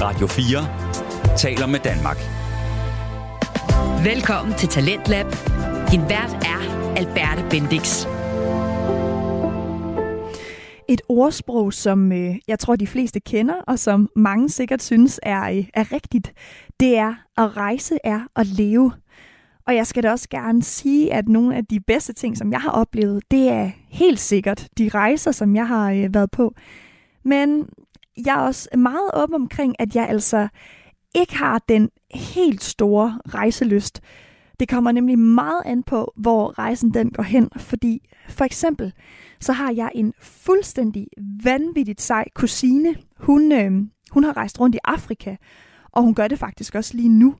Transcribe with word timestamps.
Radio 0.00 0.26
4 0.26 1.36
taler 1.36 1.66
med 1.66 1.80
Danmark. 1.80 2.16
Velkommen 4.04 4.54
til 4.54 4.68
Talentlab. 4.68 5.26
Din 5.90 6.00
vært 6.00 6.32
er 6.32 6.60
Alberte 6.96 7.42
Bendix. 7.50 8.06
Et 10.88 11.02
ordsprog, 11.08 11.72
som 11.72 12.12
øh, 12.12 12.34
jeg 12.48 12.58
tror, 12.58 12.76
de 12.76 12.86
fleste 12.86 13.20
kender, 13.20 13.54
og 13.66 13.78
som 13.78 14.08
mange 14.16 14.48
sikkert 14.48 14.82
synes 14.82 15.20
er, 15.22 15.50
øh, 15.50 15.64
er 15.74 15.92
rigtigt, 15.92 16.32
det 16.80 16.98
er, 16.98 17.14
at 17.36 17.56
rejse 17.56 17.98
er 18.04 18.20
at 18.36 18.46
leve. 18.46 18.92
Og 19.66 19.74
jeg 19.74 19.86
skal 19.86 20.02
da 20.02 20.10
også 20.10 20.28
gerne 20.28 20.62
sige, 20.62 21.12
at 21.12 21.28
nogle 21.28 21.56
af 21.56 21.66
de 21.66 21.80
bedste 21.80 22.12
ting, 22.12 22.36
som 22.36 22.52
jeg 22.52 22.60
har 22.60 22.70
oplevet, 22.70 23.22
det 23.30 23.48
er 23.48 23.70
helt 23.88 24.20
sikkert 24.20 24.68
de 24.78 24.88
rejser, 24.88 25.32
som 25.32 25.56
jeg 25.56 25.68
har 25.68 25.90
øh, 25.90 26.14
været 26.14 26.30
på. 26.30 26.54
Men 27.24 27.68
jeg 28.26 28.34
er 28.36 28.40
også 28.40 28.68
meget 28.76 29.10
åben 29.14 29.34
omkring, 29.34 29.74
at 29.78 29.96
jeg 29.96 30.08
altså 30.08 30.48
ikke 31.14 31.36
har 31.36 31.58
den 31.68 31.90
helt 32.14 32.64
store 32.64 33.20
rejselyst. 33.28 34.00
Det 34.60 34.68
kommer 34.68 34.92
nemlig 34.92 35.18
meget 35.18 35.62
an 35.66 35.82
på, 35.82 36.12
hvor 36.16 36.58
rejsen 36.58 36.94
den 36.94 37.10
går 37.10 37.22
hen, 37.22 37.48
fordi 37.56 38.08
for 38.28 38.44
eksempel, 38.44 38.92
så 39.40 39.52
har 39.52 39.72
jeg 39.72 39.90
en 39.94 40.12
fuldstændig 40.20 41.06
vanvittigt 41.44 42.00
sej 42.00 42.24
kusine. 42.34 42.94
Hun, 43.20 43.52
øh, 43.52 43.72
hun 44.10 44.24
har 44.24 44.36
rejst 44.36 44.60
rundt 44.60 44.76
i 44.76 44.78
Afrika, 44.84 45.36
og 45.92 46.02
hun 46.02 46.14
gør 46.14 46.28
det 46.28 46.38
faktisk 46.38 46.74
også 46.74 46.96
lige 46.96 47.08
nu. 47.08 47.34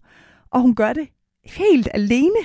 Og 0.50 0.60
hun 0.60 0.74
gør 0.74 0.92
det 0.92 1.08
helt 1.44 1.88
alene. 1.94 2.38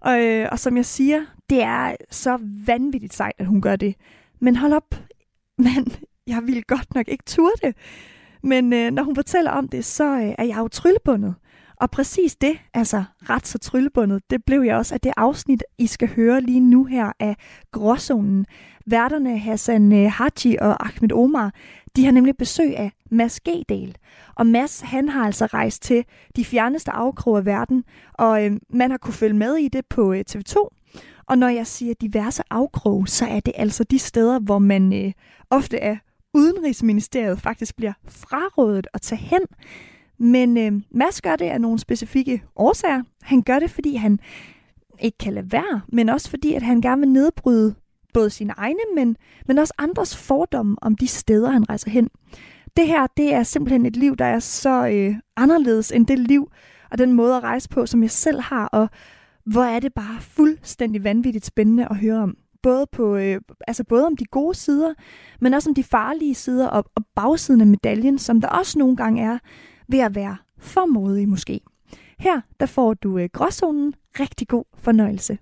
Og, 0.00 0.24
øh, 0.24 0.48
og 0.52 0.58
som 0.58 0.76
jeg 0.76 0.86
siger, 0.86 1.26
det 1.50 1.62
er 1.62 1.96
så 2.10 2.38
vanvittigt 2.66 3.14
sejt, 3.14 3.34
at 3.38 3.46
hun 3.46 3.60
gør 3.62 3.76
det. 3.76 3.94
Men 4.40 4.56
hold 4.56 4.72
op, 4.72 4.94
men 5.58 5.92
jeg 6.30 6.42
ville 6.46 6.62
godt 6.62 6.94
nok 6.94 7.08
ikke 7.08 7.24
turde 7.26 7.54
det. 7.62 7.76
Men 8.42 8.72
øh, 8.72 8.90
når 8.90 9.02
hun 9.02 9.14
fortæller 9.14 9.50
om 9.50 9.68
det, 9.68 9.84
så 9.84 10.04
øh, 10.04 10.34
er 10.38 10.44
jeg 10.44 10.58
jo 10.58 10.68
tryllebundet. 10.68 11.34
Og 11.76 11.90
præcis 11.90 12.36
det, 12.36 12.58
altså 12.74 13.04
ret 13.22 13.46
så 13.46 13.58
tryllebundet, 13.58 14.30
det 14.30 14.44
blev 14.44 14.62
jeg 14.62 14.76
også 14.76 14.94
af 14.94 15.00
det 15.00 15.12
afsnit, 15.16 15.64
I 15.78 15.86
skal 15.86 16.08
høre 16.08 16.40
lige 16.40 16.60
nu 16.60 16.84
her 16.84 17.12
af 17.20 17.36
Gråzonen. 17.72 18.46
Værterne 18.86 19.38
Hassan 19.38 19.92
øh, 19.92 20.12
Haji 20.12 20.56
og 20.60 20.86
Ahmed 20.86 21.12
Omar, 21.12 21.52
de 21.96 22.04
har 22.04 22.12
nemlig 22.12 22.36
besøg 22.36 22.76
af 22.76 22.92
Mads 23.10 23.40
Gedal. 23.40 23.96
Og 24.34 24.46
Mads, 24.46 24.80
han 24.80 25.08
har 25.08 25.26
altså 25.26 25.46
rejst 25.46 25.82
til 25.82 26.04
de 26.36 26.44
fjerneste 26.44 26.90
afkroge 26.90 27.38
af 27.38 27.46
verden, 27.46 27.84
og 28.12 28.44
øh, 28.44 28.52
man 28.70 28.90
har 28.90 28.98
kunne 28.98 29.14
følge 29.14 29.36
med 29.36 29.56
i 29.56 29.68
det 29.68 29.86
på 29.86 30.12
øh, 30.12 30.24
TV2. 30.30 30.68
Og 31.26 31.38
når 31.38 31.48
jeg 31.48 31.66
siger 31.66 31.94
diverse 32.00 32.42
afkroge, 32.50 33.08
så 33.08 33.26
er 33.26 33.40
det 33.40 33.52
altså 33.56 33.84
de 33.84 33.98
steder, 33.98 34.38
hvor 34.38 34.58
man 34.58 34.92
øh, 35.04 35.12
ofte 35.50 35.76
er 35.78 35.96
Udenrigsministeriet 36.34 37.40
faktisk 37.40 37.76
bliver 37.76 37.92
frarådet 38.08 38.86
at 38.94 39.00
tage 39.00 39.20
hen. 39.20 39.40
Men 40.18 40.56
øh, 40.58 40.72
Mads 40.90 41.22
gør 41.22 41.36
det 41.36 41.44
af 41.44 41.60
nogle 41.60 41.78
specifikke 41.78 42.42
årsager. 42.56 43.02
Han 43.22 43.42
gør 43.42 43.58
det, 43.58 43.70
fordi 43.70 43.94
han 43.94 44.20
ikke 45.00 45.18
kan 45.18 45.32
lade 45.32 45.52
være, 45.52 45.80
men 45.88 46.08
også 46.08 46.30
fordi, 46.30 46.54
at 46.54 46.62
han 46.62 46.80
gerne 46.80 47.00
vil 47.00 47.08
nedbryde 47.08 47.74
både 48.14 48.30
sine 48.30 48.54
egne, 48.56 48.80
men, 48.94 49.16
men 49.46 49.58
også 49.58 49.74
andres 49.78 50.16
fordomme 50.16 50.76
om 50.82 50.96
de 50.96 51.06
steder, 51.06 51.50
han 51.50 51.68
rejser 51.68 51.90
hen. 51.90 52.08
Det 52.76 52.86
her, 52.86 53.06
det 53.16 53.34
er 53.34 53.42
simpelthen 53.42 53.86
et 53.86 53.96
liv, 53.96 54.16
der 54.16 54.24
er 54.24 54.38
så 54.38 54.88
øh, 54.88 55.14
anderledes 55.36 55.92
end 55.92 56.06
det 56.06 56.18
liv 56.18 56.50
og 56.90 56.98
den 56.98 57.12
måde 57.12 57.36
at 57.36 57.42
rejse 57.42 57.68
på, 57.68 57.86
som 57.86 58.02
jeg 58.02 58.10
selv 58.10 58.40
har, 58.40 58.66
og 58.66 58.88
hvor 59.44 59.62
er 59.62 59.80
det 59.80 59.94
bare 59.94 60.20
fuldstændig 60.20 61.04
vanvittigt 61.04 61.46
spændende 61.46 61.86
at 61.90 61.96
høre 61.96 62.18
om 62.18 62.36
både, 62.62 62.86
på, 62.92 63.16
øh, 63.16 63.40
altså 63.66 63.84
både 63.84 64.06
om 64.06 64.16
de 64.16 64.24
gode 64.24 64.54
sider, 64.54 64.94
men 65.40 65.54
også 65.54 65.70
om 65.70 65.74
de 65.74 65.84
farlige 65.84 66.34
sider 66.34 66.68
og, 66.68 66.84
og 66.94 67.04
bagsiden 67.14 67.60
af 67.60 67.66
medaljen, 67.66 68.18
som 68.18 68.40
der 68.40 68.48
også 68.48 68.78
nogle 68.78 68.96
gange 68.96 69.22
er 69.22 69.38
ved 69.88 69.98
at 69.98 70.14
være 70.14 70.36
for 70.58 70.86
modig 70.86 71.28
måske. 71.28 71.60
Her 72.18 72.40
der 72.60 72.66
får 72.66 72.94
du 72.94 73.18
øh, 73.18 73.28
gråzonen. 73.32 73.94
Rigtig 74.20 74.48
god 74.48 74.64
fornøjelse. 74.78 75.38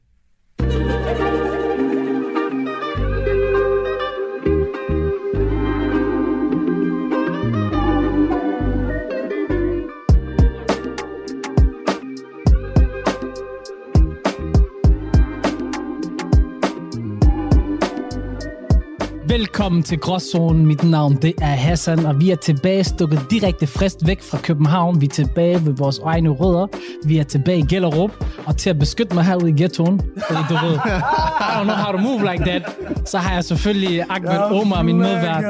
Velkommen 19.39 19.83
til 19.83 19.99
Gråzonen. 19.99 20.67
Mit 20.67 20.85
navn 20.85 21.17
det 21.23 21.35
er 21.41 21.47
Hassan, 21.47 22.07
og 22.07 22.21
vi 22.21 22.31
er 22.31 22.37
tilbage 22.37 22.85
stukket 22.85 23.21
direkte 23.31 23.67
frist 23.67 24.07
væk 24.07 24.23
fra 24.23 24.39
København. 24.39 25.01
Vi 25.01 25.07
er 25.07 25.11
tilbage 25.11 25.67
ved 25.67 25.73
vores 25.73 25.99
egne 25.99 26.29
rødder. 26.29 26.67
Vi 27.05 27.19
er 27.19 27.25
tilbage 27.25 27.59
i 27.59 27.63
Gellerup, 27.63 28.11
og 28.47 28.57
til 28.57 28.71
at 28.71 28.79
beskytte 28.79 29.15
mig 29.15 29.25
herude 29.25 29.51
i 29.51 29.53
ghettoen, 29.53 30.01
fordi 30.29 30.41
du 30.49 30.55
ved, 30.55 30.75
I 30.75 31.53
don't 31.57 31.63
know 31.63 31.75
how 31.75 31.93
to 31.93 31.99
move 31.99 32.33
like 32.33 32.45
that, 32.45 32.63
så 33.05 33.19
har 33.19 33.35
jeg 33.35 33.45
selvfølgelig 33.45 34.05
Ahmed 34.11 34.61
Omar, 34.61 34.83
min 34.83 34.99
medvært. 34.99 35.45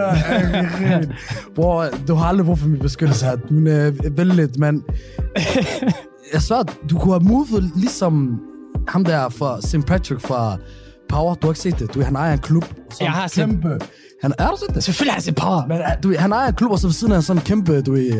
Bror, 1.55 1.87
du 2.09 2.15
har 2.15 2.27
aldrig 2.27 2.47
brug 2.47 2.59
for 2.59 2.69
min 2.69 2.79
beskyttelse 2.79 3.27
her. 3.27 3.37
Du 3.37 3.55
er 3.55 4.11
vældig 4.11 4.49
mand. 4.59 4.83
Jeg 6.33 6.43
svær, 6.43 6.63
du 6.91 6.99
kunne 6.99 7.13
have 7.13 7.25
movet 7.25 7.73
ligesom 7.77 8.41
ham 8.89 9.05
der 9.05 9.29
fra 9.29 9.61
St. 9.61 9.87
Patrick 9.87 10.21
fra 10.21 10.57
Power. 11.09 11.35
Du 11.35 11.47
har 11.47 11.53
ikke 11.53 11.61
set 11.61 11.79
det. 11.79 11.95
Du, 11.95 12.03
han 12.03 12.17
ejer 12.17 12.33
en 12.33 12.39
klub. 12.39 12.65
som 12.65 13.05
Jeg 13.05 13.11
har 13.13 13.27
set 13.27 13.47
kæmpe. 13.47 13.79
Han, 14.23 14.33
er 14.39 14.49
du 14.49 14.57
set 14.67 14.75
det? 14.75 14.85
Selvfølgelig 14.85 15.13
har 15.13 15.17
jeg 15.17 15.23
set 15.23 15.35
Power. 15.35 15.67
Men, 15.67 15.77
uh, 15.79 15.85
du, 16.03 16.15
han 16.19 16.33
ejer 16.33 16.49
en 16.49 16.55
klub, 16.55 16.71
og 16.71 16.79
så 16.79 16.87
ved 16.87 16.93
siden 16.95 17.13
af 17.13 17.23
sådan 17.23 17.41
en 17.43 17.45
kæmpe, 17.45 17.81
du 17.83 17.93
ved, 17.93 18.13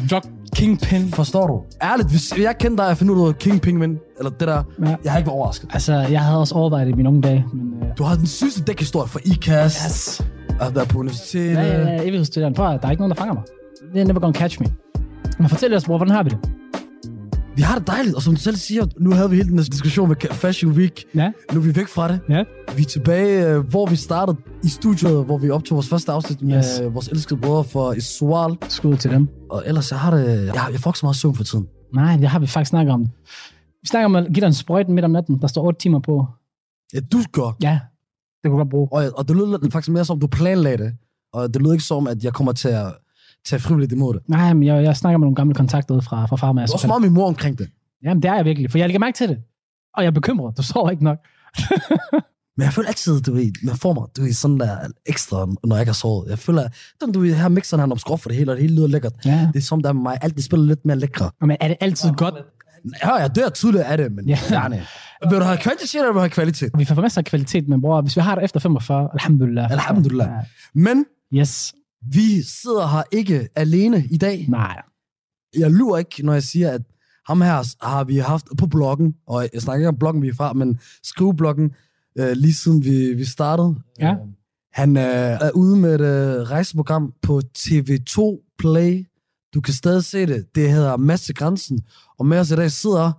uh, 0.00 0.08
Drug 0.10 0.22
Kingpin. 0.54 1.12
forstår 1.12 1.46
du? 1.46 1.60
Ærligt, 1.82 2.10
hvis 2.10 2.38
jeg 2.38 2.58
kender 2.58 2.76
dig, 2.76 2.86
og 2.90 2.96
finder 2.96 3.14
ud 3.14 3.24
af, 3.24 3.28
at 3.28 3.38
King 3.38 3.60
Pingvin, 3.60 3.98
eller 4.18 4.30
det 4.30 4.48
der, 4.48 4.62
Ja. 4.84 4.96
jeg 5.04 5.12
har 5.12 5.18
ikke 5.18 5.26
været 5.26 5.38
overrasket. 5.38 5.70
Altså, 5.72 5.92
jeg 5.94 6.20
havde 6.20 6.40
også 6.40 6.54
overvejet 6.54 6.86
det 6.86 6.92
i 6.92 6.96
mine 6.96 7.08
unge 7.08 7.22
dage, 7.22 7.44
men... 7.52 7.62
Uh, 7.82 7.88
Du 7.98 8.04
har 8.04 8.14
den 8.16 8.26
sygeste 8.26 8.62
dækhistorie 8.62 9.08
for 9.08 9.20
IKAS, 9.24 9.74
yes. 9.86 10.26
at 10.60 10.74
være 10.76 10.86
på 10.86 10.98
universitetet. 10.98 11.52
Ja, 11.54 11.62
ja, 11.80 11.90
ja, 11.92 12.02
evighedsstuderende. 12.02 12.56
Prøv 12.56 12.66
at, 12.70 12.80
der 12.82 12.86
er 12.86 12.90
ikke 12.90 13.00
nogen, 13.00 13.10
der 13.10 13.16
fanger 13.16 13.34
mig. 13.34 13.42
They're 13.94 14.06
never 14.06 14.20
gonna 14.20 14.38
catch 14.38 14.60
me. 14.60 14.66
Men 15.38 15.48
fortæl 15.48 15.74
os, 15.74 15.84
bror, 15.84 15.96
hvordan 15.96 16.14
har 16.14 16.22
vi 16.22 16.30
det? 16.30 16.38
Vi 17.56 17.62
har 17.62 17.78
det 17.78 17.86
dejligt, 17.86 18.14
og 18.14 18.22
som 18.22 18.34
du 18.34 18.40
selv 18.40 18.56
siger, 18.56 18.86
nu 19.00 19.10
havde 19.12 19.30
vi 19.30 19.36
hele 19.36 19.48
den 19.48 19.58
her 19.58 19.64
diskussion 19.64 20.08
med 20.08 20.16
Fashion 20.30 20.72
Week. 20.72 21.04
Ja, 21.14 21.32
Nu 21.52 21.58
er 21.60 21.64
vi 21.64 21.76
væk 21.76 21.88
fra 21.88 22.08
det. 22.08 22.20
ja. 22.28 22.44
Vi 22.76 22.82
er 22.82 22.86
tilbage, 22.86 23.46
øh, 23.48 23.68
hvor 23.68 23.86
vi 23.86 23.96
startede 23.96 24.36
i 24.64 24.68
studiet, 24.68 25.24
hvor 25.24 25.38
vi 25.38 25.50
optog 25.50 25.76
vores 25.76 25.88
første 25.88 26.12
afsnit 26.12 26.42
med 26.42 26.58
Yes. 26.58 26.80
øh, 26.82 26.94
vores 26.94 27.08
elskede 27.08 27.40
brødre 27.40 27.64
for 27.64 27.92
Isual. 27.92 28.56
Skud 28.68 28.96
til 28.96 29.10
dem. 29.10 29.28
Og 29.50 29.62
ellers, 29.66 29.90
jeg 29.90 30.00
har 30.00 30.10
det... 30.16 30.46
Jeg, 30.46 30.68
jeg 30.72 30.80
får 30.80 30.90
ikke 30.90 30.98
så 30.98 31.06
meget 31.06 31.16
søvn 31.16 31.34
for 31.34 31.44
tiden. 31.44 31.66
Nej, 31.94 32.16
det 32.16 32.28
har 32.28 32.38
vi 32.38 32.46
faktisk 32.46 32.68
snakket 32.70 32.92
om. 32.94 33.00
Vi 33.82 33.86
snakker 33.88 34.04
om 34.04 34.16
at 34.16 34.24
give 34.26 34.40
dig 34.40 34.46
en 34.46 34.54
sprøjt 34.54 34.88
midt 34.88 35.04
om 35.04 35.10
natten. 35.10 35.40
Der 35.40 35.46
står 35.46 35.62
8 35.66 35.80
timer 35.80 36.00
på. 36.00 36.26
Ja, 36.94 37.00
du 37.00 37.18
gør. 37.32 37.56
Ja, 37.62 37.80
det 38.42 38.50
kunne 38.50 38.58
godt 38.58 38.70
bruge. 38.70 38.88
Og, 38.92 39.04
og 39.16 39.28
det 39.28 39.36
lød 39.36 39.70
faktisk 39.70 39.90
mere 39.92 40.04
som, 40.04 40.20
du 40.20 40.26
planlagde 40.26 40.84
det. 40.84 40.92
Og 41.32 41.54
det 41.54 41.62
lød 41.62 41.72
ikke 41.72 41.84
som, 41.84 42.06
at 42.06 42.24
jeg 42.24 42.32
kommer 42.32 42.52
til 42.52 42.68
at 42.68 42.86
tage 43.46 43.60
frivilligt 43.60 43.92
imod 43.92 44.14
det. 44.14 44.22
Nej, 44.28 44.54
men 44.54 44.62
jeg, 44.62 44.82
jeg 44.84 44.96
snakker 44.96 45.18
med 45.18 45.24
nogle 45.24 45.34
gamle 45.36 45.54
kontakter 45.54 45.94
ude 45.94 46.02
fra, 46.02 46.26
fra 46.26 46.36
Farma. 46.36 46.62
Det 46.62 46.68
er 46.70 46.72
også 46.74 46.86
meget 46.86 47.02
min 47.02 47.12
mor 47.12 47.26
omkring 47.28 47.58
det. 47.58 47.68
Jamen, 48.04 48.22
det 48.22 48.28
er 48.28 48.34
jeg 48.34 48.44
virkelig, 48.44 48.70
for 48.70 48.78
jeg 48.78 48.88
lægger 48.88 48.98
mærke 49.00 49.16
til 49.16 49.28
det. 49.28 49.38
Og 49.94 50.02
jeg 50.02 50.06
er 50.06 50.12
bekymret. 50.12 50.56
Du 50.56 50.62
sover 50.62 50.90
ikke 50.90 51.04
nok. 51.04 51.18
Men 52.58 52.64
jeg 52.64 52.72
føler 52.72 52.88
altid, 52.88 53.20
du 53.20 53.32
ved, 53.32 53.52
man 53.64 53.76
får 53.76 53.92
mig, 53.94 54.04
du 54.16 54.22
ved, 54.22 54.32
sådan 54.32 54.60
der 54.60 54.76
ekstra, 55.06 55.46
når 55.64 55.76
jeg 55.76 55.82
ikke 55.82 55.88
har 55.90 55.94
sovet. 55.94 56.30
Jeg 56.30 56.38
føler, 56.38 56.62
at 56.62 57.14
du 57.14 57.20
ved, 57.20 57.34
her 57.34 57.48
mixeren, 57.48 57.80
han 57.80 57.92
opskruffer 57.92 58.28
det 58.30 58.36
hele, 58.38 58.50
og 58.52 58.56
det 58.56 58.62
hele 58.62 58.74
lyder 58.76 58.86
lækkert. 58.88 59.12
Ja. 59.24 59.48
Det 59.52 59.58
er 59.58 59.62
som, 59.62 59.82
der 59.82 59.92
med 59.92 60.02
mig 60.02 60.18
altid 60.22 60.42
spiller 60.42 60.66
lidt 60.66 60.84
mere 60.84 60.96
lækre. 60.98 61.30
Men 61.40 61.56
er 61.60 61.68
det 61.68 61.76
altid 61.80 62.12
godt? 62.12 62.34
Ja, 63.04 63.14
jeg 63.14 63.36
dør 63.36 63.48
tydeligt 63.48 63.84
af 63.84 63.98
det, 63.98 64.12
men 64.12 64.28
Ja. 64.28 64.38
ja. 64.50 64.54
gerne. 64.60 64.82
Vil 65.30 65.38
du 65.38 65.44
have 65.44 65.56
kvantitet, 65.58 65.94
eller 65.94 66.06
vil 66.12 66.14
du 66.14 66.20
have 66.20 66.30
kvalitet? 66.30 66.70
Vi 66.78 66.84
får 66.84 66.94
masser 67.02 67.20
af 67.20 67.24
kvalitet, 67.24 67.68
men 67.68 67.80
bror, 67.80 68.00
hvis 68.02 68.16
vi 68.16 68.20
har 68.20 68.34
det 68.34 68.44
efter 68.44 68.60
45, 68.60 69.08
alhamdulillah. 69.12 69.70
Alhamdulillah. 69.70 70.28
Ja. 70.28 70.40
Men 70.74 71.04
Yes. 71.34 71.74
Vi 72.12 72.42
sidder 72.42 72.86
her 72.86 73.02
ikke 73.12 73.48
alene 73.54 74.04
i 74.10 74.16
dag. 74.16 74.46
Nej. 74.48 74.82
Jeg 75.58 75.70
lyver 75.70 75.98
ikke, 75.98 76.26
når 76.26 76.32
jeg 76.32 76.42
siger, 76.42 76.70
at 76.70 76.82
ham 77.26 77.40
her 77.40 77.84
har 77.86 78.04
vi 78.04 78.16
haft 78.16 78.46
på 78.58 78.66
bloggen, 78.66 79.14
og 79.26 79.48
jeg 79.52 79.62
snakker 79.62 79.80
ikke 79.80 79.88
om 79.88 79.98
bloggen, 79.98 80.22
vi 80.22 80.28
er 80.28 80.34
fra, 80.34 80.52
men 80.52 80.80
skrivebloggen, 81.02 81.70
øh, 82.18 82.32
lige 82.32 82.54
siden 82.54 82.84
vi, 82.84 83.14
vi 83.14 83.24
startede. 83.24 83.74
Ja. 84.00 84.10
Øh, 84.12 84.16
Han 84.72 84.96
øh, 84.96 85.02
er 85.04 85.50
ude 85.50 85.76
med 85.76 85.94
et 85.94 86.00
øh, 86.00 86.42
rejseprogram 86.50 87.14
på 87.22 87.40
TV2 87.58 88.46
Play. 88.58 89.06
Du 89.54 89.60
kan 89.60 89.74
stadig 89.74 90.04
se 90.04 90.26
det. 90.26 90.54
Det 90.54 90.70
hedder 90.70 90.96
Mads 90.96 91.20
til 91.20 91.34
Grænsen. 91.34 91.80
Og 92.18 92.26
med 92.26 92.38
os 92.38 92.50
i 92.50 92.56
dag 92.56 92.70
sidder 92.70 93.12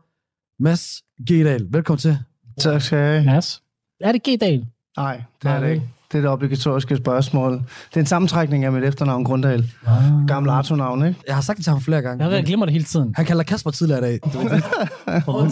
Mads 0.63 1.03
Gedal. 1.27 1.67
Velkommen 1.69 1.99
til. 1.99 2.17
Tak 2.59 2.81
skal 2.81 2.97
jeg 2.97 3.23
have. 3.23 3.37
Yes. 3.37 3.61
Er 4.01 4.11
det 4.11 4.23
G-dag? 4.23 4.67
Nej, 4.97 5.23
det 5.41 5.51
er 5.51 5.59
det 5.59 5.71
ikke. 5.71 5.89
Det 6.11 6.17
er 6.17 6.21
det 6.21 6.29
obligatoriske 6.29 6.97
spørgsmål. 6.97 7.51
Det 7.53 7.95
er 7.95 7.99
en 7.99 8.05
sammentrækning 8.05 8.65
af 8.65 8.71
mit 8.71 8.83
efternavn, 8.83 9.23
Grundal. 9.23 9.71
Ah. 9.87 10.27
Gammel 10.27 10.49
Arto-navn, 10.49 11.07
ikke? 11.07 11.19
Jeg 11.27 11.35
har 11.35 11.41
sagt 11.41 11.57
det 11.57 11.63
til 11.63 11.71
ham 11.71 11.81
flere 11.81 12.01
gange. 12.01 12.23
Jeg 12.23 12.29
ved, 12.29 12.37
jeg 12.37 12.45
glemmer 12.45 12.65
det 12.65 12.73
hele 12.73 12.85
tiden. 12.85 13.13
Han 13.15 13.25
kalder 13.25 13.43
Kasper 13.43 13.71
tidligere 13.71 13.99
i 13.99 14.03
dag. 14.03 14.19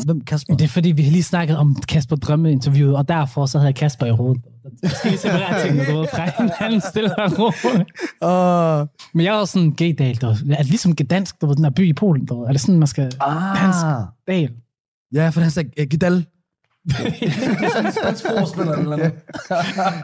Hvem, 0.05 0.21
Kasper? 0.21 0.55
Det 0.55 0.65
er 0.65 0.69
fordi, 0.69 0.91
vi 0.91 1.03
har 1.03 1.11
lige 1.11 1.23
snakket 1.23 1.57
om 1.57 1.75
Kasper 1.87 2.15
Drømme-interviewet, 2.15 2.95
og 2.95 3.07
derfor 3.07 3.45
så 3.45 3.57
havde 3.57 3.67
jeg 3.67 3.75
Kasper 3.75 4.05
i 4.05 4.11
hovedet. 4.11 4.41
Jeg 4.83 4.91
skal 4.91 5.11
lige 5.11 5.19
separere 5.19 5.61
tingene, 5.61 5.85
du 5.91 5.97
ved, 5.97 6.07
fra 6.13 6.43
hinanden 6.59 6.81
stille 6.81 7.19
og 7.19 7.31
roligt. 7.39 7.89
Uh, 8.21 8.87
Men 9.13 9.25
jeg 9.25 9.35
er 9.35 9.39
også 9.39 9.51
sådan 9.51 9.71
gay-dal, 9.71 10.15
du 10.15 10.27
ved. 10.27 10.35
Er 10.49 10.57
det 10.57 10.65
ligesom 10.65 10.95
Gdansk, 10.95 11.41
du 11.41 11.47
ved, 11.47 11.55
den 11.55 11.63
der 11.63 11.69
by 11.69 11.89
i 11.89 11.93
Polen, 11.93 12.25
du 12.25 12.39
ved? 12.39 12.47
Er 12.47 12.51
det 12.51 12.61
sådan, 12.61 12.79
man 12.79 12.87
skal... 12.87 13.03
Dansk 13.03 13.85
ah. 13.85 14.03
dal. 14.27 14.49
Ja, 15.13 15.29
for 15.29 15.41
han 15.41 15.51
sagde 15.51 15.69
uh, 16.85 17.05
Gidal. 17.19 19.11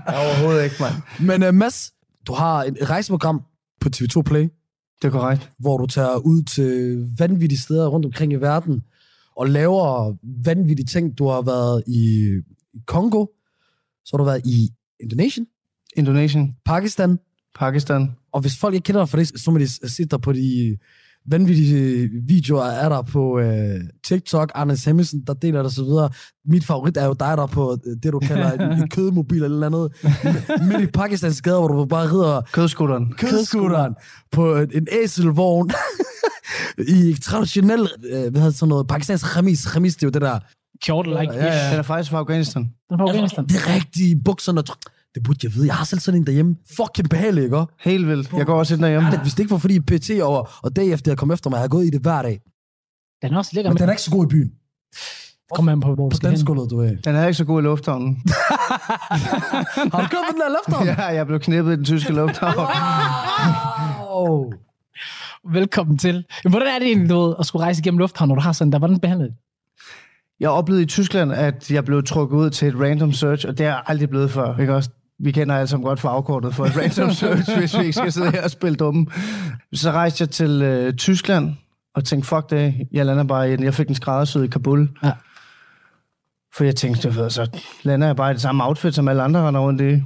Overhovedet 0.07 0.63
ikke, 0.63 0.75
mand. 0.79 0.93
Men 1.19 1.43
uh, 1.47 1.53
Mads, 1.55 1.93
du 2.27 2.33
har 2.33 2.63
et 2.63 2.77
rejseprogram 2.89 3.41
på 3.81 3.89
TV2 3.95 4.21
Play, 4.21 4.41
Det 5.01 5.07
er 5.07 5.09
korrekt. 5.09 5.51
hvor 5.59 5.77
du 5.77 5.85
tager 5.85 6.15
ud 6.17 6.43
til 6.43 6.97
vanvittige 7.17 7.59
steder 7.59 7.87
rundt 7.87 8.05
omkring 8.05 8.33
i 8.33 8.35
verden, 8.35 8.83
og 9.37 9.47
laver 9.49 10.15
vanvittige 10.45 10.85
ting. 10.85 11.17
Du 11.17 11.27
har 11.27 11.41
været 11.41 11.83
i 11.87 12.27
i 12.73 12.79
Kongo, 12.87 13.25
så 14.05 14.09
har 14.13 14.17
du 14.17 14.23
været 14.23 14.41
i 14.45 14.69
Indonesien, 14.99 15.47
Indonesien, 15.95 16.55
Pakistan, 16.65 17.19
Pakistan. 17.59 18.11
og 18.33 18.41
hvis 18.41 18.57
folk 18.57 18.75
ikke 18.75 18.85
kender 18.85 19.01
dig 19.01 19.09
for 19.09 19.17
det, 19.17 19.39
så 19.41 19.51
må 19.51 19.57
de 19.57 19.89
se 19.89 20.05
dig 20.05 20.21
på 20.21 20.31
de 20.33 20.77
vanvittige 21.27 22.09
videoer, 22.27 22.63
er 22.63 22.89
der 22.89 23.01
på 23.01 23.39
øh, 23.39 23.79
TikTok, 24.03 24.51
Anders 24.55 24.85
Hemmingsen, 24.85 25.23
der 25.27 25.33
deler 25.33 25.63
det 25.63 25.73
så 25.73 25.83
videre. 25.83 26.09
Mit 26.45 26.65
favorit 26.65 26.97
er 26.97 27.05
jo 27.05 27.13
dig, 27.13 27.37
der 27.37 27.43
er 27.43 27.47
på 27.47 27.77
øh, 27.87 27.95
det, 28.03 28.11
du 28.13 28.19
kalder 28.19 28.51
en, 28.51 28.79
en 28.81 28.89
kødmobil 28.95 29.43
eller 29.43 29.69
noget 29.69 29.91
andet, 30.03 30.43
midt 30.67 30.81
i 30.81 30.87
Pakistans 30.87 31.41
gader, 31.41 31.59
hvor 31.59 31.67
du 31.67 31.85
bare 31.85 32.11
rider 32.11 32.41
Kødskutteren. 32.51 33.13
kødskuteren 33.17 33.95
på 34.31 34.55
en, 34.55 34.71
en 34.73 34.87
æselvogn 34.91 35.71
i 36.97 37.15
traditionel, 37.21 37.81
øh, 37.81 38.21
hvad 38.21 38.21
hedder 38.21 38.45
det, 38.45 38.55
sådan 38.55 38.69
noget, 38.69 38.87
pakistansk 38.87 39.25
khamis. 39.25 39.65
Khamis, 39.65 39.95
det 39.95 40.03
er 40.03 40.07
jo 40.07 40.11
det 40.11 40.21
der, 40.21 40.39
Kjortel, 40.83 41.13
like 41.19 41.33
Ja, 41.33 41.45
ja. 41.45 41.69
Den 41.71 41.79
er 41.79 41.83
faktisk 41.83 42.11
fra 42.11 42.17
Afghanistan. 42.17 42.61
Den 42.61 42.71
er 42.93 42.97
fra 42.97 43.03
Afghanistan. 43.07 43.45
det 43.45 43.67
rigtige 43.75 44.21
bukserne. 44.25 44.63
Det 45.15 45.23
burde 45.23 45.39
jeg 45.43 45.53
vide. 45.53 45.67
Jeg 45.67 45.75
har 45.75 45.85
selv 45.85 45.99
sådan 45.99 46.19
en 46.19 46.25
derhjemme. 46.27 46.55
Fucking 46.77 47.09
behagelig, 47.09 47.43
ikke? 47.43 47.65
Helt 47.79 48.07
vildt. 48.07 48.33
Jeg 48.33 48.45
går 48.45 48.59
også 48.59 48.73
ind 48.73 48.81
derhjemme. 48.83 49.17
Hvis 49.21 49.33
det 49.33 49.39
ikke 49.39 49.51
var 49.51 49.57
fordi 49.57 49.79
PT 49.79 50.09
og, 50.23 50.47
og 50.63 50.75
dag 50.75 50.87
efter 50.91 51.11
jeg 51.11 51.17
kom 51.17 51.31
efter 51.31 51.49
mig, 51.49 51.57
jeg 51.57 51.61
har 51.63 51.67
gået 51.67 51.85
i 51.85 51.89
det 51.89 52.01
hver 52.01 52.21
dag. 52.21 52.39
Den 53.21 53.33
er 53.33 53.37
også 53.37 53.51
lækker, 53.53 53.71
Men 53.71 53.77
den 53.77 53.87
er 53.89 53.91
ikke 53.93 54.01
så 54.01 54.11
god 54.11 54.25
i 54.25 54.27
byen. 54.27 54.51
kommer 55.55 55.71
an 55.71 55.79
på, 55.79 55.95
hvor 55.95 56.09
du 56.09 56.15
skal 56.15 56.29
hen. 56.29 56.35
dansgulvet, 56.35 56.69
du 56.71 56.77
ved. 56.77 56.97
Den 56.97 57.15
er 57.15 57.25
ikke 57.27 57.33
så 57.37 57.45
god 57.45 57.61
i 57.61 57.63
lufthavnen. 57.63 58.17
Har 59.93 60.01
du 60.01 60.07
kørt 60.07 60.23
med 60.27 60.33
den 60.33 60.41
der 60.41 60.49
lufthavn? 60.49 60.87
ja, 60.87 61.05
jeg 61.05 61.27
blev 61.27 61.39
knippet 61.39 61.73
i 61.73 61.75
den 61.75 61.85
tyske 61.85 62.13
lufthavn. 62.13 62.67
Wow. 64.09 64.51
Velkommen 65.51 65.97
til. 65.97 66.25
Men 66.43 66.51
hvordan 66.51 66.67
er 66.67 66.79
det 66.79 66.87
egentlig, 66.87 67.09
du 67.09 67.21
ved, 67.25 67.35
at 67.39 67.45
skulle 67.45 67.63
rejse 67.63 67.79
igennem 67.79 67.97
lufthavn, 67.97 68.27
når 68.27 68.35
du 68.35 68.41
har 68.41 68.51
sådan 68.51 68.71
der? 68.71 68.79
Hvordan 68.79 68.99
behandler 68.99 69.25
det? 69.25 69.35
Jeg 70.39 70.49
oplevede 70.49 70.83
i 70.83 70.85
Tyskland, 70.85 71.33
at 71.33 71.71
jeg 71.71 71.85
blev 71.85 72.03
trukket 72.03 72.37
ud 72.37 72.49
til 72.49 72.67
et 72.67 72.75
random 72.79 73.13
search, 73.13 73.47
og 73.47 73.57
det 73.57 73.65
er 73.65 73.69
jeg 73.69 73.83
aldrig 73.87 74.09
blevet 74.09 74.31
før. 74.31 74.57
Ikke 74.57 74.75
også? 74.75 74.89
Vi 75.23 75.31
kender 75.31 75.55
alle 75.55 75.67
sammen 75.67 75.85
godt 75.87 75.99
for 75.99 76.09
afkortet 76.09 76.55
for 76.55 76.65
et 76.65 76.77
random 76.77 77.11
search, 77.21 77.57
hvis 77.57 77.77
vi 77.77 77.81
ikke 77.81 77.93
skal 77.93 78.11
sidde 78.11 78.31
her 78.31 78.43
og 78.43 78.51
spille 78.51 78.75
dumme. 78.75 79.07
Så 79.73 79.91
rejste 79.91 80.21
jeg 80.21 80.29
til 80.29 80.61
øh, 80.61 80.93
Tyskland 80.93 81.53
og 81.95 82.05
tænkte, 82.05 82.27
fuck 82.27 82.49
det, 82.49 82.75
jeg 82.91 83.05
lander 83.05 83.23
bare 83.23 83.53
i 83.53 83.55
den. 83.55 83.63
Jeg 83.65 83.73
fik 83.73 83.87
en 83.89 83.95
skræddersyd 83.95 84.43
i 84.43 84.47
Kabul. 84.47 84.89
Ja. 85.03 85.11
For 86.53 86.63
jeg 86.63 86.75
tænkte, 86.75 87.01
så 87.29 87.59
lander 87.83 88.07
jeg 88.07 88.15
bare 88.15 88.31
i 88.31 88.33
det 88.33 88.41
samme 88.41 88.65
outfit, 88.65 88.95
som 88.95 89.07
alle 89.07 89.23
andre 89.23 89.47
render 89.47 89.61
rundt 89.61 89.81
i. 89.81 90.03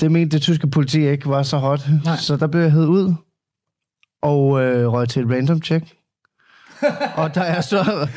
Det 0.00 0.12
mente 0.12 0.36
det 0.36 0.42
tyske 0.42 0.66
politi 0.66 1.08
ikke 1.08 1.28
var 1.28 1.42
så 1.42 1.58
hot. 1.58 1.88
Nej. 2.04 2.16
Så 2.16 2.36
der 2.36 2.46
blev 2.46 2.62
jeg 2.62 2.72
hed 2.72 2.86
ud 2.86 3.14
og 4.22 4.62
øh, 4.62 4.92
røg 4.92 5.08
til 5.08 5.22
et 5.22 5.30
random 5.30 5.62
check. 5.62 5.84
og 7.16 7.34
da 7.34 7.40
jeg 7.40 7.64
så 7.64 8.08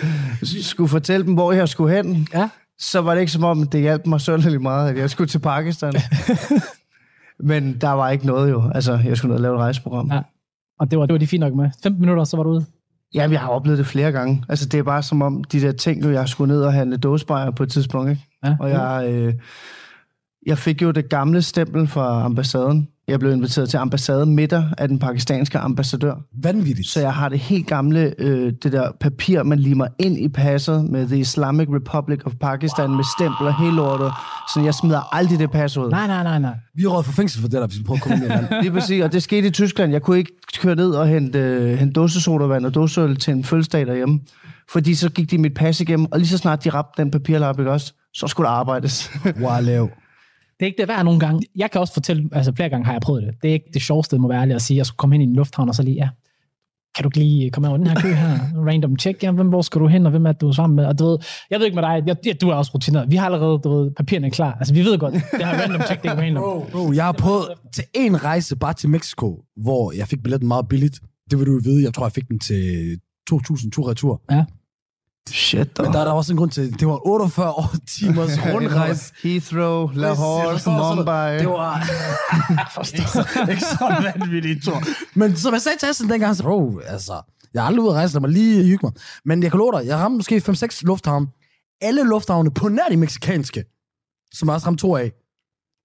skulle 0.61 0.89
fortælle 0.89 1.25
dem, 1.25 1.33
hvor 1.33 1.51
jeg 1.51 1.69
skulle 1.69 1.95
hen, 1.95 2.27
Ja. 2.33 2.49
Så 2.79 3.01
var 3.01 3.13
det 3.13 3.21
ikke 3.21 3.31
som 3.31 3.43
om, 3.43 3.67
det 3.67 3.81
hjalp 3.81 4.07
mig 4.07 4.21
sønderlig 4.21 4.61
meget, 4.61 4.89
at 4.89 4.97
jeg 4.97 5.09
skulle 5.09 5.27
til 5.27 5.39
Pakistan. 5.39 5.93
Men 7.49 7.81
der 7.81 7.89
var 7.89 8.09
ikke 8.09 8.25
noget 8.25 8.51
jo. 8.51 8.71
Altså, 8.75 8.99
jeg 9.05 9.17
skulle 9.17 9.29
ned 9.29 9.35
og 9.35 9.41
lave 9.41 9.55
et 9.55 9.59
rejseprogram. 9.59 10.11
Ja. 10.11 10.21
Og 10.79 10.91
det 10.91 10.99
var, 10.99 11.05
det 11.05 11.13
var 11.13 11.19
de 11.19 11.27
fint 11.27 11.39
nok 11.39 11.53
med. 11.53 11.69
15 11.83 12.01
minutter, 12.01 12.23
så 12.23 12.37
var 12.37 12.43
du 12.43 12.49
ude. 12.49 12.65
Jamen, 13.13 13.33
jeg 13.33 13.41
har 13.41 13.49
oplevet 13.49 13.77
det 13.77 13.85
flere 13.85 14.11
gange. 14.11 14.43
Altså, 14.49 14.65
det 14.65 14.77
er 14.77 14.83
bare 14.83 15.03
som 15.03 15.21
om, 15.21 15.43
de 15.43 15.61
der 15.61 15.71
ting, 15.71 16.03
jo, 16.03 16.09
jeg 16.09 16.29
skulle 16.29 16.53
ned 16.53 16.63
og 16.63 16.73
handle 16.73 16.97
dåsebajer 16.97 17.51
på 17.51 17.63
et 17.63 17.71
tidspunkt, 17.71 18.09
ikke? 18.09 18.23
Ja. 18.43 18.57
Og 18.59 18.69
jeg, 18.69 19.07
øh, 19.09 19.33
jeg 20.45 20.57
fik 20.57 20.81
jo 20.81 20.91
det 20.91 21.09
gamle 21.09 21.41
stempel 21.41 21.87
fra 21.87 22.23
ambassaden. 22.23 22.87
Jeg 23.07 23.19
blev 23.19 23.31
inviteret 23.31 23.69
til 23.69 23.77
ambassademiddag 23.77 24.65
af 24.77 24.87
den 24.87 24.99
pakistanske 24.99 25.57
ambassadør. 25.57 26.15
Vanvittigt. 26.43 26.87
Så 26.87 26.99
jeg 26.99 27.13
har 27.13 27.29
det 27.29 27.39
helt 27.39 27.67
gamle, 27.67 28.13
øh, 28.17 28.53
det 28.63 28.71
der 28.71 28.91
papir, 28.99 29.43
man 29.43 29.59
limer 29.59 29.87
ind 29.99 30.17
i 30.17 30.27
passet 30.27 30.85
med 30.85 31.07
The 31.07 31.17
Islamic 31.17 31.67
Republic 31.69 32.19
of 32.25 32.33
Pakistan 32.41 32.87
wow. 32.87 32.95
med 32.95 33.03
stempler 33.17 33.51
hele 33.51 33.75
lortet. 33.75 34.11
Så 34.53 34.61
jeg 34.61 34.73
smider 34.73 35.15
aldrig 35.15 35.39
det 35.39 35.51
pas 35.51 35.77
ud. 35.77 35.89
Nej, 35.89 36.07
nej, 36.07 36.23
nej, 36.23 36.39
nej. 36.39 36.55
Vi 36.75 36.83
er 36.83 36.87
råd 36.87 37.03
for 37.03 37.11
fængsel 37.11 37.41
for 37.41 37.47
det 37.47 37.61
der, 37.61 37.67
hvis 37.67 37.79
vi 37.79 37.83
prøver 37.83 37.97
at 37.97 38.03
komme 38.03 38.15
ind 38.17 38.25
i 38.25 38.27
landet. 38.27 38.49
Lige 38.61 38.71
præcis, 38.71 39.03
og 39.03 39.13
det 39.13 39.23
skete 39.23 39.47
i 39.47 39.51
Tyskland. 39.51 39.91
Jeg 39.91 40.01
kunne 40.01 40.17
ikke 40.17 40.31
køre 40.57 40.75
ned 40.75 40.91
og 40.91 41.07
hente, 41.07 41.39
øh, 41.39 41.77
hente 41.77 41.93
dåsesodavand 41.93 42.65
og 42.65 42.75
dåseøl 42.75 43.15
til 43.15 43.31
en 43.33 43.43
fødselsdag 43.43 43.87
derhjemme. 43.87 44.19
Fordi 44.71 44.95
så 44.95 45.09
gik 45.09 45.31
de 45.31 45.37
mit 45.37 45.53
pas 45.53 45.81
igennem, 45.81 46.07
og 46.11 46.19
lige 46.19 46.29
så 46.29 46.37
snart 46.37 46.63
de 46.63 46.69
ramte 46.69 46.91
den 46.97 47.11
papirlap, 47.11 47.59
ikke 47.59 47.71
også, 47.71 47.93
så 48.13 48.27
skulle 48.27 48.47
der 48.47 48.53
arbejdes. 48.53 49.11
Wow, 49.41 49.61
lav. 49.61 49.89
Det 50.59 50.65
er 50.65 50.65
ikke 50.65 50.81
det 50.81 50.87
værd 50.87 51.05
nogle 51.05 51.19
gange. 51.19 51.41
Jeg 51.55 51.71
kan 51.71 51.81
også 51.81 51.93
fortælle, 51.93 52.29
altså 52.31 52.53
flere 52.55 52.69
gange 52.69 52.85
har 52.85 52.93
jeg 52.93 53.01
prøvet 53.01 53.23
det. 53.23 53.33
Det 53.41 53.49
er 53.49 53.53
ikke 53.53 53.69
det 53.73 53.81
sjoveste, 53.81 54.17
må 54.17 54.27
være 54.27 54.41
ærlig 54.41 54.55
at 54.55 54.61
sige. 54.61 54.77
Jeg 54.77 54.85
skulle 54.85 54.97
komme 54.97 55.15
hen 55.15 55.21
i 55.21 55.25
en 55.25 55.35
lufthavn, 55.35 55.69
og 55.69 55.75
så 55.75 55.83
lige, 55.83 55.95
ja, 55.95 56.09
kan 56.95 57.03
du 57.03 57.07
ikke 57.07 57.19
lige 57.19 57.51
komme 57.51 57.67
over 57.69 57.77
den 57.77 57.87
her 57.87 57.95
kø 57.95 58.13
her? 58.13 58.39
Random 58.67 58.99
check, 58.99 59.23
ja, 59.23 59.31
hvem, 59.31 59.49
hvor 59.49 59.61
skal 59.61 59.81
du 59.81 59.87
hen, 59.87 60.05
og 60.05 60.09
hvem 60.09 60.25
er 60.25 60.31
du 60.31 60.53
sammen 60.53 60.75
med? 60.75 60.85
Og 60.85 60.99
du 60.99 61.05
ved, 61.05 61.17
jeg 61.49 61.59
ved 61.59 61.65
ikke 61.65 61.75
med 61.75 61.83
dig, 61.83 62.03
jeg, 62.07 62.15
ja, 62.25 62.33
du 62.33 62.49
er 62.49 62.53
også 62.53 62.71
rutineret. 62.73 63.11
Vi 63.11 63.15
har 63.15 63.25
allerede, 63.25 63.59
du 63.59 63.69
ved, 63.69 63.91
papirerne 63.91 64.27
er 64.27 64.31
klar. 64.31 64.53
Altså, 64.53 64.73
vi 64.73 64.85
ved 64.85 64.97
godt, 64.97 65.13
det 65.13 65.21
her 65.45 65.61
random 65.61 65.81
check, 65.81 66.01
det 66.01 66.11
er 66.11 66.15
random. 66.15 66.43
Bro, 66.71 66.93
jeg 66.93 67.05
har 67.05 67.11
prøvet 67.11 67.47
til 67.73 67.83
en 67.93 68.23
rejse 68.23 68.55
bare 68.55 68.73
til 68.73 68.89
Mexico, 68.89 69.43
hvor 69.57 69.91
jeg 69.97 70.07
fik 70.07 70.23
billetten 70.23 70.47
meget 70.47 70.67
billigt. 70.67 70.99
Det 71.31 71.39
vil 71.39 71.47
du 71.47 71.51
jo 71.51 71.61
vide. 71.63 71.83
Jeg 71.83 71.93
tror, 71.93 72.05
jeg 72.05 72.11
fik 72.11 72.27
den 72.27 72.39
til 72.39 72.99
2.000 73.31 73.69
tur 73.69 73.89
retur. 73.89 74.21
Shit, 75.29 75.79
Men 75.79 75.93
der 75.93 75.99
er 75.99 76.05
der 76.05 76.11
også 76.11 76.33
en 76.33 76.37
grund 76.37 76.51
til, 76.51 76.79
det 76.79 76.87
var 76.87 77.07
48 77.07 77.51
år 77.51 77.75
timers 77.87 78.31
rundrejse. 78.53 79.13
Heathrow, 79.23 79.89
Lahore, 79.93 80.51
forstår? 80.51 80.95
Mumbai. 80.95 81.37
Det 81.39 81.47
var 81.47 81.79
ikke, 82.93 83.09
så, 83.09 83.47
ikke 83.49 83.61
så 83.61 84.11
vanvittigt 84.15 84.63
tur. 84.63 84.81
Men 85.13 85.35
som 85.35 85.53
jeg 85.53 85.61
sagde 85.61 85.77
til 85.77 85.85
Assen 85.87 86.09
dengang, 86.09 86.35
så, 86.35 86.43
bro, 86.43 86.79
altså, 86.79 87.21
jeg 87.53 87.61
er 87.61 87.65
aldrig 87.67 87.81
ude 87.83 87.89
at 87.91 87.95
rejse, 87.95 88.13
lad 88.13 88.21
mig 88.21 88.29
lige 88.29 88.63
hygge 88.63 88.79
mig. 88.85 88.93
Men 89.25 89.43
jeg 89.43 89.51
kan 89.51 89.57
love 89.57 89.71
dig, 89.71 89.87
jeg 89.87 89.97
ramte 89.97 90.15
måske 90.15 90.37
5-6 90.49 90.79
lufthavne. 90.83 91.27
Alle 91.81 92.03
lufthavne 92.03 92.51
på 92.51 92.69
nær 92.69 92.87
de 92.89 92.97
meksikanske, 92.97 93.63
som 94.33 94.47
jeg 94.47 94.55
også 94.55 94.67
ramte 94.67 94.81
to 94.81 94.95
af. 94.95 95.11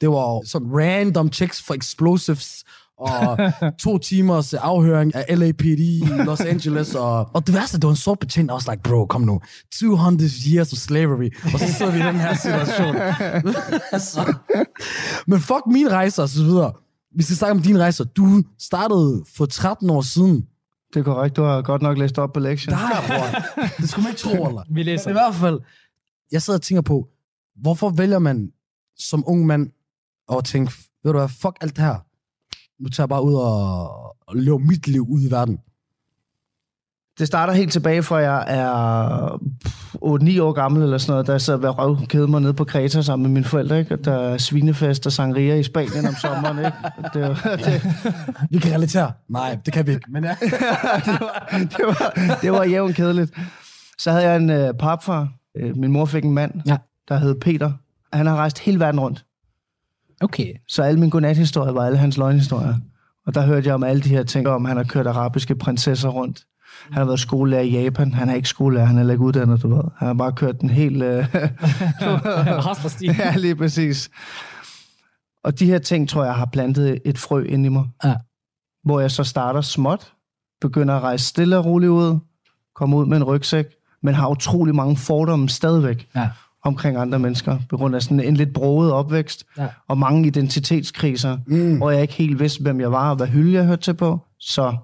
Det 0.01 0.09
var 0.09 0.47
sådan 0.47 0.69
random 0.73 1.33
checks 1.33 1.63
for 1.63 1.75
explosives, 1.75 2.65
og 3.00 3.52
to 3.79 3.99
timers 3.99 4.55
afhøring 4.55 5.14
af 5.14 5.38
LAPD 5.38 5.64
i 5.81 6.03
Los 6.25 6.41
Angeles. 6.41 6.94
Og, 6.94 7.29
og 7.34 7.46
det 7.46 7.55
værste, 7.55 7.77
det 7.77 7.84
var 7.84 7.91
en 7.91 7.96
sort 7.96 8.19
betjent, 8.19 8.48
der 8.48 8.55
også 8.55 8.70
like, 8.70 8.82
bro, 8.82 9.06
kom 9.06 9.20
nu. 9.20 9.41
200 9.79 10.31
years 10.46 10.72
of 10.72 10.79
slavery. 10.79 11.31
Og 11.55 11.60
så 11.60 11.72
sidder 11.72 11.93
vi 11.93 11.98
i 11.98 12.03
den 12.03 12.17
her 12.17 12.34
situation. 12.34 12.96
altså. 13.93 14.34
Men 15.27 15.41
fuck 15.41 15.63
mine 15.67 15.91
rejser 15.91 16.22
og 16.22 16.29
så 16.29 16.44
videre. 16.44 16.72
Vi 17.17 17.22
skal 17.22 17.36
snakke 17.36 17.56
om 17.56 17.63
dine 17.63 17.79
rejser. 17.79 18.05
Du 18.05 18.43
startede 18.58 19.25
for 19.36 19.46
13 19.46 19.91
år 19.91 20.01
siden. 20.01 20.46
Det 20.94 21.01
er 21.01 21.05
korrekt, 21.05 21.36
du 21.36 21.43
har 21.43 21.63
godt 21.63 21.82
nok 21.82 21.98
læst 21.98 22.19
op 22.19 22.32
på 22.32 22.41
lektionen. 22.41 22.81
Der 22.81 23.01
bror. 23.06 23.63
Det 23.79 23.91
skulle 23.91 24.03
man 24.03 24.10
ikke 24.13 24.20
tro, 24.20 24.48
eller? 24.48 24.63
Vi 24.70 24.82
læser. 24.82 25.10
I 25.10 25.13
hvert 25.13 25.34
fald, 25.34 25.60
jeg 26.32 26.43
sidder 26.43 26.58
og 26.58 26.63
tænker 26.63 26.82
på, 26.82 27.08
hvorfor 27.60 27.91
vælger 27.91 28.19
man 28.19 28.53
som 28.98 29.25
ung 29.27 29.46
mand 29.46 29.70
at 30.32 30.44
tænke, 30.44 30.72
ved 31.05 31.13
du 31.13 31.19
hvad, 31.19 31.29
fuck 31.29 31.56
alt 31.60 31.77
det 31.77 31.84
her. 31.84 32.09
Nu 32.81 32.89
tager 32.89 33.05
jeg 33.05 33.08
bare 33.08 33.25
ud 33.25 33.34
og, 33.34 33.89
og 34.27 34.37
lever 34.37 34.58
mit 34.58 34.89
liv 34.89 35.06
ud 35.08 35.20
i 35.22 35.31
verden. 35.31 35.58
Det 37.19 37.27
starter 37.27 37.53
helt 37.53 37.72
tilbage 37.72 38.03
fra, 38.03 38.17
jeg 38.17 38.44
er 38.46 39.39
8-9 40.39 40.43
år 40.43 40.53
gammel 40.53 40.82
eller 40.82 40.99
sådan 40.99 41.13
noget, 41.13 41.27
da 41.27 41.32
jeg 41.32 41.41
sad 41.41 41.56
ved 41.56 41.79
røvkede 41.79 42.29
mig 42.29 42.41
nede 42.41 42.55
på 42.55 42.65
Kreta 42.65 43.03
sammen 43.03 43.22
med 43.22 43.31
mine 43.31 43.44
forældre, 43.44 43.79
ikke? 43.79 43.94
Og 43.94 44.05
der 44.05 44.13
er 44.15 44.39
svinefest 44.39 45.06
og 45.06 45.13
sangria 45.13 45.55
i 45.55 45.63
Spanien 45.63 46.06
om 46.06 46.15
sommeren, 46.15 46.58
ikke? 46.58 46.77
Det, 47.15 47.22
var, 47.22 47.56
det, 47.65 47.82
Vi 48.51 48.58
kan 48.58 48.72
relatere. 48.75 49.13
Nej, 49.29 49.58
det 49.65 49.72
kan 49.72 49.87
vi 49.87 49.93
ikke. 49.93 50.13
Men 50.13 50.25
ja. 50.25 50.37
det, 50.41 51.20
var, 51.20 51.51
det, 51.77 51.87
var, 51.87 52.39
det 52.43 52.53
var 52.53 52.65
jævnt 52.65 52.96
kedeligt. 52.96 53.32
Så 53.99 54.10
havde 54.10 54.25
jeg 54.25 54.37
en 54.37 54.51
øh, 54.51 54.75
papfar. 54.75 55.29
Øh, 55.56 55.77
min 55.77 55.93
mor 55.93 56.05
fik 56.05 56.25
en 56.25 56.34
mand, 56.34 56.53
Ja. 56.67 56.77
der 57.08 57.19
hed 57.19 57.41
Peter. 57.41 57.72
Han 58.13 58.27
har 58.27 58.37
rejst 58.37 58.58
hele 58.58 58.81
verden 58.81 59.01
rundt. 59.01 59.25
Okay. 60.20 60.55
Så 60.69 60.82
alle 60.82 61.00
mine 61.00 61.10
godnathistorier 61.10 61.72
var 61.72 61.86
alle 61.86 61.98
hans 61.98 62.17
løgnhistorier. 62.19 62.74
Og 63.27 63.34
der 63.34 63.46
hørte 63.46 63.67
jeg 63.67 63.74
om 63.74 63.82
alle 63.82 64.03
de 64.03 64.08
her 64.08 64.22
ting, 64.22 64.48
om 64.48 64.65
han 64.65 64.77
har 64.77 64.84
kørt 64.84 65.06
arabiske 65.06 65.55
prinsesser 65.56 66.08
rundt. 66.08 66.44
Han 66.84 66.94
har 66.98 67.05
været 67.05 67.20
skolelærer 67.20 67.62
i 67.62 67.82
Japan. 67.82 68.15
Han 68.15 68.29
er 68.29 68.34
ikke 68.34 68.48
skolelærer, 68.48 68.86
han 68.86 68.96
er 68.96 69.00
heller 69.00 69.12
ikke 69.12 69.24
uddannet, 69.24 69.62
du 69.62 69.74
ved. 69.74 69.82
Han 69.96 70.06
har 70.06 70.15
bare 70.15 70.32
kørt 70.32 70.60
den 70.60 70.70
helt... 70.70 71.03
Øh, 71.03 71.27
ja, 73.19 73.36
lige 73.36 73.56
præcis. 73.56 74.10
Og 75.44 75.58
de 75.58 75.67
her 75.67 75.79
ting, 75.79 76.08
tror 76.08 76.24
jeg, 76.24 76.34
har 76.34 76.48
plantet 76.53 77.00
et 77.05 77.19
frø 77.19 77.43
ind 77.43 77.67
i 77.67 77.69
mig. 77.69 77.84
Ja. 78.05 78.15
Hvor 78.84 79.00
jeg 79.00 79.10
så 79.10 79.24
starter 79.24 79.60
småt, 79.60 80.12
begynder 80.60 80.96
at 80.96 81.03
rejse 81.03 81.24
stille 81.27 81.58
og 81.58 81.65
roligt 81.65 81.91
ud, 81.91 82.19
kommer 82.74 82.98
ud 82.98 83.06
med 83.06 83.17
en 83.17 83.24
rygsæk, 83.24 83.67
men 84.03 84.15
har 84.15 84.29
utrolig 84.29 84.74
mange 84.74 84.96
fordomme 84.96 85.48
stadigvæk 85.48 86.08
Ja. 86.15 86.29
Omkring 86.64 86.96
andre 86.96 87.19
mennesker, 87.19 87.58
på 87.69 87.76
grund 87.76 87.94
af 87.94 88.02
sådan 88.02 88.20
en 88.20 88.36
lidt 88.36 88.52
broget 88.55 88.93
opvækst, 88.93 89.44
Ja. 89.58 89.67
og 89.88 89.98
mange 89.98 90.26
identitetskriser, 90.26 91.38
mm. 91.46 91.76
hvor 91.76 91.90
jeg 91.90 92.02
ikke 92.02 92.14
helt 92.14 92.40
vidste, 92.40 92.62
hvem 92.62 92.81
jeg 92.81 92.93
var, 92.93 93.10
og 93.10 93.17
hvad 93.17 93.26
hylde 93.26 93.52
jeg 93.52 93.64
hørte 93.64 93.82
til 93.82 93.94
på. 93.94 94.19
Så 94.38 94.76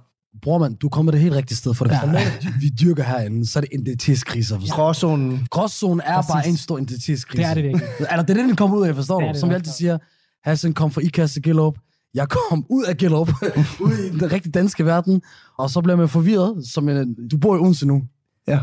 Bror, 0.43 0.59
man, 0.59 0.75
du 0.75 0.89
kommer 0.89 1.13
det 1.13 1.21
helt 1.21 1.35
rigtige 1.35 1.57
sted 1.57 1.75
for 1.75 1.85
det. 1.85 1.93
Ja. 1.93 2.11
Ja. 2.13 2.21
vi 2.61 2.69
dyrker 2.69 3.03
herinde, 3.03 3.47
så 3.47 3.59
er 3.59 3.61
det 3.61 3.71
identitetskriser. 3.73 4.59
du? 4.59 4.67
gråzonen, 4.71 5.47
Gråzonen 5.51 6.01
er 6.05 6.15
Præcis. 6.17 6.31
bare 6.33 6.49
en 6.49 6.57
stor 6.57 6.79
identitetskrise. 6.79 7.43
Det 7.43 7.51
er 7.51 7.55
det 7.55 7.65
virkelig. 7.65 7.87
Eller 8.11 8.23
det 8.23 8.31
er 8.31 8.35
det, 8.35 8.49
den 8.49 8.57
kommer 8.57 8.77
ud 8.77 8.87
af, 8.87 8.95
forstår 8.95 9.21
Det 9.21 9.29
du? 9.29 9.33
det 9.33 9.41
Som 9.41 9.49
vi 9.49 9.55
altid 9.55 9.73
siger, 9.73 9.99
Hassan 10.45 10.73
kom 10.73 10.91
fra 10.91 11.01
IKAST 11.01 11.33
til 11.33 11.43
Gellerup. 11.43 11.75
Jeg 12.15 12.29
kom 12.29 12.67
ud 12.71 12.85
af 12.85 12.97
Gellerup, 12.97 13.29
ud 13.81 13.93
i 13.93 14.19
den 14.19 14.33
rigtige 14.33 14.53
danske 14.53 14.85
verden, 14.87 15.23
og 15.59 15.71
så 15.71 15.81
bliver 15.81 15.97
man 15.97 16.09
forvirret, 16.09 16.67
som 16.67 16.89
en, 16.89 17.29
du 17.29 17.39
bor 17.39 17.57
i 17.57 17.59
Odense 17.59 17.87
nu. 17.87 18.03
ja. 18.49 18.61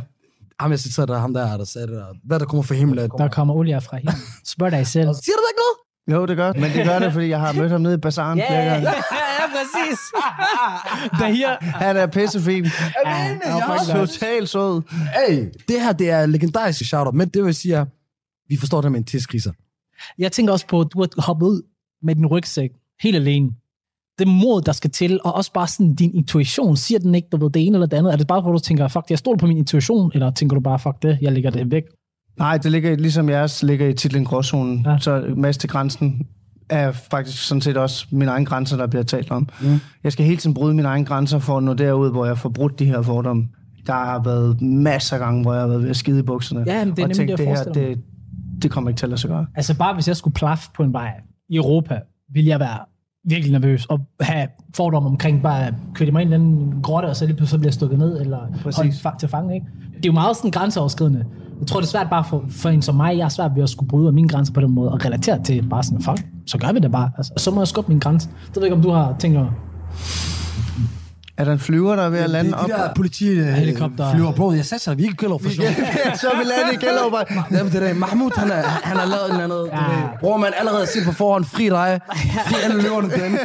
Ham 0.64 0.72
jeg 0.72 0.80
citerer 0.80 1.06
der, 1.06 1.20
ham 1.20 1.34
der, 1.34 1.58
der 1.58 1.66
sagde 1.66 1.88
det 1.88 1.96
der. 1.96 2.06
Hvad 2.24 2.40
der 2.40 2.46
kommer 2.46 2.64
fra 2.64 2.76
himlen? 2.76 3.10
Der 3.18 3.28
kommer 3.28 3.54
olie 3.54 3.82
fra 3.82 3.98
himlen. 3.98 4.16
Spørg 4.46 4.72
dig 4.72 4.88
selv. 4.88 5.08
Siger 5.26 5.36
du 5.36 5.44
da 5.44 5.50
ikke 5.52 5.62
noget? 5.64 5.78
Jo, 6.12 6.26
det 6.26 6.38
gør 6.38 6.54
Men 6.54 6.72
det 6.72 6.86
gør 6.86 7.00
det, 7.00 7.14
fordi 7.14 7.28
jeg 7.30 7.40
har 7.40 7.54
mødt 7.54 7.72
ham 7.72 7.82
nede 7.82 7.94
i 7.94 7.98
bazaren 7.98 8.40
yeah. 8.40 8.48
flere 8.48 8.66
gange. 8.66 8.90
ja, 8.90 8.94
præcis. 9.56 10.00
Der 11.20 11.28
her. 11.28 11.58
Han 11.62 11.98
er 11.98 12.08
pissefin. 12.08 12.64
Ja, 13.06 13.30
enig, 13.30 13.42
han 13.44 13.54
var 13.54 13.60
ja. 13.60 13.70
faktisk 13.70 13.94
nice. 13.94 14.20
Totalt 14.20 14.50
sød. 14.50 14.82
Hey, 15.28 15.52
det 15.68 15.82
her, 15.82 15.94
det 15.94 16.10
er 16.10 16.26
legendarisk 16.26 16.86
shout 16.86 17.16
men 17.16 17.30
det 17.30 17.46
vil 17.46 17.56
sige, 17.56 17.78
at 17.78 17.88
vi 18.50 18.58
forstår 18.58 18.82
det 18.82 18.92
med 18.92 19.00
en 19.00 19.06
tidskriser. 19.06 19.52
Jeg 20.18 20.32
tænker 20.32 20.54
også 20.54 20.68
på, 20.68 20.82
at 20.82 20.88
du 20.94 21.00
har 21.02 21.22
hoppet 21.22 21.46
ud 21.46 21.62
med 22.04 22.16
din 22.16 22.26
rygsæk 22.26 22.72
helt 23.02 23.16
alene. 23.16 23.52
Det 24.20 24.28
mod, 24.28 24.62
der 24.62 24.72
skal 24.72 24.90
til, 24.90 25.20
og 25.24 25.36
også 25.36 25.54
bare 25.54 25.68
sådan 25.68 25.96
din 25.96 26.16
intuition, 26.16 26.78
siger 26.78 27.00
den 27.00 27.16
ikke, 27.16 27.28
du 27.32 27.38
ved, 27.38 27.50
det 27.50 27.66
ene 27.66 27.76
eller 27.76 27.88
det 27.88 27.98
andet? 27.98 28.14
Er 28.14 28.18
det 28.18 28.28
bare, 28.28 28.42
hvor 28.42 28.52
du 28.52 28.60
tænker, 28.60 28.88
fuck, 28.88 29.06
jeg 29.10 29.18
stoler 29.18 29.38
på 29.38 29.48
min 29.48 29.58
intuition, 29.58 30.12
eller 30.14 30.32
tænker 30.32 30.56
du 30.56 30.62
bare, 30.62 30.80
fuck 30.80 31.02
det, 31.02 31.18
jeg 31.22 31.32
lægger 31.32 31.50
det 31.50 31.72
væk? 31.72 31.84
Nej, 32.40 32.58
det 32.58 32.72
ligger 32.72 32.96
ligesom 32.96 33.30
jeres 33.30 33.64
ligger 33.64 33.88
i 33.88 33.94
titlen 33.94 34.26
Gråzonen. 34.26 34.86
Ja. 34.86 34.98
Så 34.98 35.34
Mads 35.38 35.58
til 35.58 35.70
grænsen 35.70 36.28
er 36.70 36.92
faktisk 36.92 37.48
sådan 37.48 37.62
set 37.62 37.78
også 37.78 38.08
mine 38.12 38.32
egne 38.32 38.46
grænser, 38.46 38.78
der 38.78 38.88
bliver 38.88 39.04
talt 39.04 39.32
om. 39.32 39.50
Mm. 39.62 39.80
Jeg 40.04 40.12
skal 40.12 40.26
hele 40.26 40.38
tiden 40.38 40.54
bryde 40.54 40.74
mine 40.74 40.88
egne 40.88 41.06
grænser 41.06 41.40
for 41.40 41.58
at 41.58 41.64
nå 41.64 41.74
derud, 41.74 42.12
hvor 42.12 42.26
jeg 42.26 42.38
får 42.38 42.50
brudt 42.50 42.80
de 42.80 42.86
her 42.86 43.02
fordomme. 43.02 43.48
Der 43.88 43.94
har 43.94 44.24
været 44.24 44.62
masser 44.62 45.16
af 45.16 45.20
gange, 45.20 45.42
hvor 45.42 45.54
jeg 45.54 45.62
har 45.62 45.68
været 45.68 45.82
ved 45.82 45.90
at 45.90 45.96
skide 45.96 46.20
i 46.20 46.24
bukserne. 46.24 46.64
Ja, 46.68 46.86
men 46.86 46.96
det 46.96 47.04
er 47.04 47.08
og 47.08 47.16
tænkt, 47.16 47.32
det, 47.32 47.38
det 47.38 47.48
her, 47.48 47.64
det, 47.64 48.00
det 48.62 48.72
kommer 48.72 48.90
ikke 48.90 48.98
til 48.98 49.06
at 49.06 49.10
lade 49.10 49.22
sig 49.22 49.30
gøre. 49.30 49.46
Altså 49.56 49.78
bare 49.78 49.94
hvis 49.94 50.08
jeg 50.08 50.18
skulle 50.18 50.34
plaffe 50.34 50.70
på 50.76 50.84
en 50.84 50.94
vej 50.94 51.12
i 51.50 51.56
Europa, 51.56 52.00
ville 52.34 52.50
jeg 52.50 52.60
være 52.60 52.80
virkelig 53.26 53.52
nervøs 53.52 53.86
og 53.86 54.00
have 54.20 54.48
fordomme 54.76 55.10
omkring 55.10 55.44
bare 55.44 55.68
at 55.68 55.74
køre 55.96 56.12
mig 56.12 56.22
ind 56.22 56.32
i 56.32 56.36
en 56.36 56.74
grotte, 56.84 57.08
og 57.08 57.16
så 57.16 57.26
lige 57.26 57.36
pludselig 57.36 57.60
bliver 57.60 57.70
jeg 57.70 57.74
stukket 57.74 58.00
ned, 58.00 58.22
eller 58.22 58.40
Præcis. 58.64 59.02
holdt 59.04 59.20
til 59.20 59.30
fange, 59.30 59.54
ikke? 59.54 59.66
Det 59.88 60.06
er 60.06 60.10
jo 60.10 60.14
meget 60.14 60.38
sådan 60.38 60.52
grænseoverskridende. 60.52 61.26
Jeg 61.60 61.68
tror, 61.68 61.80
det 61.80 61.88
er 61.88 61.92
svært 61.92 62.10
bare 62.10 62.24
for, 62.24 62.44
for 62.50 62.70
en 62.70 62.82
som 62.82 62.96
mig, 62.96 63.18
jeg 63.18 63.26
er 63.26 63.30
svært 63.30 63.52
ved 63.56 63.64
at 63.64 63.70
skulle 63.70 63.90
bryde 63.90 64.08
af 64.08 64.14
mine 64.14 64.28
grænser 64.28 64.54
på 64.54 64.62
den 64.62 64.72
måde, 64.72 64.92
og 64.92 65.06
relatere 65.06 65.44
til 65.44 65.70
bare 65.70 65.84
sådan, 65.84 66.02
fuck, 66.02 66.28
så 66.48 66.58
gør 66.58 66.72
vi 66.72 66.80
det 66.80 66.92
bare. 66.92 67.12
Altså, 67.18 67.34
så 67.38 67.52
må 67.52 67.62
jeg 67.62 67.68
skubbe 67.68 67.92
min 67.92 68.00
grænse. 68.00 68.30
Det 68.48 68.56
ved 68.56 68.64
jeg 68.64 68.66
ikke, 68.66 68.76
om 68.76 68.82
du 68.82 68.90
har 68.90 69.16
tænkt 69.20 69.38
over. 69.38 69.52
Er 71.38 71.46
der 71.46 71.52
en 71.52 71.60
flyver, 71.60 71.96
der 71.96 72.04
er 72.04 72.10
ved 72.10 72.20
at 72.20 72.30
lande 72.30 72.52
det 72.52 72.60
op? 72.60 72.70
er 72.70 72.76
de 72.76 72.82
der 72.82 72.94
politi 72.94 73.28
øh, 73.30 73.46
Helikopter. 73.46 74.12
flyver 74.14 74.32
på. 74.32 74.54
Jeg 74.54 74.66
sagde 74.66 74.84
sig, 74.84 74.98
vi 74.98 75.04
ikke 75.04 75.16
Gellerup 75.18 75.42
for 75.44 75.50
sjov. 75.56 75.66
så 76.16 76.28
vi 76.38 76.44
landet 76.44 76.74
i 76.82 76.86
Gellerup. 76.86 77.14
Jamen, 77.52 77.72
det 77.72 77.84
er 77.84 77.88
det. 77.88 77.98
Mahmoud, 77.98 78.32
han, 78.36 78.52
er, 78.52 78.62
han 78.64 78.98
har 78.98 79.06
lavet 79.06 79.26
en 79.26 79.32
eller 79.42 79.44
anden... 79.44 79.68
Ja. 79.68 80.08
Bror, 80.20 80.38
man 80.38 80.54
allerede 80.58 80.88
set 80.88 81.06
på 81.06 81.12
forhånd, 81.12 81.46
fri 81.46 81.70
dig. 81.70 82.00
Fri 82.48 82.56
alle 82.64 82.82
løverne 82.82 83.10
den. 83.24 83.40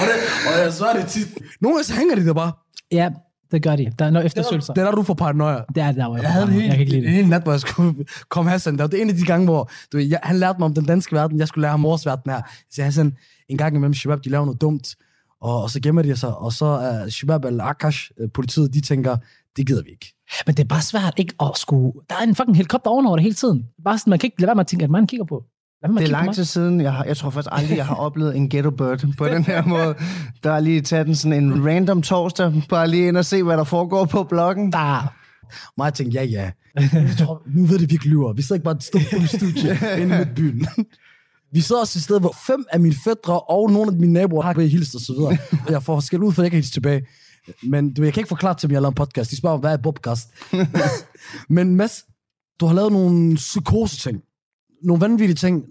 og, 0.00 0.06
det, 0.06 0.16
og 0.54 0.64
jeg 0.64 0.72
så 0.72 0.86
er 0.86 0.96
det 1.00 1.06
tit. 1.06 1.28
Nogle 1.60 1.76
gange 1.76 1.84
så 1.84 1.94
hænger 1.94 2.14
de 2.14 2.26
der 2.26 2.32
bare. 2.34 2.52
Ja, 2.92 3.10
det 3.52 3.62
gør 3.62 3.76
de. 3.76 3.92
Der 3.98 4.04
er 4.04 4.10
noget 4.10 4.26
eftersøgelser. 4.26 4.72
Det 4.72 4.80
er 4.82 4.84
der, 4.84 4.92
du 4.94 5.02
får 5.02 5.14
paranoia. 5.14 5.58
Det 5.74 5.82
er 5.82 5.86
det, 5.86 5.96
der, 5.96 6.06
hvor 6.06 6.16
jeg, 6.16 6.22
Jeg 6.22 6.32
havde 6.32 6.46
en 6.52 6.60
jeg 6.60 6.70
kan 6.70 6.80
ikke 6.80 6.92
lide 6.92 6.98
en 7.02 7.04
det. 7.04 7.12
hel 7.14 7.28
nat, 7.28 7.42
hvor 7.42 7.52
jeg 7.52 7.60
skulle 7.60 7.94
komme 8.28 8.50
Hassan. 8.50 8.78
Det 8.78 8.92
var 8.92 8.98
en 8.98 9.10
af 9.10 9.16
de 9.16 9.24
gange, 9.24 9.44
hvor 9.44 9.70
du, 9.92 9.96
ved, 9.96 10.04
jeg, 10.06 10.20
han 10.22 10.36
lærte 10.36 10.58
mig 10.58 10.66
om 10.66 10.74
den 10.74 10.84
danske 10.84 11.16
verden. 11.16 11.38
Jeg 11.38 11.48
skulle 11.48 11.62
lære 11.62 11.70
ham 11.70 11.82
vores 11.82 12.06
verden 12.06 12.32
her. 12.32 12.40
Så 12.70 12.82
Hassan, 12.82 13.12
en 13.48 13.56
gang 13.58 13.76
imellem 13.76 13.94
Shabab, 13.94 14.24
de 14.24 14.28
laver 14.30 14.44
noget 14.44 14.60
dumt. 14.60 14.94
Og, 15.40 15.62
og 15.62 15.70
så 15.70 15.80
gemmer 15.80 16.02
de 16.02 16.16
sig. 16.16 16.36
Og 16.36 16.52
så 16.52 16.64
er 16.66 17.02
uh, 17.04 17.08
Shabab 17.10 17.44
eller 17.44 17.64
Akash, 17.64 18.10
uh, 18.22 18.30
politiet, 18.34 18.74
de 18.74 18.80
tænker, 18.80 19.16
det 19.56 19.66
gider 19.66 19.82
vi 19.82 19.90
ikke. 19.90 20.14
Men 20.46 20.54
det 20.54 20.62
er 20.62 20.68
bare 20.68 20.82
svært 20.82 21.14
ikke 21.16 21.34
at 21.40 21.50
skulle... 21.54 21.92
Der 22.10 22.16
er 22.16 22.22
en 22.22 22.34
fucking 22.34 22.56
helikopter 22.56 22.90
ovenover 22.90 23.16
det 23.16 23.22
hele 23.22 23.34
tiden. 23.34 23.66
Bare 23.84 23.98
sådan, 23.98 24.10
man 24.10 24.18
kan 24.18 24.26
ikke 24.26 24.40
lade 24.40 24.46
være 24.46 24.54
med 24.54 24.60
at 24.60 24.66
tænke, 24.66 24.84
at 24.84 24.90
man 24.90 25.06
kigger 25.06 25.24
på. 25.26 25.44
At 25.82 25.90
Det 25.90 26.02
er 26.02 26.06
lang 26.06 26.24
mig. 26.24 26.34
tid 26.34 26.44
siden, 26.44 26.80
jeg, 26.80 26.92
har, 26.92 27.04
jeg 27.04 27.16
tror 27.16 27.30
faktisk 27.30 27.48
aldrig, 27.52 27.76
jeg 27.76 27.86
har 27.86 27.94
oplevet 27.94 28.36
en 28.36 28.48
ghetto 28.48 28.70
bird 28.70 29.04
på 29.18 29.28
den 29.28 29.44
her 29.44 29.66
måde. 29.74 29.94
Der 30.44 30.52
er 30.52 30.60
lige 30.60 30.80
taget 30.80 31.06
den 31.06 31.14
sådan 31.14 31.44
en 31.44 31.66
random 31.66 32.02
torsdag, 32.02 32.62
bare 32.68 32.88
lige 32.88 33.08
ind 33.08 33.16
og 33.16 33.24
se, 33.24 33.42
hvad 33.42 33.56
der 33.56 33.64
foregår 33.64 34.04
på 34.04 34.22
bloggen. 34.24 34.72
Der. 34.72 35.12
Og 35.78 35.84
jeg 35.84 35.94
tænkte, 35.94 36.18
ja, 36.18 36.24
ja. 36.24 36.50
Jeg 36.92 37.14
tror, 37.18 37.42
nu 37.46 37.64
ved 37.66 37.78
det, 37.78 37.88
vi 37.90 37.94
ikke 37.94 38.08
lyver. 38.08 38.32
Vi 38.32 38.42
sidder 38.42 38.54
ikke 38.54 38.64
bare 38.64 38.74
et 38.76 38.82
stort 38.82 39.28
studie 39.28 39.78
inde 40.02 40.14
i 40.14 40.18
midtbyen. 40.18 40.66
Vi 41.56 41.60
sidder 41.60 41.80
også 41.80 41.98
et 41.98 42.02
sted, 42.02 42.20
hvor 42.20 42.36
fem 42.46 42.64
af 42.70 42.80
mine 42.80 42.94
fædre 43.04 43.40
og 43.40 43.70
nogle 43.70 43.92
af 43.92 43.98
mine 43.98 44.12
naboer 44.12 44.42
har 44.42 44.52
blevet 44.52 44.70
hilst 44.70 44.94
og 44.94 45.00
så 45.00 45.12
videre. 45.12 45.38
Og 45.66 45.70
jeg 45.74 45.82
får 45.82 46.00
skæld 46.00 46.22
ud, 46.22 46.32
for 46.32 46.42
jeg 46.42 46.50
kan 46.50 46.56
hilse 46.56 46.72
tilbage. 46.72 47.06
Men 47.62 47.94
du, 47.94 48.02
jeg 48.02 48.12
kan 48.12 48.20
ikke 48.20 48.28
forklare 48.28 48.54
til 48.54 48.68
dem, 48.68 48.74
jeg 48.74 48.82
laver 48.82 48.90
en 48.90 48.94
podcast. 48.94 49.30
De 49.30 49.36
spørger, 49.36 49.58
hvad 49.58 49.72
er 49.72 49.76
podcast? 49.76 50.28
Men 51.56 51.76
Mads, 51.76 52.04
du 52.60 52.66
har 52.66 52.74
lavet 52.74 52.92
nogle 52.92 53.36
psykose-ting. 53.36 54.22
Nogle 54.82 55.00
vanvittige 55.00 55.34
ting. 55.34 55.64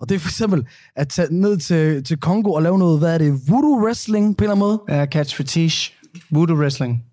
Og 0.00 0.08
det 0.08 0.14
er 0.14 0.18
for 0.18 0.28
eksempel 0.28 0.66
at 0.96 1.08
tage 1.08 1.34
ned 1.34 1.58
til, 1.58 2.04
til 2.04 2.20
Kongo 2.20 2.52
og 2.52 2.62
lave 2.62 2.78
noget, 2.78 2.98
hvad 2.98 3.14
er 3.14 3.18
det, 3.18 3.48
voodoo 3.48 3.84
wrestling 3.84 4.36
på 4.36 4.44
en 4.44 4.50
eller 4.50 4.66
anden 4.66 4.78
måde? 4.88 5.02
Uh, 5.02 5.08
catch 5.08 5.36
fetish, 5.36 5.92
voodoo 6.30 6.56
wrestling. 6.56 7.04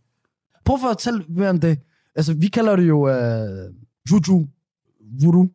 Prøv 0.65 0.73
at 0.73 0.81
fortælle 0.81 1.25
mere 1.29 1.49
om 1.49 1.59
det. 1.59 1.79
Altså, 2.15 2.33
vi 2.33 2.47
kalder 2.47 2.75
det 2.75 2.87
jo 2.87 2.99
uh, 3.09 3.73
juju, 4.11 4.47
voodoo, 5.21 5.47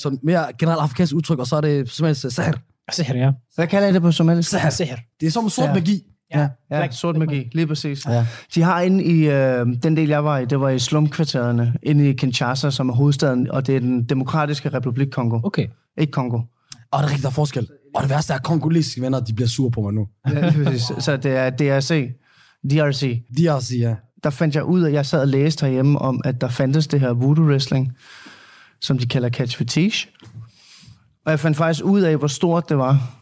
som 0.00 0.18
mere 0.22 0.46
generelt 0.58 0.80
afrikansk 0.80 1.14
udtryk, 1.14 1.38
og 1.38 1.46
så 1.46 1.56
er 1.56 1.60
det 1.60 1.92
helst 2.02 2.30
sahar. 2.32 2.54
Sikker, 2.92 3.16
ja. 3.16 3.32
Hvad 3.54 3.66
kalder 3.66 3.88
I 3.88 3.92
det 3.92 4.02
på 4.02 4.12
somalisk? 4.12 4.50
Sahar. 4.50 4.70
Sikker. 4.70 4.96
Det 5.20 5.26
er 5.26 5.30
som 5.30 5.48
sort 5.48 5.68
Ja. 5.68 5.74
magi. 5.74 6.02
Ja. 6.34 6.48
Ja, 6.70 6.86
Black- 6.86 6.92
sort 6.92 7.16
magi, 7.16 7.50
lige 7.54 7.66
præcis. 7.66 8.06
Ja. 8.06 8.26
De 8.54 8.62
har 8.62 8.80
inde 8.80 9.04
i, 9.04 9.28
øh, 9.28 9.66
den 9.82 9.96
del 9.96 10.08
jeg 10.08 10.24
var 10.24 10.38
i, 10.38 10.44
det 10.44 10.60
var 10.60 10.68
i 10.68 10.78
slumkvartererne, 10.78 11.74
inde 11.82 12.08
i 12.10 12.12
Kinshasa, 12.12 12.70
som 12.70 12.88
er 12.88 12.94
hovedstaden, 12.94 13.50
og 13.50 13.66
det 13.66 13.76
er 13.76 13.80
den 13.80 14.04
demokratiske 14.04 14.68
republik 14.68 15.08
Kongo. 15.10 15.40
Okay. 15.44 15.66
Ikke 15.98 16.10
Kongo. 16.10 16.36
Og 16.36 16.44
det 16.92 16.98
er 16.98 17.02
rigtigt, 17.02 17.22
der 17.22 17.28
er 17.28 17.32
forskel. 17.32 17.68
Og 17.94 18.02
det 18.02 18.10
værste 18.10 18.32
er, 18.32 18.36
at 18.36 18.42
kongolesiske 18.42 19.00
venner, 19.02 19.20
de 19.20 19.34
bliver 19.34 19.48
sure 19.48 19.70
på 19.70 19.80
mig 19.80 19.92
nu. 19.92 20.06
Ja, 20.28 20.48
lige 20.50 20.64
præcis. 20.64 20.82
Så 20.98 21.16
det 21.16 21.36
er 21.36 21.50
DRC, 21.50 22.08
DRC. 22.70 23.22
Også, 23.50 23.76
ja. 23.76 23.94
Der 24.24 24.30
fandt 24.30 24.54
jeg 24.54 24.64
ud 24.64 24.82
af, 24.82 24.86
at 24.88 24.92
jeg 24.92 25.06
sad 25.06 25.20
og 25.20 25.28
læste 25.28 25.66
herhjemme 25.66 25.98
om, 25.98 26.20
at 26.24 26.40
der 26.40 26.48
fandtes 26.48 26.86
det 26.86 27.00
her 27.00 27.12
voodoo 27.12 27.44
wrestling, 27.44 27.92
som 28.80 28.98
de 28.98 29.06
kalder 29.06 29.28
catch 29.28 29.58
fetish. 29.58 30.08
Og 31.24 31.30
jeg 31.30 31.40
fandt 31.40 31.56
faktisk 31.56 31.84
ud 31.84 32.00
af, 32.00 32.16
hvor 32.16 32.26
stort 32.26 32.68
det 32.68 32.78
var. 32.78 33.20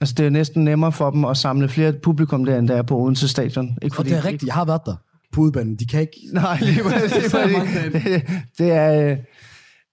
Altså, 0.00 0.14
det 0.18 0.26
er 0.26 0.30
næsten 0.30 0.64
nemmere 0.64 0.92
for 0.92 1.10
dem 1.10 1.24
at 1.24 1.36
samle 1.36 1.68
flere 1.68 1.92
publikum 1.92 2.44
der, 2.44 2.58
end 2.58 2.68
der 2.68 2.76
er 2.76 2.82
på 2.82 2.98
Odense 2.98 3.28
Stadion. 3.28 3.78
Ikke 3.82 3.98
Og 3.98 4.04
det 4.04 4.12
er 4.12 4.24
rigtigt, 4.24 4.46
jeg 4.46 4.54
har 4.54 4.64
været 4.64 4.80
der 4.86 4.94
på 5.32 5.40
udbanen. 5.40 5.76
De 5.76 5.86
kan 5.86 6.00
ikke... 6.00 6.20
Nej, 6.32 6.58
lige 6.60 6.82
præcis. 6.82 7.32
Det 7.32 7.34
er 7.34 7.90
det, 7.92 8.22
det, 8.58 8.72
er, 8.72 9.10
øh, 9.10 9.16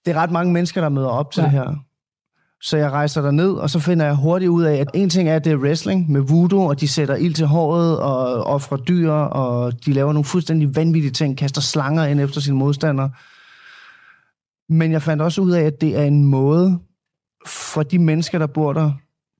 det 0.04 0.10
er 0.10 0.14
ret 0.14 0.30
mange 0.30 0.52
mennesker, 0.52 0.80
der 0.80 0.88
møder 0.88 1.08
op 1.08 1.32
til 1.32 1.40
ja. 1.40 1.44
det 1.44 1.52
her. 1.52 1.74
Så 2.62 2.76
jeg 2.76 2.90
rejser 2.90 3.22
der 3.22 3.30
ned, 3.30 3.52
og 3.52 3.70
så 3.70 3.78
finder 3.78 4.06
jeg 4.06 4.14
hurtigt 4.14 4.48
ud 4.48 4.64
af, 4.64 4.74
at 4.76 4.90
en 4.94 5.10
ting 5.10 5.28
er, 5.28 5.36
at 5.36 5.44
det 5.44 5.52
er 5.52 5.56
wrestling 5.56 6.10
med 6.10 6.20
voodoo, 6.20 6.64
og 6.64 6.80
de 6.80 6.88
sætter 6.88 7.16
ild 7.16 7.34
til 7.34 7.46
håret 7.46 7.98
og 7.98 8.44
offrer 8.44 8.76
dyr, 8.76 9.10
og 9.12 9.84
de 9.86 9.92
laver 9.92 10.12
nogle 10.12 10.24
fuldstændig 10.24 10.76
vanvittige 10.76 11.10
ting, 11.10 11.38
kaster 11.38 11.60
slanger 11.60 12.04
ind 12.04 12.20
efter 12.20 12.40
sine 12.40 12.56
modstandere. 12.56 13.10
Men 14.68 14.92
jeg 14.92 15.02
fandt 15.02 15.22
også 15.22 15.40
ud 15.40 15.50
af, 15.50 15.62
at 15.62 15.80
det 15.80 15.98
er 15.98 16.02
en 16.04 16.24
måde 16.24 16.78
for 17.46 17.82
de 17.82 17.98
mennesker, 17.98 18.38
der 18.38 18.46
bor 18.46 18.72
der, 18.72 18.92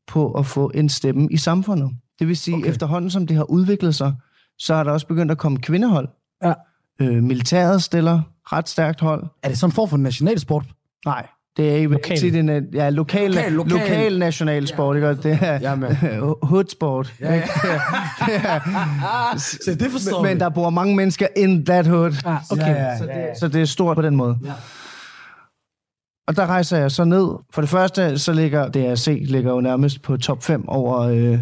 på 0.06 0.32
at 0.32 0.46
få 0.46 0.70
en 0.74 0.88
stemme 0.88 1.28
i 1.30 1.36
samfundet. 1.36 1.90
Det 2.18 2.28
vil 2.28 2.36
sige, 2.36 2.56
Okay. 2.56 2.68
efterhånden 2.68 3.10
som 3.10 3.26
det 3.26 3.36
har 3.36 3.44
udviklet 3.50 3.94
sig, 3.94 4.14
så 4.58 4.74
har 4.74 4.84
der 4.84 4.90
også 4.90 5.06
begyndt 5.06 5.32
at 5.32 5.38
komme 5.38 5.58
kvindehold. 5.58 6.08
Ja. 6.44 6.52
Øh, 7.00 7.22
militæret 7.22 7.82
stiller 7.82 8.20
ret 8.44 8.68
stærkt 8.68 9.00
hold. 9.00 9.24
Er 9.42 9.48
det 9.48 9.58
sådan 9.58 9.68
en 9.70 9.74
form 9.74 9.88
for 9.88 9.96
nationalsport? 9.96 10.64
Nej, 11.06 11.26
det 11.56 11.82
er 11.82 11.88
Lokal. 11.88 12.16
tit 12.18 12.36
en, 12.36 12.48
øh, 12.48 12.62
ja, 12.74 12.90
lokal, 12.90 13.30
Lokal, 13.30 13.52
lokal, 13.52 13.52
lokal. 13.52 13.88
lokal 13.88 14.18
nationalsport, 14.18 14.96
ikke? 14.96 15.08
Det 15.14 15.38
er 15.42 15.58
Jamen. 15.60 15.96
hoodsport. 16.42 17.14
Ja, 17.20 17.34
ja. 17.34 17.40
det 18.26 18.40
er, 18.44 19.36
Så 19.38 19.76
det 19.80 19.90
forstår 19.90 20.22
men 20.22 20.40
der 20.40 20.48
bor 20.48 20.70
mange 20.70 20.96
mennesker 20.96 21.26
in 21.36 21.64
that 21.64 21.86
hood. 21.86 22.12
Ah, 22.24 22.36
okay. 22.50 22.66
Ja, 22.66 22.82
ja, 22.82 22.98
Så, 22.98 23.04
det, 23.04 23.12
så 23.40 23.48
det 23.48 23.60
er 23.62 23.64
stort 23.64 23.96
på 23.96 24.02
den 24.02 24.16
måde. 24.16 24.38
Ja. 24.44 24.52
Og 26.26 26.36
der 26.36 26.46
rejser 26.46 26.76
jeg 26.76 26.90
så 26.90 27.04
ned. 27.04 27.28
For 27.50 27.60
det 27.60 27.70
første, 27.70 28.18
så 28.18 28.32
ligger 28.32 28.68
DRC 28.68 29.18
ligger 29.28 29.52
jo 29.52 29.60
nærmest 29.60 30.02
på 30.02 30.16
top 30.16 30.42
5 30.42 30.68
over, 30.68 30.98
øh, 30.98 31.38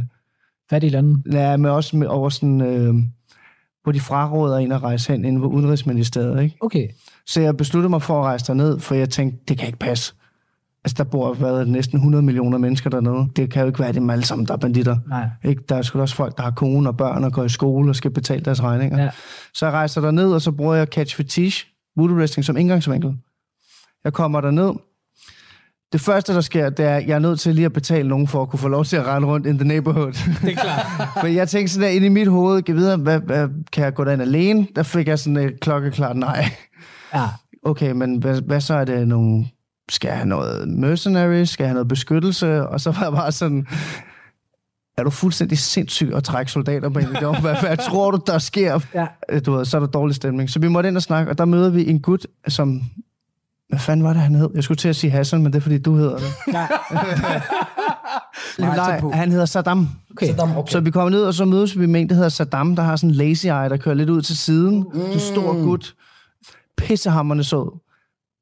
Fattige 0.71 0.91
lande. 0.91 1.23
ja, 1.33 1.57
men 1.57 1.71
også 1.71 1.97
med, 1.97 2.07
over 2.07 2.29
sådan, 2.29 2.61
øh, 2.61 2.95
hvor 3.83 3.93
de 3.93 4.01
fraråder 4.01 4.59
en 4.59 4.73
at 4.73 4.83
rejse 4.83 5.13
hen 5.13 5.25
inden 5.25 5.43
for 5.43 5.49
Udenrigsministeriet. 5.49 6.43
Ikke? 6.43 6.57
Okay. 6.61 6.89
Så 7.27 7.41
jeg 7.41 7.57
besluttede 7.57 7.91
mig 7.91 8.03
for 8.03 8.21
at 8.21 8.25
rejse 8.25 8.47
derned, 8.47 8.81
for 8.81 8.95
jeg 8.95 9.11
tænkte, 9.11 9.39
det 9.49 9.59
kan 9.59 9.67
ikke 9.67 9.79
passe. 9.79 10.15
Altså, 10.85 10.95
der 10.99 11.05
bor 11.05 11.35
hvad, 11.35 11.67
næsten 11.67 11.97
100 11.97 12.23
millioner 12.23 12.59
mennesker 12.59 12.91
dernede. 12.91 13.29
Det 13.37 13.51
kan 13.51 13.61
jo 13.61 13.67
ikke 13.67 13.81
være 13.81 13.93
dem 13.93 14.11
alle 14.11 14.25
sammen, 14.25 14.47
der 14.47 14.53
er 14.53 14.59
banditter. 14.59 14.97
Nej. 15.09 15.29
Ikke? 15.45 15.63
Der 15.69 15.77
er 15.77 15.83
sgu 15.83 16.01
også 16.01 16.15
folk, 16.15 16.37
der 16.37 16.43
har 16.43 16.51
kone 16.51 16.89
og 16.89 16.97
børn 16.97 17.25
og 17.25 17.33
går 17.33 17.45
i 17.45 17.49
skole 17.49 17.91
og 17.91 17.97
skal 17.97 18.11
betale 18.11 18.45
deres 18.45 18.63
regninger. 18.63 19.03
Ja. 19.03 19.11
Så 19.55 19.67
jeg 19.67 19.73
rejser 19.73 20.01
derned, 20.01 20.33
og 20.33 20.43
så 20.43 20.53
bruger 20.53 20.75
jeg 20.75 20.87
Catch 20.87 21.17
Fetiche, 21.17 21.67
voodoo 21.97 22.17
wrestling, 22.17 22.45
som 22.45 22.57
indgangsvinkel. 22.57 23.17
Jeg 24.05 24.13
kommer 24.13 24.41
derned. 24.41 24.73
Det 25.93 26.01
første, 26.01 26.35
der 26.35 26.41
sker, 26.41 26.71
det 26.71 26.85
er, 26.85 26.97
at 26.97 27.07
jeg 27.07 27.15
er 27.15 27.19
nødt 27.19 27.41
til 27.41 27.55
lige 27.55 27.65
at 27.65 27.73
betale 27.73 28.09
nogen 28.09 28.29
for 28.29 28.43
at 28.43 28.49
kunne 28.49 28.59
få 28.59 28.69
lov 28.69 28.85
til 28.85 28.97
at 28.97 29.07
rende 29.07 29.29
rundt 29.29 29.47
in 29.47 29.59
the 29.59 29.69
neighborhood. 29.69 30.13
Det 30.43 30.53
er 30.53 30.63
klart. 30.63 30.87
For 31.21 31.27
jeg 31.27 31.49
tænkte 31.49 31.75
sådan 31.75 31.89
der 31.89 31.95
ind 31.95 32.05
i 32.05 32.09
mit 32.09 32.29
hoved, 32.29 32.63
kan 32.63 32.77
videre, 32.77 32.97
hvad, 32.97 33.21
hvad, 33.21 33.49
kan 33.73 33.85
jeg 33.85 33.95
gå 33.95 34.05
derind 34.05 34.23
alene? 34.23 34.67
Der 34.77 34.83
fik 34.83 35.09
jeg 35.09 35.19
sådan 35.19 35.37
et 35.37 35.61
klokkeklart 35.61 36.17
nej. 36.17 36.45
Ja. 37.15 37.29
Okay, 37.63 37.93
men 37.93 38.17
hvad, 38.17 38.41
hvad 38.41 38.61
så 38.61 38.75
er 38.75 38.85
det 38.85 39.09
nogle... 39.09 39.47
Skal 39.91 40.09
jeg 40.09 40.17
have 40.17 40.29
noget 40.29 40.69
mercenary? 40.69 41.45
Skal 41.45 41.65
jeg 41.65 41.69
have 41.69 41.75
noget 41.75 41.89
beskyttelse? 41.89 42.69
Og 42.69 42.81
så 42.81 42.91
var 42.91 43.03
jeg 43.03 43.13
bare 43.13 43.33
sådan... 43.33 43.67
Er 44.99 45.03
du 45.05 45.11
fuldstændig 45.11 45.59
sindssyg 45.59 46.13
at 46.15 46.25
trække 46.25 46.53
soldater 46.53 46.89
på 46.89 46.99
en 46.99 47.09
million? 47.13 47.41
Hvad, 47.41 47.57
hvad 47.61 47.77
tror 47.77 48.11
du, 48.11 48.21
der 48.27 48.39
sker? 48.39 48.81
Ja. 48.95 49.07
Øh, 49.31 49.41
Du 49.47 49.53
ved, 49.53 49.65
så 49.65 49.77
er 49.77 49.81
der 49.81 49.87
dårlig 49.89 50.17
stemning. 50.17 50.51
Så 50.51 50.59
vi 50.59 50.69
måtte 50.69 50.89
ind 50.89 50.97
og 50.97 51.03
snakke, 51.03 51.31
og 51.31 51.39
der 51.39 51.45
møder 51.45 51.71
vi 51.71 51.89
en 51.89 52.01
gut, 52.01 52.27
som... 52.49 52.83
Hvad 53.73 53.81
fanden 53.81 54.05
var 54.05 54.13
det, 54.13 54.23
han 54.23 54.35
hed? 54.35 54.49
Jeg 54.55 54.65
skulle 54.65 54.77
til 54.79 54.89
at 54.89 54.97
sige 54.97 55.11
Hassan, 55.11 55.43
men 55.43 55.53
det 55.53 55.59
er, 55.59 55.63
fordi 55.63 55.79
du 55.79 55.97
hedder 55.97 56.17
det. 56.17 56.27
Nej, 56.53 56.69
Nej, 58.77 59.01
han 59.13 59.31
hedder 59.31 59.47
Saddam. 59.47 59.89
Okay. 60.11 60.27
Saddam, 60.27 60.57
okay. 60.57 60.71
Så 60.73 60.81
vi 60.81 60.91
kommer 60.91 61.11
ned, 61.11 61.25
og 61.25 61.35
så 61.35 61.45
mødes 61.45 61.79
vi 61.79 61.87
med 61.87 62.01
en, 62.01 62.09
der 62.09 62.15
hedder 62.15 62.29
Saddam, 62.29 62.77
der 62.77 62.83
har 62.83 62.97
sådan 62.97 63.11
en 63.11 63.15
lazy 63.17 63.47
eye, 63.47 63.69
der 63.69 63.77
kører 63.77 63.95
lidt 63.95 64.11
ud 64.11 64.23
til 64.23 64.37
siden. 64.39 64.87
Mm. 64.95 65.01
En 65.01 65.19
stor 65.19 65.65
gut. 65.65 65.95
Pissehammerne 66.77 67.45
sød. 67.45 67.79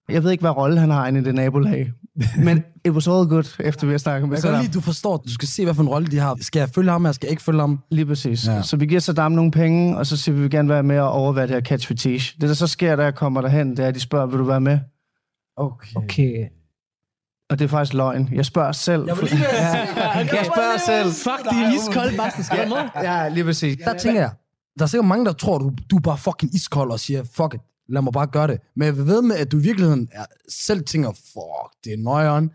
Jeg 0.09 0.25
ved 0.25 0.31
ikke, 0.31 0.43
hvad 0.43 0.51
rolle 0.57 0.81
han 0.81 0.91
har 0.91 1.07
inde 1.07 1.21
i 1.21 1.25
det 1.25 1.35
nabolag. 1.35 1.93
Men 2.45 2.65
it 2.85 2.93
was 2.93 3.09
all 3.09 3.29
good, 3.29 3.57
efter 3.61 3.87
vi 3.87 3.93
har 3.93 3.99
snakket 3.99 4.29
med 4.29 4.37
Jeg 4.37 4.43
kan 4.43 4.51
godt 4.51 4.57
Saddam. 4.59 4.63
lide, 4.65 4.73
du 4.73 4.81
forstår, 4.81 5.17
du 5.17 5.33
skal 5.33 5.49
se, 5.49 5.65
hvad 5.65 5.75
for 5.75 5.83
en 5.83 5.89
rolle 5.89 6.09
de 6.09 6.19
har. 6.19 6.37
Skal 6.41 6.61
jeg 6.61 6.69
følge 6.75 6.91
ham, 6.91 7.05
eller 7.05 7.13
skal 7.13 7.27
jeg 7.27 7.31
ikke 7.31 7.43
følge 7.43 7.61
ham? 7.61 7.79
Lige 7.91 8.07
præcis. 8.07 8.47
Ja. 8.47 8.63
Så 8.63 8.77
vi 8.77 8.87
giver 8.87 9.01
Saddam 9.01 9.33
nogle 9.33 9.51
penge, 9.51 9.97
og 9.99 10.07
så 10.07 10.17
siger 10.17 10.33
vi, 10.33 10.37
vi 10.39 10.43
vil 10.43 10.51
gerne 10.51 10.69
være 10.69 10.83
med 10.83 10.99
og 10.99 11.11
overvære 11.13 11.47
det 11.47 11.55
her 11.55 11.61
catch 11.63 11.89
fetiche. 11.89 12.37
Det, 12.41 12.49
der 12.49 12.55
så 12.55 12.67
sker, 12.67 12.97
da 12.97 13.03
jeg 13.03 13.15
kommer 13.15 13.41
derhen, 13.41 13.71
det 13.71 13.79
er, 13.79 13.89
at 13.89 13.95
de 13.95 14.01
spørger, 14.01 14.27
vil 14.27 14.39
du 14.39 14.45
være 14.45 14.61
med? 14.61 14.79
Okay. 15.61 15.97
Okay. 15.97 16.49
Og 17.50 17.59
det 17.59 17.64
er 17.64 17.69
faktisk 17.69 17.95
løgn. 17.95 18.29
Jeg 18.33 18.47
spørger 18.47 18.73
selv. 18.73 19.05
Jeg 19.07 19.17
lige 19.23 19.37
ja. 19.38 19.76
Jeg 20.37 20.47
spørger 20.55 20.79
selv. 20.87 21.12
Fuck, 21.12 21.50
de 21.50 21.57
er 21.64 21.75
iskolde, 21.75 22.17
Basten. 22.17 22.45
Skal 22.45 22.59
jeg 22.59 22.69
med? 22.69 23.02
Ja, 23.02 23.29
lige 23.29 23.45
præcis. 23.45 23.76
Der 23.85 23.99
tænker 23.99 24.21
jeg, 24.21 24.31
der 24.79 24.85
er 24.85 24.87
sikkert 24.88 25.09
mange, 25.09 25.25
der 25.25 25.33
tror, 25.33 25.59
du, 25.59 25.73
du 25.90 25.97
er 25.97 26.00
bare 26.00 26.19
fucking 26.19 26.55
iskold 26.55 26.90
og 26.90 27.00
siger, 27.00 27.23
fuck 27.23 27.55
it, 27.55 27.61
lad 27.88 28.02
mig 28.02 28.12
bare 28.12 28.26
gøre 28.26 28.47
det. 28.47 28.61
Men 28.76 28.87
jeg 28.87 28.97
ved 28.97 29.23
med, 29.23 29.37
at 29.37 29.52
du 29.52 29.59
i 29.59 29.62
virkeligheden 29.62 30.09
er, 30.12 30.25
selv 30.49 30.85
tænker, 30.85 31.12
fuck, 31.12 31.85
det 31.85 31.93
er 31.93 31.97
nøjeren. 31.99 32.50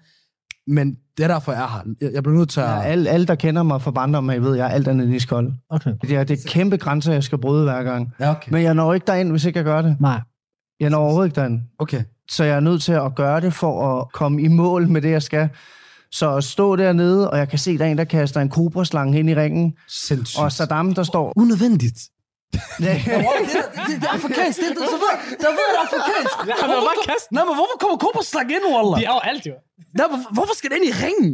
Men 0.67 0.97
det 1.17 1.23
er 1.23 1.27
derfor, 1.27 1.51
jeg 1.51 1.63
er 1.63 1.67
her. 1.67 1.81
Jeg, 2.01 2.13
jeg 2.13 2.23
bliver 2.23 2.37
nødt 2.37 2.49
til 2.49 2.59
at... 2.59 2.67
Ja, 2.67 2.81
alle, 2.81 3.09
alle, 3.09 3.25
der 3.25 3.35
kender 3.35 3.63
mig 3.63 3.81
fra 3.81 3.91
barndommen, 3.91 4.43
ved, 4.43 4.55
jeg 4.55 4.65
er 4.65 4.69
alt 4.69 4.87
andet 4.87 5.07
end 5.07 5.15
iskold. 5.15 5.53
Okay. 5.69 5.93
Det 6.01 6.11
er, 6.11 6.23
det 6.23 6.45
er 6.45 6.49
kæmpe 6.49 6.77
grænser, 6.77 7.13
jeg 7.13 7.23
skal 7.23 7.37
bryde 7.37 7.63
hver 7.63 7.83
gang. 7.83 8.13
Ja, 8.19 8.31
okay. 8.31 8.51
Men 8.51 8.63
jeg 8.63 8.73
når 8.73 8.93
ikke 8.93 9.05
derind, 9.07 9.31
hvis 9.31 9.45
ikke 9.45 9.57
jeg 9.57 9.65
gør 9.65 9.81
det. 9.81 9.97
Nej. 9.99 10.21
Jeg 10.79 10.89
når 10.89 10.97
overhovedet 10.97 11.27
ikke 11.27 11.35
derind. 11.35 11.61
Okay. 11.79 12.03
Så 12.29 12.43
jeg 12.43 12.55
er 12.55 12.59
nødt 12.59 12.83
til 12.83 12.91
at 12.91 13.15
gøre 13.15 13.41
det 13.41 13.53
for 13.53 13.99
at 13.99 14.11
komme 14.13 14.41
i 14.41 14.47
mål 14.47 14.87
med 14.87 15.01
det, 15.01 15.11
jeg 15.11 15.23
skal. 15.23 15.49
Så 16.11 16.35
at 16.35 16.43
stå 16.43 16.75
dernede, 16.75 17.31
og 17.31 17.37
jeg 17.37 17.49
kan 17.49 17.59
se, 17.59 17.77
der 17.77 17.85
er 17.85 17.89
en, 17.89 17.97
der 17.97 18.03
kaster 18.03 18.41
en 18.41 18.49
kobraslange 18.49 19.19
ind 19.19 19.29
i 19.29 19.35
ringen. 19.35 19.73
Sindssygt. 19.87 20.39
Og 20.39 20.51
Saddam, 20.51 20.93
der 20.93 21.03
står... 21.03 21.33
Unødvendigt. 21.35 21.99
Ja, 22.79 22.85
det, 23.87 24.03
er 24.03 24.13
afrikansk. 24.17 24.59
Det, 24.59 24.69
det, 24.69 24.87
så 24.93 24.97
ved, 25.03 25.13
der 25.43 25.49
ved 25.57 25.65
det 25.71 25.77
er 25.77 25.83
afrikansk. 25.87 26.35
Ja, 26.47 26.67
bare 26.67 27.05
kastet. 27.11 27.31
Nej, 27.31 27.43
men 27.47 27.55
hvorfor 27.59 27.77
kommer 27.79 27.97
Koberslag 27.97 28.43
ind, 28.57 28.65
Wallah? 28.73 28.99
De 28.99 29.05
er 29.05 29.13
jo 29.17 29.21
alt, 29.31 29.45
jo. 29.45 29.55
Nej, 29.97 30.07
men 30.11 30.19
hvorfor 30.31 30.55
skal 30.55 30.69
det 30.69 30.77
ind 30.79 30.85
i 30.91 30.93
ringen? 31.05 31.31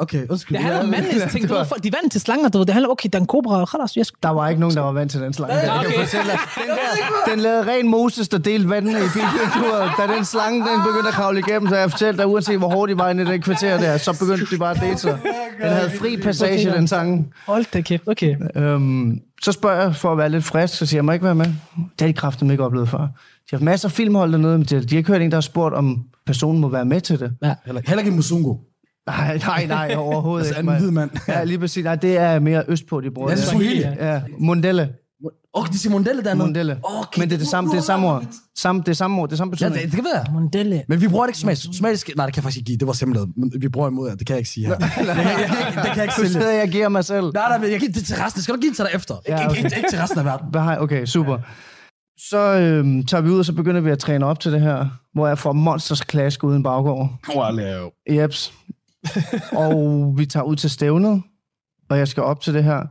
Okay, 0.00 0.26
undskyld. 0.28 0.56
Det 0.56 0.64
handler 0.64 0.82
om 0.82 0.88
mandens 0.88 1.22
ting. 1.32 1.48
Du 1.48 1.54
ved, 1.54 1.64
folk, 1.64 1.82
de 1.82 1.88
er 1.88 1.92
vant 2.02 2.12
til 2.12 2.20
slanger, 2.20 2.48
du 2.48 2.58
ved. 2.58 2.66
Det 2.66 2.74
handler 2.74 2.90
okay, 2.90 3.08
der 3.12 3.18
er 3.18 3.20
en 3.20 3.26
kobra. 3.26 3.64
Khalas, 3.64 3.96
jeg 3.96 4.04
der 4.22 4.28
var 4.28 4.48
ikke 4.48 4.60
nogen, 4.60 4.76
der 4.76 4.82
var 4.82 4.92
vant 4.92 5.10
til 5.10 5.20
den 5.20 5.32
slange. 5.32 5.54
Ja, 5.54 5.72
Jeg 5.72 5.80
kan 5.80 5.86
okay. 5.88 6.00
fortælle 6.04 6.30
dig. 6.30 6.38
Den, 6.60 6.68
der, 6.68 7.32
den 7.32 7.40
lavede 7.40 7.66
ren 7.72 7.88
Moses, 7.88 8.28
der 8.28 8.38
delte 8.38 8.68
vandene 8.68 8.98
i 8.98 9.08
bilvinduet. 9.14 9.90
Da 9.98 10.14
den 10.16 10.24
slange 10.24 10.58
den 10.58 10.80
begyndte 10.86 11.08
at 11.08 11.14
kravle 11.14 11.38
igennem, 11.38 11.68
så 11.68 11.76
jeg 11.76 11.90
fortalte 11.90 12.18
dig, 12.18 12.26
uanset 12.26 12.58
hvor 12.58 12.68
hårdt 12.68 12.90
de 12.90 12.98
var 12.98 13.10
inde 13.10 13.22
i 13.22 13.26
den 13.26 13.42
kvarter 13.42 13.78
der, 13.80 13.96
så 13.96 14.18
begyndte 14.18 14.54
de 14.54 14.58
bare 14.58 14.70
at 14.76 14.80
dele 14.82 14.98
sig. 14.98 15.18
Den 15.62 15.68
havde 15.68 15.90
fri 15.90 16.16
passage, 16.16 16.70
den 16.72 16.88
sang. 16.88 17.32
Hold 17.46 17.64
da 17.72 17.80
kæft, 17.80 18.08
okay. 18.08 18.36
Øhm, 18.56 19.20
så 19.42 19.52
spørger 19.52 19.82
jeg 19.82 19.96
for 19.96 20.12
at 20.12 20.18
være 20.18 20.28
lidt 20.28 20.44
frisk, 20.44 20.74
så 20.74 20.86
siger 20.86 20.98
jeg, 20.98 21.04
må 21.04 21.12
ikke 21.12 21.24
være 21.24 21.34
med? 21.34 21.46
Det 21.46 22.00
har 22.00 22.06
de 22.06 22.12
kraften 22.12 22.50
ikke 22.50 22.64
oplevet 22.64 22.88
før. 22.88 22.98
De 22.98 23.06
har 23.50 23.56
haft 23.56 23.62
masser 23.62 23.88
af 23.88 23.92
filmhold 23.92 24.32
dernede, 24.32 24.58
men 24.58 24.66
de 24.66 24.74
har, 24.74 24.96
ikke 24.96 25.12
hørt 25.12 25.22
en, 25.22 25.30
der 25.30 25.36
har 25.36 25.40
spurgt, 25.40 25.74
om 25.74 25.98
personen 26.26 26.60
må 26.60 26.68
være 26.68 26.84
med 26.84 27.00
til 27.00 27.20
det. 27.20 27.32
Heller, 27.66 27.82
heller 27.86 28.02
ikke 28.02 28.10
Musungo. 28.16 28.54
Nej, 29.10 29.38
nej, 29.46 29.66
nej, 29.66 29.94
overhovedet 29.98 30.46
Altså, 30.46 30.60
ikke. 30.60 30.72
en 30.72 30.78
hvid 30.78 30.90
mand. 30.90 31.10
Ja, 31.28 31.44
lige 31.44 31.58
præcis. 31.58 31.84
Nej, 31.84 31.94
det 31.96 32.16
er 32.18 32.38
mere 32.38 32.62
østpå, 32.68 33.00
de 33.00 33.10
bruger 33.10 33.30
Ja, 33.30 33.36
det 33.36 33.42
er 33.42 33.46
Swahili. 33.46 33.80
Ja, 33.80 34.20
Mundelle. 34.38 34.88
Okay, 35.54 35.72
de 35.72 35.78
siger 35.78 35.92
Mondelle 35.92 36.22
dernede. 36.24 36.44
Mundelle. 36.46 36.78
Okay, 36.84 37.20
Men 37.20 37.28
det 37.28 37.34
er 37.34 37.38
det 37.38 37.48
samme, 37.48 37.70
det 37.70 37.78
er 37.78 37.82
samme 37.82 38.08
ord. 38.08 38.24
Samme, 38.58 38.80
det 38.80 38.88
er 38.88 38.92
samme 38.92 39.20
ord, 39.20 39.28
det 39.28 39.32
er 39.32 39.36
samme 39.36 39.50
Ja, 39.60 39.68
betydning. 39.68 39.74
det, 39.74 39.92
det 39.92 40.04
kan 40.04 40.06
være. 40.14 40.32
Mondelle. 40.32 40.82
Men 40.88 41.00
vi 41.00 41.08
bruger 41.08 41.24
det 41.26 41.30
ikke 41.30 41.38
smag. 41.38 41.56
Smag 41.56 41.96
nej, 42.16 42.26
det 42.26 42.34
kan 42.34 42.38
jeg 42.40 42.42
faktisk 42.44 42.56
ikke 42.56 42.66
give. 42.66 42.78
Det 42.78 42.86
var 42.86 42.92
simpelthen. 42.92 43.32
Men 43.36 43.52
vi 43.60 43.68
bruger 43.68 43.88
imod 43.88 44.08
jer. 44.08 44.16
Det 44.16 44.26
kan 44.26 44.34
jeg 44.34 44.38
ikke 44.38 44.50
sige 44.50 44.66
her. 44.66 44.74
det, 44.78 44.90
kan, 44.90 45.06
det 45.06 45.14
kan 45.84 45.96
jeg 45.96 46.02
ikke 46.04 46.12
Du 46.16 46.20
sælge. 46.20 46.28
sidder 46.32 46.50
jeg 46.52 46.68
giver 46.68 46.88
mig 46.88 47.04
selv. 47.04 47.24
Nej, 47.34 47.48
nej, 47.48 47.58
men 47.58 47.70
jeg 47.70 47.80
giver 47.80 47.92
det 47.92 48.04
til 48.04 48.16
resten. 48.16 48.38
Det 48.38 48.42
skal 48.44 48.54
du 48.54 48.60
give 48.60 48.70
det 48.70 48.76
til 48.76 48.84
dig 48.84 48.94
efter. 48.94 49.14
Ikke, 49.26 49.32
Ja, 49.32 49.40
ja, 49.40 49.46
okay. 49.46 49.58
okay. 49.58 49.64
ikke, 49.64 49.76
ikke, 49.76 49.88
til 49.90 49.98
resten 49.98 50.18
af 50.18 50.24
verden. 50.24 50.78
Okay, 50.80 51.04
super. 51.06 51.38
Så 52.28 52.38
øhm, 52.38 53.06
tager 53.06 53.20
vi 53.20 53.30
ud, 53.30 53.38
og 53.38 53.44
så 53.44 53.52
begynder 53.52 53.80
vi 53.80 53.90
at 53.90 53.98
træne 53.98 54.26
op 54.26 54.40
til 54.40 54.52
det 54.52 54.60
her, 54.60 54.86
hvor 55.14 55.26
jeg 55.28 55.38
får 55.38 55.52
monsters 55.52 56.00
klask 56.00 56.44
uden 56.44 56.62
baggård. 56.62 57.10
Wow. 57.36 57.90
Jeps 58.10 58.52
og 59.52 60.14
vi 60.16 60.26
tager 60.26 60.44
ud 60.44 60.56
til 60.56 60.70
stævnet, 60.70 61.22
og 61.90 61.98
jeg 61.98 62.08
skal 62.08 62.22
op 62.22 62.40
til 62.40 62.54
det 62.54 62.64
her. 62.64 62.82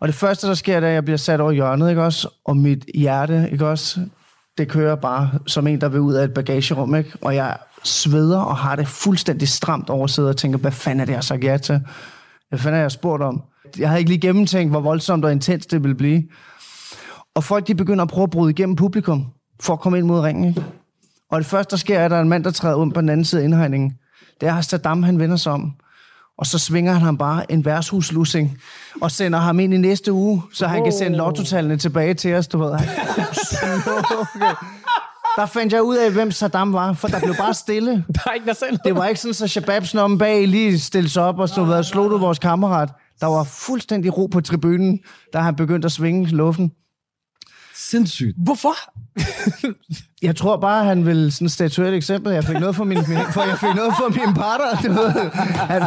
Og 0.00 0.08
det 0.08 0.14
første, 0.14 0.46
der 0.46 0.54
sker, 0.54 0.80
det 0.80 0.86
er, 0.86 0.90
at 0.90 0.94
jeg 0.94 1.04
bliver 1.04 1.16
sat 1.16 1.40
over 1.40 1.52
hjørnet, 1.52 1.88
ikke 1.88 2.02
også? 2.02 2.28
Og 2.44 2.56
mit 2.56 2.84
hjerte, 2.94 3.48
ikke 3.52 3.66
også? 3.66 4.00
Det 4.58 4.68
kører 4.68 4.94
bare 4.94 5.30
som 5.46 5.66
en, 5.66 5.80
der 5.80 5.88
vil 5.88 6.00
ud 6.00 6.14
af 6.14 6.24
et 6.24 6.34
bagagerum, 6.34 6.94
ikke? 6.94 7.12
Og 7.20 7.34
jeg 7.34 7.56
sveder 7.84 8.40
og 8.40 8.56
har 8.56 8.76
det 8.76 8.88
fuldstændig 8.88 9.48
stramt 9.48 9.90
over 9.90 10.04
at 10.04 10.18
og 10.18 10.36
tænker, 10.36 10.58
hvad 10.58 10.72
fanden 10.72 11.00
er 11.00 11.04
det, 11.04 11.12
jeg 11.12 11.16
har 11.16 11.22
sagt 11.22 11.44
ja 11.44 11.56
til? 11.56 11.80
Hvad 12.48 12.58
fanden 12.58 12.78
er 12.78 12.82
jeg 12.82 12.92
spurgt 12.92 13.22
om? 13.22 13.42
Jeg 13.78 13.88
havde 13.88 14.00
ikke 14.00 14.10
lige 14.10 14.20
gennemtænkt, 14.20 14.72
hvor 14.72 14.80
voldsomt 14.80 15.24
og 15.24 15.32
intens 15.32 15.66
det 15.66 15.82
ville 15.82 15.94
blive. 15.94 16.22
Og 17.34 17.44
folk, 17.44 17.66
de 17.66 17.74
begynder 17.74 18.02
at 18.02 18.08
prøve 18.08 18.22
at 18.22 18.30
bryde 18.30 18.50
igennem 18.50 18.76
publikum, 18.76 19.26
for 19.60 19.72
at 19.72 19.80
komme 19.80 19.98
ind 19.98 20.06
mod 20.06 20.20
ringen, 20.20 20.44
ikke? 20.48 20.64
Og 21.30 21.38
det 21.38 21.46
første, 21.46 21.70
der 21.70 21.76
sker, 21.76 21.98
er, 21.98 22.04
at 22.04 22.10
der 22.10 22.16
er 22.16 22.20
en 22.20 22.28
mand, 22.28 22.44
der 22.44 22.50
træder 22.50 22.74
ud 22.74 22.90
på 22.90 23.00
den 23.00 23.08
anden 23.08 23.24
side 23.24 23.40
af 23.40 23.44
indhegningen. 23.44 23.92
Det 24.42 24.50
er 24.50 24.60
Saddam, 24.60 25.02
han 25.02 25.18
vender 25.18 25.36
sig 25.36 25.52
om. 25.52 25.72
Og 26.38 26.46
så 26.46 26.58
svinger 26.58 26.92
han 26.92 27.02
ham 27.02 27.18
bare 27.18 27.52
en 27.52 27.64
værtshuslussing 27.64 28.58
og 29.00 29.10
sender 29.10 29.38
ham 29.38 29.60
ind 29.60 29.74
i 29.74 29.76
næste 29.76 30.12
uge, 30.12 30.42
så 30.52 30.66
han 30.66 30.84
kan 30.84 30.92
sende 30.92 31.16
lottotallene 31.16 31.76
tilbage 31.76 32.14
til 32.14 32.34
os, 32.34 32.48
du 32.48 32.58
ved. 32.58 32.70
okay. 32.74 32.84
Der 35.36 35.46
fandt 35.46 35.72
jeg 35.72 35.82
ud 35.82 35.96
af, 35.96 36.12
hvem 36.12 36.30
Saddam 36.30 36.72
var, 36.72 36.92
for 36.92 37.08
der 37.08 37.20
blev 37.20 37.34
bare 37.34 37.54
stille. 37.54 37.90
Der 38.14 38.20
er 38.26 38.32
ikke 38.32 38.46
der 38.46 38.52
selv. 38.52 38.78
Det 38.84 38.94
var 38.94 39.06
ikke 39.06 39.20
sådan, 39.20 39.34
så 39.34 39.48
Shababs 39.48 39.94
om 39.94 40.18
bag 40.18 40.48
lige 40.48 40.78
stillede 40.78 41.12
sig 41.12 41.22
op 41.22 41.38
og 41.38 41.48
stod 41.48 41.72
og 41.72 41.84
slog 41.84 42.10
du 42.10 42.18
vores 42.18 42.38
kammerat. 42.38 42.88
Der 43.20 43.26
var 43.26 43.44
fuldstændig 43.44 44.18
ro 44.18 44.26
på 44.26 44.40
tribunen, 44.40 44.98
da 45.32 45.38
han 45.38 45.56
begyndte 45.56 45.86
at 45.86 45.92
svinge 45.92 46.26
luften. 46.26 46.72
Sindssygt. 47.90 48.36
Hvorfor? 48.38 48.74
Jeg 50.26 50.36
tror 50.36 50.56
bare, 50.56 50.84
han 50.84 51.06
ville 51.06 51.30
sådan 51.30 51.48
statuere 51.48 51.88
et 51.88 51.94
eksempel. 51.94 52.32
Jeg 52.32 52.44
fik 52.44 52.58
noget 52.60 52.76
for 52.76 52.84
min, 52.84 52.98
min 53.08 53.18
for 53.32 53.42
jeg 53.42 53.58
fik 53.58 53.74
noget 53.74 53.92
for 53.98 54.08
min 54.08 54.34
partner. 54.34 54.82
Du 54.82 54.92
ved. 55.00 55.30
Han, 55.70 55.80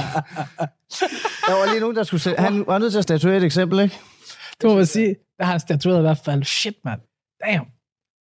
der 1.47 1.59
var 1.59 1.71
lige 1.71 1.79
nogen, 1.79 1.95
der 1.95 2.03
skulle 2.03 2.21
se. 2.21 2.35
Han 2.37 2.63
var 2.67 2.77
nødt 2.77 2.91
til 2.91 2.97
at 2.97 3.03
statuere 3.03 3.37
et 3.37 3.43
eksempel, 3.43 3.79
ikke? 3.79 3.95
Det 4.61 4.69
må 4.69 4.75
man 4.75 4.85
sige. 4.85 5.07
Det 5.07 5.45
har 5.45 5.51
han 5.51 5.59
statueret 5.59 5.97
i 5.97 6.01
hvert 6.01 6.19
fald. 6.25 6.43
Shit, 6.43 6.75
mand. 6.85 6.99
Damn. 7.45 7.65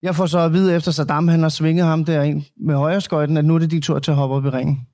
Jeg 0.02 0.14
får 0.16 0.26
så 0.26 0.38
at 0.38 0.52
vide 0.52 0.74
efter 0.76 0.90
Saddam, 0.90 1.28
han 1.28 1.42
har 1.42 1.48
svinget 1.48 1.86
ham 1.86 2.04
der 2.04 2.22
ind 2.22 2.42
med 2.66 2.74
højreskøjten, 2.74 3.36
at 3.36 3.44
nu 3.44 3.54
er 3.54 3.58
det 3.58 3.70
de 3.70 3.80
tur 3.80 3.98
til 3.98 4.10
at 4.10 4.16
hoppe 4.16 4.36
op 4.36 4.44
i 4.46 4.48
ringen. 4.48 4.86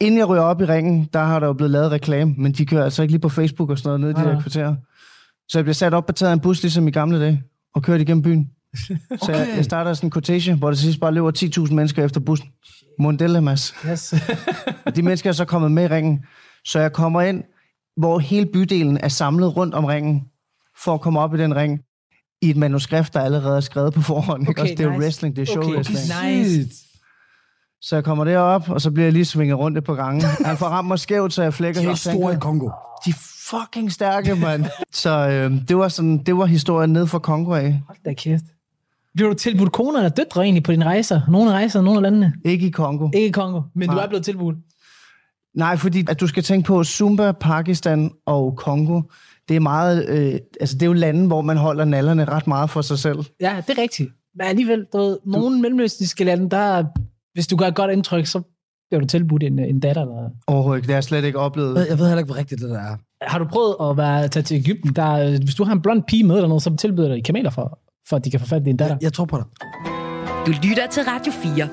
Inden 0.00 0.18
jeg 0.18 0.28
ryger 0.28 0.42
op 0.42 0.60
i 0.60 0.64
ringen, 0.64 1.08
der 1.12 1.20
har 1.20 1.40
der 1.40 1.46
jo 1.46 1.52
blevet 1.52 1.70
lavet 1.70 1.90
reklame, 1.90 2.34
men 2.38 2.52
de 2.52 2.66
kører 2.66 2.84
altså 2.84 3.02
ikke 3.02 3.12
lige 3.12 3.20
på 3.20 3.28
Facebook 3.28 3.70
og 3.70 3.78
sådan 3.78 3.88
noget 3.88 4.00
nede 4.00 4.10
i 4.10 4.14
de 4.14 4.20
Nej. 4.22 4.32
der 4.32 4.40
kvarterer. 4.40 4.76
Så 5.50 5.58
jeg 5.58 5.64
bliver 5.64 5.74
sat 5.74 5.94
op 5.94 6.04
og 6.08 6.14
taget 6.16 6.30
af 6.30 6.34
en 6.34 6.40
bus, 6.40 6.62
ligesom 6.62 6.88
i 6.88 6.90
gamle 6.90 7.20
dage, 7.20 7.42
og 7.74 7.82
kørt 7.82 8.00
igennem 8.00 8.22
byen. 8.22 8.50
Så 9.24 9.32
jeg, 9.32 9.48
jeg 9.56 9.64
starter 9.64 9.94
sådan 9.94 10.06
en 10.06 10.12
quotation, 10.12 10.58
hvor 10.58 10.68
der 10.70 10.76
sidst 10.76 11.00
bare 11.00 11.14
løber 11.14 11.62
10.000 11.66 11.74
mennesker 11.74 12.04
efter 12.04 12.20
bussen. 12.20 12.48
Mondelle, 12.98 13.40
Mads. 13.40 13.74
Yes. 13.90 14.14
Og 14.86 14.96
de 14.96 15.02
mennesker 15.02 15.30
er 15.30 15.34
så 15.34 15.44
kommet 15.44 15.72
med 15.72 15.84
i 15.84 15.86
ringen. 15.86 16.24
Så 16.64 16.80
jeg 16.80 16.92
kommer 16.92 17.20
ind, 17.20 17.44
hvor 17.96 18.18
hele 18.18 18.46
bydelen 18.46 18.98
er 18.98 19.08
samlet 19.08 19.56
rundt 19.56 19.74
om 19.74 19.84
ringen, 19.84 20.22
for 20.84 20.94
at 20.94 21.00
komme 21.00 21.20
op 21.20 21.34
i 21.34 21.38
den 21.38 21.56
ring, 21.56 21.80
i 22.42 22.50
et 22.50 22.56
manuskript, 22.56 23.14
der 23.14 23.20
allerede 23.20 23.56
er 23.56 23.60
skrevet 23.60 23.94
på 23.94 24.00
forhånd. 24.02 24.42
Okay, 24.42 24.50
Okay, 24.50 24.62
også, 24.62 24.74
det 24.78 24.84
er 24.86 24.90
nice. 24.90 25.00
wrestling, 25.02 25.36
det 25.36 25.42
er 25.42 25.46
show 25.46 25.62
Okay, 25.62 25.74
wrestling. 25.74 26.38
nice. 26.38 26.74
Så 27.82 27.96
jeg 27.96 28.04
kommer 28.04 28.24
derop, 28.24 28.70
og 28.70 28.80
så 28.80 28.90
bliver 28.90 29.06
jeg 29.06 29.12
lige 29.12 29.24
svinget 29.24 29.58
rundt 29.58 29.78
et 29.78 29.84
par 29.84 29.94
gange. 29.94 30.26
Han 30.44 30.56
får 30.56 30.66
ramt 30.66 30.88
mig 30.88 30.98
skævt, 30.98 31.32
så 31.32 31.42
jeg 31.42 31.54
flækker 31.54 31.80
De 31.80 31.84
er 31.84 31.90
helt 31.90 31.98
store 32.00 32.34
i 32.34 32.36
Kongo. 32.40 32.70
De 33.04 33.10
er 33.10 33.14
fucking 33.50 33.92
stærke, 33.92 34.34
mand. 34.34 34.64
så 34.92 35.10
øh, 35.10 35.68
det, 35.68 35.76
var 35.76 35.88
sådan, 35.88 36.18
det 36.18 36.36
var 36.36 36.46
historien 36.46 36.90
ned 36.92 37.06
fra 37.06 37.18
Kongo 37.18 37.52
af. 37.52 37.80
Hold 37.86 37.98
da 38.04 38.12
kæft. 38.12 38.44
Bliver 39.14 39.28
du 39.30 39.34
tilbudt 39.34 39.72
koner 39.72 39.98
eller 39.98 40.08
døtre 40.08 40.42
egentlig 40.42 40.62
på 40.62 40.72
dine 40.72 40.84
rejser? 40.84 41.20
Nogle 41.28 41.50
rejser, 41.50 41.80
nogle 41.82 41.98
af 41.98 42.02
landene? 42.02 42.32
Ikke 42.44 42.66
i 42.66 42.70
Kongo. 42.70 43.08
Ikke 43.14 43.26
i 43.26 43.30
Kongo, 43.30 43.62
men 43.74 43.88
Nej. 43.88 43.96
du 43.96 44.00
er 44.00 44.08
blevet 44.08 44.24
tilbudt. 44.24 44.56
Nej, 45.54 45.76
fordi 45.76 46.04
at 46.08 46.20
du 46.20 46.26
skal 46.26 46.42
tænke 46.42 46.66
på 46.66 46.84
Zumba, 46.84 47.32
Pakistan 47.32 48.10
og 48.26 48.56
Kongo. 48.56 49.02
Det 49.48 49.56
er 49.56 49.60
meget, 49.60 50.08
øh, 50.08 50.38
altså 50.60 50.74
det 50.74 50.82
er 50.82 50.86
jo 50.86 50.92
lande, 50.92 51.26
hvor 51.26 51.40
man 51.40 51.56
holder 51.56 51.84
nallerne 51.84 52.24
ret 52.24 52.46
meget 52.46 52.70
for 52.70 52.82
sig 52.82 52.98
selv. 52.98 53.18
Ja, 53.40 53.62
det 53.66 53.78
er 53.78 53.82
rigtigt. 53.82 54.10
Men 54.34 54.46
alligevel, 54.46 54.86
du 54.92 54.98
ved, 54.98 55.18
nogle 55.26 55.60
mellemøstlige 55.60 56.24
lande, 56.24 56.50
der, 56.50 56.84
hvis 57.32 57.46
du 57.46 57.56
gør 57.56 57.66
et 57.66 57.74
godt 57.74 57.90
indtryk, 57.90 58.26
så 58.26 58.42
bliver 58.90 59.00
du 59.00 59.06
tilbudt 59.06 59.42
en, 59.42 59.58
en 59.58 59.80
datter. 59.80 60.02
Eller... 60.02 60.30
Overhovedet 60.46 60.78
ikke. 60.78 60.86
Det 60.86 60.92
har 60.92 60.96
jeg 60.96 61.04
slet 61.04 61.24
ikke 61.24 61.38
oplevet. 61.38 61.86
Jeg 61.88 61.98
ved 61.98 62.06
heller 62.06 62.18
ikke, 62.18 62.32
hvor 62.32 62.38
rigtigt 62.38 62.60
det 62.60 62.70
der 62.70 62.78
er. 62.78 62.96
Har 63.22 63.38
du 63.38 63.44
prøvet 63.44 63.76
at 63.90 63.96
være, 63.96 64.28
tage 64.28 64.42
til 64.42 64.56
Ægypten? 64.56 64.92
Der, 64.96 65.02
er- 65.02 65.38
hvis 65.38 65.54
du 65.54 65.64
har 65.64 65.72
en 65.72 65.82
blond 65.82 66.02
pige 66.08 66.24
med 66.24 66.34
eller 66.36 66.48
noget, 66.48 66.62
så 66.62 66.76
tilbyder 66.76 67.14
de 67.14 67.22
kameler 67.22 67.50
for, 67.50 67.78
for 68.08 68.16
at 68.16 68.24
de 68.24 68.30
kan 68.30 68.40
få 68.40 68.46
fat 68.46 68.62
i 68.62 68.64
din 68.64 68.76
datter. 68.76 68.96
Jeg 69.02 69.12
tror 69.12 69.24
på 69.24 69.36
dig. 69.36 69.44
Du 70.46 70.50
lytter 70.68 70.86
til 70.90 71.02
Radio 71.02 71.32
4. 71.32 71.68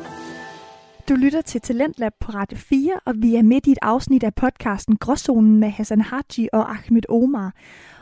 Du 1.09 1.15
lytter 1.15 1.41
til 1.41 1.61
Talentlab 1.61 2.11
på 2.21 2.31
Radio 2.31 2.57
4, 2.57 2.91
og 3.05 3.13
vi 3.17 3.35
er 3.35 3.41
midt 3.43 3.67
i 3.67 3.71
et 3.71 3.77
afsnit 3.81 4.23
af 4.23 4.33
podcasten 4.35 4.95
Gråzonen 4.97 5.59
med 5.59 5.69
Hassan 5.69 6.01
Haji 6.01 6.47
og 6.53 6.71
Ahmed 6.71 7.01
Omar. 7.09 7.53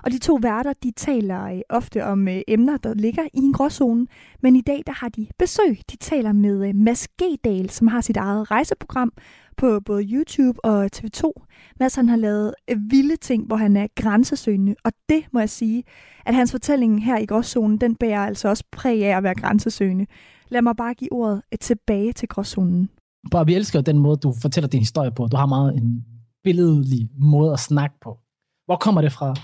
Og 0.05 0.11
de 0.11 0.17
to 0.17 0.39
værter, 0.41 0.73
de 0.83 0.91
taler 0.91 1.43
øh, 1.43 1.61
ofte 1.69 2.05
om 2.05 2.27
øh, 2.27 2.41
emner, 2.47 2.77
der 2.77 2.93
ligger 2.93 3.23
i 3.33 3.37
en 3.37 3.53
gråzone, 3.53 4.07
men 4.41 4.55
i 4.55 4.61
dag 4.61 4.83
der 4.87 4.93
har 4.93 5.09
de 5.09 5.27
besøg. 5.39 5.79
De 5.91 5.97
taler 5.97 6.31
med 6.31 6.67
øh, 6.67 6.75
Mads 6.75 7.07
Gedal, 7.07 7.69
som 7.69 7.87
har 7.87 8.01
sit 8.01 8.17
eget 8.17 8.51
rejseprogram 8.51 9.13
på 9.57 9.79
både 9.79 10.03
YouTube 10.03 10.65
og 10.65 10.89
TV2. 10.95 11.31
Mads 11.79 11.95
han 11.95 12.09
har 12.09 12.15
lavet 12.15 12.53
øh, 12.69 12.77
vilde 12.89 13.15
ting, 13.15 13.47
hvor 13.47 13.55
han 13.55 13.77
er 13.77 13.87
grænsesøgende, 13.95 14.75
og 14.83 14.91
det 15.09 15.23
må 15.31 15.39
jeg 15.39 15.49
sige, 15.49 15.83
at 16.25 16.35
hans 16.35 16.51
fortælling 16.51 17.05
her 17.05 17.17
i 17.17 17.25
gråzonen, 17.25 17.77
den 17.77 17.95
bærer 17.95 18.25
altså 18.25 18.49
også 18.49 18.63
præg 18.71 19.05
af 19.05 19.17
at 19.17 19.23
være 19.23 19.35
grænsesøgende. 19.35 20.05
Lad 20.49 20.61
mig 20.61 20.75
bare 20.75 20.93
give 20.93 21.13
ordet 21.13 21.41
øh, 21.51 21.59
tilbage 21.59 22.13
til 22.13 22.27
gråzonen. 22.27 22.89
Bare, 23.31 23.45
vi 23.45 23.55
elsker 23.55 23.81
den 23.81 23.97
måde, 23.97 24.17
du 24.17 24.33
fortæller 24.41 24.67
din 24.67 24.79
historie 24.79 25.11
på. 25.11 25.27
Du 25.27 25.37
har 25.37 25.45
meget 25.45 25.77
en 25.77 26.05
billedlig 26.43 27.09
måde 27.19 27.53
at 27.53 27.59
snakke 27.59 27.95
på. 28.01 28.17
Hvor 28.65 28.75
kommer 28.75 29.01
det 29.01 29.11
fra? 29.11 29.35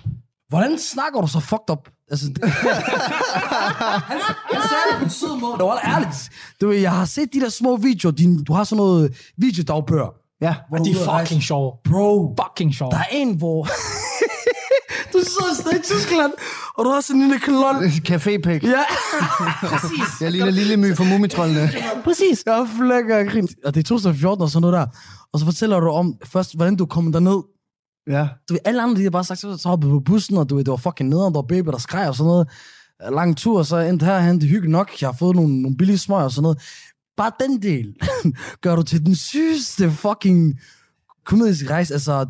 Hvordan 0.52 0.80
snakker 0.80 1.22
du 1.22 1.28
så 1.28 1.40
fucked 1.40 1.70
up? 1.72 1.90
Altså, 2.12 2.26
det... 2.28 2.44
han, 4.12 4.20
han 4.52 4.62
sagde 4.72 4.86
det 4.92 4.98
på 4.98 5.04
en 5.04 5.10
sød 5.10 5.40
måde. 5.40 5.54
Det 5.58 5.66
var 5.66 5.82
ærligt. 5.96 6.30
Du 6.62 6.68
ved, 6.68 6.78
jeg 6.78 6.92
har 6.92 7.06
set 7.06 7.34
de 7.34 7.40
der 7.40 7.50
små 7.50 7.76
videoer. 7.78 8.12
Din, 8.12 8.44
du 8.44 8.54
har 8.54 8.64
sådan 8.64 8.78
noget 8.78 9.32
videodagbør. 9.38 10.08
Ja. 10.42 10.56
Hvor 10.70 10.80
Og 10.80 10.86
de 10.86 10.92
er 10.92 11.20
fucking 11.20 11.44
sjove. 11.44 11.72
Bro, 11.90 12.36
Fucking 12.44 12.76
sjove. 12.76 12.92
der 12.92 12.98
er 12.98 13.12
en, 13.12 13.38
hvor... 13.38 13.68
du 15.14 15.20
sidder 15.20 15.54
sted 15.60 15.80
i 15.80 15.84
Tyskland, 15.84 16.32
og 16.78 16.86
du 16.86 16.90
har 16.90 17.02
sådan 17.02 17.22
en 17.22 17.28
lille 17.28 17.40
klon. 17.40 17.76
Cafépæk. 18.10 18.70
Ja, 18.70 18.84
præcis. 19.64 20.22
Jeg 20.22 20.32
ligner 20.32 20.50
lille 20.52 20.78
my 20.78 20.96
fra 20.96 21.04
mumitrollene. 21.04 21.72
Præcis. 22.04 22.44
Jeg 22.46 22.68
flækker 22.78 23.20
og 23.20 23.26
grint. 23.26 23.52
Og 23.66 23.74
det 23.76 23.80
er 23.80 23.84
2014 23.84 24.44
og 24.44 24.50
sådan 24.50 24.62
noget 24.62 24.74
der. 24.74 24.86
Og 25.34 25.40
så 25.40 25.46
fortæller 25.46 25.80
du 25.80 25.90
om 25.90 26.14
først, 26.26 26.56
hvordan 26.56 26.76
du 26.76 26.86
kom 26.86 27.12
derned. 27.12 27.42
Ja. 28.08 28.28
Du 28.50 28.54
ved, 28.54 28.60
alle 28.66 28.82
andre, 28.82 28.98
de 28.98 29.04
har 29.04 29.10
bare 29.10 29.24
sagt, 29.24 29.40
så, 29.40 29.58
så 29.58 29.70
hoppede 29.70 29.92
på 29.92 30.00
bussen, 30.00 30.38
og 30.38 30.50
du 30.50 30.56
ved, 30.56 30.64
det 30.64 30.72
var 30.72 30.78
fucking 30.78 31.10
nederen, 31.10 31.34
der 31.34 31.38
var 31.38 31.48
baby, 31.48 31.68
der 31.68 31.78
skreg 31.78 32.08
og 32.08 32.16
sådan 32.16 32.28
noget. 32.28 32.50
Lang 33.12 33.38
tur, 33.38 33.58
og 33.58 33.66
så 33.66 33.78
endte 33.78 34.06
herhen, 34.06 34.42
det 34.42 34.50
hyggeligt 34.50 34.72
nok. 34.72 35.02
Jeg 35.02 35.08
har 35.08 35.14
fået 35.14 35.36
nogle, 35.36 35.62
nogle 35.62 35.78
billige 35.78 35.98
smøger 35.98 36.24
og 36.24 36.32
sådan 36.32 36.44
noget. 36.44 36.62
Bare 37.18 37.32
den 37.40 37.62
del 37.62 37.96
gør 38.64 38.76
du 38.76 38.84
til 38.84 39.06
den 39.06 39.16
sygeste 39.16 39.92
fucking 39.92 40.60
komediske 41.26 41.70
rejse. 41.70 41.94
Altså, 41.94 42.26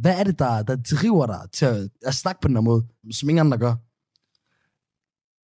hvad 0.00 0.18
er 0.18 0.24
det, 0.24 0.38
der, 0.38 0.62
der 0.62 0.76
driver 0.76 1.26
dig 1.26 1.40
til 1.52 1.66
at, 1.66 1.88
at 2.02 2.14
snakke 2.14 2.40
på 2.40 2.48
den 2.48 2.56
her 2.56 2.60
måde, 2.60 2.84
som 3.12 3.28
ingen 3.28 3.46
andre 3.46 3.58
gør? 3.58 3.74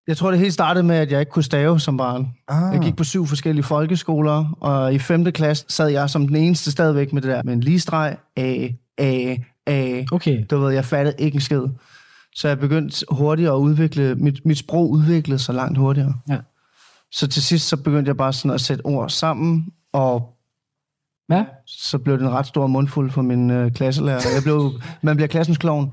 Jeg 0.07 0.17
tror, 0.17 0.31
det 0.31 0.39
hele 0.41 0.53
startede 0.53 0.85
med, 0.85 0.97
at 0.97 1.13
jeg 1.13 1.21
ikke 1.21 1.33
kunne 1.33 1.43
stave 1.43 1.81
som 1.81 1.97
barn. 1.97 2.29
Ah. 2.49 2.75
Jeg 2.75 2.81
gik 2.83 2.97
på 2.97 3.05
syv 3.05 3.27
forskellige 3.27 3.65
folkeskoler, 3.65 4.57
og 4.61 4.95
i 4.95 4.99
5. 4.99 5.25
klasse 5.25 5.65
sad 5.69 5.89
jeg 5.89 6.11
som 6.11 6.27
den 6.27 6.37
eneste 6.37 6.71
stadigvæk 6.71 7.13
med 7.13 7.23
det 7.23 7.31
der 7.31 7.43
med 7.43 7.53
en 7.53 7.61
lige 7.61 7.81
streg, 7.81 8.17
A, 8.37 8.69
A, 9.03 9.37
A. 9.67 10.05
Okay. 10.13 10.45
Du 10.51 10.59
ved, 10.59 10.73
jeg 10.75 10.85
fattede 10.85 11.17
ikke 11.19 11.35
en 11.35 11.41
skid. 11.41 11.63
Så 12.35 12.49
jeg 12.49 12.59
begyndte 12.59 13.07
hurtigt 13.11 13.49
at 13.49 13.53
udvikle, 13.55 14.15
mit, 14.15 14.47
mit 14.47 14.59
sprog 14.59 14.91
udviklede 14.91 15.39
sig 15.39 15.55
langt 15.55 15.79
hurtigere. 15.79 16.15
Ja. 16.29 16.39
Så 17.13 17.27
til 17.27 17.43
sidst, 17.43 17.69
så 17.69 17.77
begyndte 17.77 18.09
jeg 18.09 18.17
bare 18.17 18.33
sådan 18.33 18.55
at 18.55 18.61
sætte 18.61 18.83
ord 18.87 19.11
sammen, 19.11 19.67
og 19.93 20.29
Ja. 21.31 21.45
så 21.67 21.99
blev 21.99 22.19
det 22.19 22.25
en 22.25 22.31
ret 22.31 22.47
stor 22.47 22.67
mundfuld 22.67 23.11
for 23.11 23.23
min 23.23 23.51
øh, 23.51 23.73
klasselærer. 23.73 24.21
Jeg 24.35 24.43
blev, 24.43 24.71
man 25.03 25.17
bliver 25.17 25.29
klassens 25.29 25.59
klovn. 25.59 25.91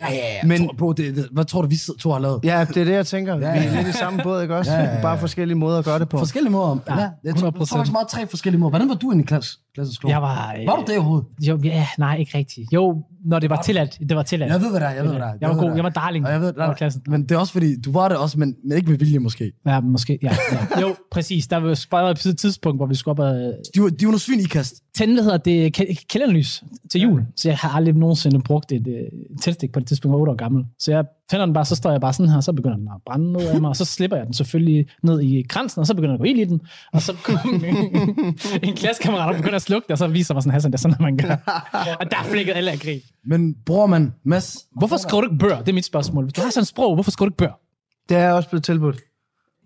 Ja, 0.00 0.06
ja, 0.12 0.16
ja. 0.16 0.46
Men- 0.46 0.66
tror, 0.66 0.74
bro, 0.78 0.92
det, 0.92 1.16
det, 1.16 1.28
hvad 1.32 1.44
tror 1.44 1.62
du, 1.62 1.68
vi 1.68 1.76
to 2.00 2.10
har 2.12 2.18
lavet? 2.18 2.40
Ja, 2.44 2.66
det 2.68 2.76
er 2.76 2.84
det, 2.84 2.92
jeg 2.92 3.06
tænker. 3.06 3.32
Ja, 3.32 3.38
Vi 3.38 3.44
ja, 3.44 3.50
er 3.66 3.72
ja. 3.72 3.76
lidt 3.82 3.88
i 3.94 3.98
samme 3.98 4.22
båd, 4.22 4.42
ikke 4.42 4.56
også? 4.56 4.72
Ja, 4.72 4.78
ja, 4.82 4.94
ja. 4.96 5.02
Bare 5.02 5.18
forskellige 5.18 5.58
måder 5.58 5.78
at 5.78 5.84
gøre 5.84 5.98
det 5.98 6.08
på. 6.08 6.18
Forskellige 6.18 6.52
måder. 6.52 6.76
Ja, 6.88 7.00
Ja, 7.00 7.08
jeg 7.24 7.36
tror, 7.36 7.46
jeg 7.46 7.54
100%. 7.54 7.58
tror 7.58 7.76
faktisk 7.76 7.92
meget 7.92 8.08
tre 8.08 8.26
forskellige 8.26 8.58
måder. 8.60 8.70
Hvordan 8.70 8.88
var 8.88 8.94
du 8.94 9.12
i 9.18 9.22
klasse, 9.22 9.58
klasseskole? 9.74 10.12
Jeg 10.14 10.22
var... 10.22 10.54
øh, 10.60 10.66
Var 10.66 10.76
du 10.76 10.84
det 10.86 10.96
overhovedet? 10.96 11.26
Jo, 11.48 11.58
ja, 11.64 11.86
nej, 11.98 12.16
ikke 12.16 12.38
rigtigt. 12.38 12.72
Jo, 12.72 13.04
når 13.24 13.38
det 13.38 13.50
var 13.50 13.62
tilladt. 13.62 13.98
Det 14.08 14.16
var 14.16 14.22
tilladt. 14.22 14.52
Jeg 14.52 14.60
ved, 14.60 14.70
hvad 14.70 14.80
det 14.80 14.86
er. 14.88 14.90
Jeg 14.92 15.04
ved, 15.04 15.10
hvad 15.10 15.20
det 15.20 15.28
er. 15.28 15.34
Jeg 15.40 15.48
var 15.48 15.54
ved, 15.54 15.60
god. 15.60 15.68
hvad 15.68 15.76
Jeg 15.76 15.84
det 15.84 15.94
var 15.96 16.00
darling. 16.00 16.26
Og 16.26 16.32
jeg 16.32 16.40
ved, 16.40 16.54
over 16.56 16.66
nej, 16.66 16.74
klassen. 16.74 17.02
men 17.08 17.22
det 17.22 17.30
er 17.32 17.38
også 17.38 17.52
fordi, 17.52 17.80
du 17.80 17.92
var 17.92 18.08
det 18.08 18.18
også, 18.18 18.38
men, 18.38 18.56
men 18.64 18.76
ikke 18.76 18.90
med 18.90 18.98
vilje 18.98 19.18
måske. 19.18 19.52
Ja, 19.66 19.80
måske. 19.80 20.18
Ja, 20.22 20.36
ja. 20.52 20.80
Jo, 20.80 20.94
præcis. 21.10 21.46
Der 21.46 21.56
var 21.56 21.80
bare 21.90 22.10
et 22.10 22.38
tidspunkt, 22.38 22.78
hvor 22.78 22.86
vi 22.86 22.94
skulle 22.94 23.12
op 23.12 23.18
og 23.18 23.34
De 23.74 23.82
var, 23.82 23.88
de 23.88 24.06
var 24.06 24.10
nogle 24.10 24.18
svin 24.18 24.40
i 24.40 24.44
kast. 24.44 24.74
tænde, 24.96 25.14
hvad 25.14 25.22
hedder 25.24 25.38
det, 25.38 25.80
kæ- 25.80 26.04
kælenlys 26.08 26.64
til 26.90 27.00
jul. 27.00 27.22
Så 27.36 27.48
jeg 27.48 27.58
har 27.58 27.68
aldrig 27.70 27.94
nogensinde 27.94 28.40
brugt 28.40 28.72
et 28.72 28.86
uh, 28.86 29.36
tændstik 29.42 29.72
på 29.72 29.80
det 29.80 29.88
tidspunkt, 29.88 30.12
jeg 30.12 30.14
var 30.14 30.20
8 30.20 30.30
år 30.32 30.36
gammel. 30.36 30.64
Så 30.78 30.90
jeg 30.92 31.04
tænder 31.32 31.46
den 31.46 31.54
bare, 31.54 31.64
så 31.64 31.74
står 31.74 31.90
jeg 31.90 32.00
bare 32.00 32.12
sådan 32.12 32.32
her, 32.32 32.40
så 32.40 32.52
begynder 32.52 32.76
den 32.76 32.88
at 32.88 33.02
brænde 33.06 33.32
ned 33.32 33.46
af 33.46 33.60
mig, 33.60 33.68
og 33.68 33.76
så 33.76 33.84
slipper 33.84 34.16
jeg 34.16 34.26
den 34.26 34.34
selvfølgelig 34.34 34.86
ned 35.02 35.20
i 35.20 35.42
kransen, 35.48 35.80
og 35.80 35.86
så 35.86 35.94
begynder 35.94 36.10
den 36.10 36.14
at 36.14 36.20
gå 36.20 36.24
ild 36.24 36.38
i 36.38 36.44
den, 36.44 36.60
og 36.92 37.02
så 37.02 37.16
kommer 37.22 37.40
en, 37.68 38.38
en 38.62 38.76
klassekammerat 38.76 39.28
og 39.28 39.36
begynder 39.36 39.56
at 39.56 39.62
slukke 39.62 39.86
det, 39.86 39.92
og 39.92 39.98
så 39.98 40.06
viser 40.06 40.34
mig 40.34 40.42
sådan, 40.42 40.52
Hassan, 40.52 40.72
det 40.72 40.78
er 40.78 40.80
sådan, 40.80 40.96
man 41.00 41.16
gør. 41.16 41.36
Og 42.00 42.10
der 42.10 42.16
flækkede 42.22 42.56
alle 42.56 42.70
af 42.70 42.78
grin. 42.78 43.00
Men 43.24 43.54
bror 43.66 43.86
man, 43.86 44.12
Mads, 44.24 44.56
Hvorfor 44.76 44.96
skriver 44.96 45.20
du 45.20 45.26
ikke 45.26 45.38
bør? 45.38 45.58
Det 45.58 45.68
er 45.68 45.72
mit 45.72 45.84
spørgsmål. 45.84 46.24
Hvis 46.24 46.32
du 46.32 46.40
har 46.40 46.50
sådan 46.50 46.62
et 46.62 46.68
sprog, 46.68 46.94
hvorfor 46.94 47.10
skriver 47.10 47.28
du 47.28 47.32
ikke 47.32 47.38
bør? 47.38 47.60
Det 48.08 48.16
er 48.16 48.32
også 48.32 48.48
blevet 48.48 48.64
tilbudt. 48.64 48.96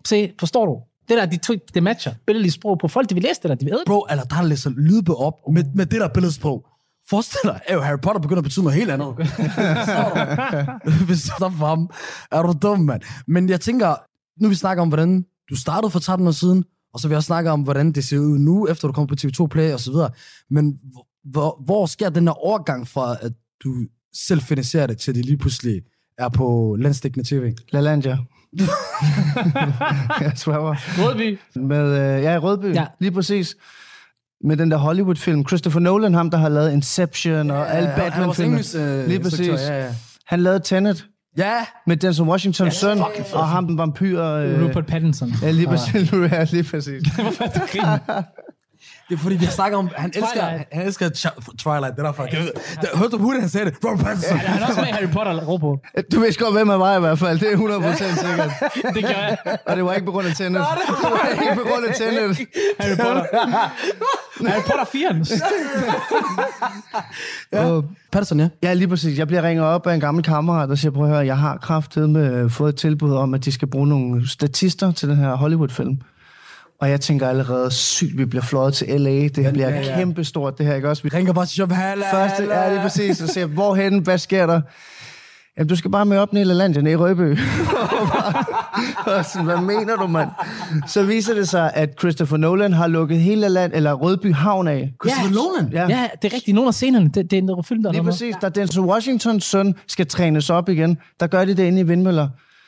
Se, 0.05 0.31
forstår 0.39 0.65
du? 0.65 0.79
Det 1.09 1.17
der, 1.17 1.25
de 1.25 1.37
to, 1.37 1.53
det 1.73 1.83
matcher. 1.83 2.13
Billedlige 2.27 2.51
sprog 2.51 2.79
på 2.79 2.87
folk, 2.87 3.09
de 3.09 3.15
vil 3.15 3.23
læse 3.23 3.41
det 3.41 3.49
der, 3.49 3.55
de 3.55 3.65
det. 3.65 3.83
bro, 3.85 4.05
eller 4.09 4.23
der 4.23 4.41
læser 4.43 4.69
lydbog 4.69 5.19
op 5.19 5.33
med, 5.53 5.63
med 5.75 5.85
det 5.85 6.01
der 6.01 6.07
billedsprog. 6.07 6.65
Forestil 7.09 7.39
dig, 7.43 7.59
at 7.67 7.85
Harry 7.85 7.99
Potter 8.01 8.21
begynder 8.21 8.39
at 8.39 8.43
betyde 8.43 8.65
noget 8.65 8.79
helt 8.79 8.91
andet. 8.91 9.07
Hvis 11.07 11.21
du 11.21 11.27
stopper 11.37 11.57
for 11.57 11.67
ham, 11.67 11.89
er 12.31 12.41
du 12.41 12.53
dum, 12.61 12.79
mand. 12.79 13.01
Men 13.27 13.49
jeg 13.49 13.61
tænker, 13.61 13.95
nu 14.41 14.49
vi 14.49 14.55
snakker 14.55 14.81
om, 14.81 14.87
hvordan 14.87 15.25
du 15.49 15.55
startede 15.55 15.91
for 15.91 15.99
13 15.99 16.27
år 16.27 16.31
siden, 16.31 16.63
og 16.93 16.99
så 16.99 17.07
vil 17.07 17.13
jeg 17.13 17.17
også 17.17 17.27
snakke 17.27 17.51
om, 17.51 17.61
hvordan 17.61 17.91
det 17.91 18.03
ser 18.03 18.19
ud 18.19 18.39
nu, 18.39 18.67
efter 18.67 18.87
du 18.87 18.91
kom 18.91 19.07
på 19.07 19.15
TV2 19.21 19.47
Play 19.47 19.73
og 19.73 19.79
så 19.79 19.91
videre. 19.91 20.09
Men 20.49 20.79
hvor, 20.91 21.07
hvor, 21.31 21.61
hvor 21.65 21.85
sker 21.85 22.09
den 22.09 22.27
der 22.27 22.33
overgang 22.33 22.87
fra, 22.87 23.15
at 23.21 23.31
du 23.63 23.75
selv 24.13 24.41
finansierer 24.41 24.87
det, 24.87 24.97
til 24.97 25.15
det 25.15 25.25
lige 25.25 25.37
pludselig 25.37 25.81
er 26.17 26.29
på 26.29 26.75
landstækkende 26.79 27.29
tv? 27.29 27.53
LaLandia. 27.71 28.17
jeg 30.21 30.31
sværger. 30.35 30.75
Rødby. 30.97 31.39
Med, 31.55 32.15
øh, 32.17 32.23
ja, 32.23 32.37
Rødby, 32.37 32.75
ja. 32.75 32.85
lige 32.99 33.11
præcis. 33.11 33.55
Med 34.43 34.57
den 34.57 34.71
der 34.71 34.77
Hollywood-film. 34.77 35.47
Christopher 35.47 35.79
Nolan, 35.79 36.13
ham 36.13 36.29
der 36.29 36.37
har 36.37 36.49
lavet 36.49 36.71
Inception 36.71 37.51
og 37.51 37.73
alle 37.75 37.93
Batman-filmer. 37.97 38.75
øh, 38.77 39.07
Lige 39.07 39.19
præcis. 39.19 39.47
Ja, 39.47 39.83
ja. 39.85 39.93
Han 40.27 40.39
lavede 40.39 40.59
Tenet 40.63 41.05
ja, 41.37 41.53
med 41.87 41.97
Denzel 41.97 42.25
Washingtons 42.25 42.83
Ja, 42.83 42.89
søn, 42.89 42.97
fucking 42.97 43.25
og 43.35 43.47
ham 43.47 43.67
den 43.67 43.77
vampyr. 43.77 44.23
Øh, 44.23 44.63
Rupert 44.65 44.85
Pattinson. 44.85 45.33
ja, 45.41 45.51
lige 45.51 45.67
præcis. 45.67 46.11
Ja, 46.31 46.43
lige 46.51 46.63
præcis. 46.63 47.03
Hvorfor 47.15 47.43
er 47.43 47.47
du 47.49 47.59
griner? 47.71 47.97
Det 49.09 49.13
er 49.13 49.17
fordi, 49.17 49.35
vi 49.35 49.45
har 49.45 49.51
snakket 49.51 49.77
om, 49.77 49.89
han 49.95 50.11
elsker, 50.15 50.41
han 50.71 50.85
elsker 50.85 51.09
Twilight, 51.57 51.95
det 51.95 51.99
er 51.99 52.03
derfor. 52.03 52.23
Jeg, 52.23 52.51
det, 52.81 52.89
hørte 52.93 53.11
du 53.11 53.17
hurtigt, 53.17 53.41
han 53.41 53.49
sagde 53.49 53.65
det? 53.65 53.75
Robert 53.85 54.05
Pattinson. 54.05 54.37
Han 54.37 54.61
er 54.63 54.67
også 54.67 54.81
med 54.81 54.87
Harry 54.87 55.11
Potter, 55.13 55.45
ro 55.45 55.57
på. 55.57 55.79
Du 56.11 56.19
vidste 56.19 56.43
godt, 56.43 56.53
hvem 56.55 56.69
jeg 56.69 56.79
var 56.79 56.97
i 56.97 56.99
hvert 56.99 57.19
fald. 57.19 57.39
Det 57.39 57.53
er 57.53 57.57
100% 57.57 58.27
sikkert. 58.27 58.51
Det 58.95 59.03
gør 59.03 59.09
jeg. 59.27 59.37
Og 59.65 59.75
det 59.75 59.85
var 59.85 59.93
ikke 59.93 60.05
på 60.05 60.11
grund 60.11 60.27
af 60.27 60.35
Tenet. 60.35 60.53
Det 60.53 60.67
var 61.01 61.41
ikke 61.41 61.55
på 61.55 61.67
grund 61.69 61.85
af 61.85 61.95
Tenet. 61.95 62.37
Harry 62.79 62.95
Potter. 62.97 63.23
Harry 64.51 64.61
Potter 64.61 64.85
4. 64.91 65.25
Ja. 67.53 67.81
Pattinson, 68.11 68.39
ja. 68.39 68.49
Ja, 68.63 68.73
lige 68.73 68.87
præcis. 68.87 69.19
Jeg 69.19 69.27
bliver 69.27 69.43
ringet 69.43 69.65
op 69.65 69.87
af 69.87 69.93
en 69.93 69.99
gammel 69.99 70.23
kammerat, 70.23 70.69
der 70.69 70.75
siger, 70.75 70.91
prøv 70.91 71.03
at 71.03 71.09
høre, 71.09 71.25
jeg 71.25 71.37
har 71.37 71.57
kraftet 71.57 72.09
med 72.09 72.49
fået 72.49 72.69
et 72.69 72.75
tilbud 72.75 73.13
om, 73.13 73.33
at 73.33 73.45
de 73.45 73.51
skal 73.51 73.67
bruge 73.67 73.87
nogle 73.87 74.29
statister 74.29 74.91
til 74.91 75.09
den 75.09 75.17
her 75.17 75.35
Hollywood-film. 75.35 76.01
Og 76.79 76.89
jeg 76.89 77.01
tænker 77.01 77.27
allerede, 77.27 77.71
sygt, 77.71 78.17
vi 78.17 78.25
bliver 78.25 78.43
fløjet 78.43 78.73
til 78.73 79.01
L.A. 79.01 79.09
Det 79.09 79.37
her 79.37 79.51
bliver 79.51 79.69
ja, 79.69 79.81
ja. 79.81 79.95
kæmpestort, 79.95 80.57
det 80.57 80.65
her, 80.65 80.75
ikke 80.75 80.89
også? 80.89 81.03
Vi 81.03 81.09
Ringer 81.09 81.33
bare 81.33 81.45
til 81.45 81.55
Shop, 81.55 81.71
Halla, 81.71 82.13
Første, 82.13 82.43
ja, 82.43 82.69
lige 82.69 82.81
præcis, 82.81 83.21
og 83.21 83.29
siger, 83.29 83.45
hvorhen, 83.45 83.99
hvad 83.99 84.17
sker 84.17 84.45
der? 84.45 84.61
Jamen, 85.57 85.67
du 85.67 85.75
skal 85.75 85.91
bare 85.91 86.05
med 86.05 86.17
op 86.17 86.33
ned 86.33 86.41
i 86.41 86.45
landet, 86.45 86.83
nede 86.83 86.93
i 86.93 86.95
Rødby. 86.95 87.37
og 89.15 89.25
sådan, 89.25 89.45
hvad 89.45 89.61
mener 89.61 89.95
du, 89.95 90.07
mand? 90.07 90.29
Så 90.87 91.03
viser 91.03 91.33
det 91.33 91.49
sig, 91.49 91.71
at 91.73 91.89
Christopher 91.99 92.37
Nolan 92.37 92.73
har 92.73 92.87
lukket 92.87 93.19
hele 93.19 93.49
land, 93.49 93.71
eller 93.75 93.93
Rødby 93.93 94.33
Havn 94.33 94.67
af. 94.67 94.93
Christopher 95.03 95.33
Nolan. 95.33 95.73
Ja, 95.73 95.97
Ja, 95.97 96.07
det 96.21 96.31
er 96.31 96.35
rigtigt. 96.35 96.55
Nogle 96.55 96.67
af 96.67 96.73
scenerne, 96.73 97.05
det, 97.05 97.31
det 97.31 97.37
er 97.49 97.55
en 97.57 97.63
film, 97.63 97.83
der 97.83 97.89
er 97.89 97.93
lige 97.93 98.03
præcis. 98.03 98.35
Da 98.41 98.49
Denzel 98.49 98.81
Washingtons 98.81 99.43
søn 99.43 99.75
skal 99.87 100.07
trænes 100.07 100.49
op 100.49 100.69
igen, 100.69 100.97
der 101.19 101.27
gør 101.27 101.45
de 101.45 101.53
det 101.53 101.63
inde 101.63 101.79
i 101.79 101.83
vindmøller. 101.83 102.27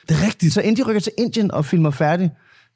Det 0.10 0.18
er 0.18 0.26
rigtigt. 0.26 0.54
Så 0.54 0.62
inden 0.62 0.78
de 0.78 0.90
rykker 0.90 1.02
til 1.02 1.12
Indien 1.18 1.52
og 1.52 1.66
filmer 1.66 1.92
færdig, 1.92 2.32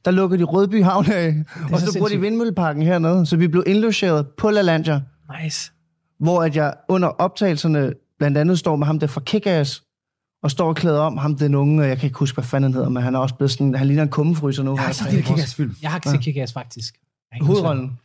der 0.06 0.12
lukker 0.12 0.38
de 0.38 0.44
Rødby 0.44 0.84
Havn 0.84 1.12
af, 1.12 1.36
og 1.72 1.80
så 1.80 1.86
så 1.86 1.94
bruger 2.00 2.10
de 2.10 2.20
vindmølleparken 2.22 2.84
hernede. 2.84 3.26
Så 3.26 3.38
vi 3.38 3.48
blev 3.48 3.64
indlogeret 3.68 4.28
på 4.38 4.50
LaLandia, 4.50 5.02
Nice. 5.44 5.72
hvor 6.20 6.44
at 6.44 6.56
jeg 6.56 6.74
under 6.88 7.08
optagelserne 7.08 7.94
blandt 8.20 8.38
andet 8.38 8.60
står 8.60 8.76
med 8.76 8.88
ham 8.88 9.00
der 9.00 9.08
fra 9.08 9.22
Kick-Ass, 9.30 9.90
og 10.44 10.52
står 10.52 10.68
og 10.68 10.76
klæder 10.76 11.00
om 11.00 11.18
ham, 11.18 11.36
den 11.38 11.56
unge, 11.56 11.84
jeg 11.84 11.98
kan 11.98 12.08
ikke 12.08 12.20
huske, 12.20 12.36
hvad 12.36 12.44
fanden 12.44 12.64
han 12.64 12.74
hedder, 12.74 12.90
men 12.90 13.04
han 13.04 13.16
er 13.16 13.20
også 13.20 13.36
blevet 13.36 13.52
sådan, 13.52 13.76
han 13.76 13.88
ligner 13.88 14.04
en 14.04 14.10
kummefryser 14.10 14.64
nu. 14.64 14.72
Jeg 14.76 14.82
har 14.82 14.90
er 14.90 14.94
set 14.94 15.06
trænet 15.08 15.26
Kick-Ass-film. 15.26 15.76
Jeg 15.82 15.90
har 15.92 15.98
ikke 15.98 16.10
set 16.10 16.28
Kick-Ass, 16.28 16.54
faktisk. 16.54 16.96
Hovedrollen. 17.42 18.00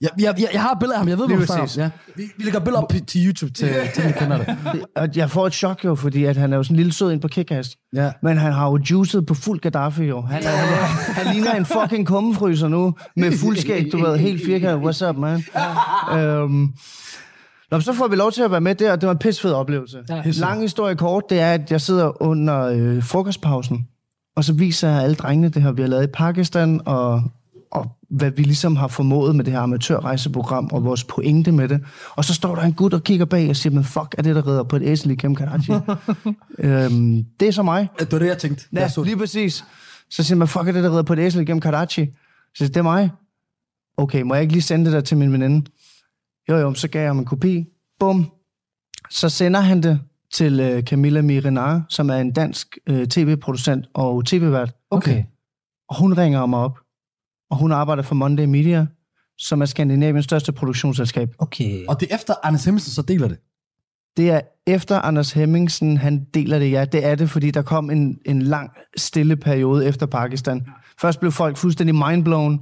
Jeg, 0.00 0.10
jeg, 0.18 0.34
jeg, 0.38 0.48
jeg 0.52 0.62
har 0.62 0.76
billeder 0.80 0.94
af 0.94 1.00
ham, 1.00 1.08
jeg 1.08 1.18
ved, 1.18 1.26
hvor 1.26 1.36
du. 1.36 1.80
Ja. 1.80 1.90
Vi, 2.16 2.22
vi 2.36 2.44
lægger 2.44 2.60
billeder 2.60 2.82
op 2.82 2.92
til 3.06 3.26
YouTube, 3.26 3.52
til, 3.52 3.68
til 3.94 4.04
de 4.04 4.12
kender 4.12 4.38
det. 4.38 4.56
Og 4.96 5.08
jeg 5.16 5.30
får 5.30 5.46
et 5.46 5.54
chok 5.54 5.84
jo, 5.84 5.94
fordi 5.94 6.24
at 6.24 6.36
han 6.36 6.52
er 6.52 6.56
jo 6.56 6.62
sådan 6.62 6.74
en 6.74 6.76
lille 6.76 6.92
sød 6.92 7.12
ind 7.12 7.20
på 7.20 7.28
Kick-Ass. 7.34 7.88
Ja. 7.94 8.12
Men 8.22 8.36
han 8.36 8.52
har 8.52 8.70
jo 8.70 8.78
juicet 8.90 9.26
på 9.26 9.34
fuld 9.34 9.60
Gaddafi 9.60 10.04
jo. 10.04 10.20
Han, 10.20 10.42
er, 10.42 10.48
han, 10.48 11.14
han 11.14 11.34
ligner 11.34 11.54
en 11.54 11.66
fucking 11.66 12.06
kummefryser 12.06 12.68
nu, 12.68 12.94
med 13.16 13.32
fuld 13.38 13.56
skæg, 13.56 13.92
du 13.92 13.98
ved, 13.98 14.16
helt 14.18 14.44
firkantet. 14.44 14.88
What's 14.88 15.08
up, 15.08 15.16
man? 15.16 15.44
Øhm, 16.12 16.72
Nå, 17.70 17.80
så 17.80 17.92
får 17.92 18.08
vi 18.08 18.16
lov 18.16 18.32
til 18.32 18.42
at 18.42 18.50
være 18.50 18.60
med 18.60 18.74
der, 18.74 18.92
og 18.92 19.00
det 19.00 19.06
var 19.06 19.12
en 19.12 19.18
pissfed 19.18 19.52
oplevelse. 19.52 20.04
Ja. 20.08 20.22
Lang 20.24 20.62
historie 20.62 20.94
kort, 20.96 21.24
det 21.30 21.40
er, 21.40 21.52
at 21.52 21.70
jeg 21.70 21.80
sidder 21.80 22.22
under 22.22 22.62
øh, 22.62 23.02
frokostpausen, 23.02 23.88
og 24.36 24.44
så 24.44 24.52
viser 24.52 24.88
jeg 24.88 25.02
alle 25.02 25.14
drengene 25.14 25.48
det 25.48 25.62
her, 25.62 25.72
vi 25.72 25.82
har 25.82 25.88
lavet 25.88 26.04
i 26.04 26.10
Pakistan, 26.14 26.80
og 26.84 27.22
hvad 28.10 28.30
vi 28.30 28.42
ligesom 28.42 28.76
har 28.76 28.88
formået 28.88 29.36
med 29.36 29.44
det 29.44 29.52
her 29.52 29.60
amatørrejseprogram, 29.60 30.68
og 30.72 30.84
vores 30.84 31.04
pointe 31.04 31.52
med 31.52 31.68
det. 31.68 31.84
Og 32.10 32.24
så 32.24 32.34
står 32.34 32.54
der 32.54 32.62
en 32.62 32.72
gut 32.72 32.94
og 32.94 33.04
kigger 33.04 33.24
bag 33.24 33.50
og 33.50 33.56
siger, 33.56 33.74
men 33.74 33.84
fuck, 33.84 34.14
er 34.18 34.22
det, 34.22 34.36
der 34.36 34.46
redder 34.46 34.62
på 34.62 34.76
et 34.76 34.82
æsel 34.82 35.10
i 35.10 35.14
Kem 35.14 35.34
Karachi? 35.34 35.72
øhm, 36.58 37.24
det 37.40 37.48
er 37.48 37.52
så 37.52 37.62
mig. 37.62 37.88
Det 37.98 38.12
var 38.12 38.18
det, 38.18 38.26
jeg 38.26 38.38
tænkte. 38.38 38.66
Ja, 38.72 38.80
Jeg 38.80 38.90
så 38.90 39.02
lige 39.02 39.16
præcis. 39.16 39.64
Så 40.10 40.22
siger 40.22 40.36
man, 40.36 40.48
fuck, 40.48 40.68
er 40.68 40.72
det, 40.72 40.84
der 40.84 40.90
redder 40.90 41.02
på 41.02 41.12
et 41.12 41.18
æsel 41.18 41.40
igennem 41.40 41.60
Karachi? 41.60 42.06
Så 42.06 42.12
siger 42.56 42.68
det 42.68 42.76
er 42.76 42.82
mig. 42.82 43.10
Okay, 43.96 44.22
må 44.22 44.34
jeg 44.34 44.42
ikke 44.42 44.52
lige 44.52 44.62
sende 44.62 44.84
det 44.84 44.92
der 44.92 45.00
til 45.00 45.16
min 45.16 45.32
veninde? 45.32 45.70
Jo, 46.48 46.56
jo, 46.56 46.74
så 46.74 46.88
gav 46.88 47.00
jeg 47.00 47.08
ham 47.08 47.18
en 47.18 47.24
kopi. 47.24 47.64
Bum. 48.00 48.30
Så 49.10 49.28
sender 49.28 49.60
han 49.60 49.82
det 49.82 50.00
til 50.32 50.60
øh, 50.60 50.82
Camilla 50.82 51.22
Mirenar, 51.22 51.82
som 51.88 52.10
er 52.10 52.16
en 52.16 52.32
dansk 52.32 52.78
øh, 52.86 53.06
tv-producent 53.06 53.86
og 53.94 54.26
tv-vært. 54.26 54.72
Okay. 54.90 55.24
Og 55.88 55.98
hun 55.98 56.18
ringer 56.18 56.46
mig 56.46 56.58
op. 56.58 56.78
Og 57.50 57.56
hun 57.56 57.72
arbejder 57.72 58.02
for 58.02 58.14
Monday 58.14 58.44
Media, 58.44 58.86
som 59.38 59.60
er 59.62 59.66
Skandinaviens 59.66 60.24
største 60.24 60.52
produktionsselskab. 60.52 61.34
Okay. 61.38 61.86
Og 61.88 62.00
det 62.00 62.08
er 62.10 62.14
efter, 62.14 62.34
Anders 62.42 62.64
Hemmingsen 62.64 62.92
så 62.92 63.02
deler 63.02 63.28
det. 63.28 63.38
Det 64.16 64.30
er 64.30 64.40
efter 64.66 64.98
Anders 65.00 65.32
Hemmingsen, 65.32 65.96
han 65.96 66.26
deler 66.34 66.58
det, 66.58 66.70
ja. 66.70 66.84
Det 66.84 67.04
er 67.06 67.14
det, 67.14 67.30
fordi 67.30 67.50
der 67.50 67.62
kom 67.62 67.90
en, 67.90 68.18
en 68.24 68.42
lang, 68.42 68.70
stille 68.96 69.36
periode 69.36 69.86
efter 69.86 70.06
Pakistan. 70.06 70.66
Først 71.00 71.20
blev 71.20 71.32
folk 71.32 71.56
fuldstændig 71.56 71.94
mindblown, 71.94 72.60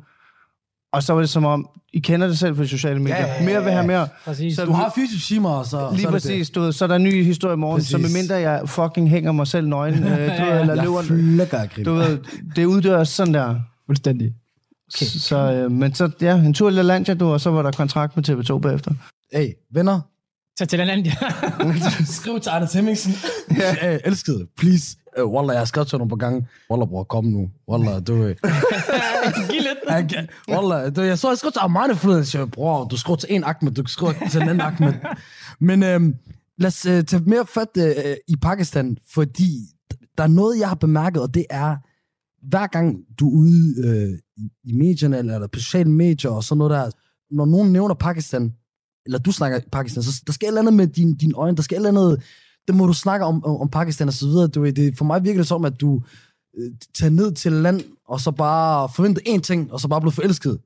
og 0.93 1.03
så 1.03 1.13
var 1.13 1.21
det 1.21 1.29
som 1.31 1.45
om, 1.45 1.69
I 1.93 1.99
kender 1.99 2.27
det 2.27 2.39
selv 2.39 2.55
på 2.55 2.63
de 2.63 2.69
sociale 2.69 2.99
medier. 3.01 3.17
Ja, 3.17 3.27
ja, 3.27 3.35
ja, 3.39 3.45
Mere 3.45 3.65
vil 3.65 3.73
have 3.73 3.87
mere. 3.87 4.09
Præcis. 4.25 4.57
Så 4.57 4.65
Du 4.65 4.73
har 4.73 4.93
24 4.95 5.19
timer, 5.19 5.51
og 5.51 5.67
så... 5.67 5.89
Lige 5.91 6.01
så 6.03 6.07
er 6.09 6.11
det 6.11 6.23
præcis, 6.23 6.51
du 6.51 6.61
ved, 6.61 6.73
så 6.73 6.85
er 6.85 6.89
der 6.89 6.97
en 6.97 7.03
ny 7.05 7.25
historie 7.25 7.55
i 7.55 7.57
morgen, 7.57 7.77
Præcis. 7.79 7.91
så 7.91 7.99
medmindre 7.99 8.35
jeg 8.35 8.69
fucking 8.69 9.11
hænger 9.11 9.33
mig 9.33 9.47
selv 9.47 9.69
nøgen, 9.69 9.95
øh, 9.95 10.01
du 10.03 10.09
ved, 10.09 10.21
eller 10.61 10.75
Det. 10.75 10.85
løber, 10.85 11.47
Jeg 11.59 11.71
grin. 11.75 11.85
du 11.85 11.95
ved, 11.95 12.19
det 12.57 12.65
uddør 12.65 13.05
sådan 13.05 13.35
der. 13.35 13.61
Fuldstændig. 13.87 14.33
Okay. 14.95 15.07
Så, 15.07 15.53
øh, 15.53 15.71
men 15.71 15.95
så, 15.95 16.11
ja, 16.21 16.37
en 16.37 16.55
tur 16.55 16.69
i 16.69 16.73
LaLandia, 16.73 17.15
du, 17.15 17.27
og 17.33 17.41
så 17.41 17.51
var 17.51 17.63
der 17.63 17.71
kontrakt 17.71 18.17
med 18.17 18.29
TV2 18.29 18.59
bagefter. 18.59 18.91
Hey, 19.33 19.53
venner. 19.73 20.01
Tag 20.59 20.69
til 20.69 20.81
anden. 20.81 21.13
Skriv 22.07 22.41
til 22.41 22.51
Anders 22.51 22.73
Hemmingsen. 22.73 23.13
ja. 23.59 23.75
Hey, 23.75 23.99
elskede, 24.05 24.47
please. 24.59 24.97
Uh, 25.23 25.33
Wallah, 25.33 25.55
jeg 25.55 25.61
har 25.61 25.65
skrevet 25.65 25.89
til 25.89 25.99
nogle 25.99 26.09
på 26.09 26.17
gange. 26.17 26.47
Wallah, 26.71 26.89
bror, 26.89 27.05
kom 27.05 27.25
nu. 27.25 27.51
Wallah, 27.69 28.07
du... 28.07 28.13
Uh, 28.15 28.21
Giv 29.51 29.61
lidt. 29.61 30.31
Wallah, 30.49 30.97
du, 30.97 31.03
jeg 31.03 31.19
så, 31.19 31.29
jeg 31.29 31.39
skrev 31.39 31.53
til 31.53 31.59
Armani 31.59 31.95
forleden, 31.95 32.27
jeg 32.35 32.51
bror, 32.51 32.85
du 32.85 32.97
skriver 32.97 33.17
til 33.17 33.29
en 33.35 33.45
Ahmed, 33.45 33.73
du 33.73 33.87
skriver 33.87 34.13
til 34.31 34.43
en 34.43 34.49
anden 34.49 34.61
Ahmed. 34.61 34.93
Men 35.61 35.83
øhm, 35.83 36.15
lad 36.59 36.69
os 36.69 36.87
øh, 36.87 37.05
tage 37.05 37.23
mere 37.27 37.47
fat 37.47 37.69
øh, 37.79 38.17
i 38.29 38.37
Pakistan, 38.37 38.97
fordi 39.15 39.59
der 40.19 40.25
er 40.25 40.29
noget, 40.29 40.59
jeg 40.59 40.69
har 40.69 40.75
bemærket, 40.75 41.23
og 41.23 41.35
det 41.35 41.47
er, 41.51 41.77
hver 42.49 42.67
gang 42.67 42.97
du 43.21 43.29
er 43.29 43.39
ude 43.39 43.87
øh, 43.87 44.19
i, 44.65 44.73
medierne, 44.73 45.19
eller, 45.19 45.35
eller 45.35 45.47
på 45.47 45.59
sociale 45.59 45.91
medier 45.91 46.31
og 46.31 46.45
sådan 46.45 46.59
noget 46.59 46.71
der, 46.71 46.91
når 47.31 47.45
nogen 47.47 47.73
nævner 47.73 47.95
Pakistan, 47.95 48.53
eller 49.07 49.19
du 49.19 49.33
snakker 49.33 49.61
Pakistan, 49.73 50.03
så 50.03 50.23
der 50.27 50.33
skal 50.33 50.47
et 50.47 50.49
eller 50.49 50.61
andet 50.61 50.75
med 50.75 50.87
din, 50.87 51.15
dine 51.15 51.35
øjne, 51.35 51.57
der 51.57 51.63
skal 51.63 51.75
et 51.75 51.87
eller 51.87 52.01
andet, 52.03 52.23
det 52.69 52.75
må 52.75 52.87
du 52.87 52.93
snakke 52.93 53.27
om, 53.27 53.45
om, 53.45 53.57
om 53.57 53.69
Pakistan 53.69 54.09
og 54.09 54.15
så 54.15 54.27
videre. 54.27 54.47
Du, 54.49 54.65
det, 54.65 54.99
for 54.99 55.05
mig 55.05 55.25
virker 55.25 55.41
det 55.41 55.49
som, 55.49 55.65
at 55.65 55.81
du 55.81 56.03
øh, 56.59 56.71
tager 56.95 57.11
ned 57.11 57.33
til 57.33 57.53
land, 57.53 57.81
og 58.09 58.21
så 58.21 58.31
bare 58.31 58.89
forventer 58.89 59.23
én 59.29 59.41
ting, 59.41 59.73
og 59.73 59.81
så 59.81 59.89
bare 59.89 60.01
bliver 60.01 60.13
forelsket 60.13 60.59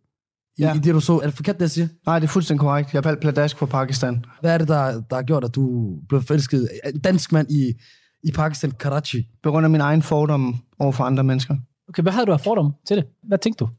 i, 0.58 0.62
Ja. 0.62 0.74
i 0.74 0.78
det, 0.78 0.94
du 0.94 1.00
så. 1.00 1.18
Er 1.18 1.24
det 1.26 1.34
forkert, 1.34 1.54
det 1.56 1.60
jeg 1.62 1.70
siger? 1.70 1.88
Nej, 2.06 2.18
det 2.18 2.26
er 2.26 2.30
fuldstændig 2.30 2.60
korrekt. 2.60 2.94
Jeg 2.94 3.04
valgte 3.04 3.20
pladask 3.20 3.58
for 3.58 3.66
Pakistan. 3.66 4.24
Hvad 4.40 4.54
er 4.54 4.58
det, 4.58 4.68
der, 4.68 5.00
der 5.10 5.16
har 5.16 5.22
gjort, 5.22 5.44
at 5.44 5.54
du 5.54 5.94
blev 6.08 6.22
forelsket? 6.22 6.68
En 6.94 7.00
dansk 7.00 7.32
mand 7.32 7.50
i, 7.50 7.74
i 8.22 8.30
Pakistan, 8.32 8.70
Karachi. 8.70 9.26
På 9.42 9.50
grund 9.50 9.66
af 9.66 9.70
min 9.70 9.80
egen 9.80 10.02
fordom 10.02 10.56
over 10.78 10.92
for 10.92 11.04
andre 11.04 11.24
mennesker. 11.24 11.56
Okay, 11.88 12.02
hvad 12.02 12.12
havde 12.12 12.26
du 12.26 12.32
af 12.32 12.40
fordom 12.40 12.72
til 12.86 12.96
det? 12.96 13.04
Hvad 13.22 13.38
tænkte 13.38 13.64
du? 13.64 13.70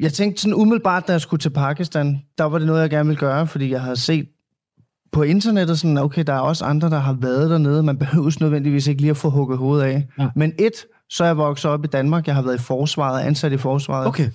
Jeg 0.00 0.12
tænkte 0.12 0.42
sådan 0.42 0.54
umiddelbart, 0.54 1.08
da 1.08 1.12
jeg 1.12 1.20
skulle 1.20 1.40
til 1.40 1.50
Pakistan, 1.50 2.22
der 2.38 2.44
var 2.44 2.58
det 2.58 2.66
noget, 2.66 2.80
jeg 2.80 2.90
gerne 2.90 3.06
ville 3.08 3.20
gøre, 3.20 3.46
fordi 3.46 3.70
jeg 3.70 3.80
havde 3.80 3.96
set 3.96 4.28
på 5.12 5.22
internettet 5.22 5.78
sådan, 5.78 5.98
okay, 5.98 6.24
der 6.26 6.32
er 6.32 6.40
også 6.40 6.64
andre, 6.64 6.90
der 6.90 6.98
har 6.98 7.12
været 7.12 7.50
dernede. 7.50 7.82
Man 7.82 7.98
behøves 8.04 8.40
nødvendigvis 8.40 8.86
ikke 8.86 9.00
lige 9.00 9.10
at 9.10 9.16
få 9.16 9.30
hugget 9.30 9.58
hovedet 9.58 9.84
af. 9.84 10.06
Ja. 10.18 10.28
Men 10.36 10.52
et, 10.58 10.72
så 11.10 11.24
er 11.24 11.28
jeg 11.28 11.36
vokset 11.36 11.70
op 11.70 11.84
i 11.84 11.86
Danmark. 11.86 12.26
Jeg 12.26 12.34
har 12.34 12.42
været 12.42 12.54
i 12.54 12.62
forsvaret, 12.62 13.22
ansat 13.22 13.52
i 13.52 13.56
forsvaret. 13.56 14.06
Okay. 14.06 14.30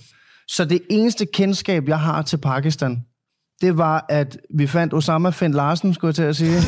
Så 0.48 0.66
det 0.66 0.82
eneste 0.90 1.26
kendskab, 1.26 1.88
jeg 1.88 2.00
har 2.00 2.22
til 2.22 2.38
Pakistan, 2.38 3.04
det 3.62 3.78
var, 3.78 4.06
at 4.10 4.38
vi 4.56 4.68
fandt 4.68 4.94
Osama 4.94 5.30
Fendt 5.30 5.56
Larsen, 5.56 5.94
skulle 5.94 6.10
jeg 6.10 6.16
til 6.16 6.24
at 6.24 6.36
sige. 6.36 6.58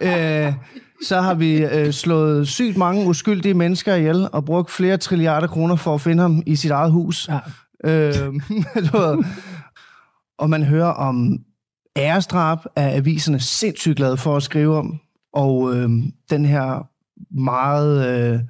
Øh, 0.00 0.52
så 1.04 1.20
har 1.20 1.34
vi 1.34 1.64
øh, 1.64 1.92
slået 1.92 2.48
sygt 2.48 2.76
mange 2.76 3.06
uskyldige 3.06 3.54
mennesker 3.54 3.94
ihjel, 3.94 4.28
og 4.32 4.44
brugt 4.44 4.70
flere 4.70 4.96
trilliarder 4.96 5.46
kroner 5.46 5.76
for 5.76 5.94
at 5.94 6.00
finde 6.00 6.22
ham 6.22 6.42
i 6.46 6.56
sit 6.56 6.70
eget 6.70 6.92
hus. 6.92 7.28
Ja. 7.28 7.38
Øh, 7.84 8.14
du 8.92 8.98
ved. 8.98 9.24
og 10.38 10.50
man 10.50 10.62
hører 10.62 10.90
om 10.92 11.38
ærestrap 11.96 12.66
af 12.76 12.96
aviserne 12.96 13.40
sindssygt 13.40 13.96
glade 13.96 14.16
for 14.16 14.36
at 14.36 14.42
skrive 14.42 14.76
om. 14.78 14.98
Og 15.32 15.76
øh, 15.76 15.90
den 16.30 16.44
her 16.44 16.88
meget 17.42 18.08
øh, 18.32 18.40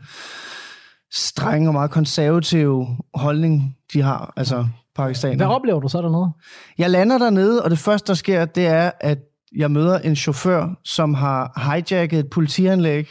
strenge 1.12 1.68
og 1.68 1.72
meget 1.72 1.90
konservative 1.90 2.86
holdning, 3.14 3.76
de 3.92 4.02
har, 4.02 4.32
altså 4.36 4.56
Hvad 4.56 4.66
pakistanere. 4.96 5.54
oplever 5.54 5.80
du 5.80 5.88
så 5.88 6.02
dernede? 6.02 6.30
Jeg 6.78 6.90
lander 6.90 7.18
dernede, 7.18 7.62
og 7.62 7.70
det 7.70 7.78
første, 7.78 8.06
der 8.06 8.14
sker, 8.14 8.44
det 8.44 8.66
er, 8.66 8.90
at 9.00 9.18
jeg 9.56 9.70
møder 9.70 9.98
en 9.98 10.16
chauffør, 10.16 10.78
som 10.84 11.14
har 11.14 11.70
hijacket 11.70 12.18
et 12.18 12.30
politianlæg 12.30 13.08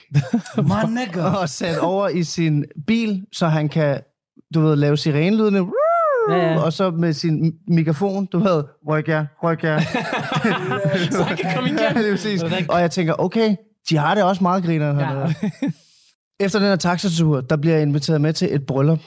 og 1.42 1.50
sat 1.50 1.78
over 1.78 2.08
i 2.08 2.24
sin 2.24 2.66
bil, 2.88 3.26
så 3.32 3.48
han 3.48 3.70
kan, 3.70 4.00
du 4.54 4.62
ved, 4.62 4.76
lave 4.76 4.98
sirenelydene. 4.98 5.72
Ja, 6.30 6.36
ja. 6.36 6.60
Og 6.60 6.74
så 6.74 6.92
med 6.92 7.14
sin 7.14 7.54
mikrofon, 7.68 8.26
du 8.26 8.40
ved, 8.40 8.64
ryk 8.90 9.08
jer, 9.08 9.26
ryk 9.44 9.64
jer. 9.64 9.80
Så 11.12 11.24
han 11.24 11.38
kan 11.38 11.56
komme 11.56 11.70
ja, 11.70 11.92
igen. 11.92 11.98
det 11.98 12.08
er 12.08 12.14
præcis. 12.14 12.44
Og 12.70 12.82
jeg 12.82 12.92
tænker, 12.92 13.14
okay, 13.18 13.56
de 13.90 13.98
har 13.98 14.16
det 14.16 14.24
også 14.24 14.44
meget 14.44 14.64
griner 14.64 15.00
Ja. 15.00 15.34
Efter 16.40 16.60
den 16.60 16.68
her 16.68 16.76
taxatur, 16.76 17.42
der 17.42 17.58
bliver 17.58 17.74
jeg 17.76 17.82
inviteret 17.82 18.22
med 18.22 18.34
til 18.34 18.56
et 18.56 18.66
bryllup. 18.66 19.00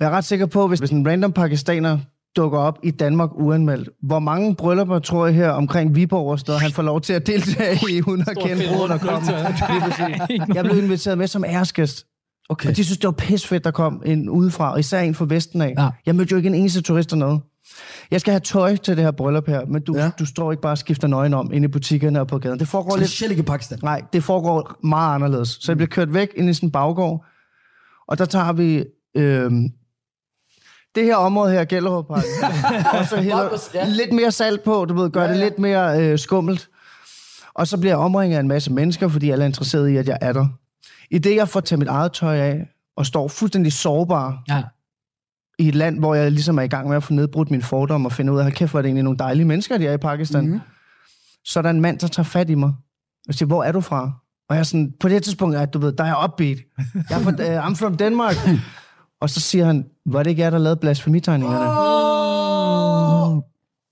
Jeg 0.00 0.06
er 0.06 0.10
ret 0.10 0.24
sikker 0.24 0.46
på, 0.46 0.68
hvis, 0.68 0.78
hvis 0.78 0.90
en 0.90 1.08
random 1.08 1.32
pakistaner 1.32 1.98
dukker 2.36 2.58
op 2.58 2.78
i 2.82 2.90
Danmark 2.90 3.30
uanmeldt, 3.34 3.88
hvor 4.02 4.18
mange 4.18 4.54
bryllupper 4.54 4.98
tror 4.98 5.26
jeg 5.26 5.34
her 5.34 5.50
omkring 5.50 5.94
Viborg 5.94 6.30
og 6.30 6.38
noget, 6.46 6.62
han 6.62 6.70
får 6.70 6.82
lov 6.82 7.00
til 7.00 7.12
at 7.12 7.26
deltage 7.26 7.78
i, 7.90 8.02
uden 8.06 8.24
at 8.28 8.38
kende 8.38 8.62
bruden 8.76 8.92
og 8.92 9.00
komme. 9.00 9.26
Jeg 10.54 10.64
blev 10.64 10.78
inviteret 10.78 11.18
med 11.18 11.26
som 11.26 11.44
æresgæst, 11.44 12.06
Okay. 12.48 12.68
og 12.68 12.76
de 12.76 12.84
synes, 12.84 12.98
det 12.98 13.06
var 13.06 13.12
pissfedt, 13.12 13.64
der 13.64 13.70
kom 13.70 14.02
en 14.06 14.28
udefra, 14.28 14.72
og 14.72 14.80
især 14.80 15.00
en 15.00 15.14
fra 15.14 15.24
Vesten 15.28 15.60
af. 15.62 15.74
Ja. 15.78 15.88
Jeg 16.06 16.16
mødte 16.16 16.30
jo 16.30 16.36
ikke 16.36 16.46
en 16.46 16.54
eneste 16.54 16.80
turist 16.82 17.16
noget. 17.16 17.40
Jeg 18.10 18.20
skal 18.20 18.32
have 18.32 18.40
tøj 18.40 18.76
til 18.76 18.96
det 18.96 19.04
her 19.04 19.10
bryllup 19.10 19.46
her, 19.46 19.66
men 19.66 19.82
du, 19.82 19.96
Ja. 19.96 20.10
du 20.18 20.26
står 20.26 20.52
ikke 20.52 20.60
bare 20.60 20.72
og 20.72 20.78
skifter 20.78 21.08
nøgen 21.08 21.34
om 21.34 21.52
inde 21.52 21.64
i 21.64 21.68
butikkerne 21.68 22.20
og 22.20 22.26
på 22.26 22.38
gaden. 22.38 22.58
Det 22.58 22.68
foregår 22.68 22.96
lidt 22.96 23.22
ikke 23.22 23.40
i 23.40 23.42
Pakistan. 23.42 23.78
Nej, 23.82 24.02
det 24.12 24.22
foregår 24.24 24.74
meget 24.86 25.14
anderledes. 25.14 25.48
Så 25.48 25.72
jeg 25.72 25.76
bliver 25.76 25.88
kørt 25.88 26.14
væk 26.14 26.28
ind 26.36 26.50
i 26.50 26.54
sådan 26.54 26.66
en 26.66 26.70
baggård, 26.72 27.24
og 28.08 28.18
der 28.18 28.24
tager 28.24 28.52
vi 28.52 28.84
øh, 29.16 29.52
det 30.94 31.04
her 31.04 31.16
område 31.16 31.52
her, 31.52 31.64
Gellerupparken, 31.64 32.24
og 32.98 33.06
så 33.06 33.16
hælder 33.16 33.86
lidt 33.94 34.12
mere 34.12 34.30
salt 34.32 34.62
på, 34.64 34.84
du 34.84 34.94
ved, 34.94 35.10
gør 35.10 35.26
det 35.26 35.36
lidt 35.36 35.58
mere 35.58 36.00
øh, 36.02 36.18
skummelt. 36.18 36.68
Og 37.54 37.68
så 37.68 37.78
bliver 37.78 37.90
jeg 37.92 37.98
omringet 37.98 38.36
af 38.36 38.40
en 38.40 38.48
masse 38.48 38.72
mennesker, 38.72 39.08
fordi 39.08 39.30
alle 39.30 39.44
er 39.44 39.46
interesseret 39.46 39.88
i, 39.88 39.96
at 39.96 40.08
jeg 40.08 40.18
er 40.20 40.32
der. 40.32 40.46
I 41.10 41.18
det, 41.18 41.36
jeg 41.36 41.48
får 41.48 41.60
taget 41.60 41.78
mit 41.78 41.88
eget 41.88 42.12
tøj 42.12 42.36
af, 42.36 42.68
og 42.96 43.06
står 43.06 43.28
fuldstændig 43.28 43.72
sårbar 43.72 44.42
Ja. 44.48 44.62
i 45.58 45.68
et 45.68 45.74
land, 45.74 45.98
hvor 45.98 46.14
jeg 46.14 46.30
ligesom 46.32 46.58
er 46.58 46.62
i 46.62 46.66
gang 46.68 46.88
med 46.88 46.96
at 46.96 47.02
få 47.02 47.12
nedbrudt 47.12 47.50
min 47.50 47.62
fordom 47.62 48.06
og 48.06 48.12
finde 48.12 48.32
ud 48.32 48.38
af, 48.38 48.52
kæft, 48.52 48.70
hvor 48.70 48.78
er 48.80 48.82
det 48.82 48.88
egentlig 48.88 49.04
nogle 49.04 49.18
dejlige 49.18 49.44
mennesker, 49.46 49.78
de 49.78 49.86
er 49.86 49.92
i 49.92 49.96
Pakistan. 49.96 50.40
Mhm. 50.44 50.50
Mm-hmm. 50.52 50.68
Så 51.44 51.58
er 51.60 51.62
der 51.62 51.70
en 51.70 51.80
mand, 51.80 51.98
der 51.98 52.06
tager 52.06 52.24
fat 52.24 52.50
i 52.50 52.54
mig 52.54 52.72
og 53.28 53.34
siger, 53.34 53.46
hvor 53.46 53.64
er 53.64 53.72
du 53.72 53.80
fra? 53.80 54.12
Og 54.48 54.54
jeg 54.56 54.60
er 54.60 54.64
sådan, 54.64 54.92
på 55.00 55.08
det 55.08 55.12
her 55.14 55.20
tidspunkt, 55.20 55.56
er, 55.56 55.64
du 55.66 55.78
ved, 55.78 55.92
der 55.92 56.04
er 56.04 56.08
jeg 56.08 56.16
upbeat. 56.24 56.58
Jeg 57.10 57.18
er 57.20 57.22
fra, 57.22 57.30
uh, 57.30 57.66
I'm 57.66 57.74
from 57.74 57.96
Denmark. 57.96 58.36
og 59.24 59.30
så 59.30 59.40
siger 59.40 59.64
han, 59.64 59.84
var 60.06 60.22
det 60.22 60.30
ikke 60.30 60.42
jer, 60.42 60.50
der 60.50 60.58
lavede 60.58 60.76
blasfemitegningerne? 60.80 61.66
Oh. 61.68 63.42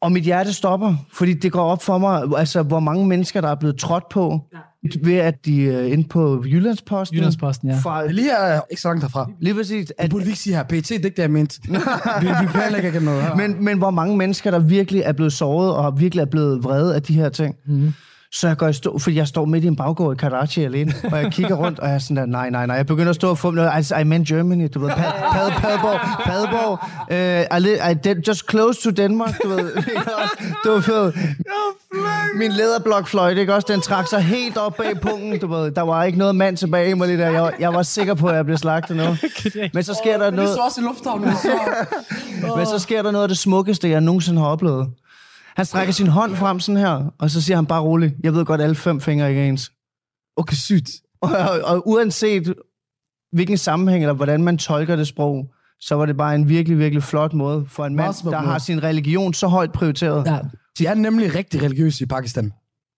Og 0.03 0.12
mit 0.12 0.25
hjerte 0.25 0.53
stopper, 0.53 0.95
fordi 1.12 1.33
det 1.35 1.53
går 1.53 1.62
op 1.64 1.83
for 1.83 1.99
mig, 1.99 2.23
altså 2.38 2.62
hvor 2.62 2.81
mange 2.81 3.07
mennesker, 3.07 3.40
der 3.40 3.49
er 3.49 3.55
blevet 3.55 3.77
trådt 3.79 4.05
på, 4.11 4.40
ja. 4.53 4.59
ved 5.03 5.16
at 5.16 5.45
de 5.47 5.71
er 5.71 5.83
inde 5.83 6.09
på 6.09 6.45
Jyllandsposten. 6.47 7.16
Jyllandsposten, 7.16 7.68
ja. 7.68 7.79
Fra, 7.79 8.07
Lige 8.07 8.31
her, 8.31 8.61
ikke 8.71 8.83
så 8.83 8.88
langt 8.88 9.03
herfra. 9.05 9.31
lige 9.40 9.55
præcis. 9.55 9.87
Det 9.87 9.95
At, 9.99 10.11
burde 10.11 10.25
vi 10.25 10.31
ikke 10.31 10.40
sige 10.40 10.57
her. 10.57 10.62
PT, 10.62 10.71
det 10.71 10.90
er 10.90 10.95
ikke 10.95 11.09
det, 11.09 11.18
jeg 11.18 11.31
mente. 11.31 11.61
vi, 12.21 12.27
vi 12.27 12.47
planlægger 12.53 12.88
ikke 12.88 13.05
noget 13.05 13.23
her. 13.23 13.35
men, 13.37 13.64
men 13.64 13.79
hvor 13.79 13.90
mange 13.90 14.16
mennesker, 14.16 14.51
der 14.51 14.59
virkelig 14.59 15.03
er 15.03 15.12
blevet 15.12 15.33
såret, 15.33 15.75
og 15.75 16.01
virkelig 16.01 16.23
er 16.23 16.27
blevet 16.27 16.64
vrede 16.64 16.95
af 16.95 17.03
de 17.03 17.14
her 17.14 17.29
ting. 17.29 17.55
Mm. 17.66 17.92
Så 18.35 18.49
jeg 18.49 18.57
går 18.57 18.68
i 18.68 18.73
stå, 18.73 18.99
fordi 18.99 19.16
jeg 19.16 19.29
står 19.29 19.45
midt 19.45 19.64
i 19.64 19.66
en 19.66 19.77
baggård 19.77 20.14
i 20.14 20.16
Karachi 20.18 20.64
alene, 20.64 20.92
og 21.12 21.18
jeg 21.23 21.33
kigger 21.33 21.55
rundt, 21.55 21.79
og 21.79 21.88
jeg 21.88 21.95
er 21.95 21.99
sådan 21.99 22.16
der, 22.16 22.27
nej, 22.27 22.51
nej, 22.51 22.66
nej. 22.66 22.77
Jeg 22.77 22.87
begynder 22.87 23.11
at 23.11 23.14
stå 23.16 23.31
og 23.31 23.38
få 23.38 23.51
noget, 23.51 23.71
altså, 23.75 23.97
I 23.97 24.05
meant 24.05 24.29
Germany, 24.29 24.68
du 24.75 24.79
ved, 24.81 24.88
Pad- 24.90 25.12
Pad- 25.33 25.51
Padborg, 25.61 26.01
Padborg, 26.25 26.79
uh, 27.11 27.59
I, 27.59 27.61
li- 27.61 27.90
I 28.11 28.23
just 28.29 28.51
close 28.51 28.83
to 28.83 28.90
Denmark, 28.90 29.35
du 29.45 29.49
ved. 29.49 29.73
du 30.64 30.71
ved, 30.92 31.12
min 32.37 32.53
læderblokfløjte, 32.53 33.40
ikke 33.40 33.55
også, 33.55 33.66
den 33.71 33.81
trak 33.81 34.07
sig 34.07 34.21
helt 34.23 34.57
op 34.57 34.75
bag 34.77 35.01
pungen, 35.01 35.38
du 35.38 35.47
ved. 35.47 35.71
Der 35.71 35.83
var 35.83 36.05
ikke 36.05 36.18
noget 36.18 36.37
mand 36.37 36.57
tilbage 36.57 36.90
i 36.90 36.95
mig 36.95 37.09
lige 37.09 37.18
der. 37.18 37.31
Jeg, 37.31 37.42
var- 37.42 37.55
jeg 37.61 37.73
var 37.73 37.83
sikker 37.83 38.14
på, 38.14 38.27
at 38.29 38.37
jeg 38.37 38.45
blev 38.45 38.57
slagtet 38.59 38.97
nu. 38.97 39.03
Men 39.75 39.83
så 39.83 39.95
sker 39.95 40.12
der 40.18 40.18
Men 40.18 40.27
det 40.27 40.35
noget... 40.35 40.55
så 40.55 40.61
også 40.61 40.81
i 40.81 40.85
lufthavnen. 40.85 41.33
Så. 41.37 41.49
Men 42.57 42.66
så 42.66 42.79
sker 42.79 43.03
der 43.03 43.11
noget 43.11 43.23
af 43.23 43.29
det 43.29 43.38
smukkeste, 43.38 43.88
jeg 43.90 44.01
nogensinde 44.01 44.40
har 44.40 44.49
oplevet. 44.49 44.88
Han 45.57 45.65
strækker 45.67 45.93
sin 45.93 46.07
hånd 46.07 46.37
frem 46.37 46.61
sådan 46.61 46.81
her, 46.81 47.15
og 47.19 47.31
så 47.31 47.41
siger 47.43 47.57
han 47.57 47.67
bare 47.67 47.83
roligt, 47.83 48.15
jeg 48.23 48.35
ved 48.35 48.45
godt, 48.45 48.61
alle 48.61 48.75
fem 48.75 49.01
fingre 49.01 49.29
ikke 49.29 49.41
er 49.41 49.49
ens. 49.49 49.73
Okay, 50.37 50.55
sygt. 50.55 50.91
Og, 51.23 51.31
og, 51.31 51.61
og 51.65 51.88
uanset 51.88 52.55
hvilken 53.33 53.57
sammenhæng, 53.59 54.05
eller 54.05 54.15
hvordan 54.15 54.43
man 54.43 54.59
tolker 54.59 54.97
det 54.97 55.07
sprog, 55.07 55.47
så 55.81 55.95
var 55.95 56.07
det 56.07 56.17
bare 56.17 56.35
en 56.35 56.49
virkelig, 56.49 56.79
virkelig 56.79 57.03
flot 57.03 57.33
måde 57.33 57.65
for 57.67 57.87
en 57.87 57.97
mand, 57.97 58.15
der 58.31 58.38
har 58.38 58.59
sin 58.59 58.83
religion 58.83 59.35
så 59.35 59.47
højt 59.47 59.73
prioriteret. 59.73 60.27
Ja. 60.27 60.33
ja. 60.35 60.41
De 60.79 60.87
er 60.87 60.95
nemlig 60.95 61.35
rigtig 61.35 61.62
religiøse 61.62 62.05
i 62.05 62.07
Pakistan. 62.07 62.53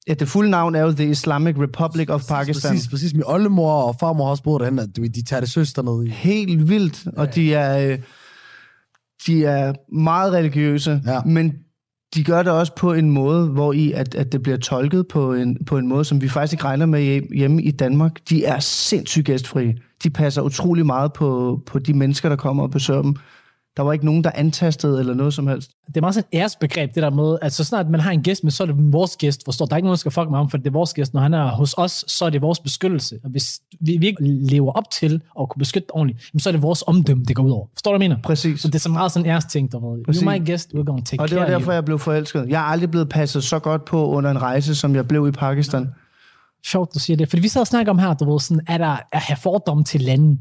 ja 0.09 0.15
det 0.15 0.29
fulde 0.29 0.51
navn 0.51 0.75
er 0.75 0.81
jo 0.81 0.93
The 0.93 1.11
Islamic 1.11 1.57
Republic 1.59 2.09
of 2.11 2.23
Pakistan. 2.29 2.71
Præcis, 2.73 2.89
præcis. 2.89 3.15
Min 3.15 3.23
oldemor 3.27 3.83
og 3.83 3.97
farmor 4.01 4.25
har 4.25 4.31
også 4.31 4.43
boet 4.43 4.61
derhen, 4.61 4.79
at 4.79 4.89
de 4.97 5.23
tager 5.25 5.41
det 5.41 5.51
søster 5.51 5.83
ned 5.83 6.07
i. 6.07 6.11
Helt 6.11 6.69
vildt, 6.69 7.07
og 7.17 7.35
de 7.35 7.55
er, 7.55 7.91
øh, 7.93 7.99
de 9.27 9.45
er 9.45 9.73
meget 9.95 10.33
religiøse, 10.33 11.03
Ja. 11.07 11.21
men 11.27 11.53
de 12.15 12.25
gør 12.25 12.43
det 12.43 12.53
også 12.53 12.73
på 12.75 12.93
en 12.93 13.11
måde, 13.11 13.49
hvor 13.49 13.73
i 13.73 13.93
at, 13.93 14.15
at 14.15 14.33
det 14.33 14.43
bliver 14.43 14.59
tolket 14.59 15.09
på 15.09 15.35
en, 15.35 15.65
på 15.65 15.79
en 15.79 15.89
måde, 15.89 16.05
som 16.05 16.21
vi 16.21 16.29
faktisk 16.29 16.53
ikke 16.53 16.65
regner 16.65 16.87
med 16.87 17.21
hjemme 17.35 17.63
i 17.63 17.71
Danmark. 17.71 18.13
De 18.29 18.45
er 18.45 18.59
sindssygt 18.59 19.27
gæstfrie. 19.27 19.77
De 20.03 20.11
passer 20.11 20.43
utrolig 20.43 20.87
meget 20.87 21.13
på, 21.13 21.61
på 21.67 21.79
de 21.79 21.95
mennesker, 21.95 22.29
der 22.29 22.37
kommer 22.37 22.63
og 22.63 22.71
besøger 22.71 23.03
dem. 23.03 23.17
Der 23.77 23.83
var 23.83 23.93
ikke 23.93 24.05
nogen, 24.05 24.25
der 24.25 24.31
antastede 24.35 25.01
eller 25.01 25.15
noget 25.15 25.35
som 25.35 25.47
helst. 25.47 25.71
Det 25.87 25.97
er 25.97 26.01
meget 26.01 26.15
sådan 26.15 26.29
et 26.33 26.39
æresbegreb, 26.39 26.95
det 26.95 27.03
der 27.03 27.11
med, 27.11 27.39
at 27.43 27.53
så 27.53 27.65
snart 27.65 27.91
man 27.91 28.01
har 28.01 28.11
en 28.11 28.23
gæst, 28.23 28.45
men 28.45 28.51
så 28.51 28.63
er 28.63 28.67
det 28.67 28.93
vores 28.93 29.17
gæst, 29.17 29.45
forstår? 29.45 29.67
Der 29.67 29.73
er 29.73 29.77
ikke 29.77 29.87
nogen, 29.87 29.95
der 29.95 29.99
skal 29.99 30.13
fuck 30.13 30.31
med 30.31 30.39
ham, 30.39 30.51
for 30.51 30.57
det 30.59 30.67
er 30.67 30.71
vores 30.71 30.95
gæst. 30.95 31.15
Når 31.15 31.21
han 31.21 31.35
er 31.35 31.51
hos 31.51 31.75
os, 31.79 32.05
så 32.09 32.25
er 32.25 32.31
det 32.31 32.43
vores 32.43 32.61
beskyttelse. 32.61 33.19
Og 33.25 33.31
hvis 33.31 33.61
vi 33.81 33.97
vi 33.97 34.07
ikke 34.07 34.23
lever 34.23 34.73
op 34.73 34.91
til 34.91 35.23
at 35.41 35.49
kunne 35.49 35.61
beskytte 35.61 35.91
ordentligt, 35.91 36.43
så 36.43 36.49
er 36.49 36.53
det 36.53 36.63
vores 36.63 36.85
omdømme, 36.87 37.25
det 37.25 37.37
går 37.37 37.43
ud 37.43 37.51
over. 37.51 37.67
Forstår 37.73 37.93
du, 37.93 37.99
hvad 37.99 38.05
jeg 38.05 38.11
mener? 38.11 38.23
Præcis. 38.23 38.61
Så 38.61 38.69
det 38.69 38.75
er 38.75 38.79
så 38.79 38.89
meget 38.89 39.13
sådan 39.13 39.27
en 39.27 39.31
æresting, 39.31 39.73
der. 39.73 39.99
Præcis. 40.07 40.23
You're 40.23 40.31
my 40.31 40.47
guest, 40.47 40.71
we're 40.75 40.83
gonna 40.85 41.03
take 41.03 41.23
Og 41.23 41.31
det 41.31 41.39
var 41.39 41.47
derfor, 41.47 41.73
jeg 41.73 41.85
blev 41.85 41.99
forelsket. 41.99 42.47
Jeg 42.49 42.61
er 42.61 42.65
aldrig 42.65 42.91
blevet 42.91 43.09
passet 43.09 43.45
så 43.45 43.59
godt 43.59 43.85
på 43.85 44.07
under 44.09 44.31
en 44.31 44.43
rejse, 44.43 44.75
som 44.75 44.95
jeg 44.95 45.09
blev 45.09 45.29
i 45.29 45.31
Pakistan. 45.31 45.89
Sjovt, 46.67 46.95
du 46.95 46.99
siger 46.99 47.17
det. 47.17 47.29
Fordi 47.29 47.43
vi 47.43 47.49
sad 47.49 47.61
og 47.61 47.67
snakker 47.67 47.93
om 47.93 47.99
her, 47.99 48.15
du 48.15 48.33
ved, 48.33 48.41
sådan, 48.41 48.65
er 48.69 48.79
der 48.79 48.97
at 49.13 49.21
have 49.21 49.37
fordomme 49.37 49.85
til 49.85 50.01
lande? 50.01 50.39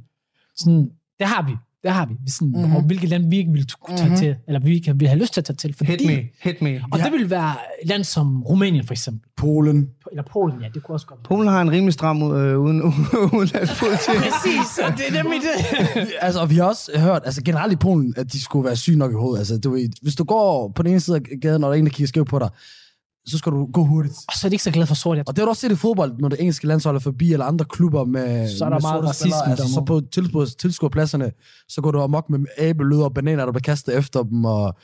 Sådan, 0.56 0.90
det 1.20 1.28
har 1.28 1.42
vi. 1.42 1.56
Det 1.84 1.92
har 1.92 2.06
vi. 2.06 2.32
sådan, 2.32 2.48
Mhm. 2.48 2.60
mm-hmm. 2.60 2.76
Og 2.76 2.82
hvilke 2.82 3.08
lande 3.08 3.30
vi 3.30 3.38
ikke 3.38 3.52
vil 3.52 3.66
kunne 3.82 3.98
tage 3.98 4.16
til, 4.16 4.36
eller 4.48 4.60
vi 4.60 4.80
kan 4.80 5.00
vi 5.00 5.06
have 5.06 5.20
lyst 5.20 5.34
til 5.34 5.42
at 5.42 5.46
tage 5.46 5.58
til. 5.58 5.74
Fordi, 5.74 5.92
Hit 5.92 6.08
me, 6.08 6.24
hit 6.42 6.62
me. 6.62 6.82
Og 6.92 7.00
det 7.00 7.12
vil 7.12 7.30
være 7.30 7.54
et 7.84 7.88
land 7.90 8.04
som 8.04 8.44
Rumænien, 8.44 8.86
for 8.86 8.94
eksempel. 8.94 9.30
Polen. 9.38 9.90
Eller 10.12 10.24
Polen, 10.34 10.62
ja, 10.62 10.68
det 10.74 10.84
kunne 10.84 10.96
også 10.96 11.08
godt 11.08 11.20
være. 11.20 11.38
Polen 11.38 11.48
har 11.48 11.62
en 11.62 11.72
rimelig 11.72 11.94
stram 11.94 12.22
øh, 12.32 12.60
uden, 12.60 12.82
udenlandspolitik. 13.38 14.16
Præcis, 14.16 14.80
og 14.88 14.92
det 14.98 15.04
er 15.18 15.24
nemlig 15.24 15.40
det. 15.42 16.08
altså, 16.26 16.42
og 16.42 16.50
vi 16.50 16.56
har 16.56 16.64
også 16.64 16.92
hørt, 17.00 17.22
altså 17.26 17.44
generelt 17.44 17.74
i 17.74 17.76
Polen, 17.76 18.14
at 18.18 18.34
de 18.34 18.42
skulle 18.42 18.66
være 18.66 18.76
syge 18.76 18.98
nok 18.98 19.12
i 19.12 19.16
hovedet. 19.16 19.40
Altså, 19.40 19.58
du 19.58 19.72
ved, 19.72 19.90
hvis 20.02 20.16
du 20.16 20.24
går 20.24 20.72
på 20.76 20.84
den 20.84 20.92
ene 20.92 21.00
side 21.00 21.16
af 21.18 21.22
gaden, 21.42 21.64
og 21.64 21.68
der 21.70 21.76
er 21.76 21.80
en, 21.80 21.86
der 21.86 21.92
kigger 21.92 22.08
skævt 22.08 22.28
på 22.28 22.40
dig, 22.40 22.50
så 23.26 23.38
skal 23.38 23.52
du 23.52 23.66
gå 23.74 23.84
hurtigt. 23.84 24.16
Og 24.28 24.34
så 24.34 24.48
er 24.48 24.50
de 24.50 24.54
ikke 24.54 24.64
så 24.64 24.72
glade 24.72 24.88
for 24.88 24.96
sort. 24.96 25.18
Jeg 25.18 25.28
Og 25.28 25.36
det 25.36 25.42
har 25.42 25.46
du 25.46 25.50
også 25.50 25.62
set 25.62 25.72
i 25.72 25.76
fodbold, 25.76 26.18
når 26.20 26.30
det 26.30 26.40
engelske 26.40 26.68
landshold 26.68 26.96
er 26.96 27.00
forbi, 27.00 27.34
eller 27.34 27.46
andre 27.46 27.66
klubber 27.66 28.06
med 28.06 28.58
Så 28.58 28.66
er 28.66 28.70
der 28.70 28.80
meget 28.80 29.04
racisme 29.04 29.50
altså, 29.50 29.74
så 29.74 29.82
på 29.82 30.02
tilskuer, 30.12 30.46
tilskuerpladserne, 30.46 31.32
så 31.70 31.82
går 31.82 31.92
du 31.92 32.02
amok 32.02 32.30
med 32.30 32.40
æbelød 32.58 33.02
og 33.02 33.14
bananer, 33.14 33.46
der 33.46 33.52
bliver 33.52 33.62
kastet 33.62 33.98
efter 33.98 34.24
dem, 34.24 34.46
og, 34.46 34.76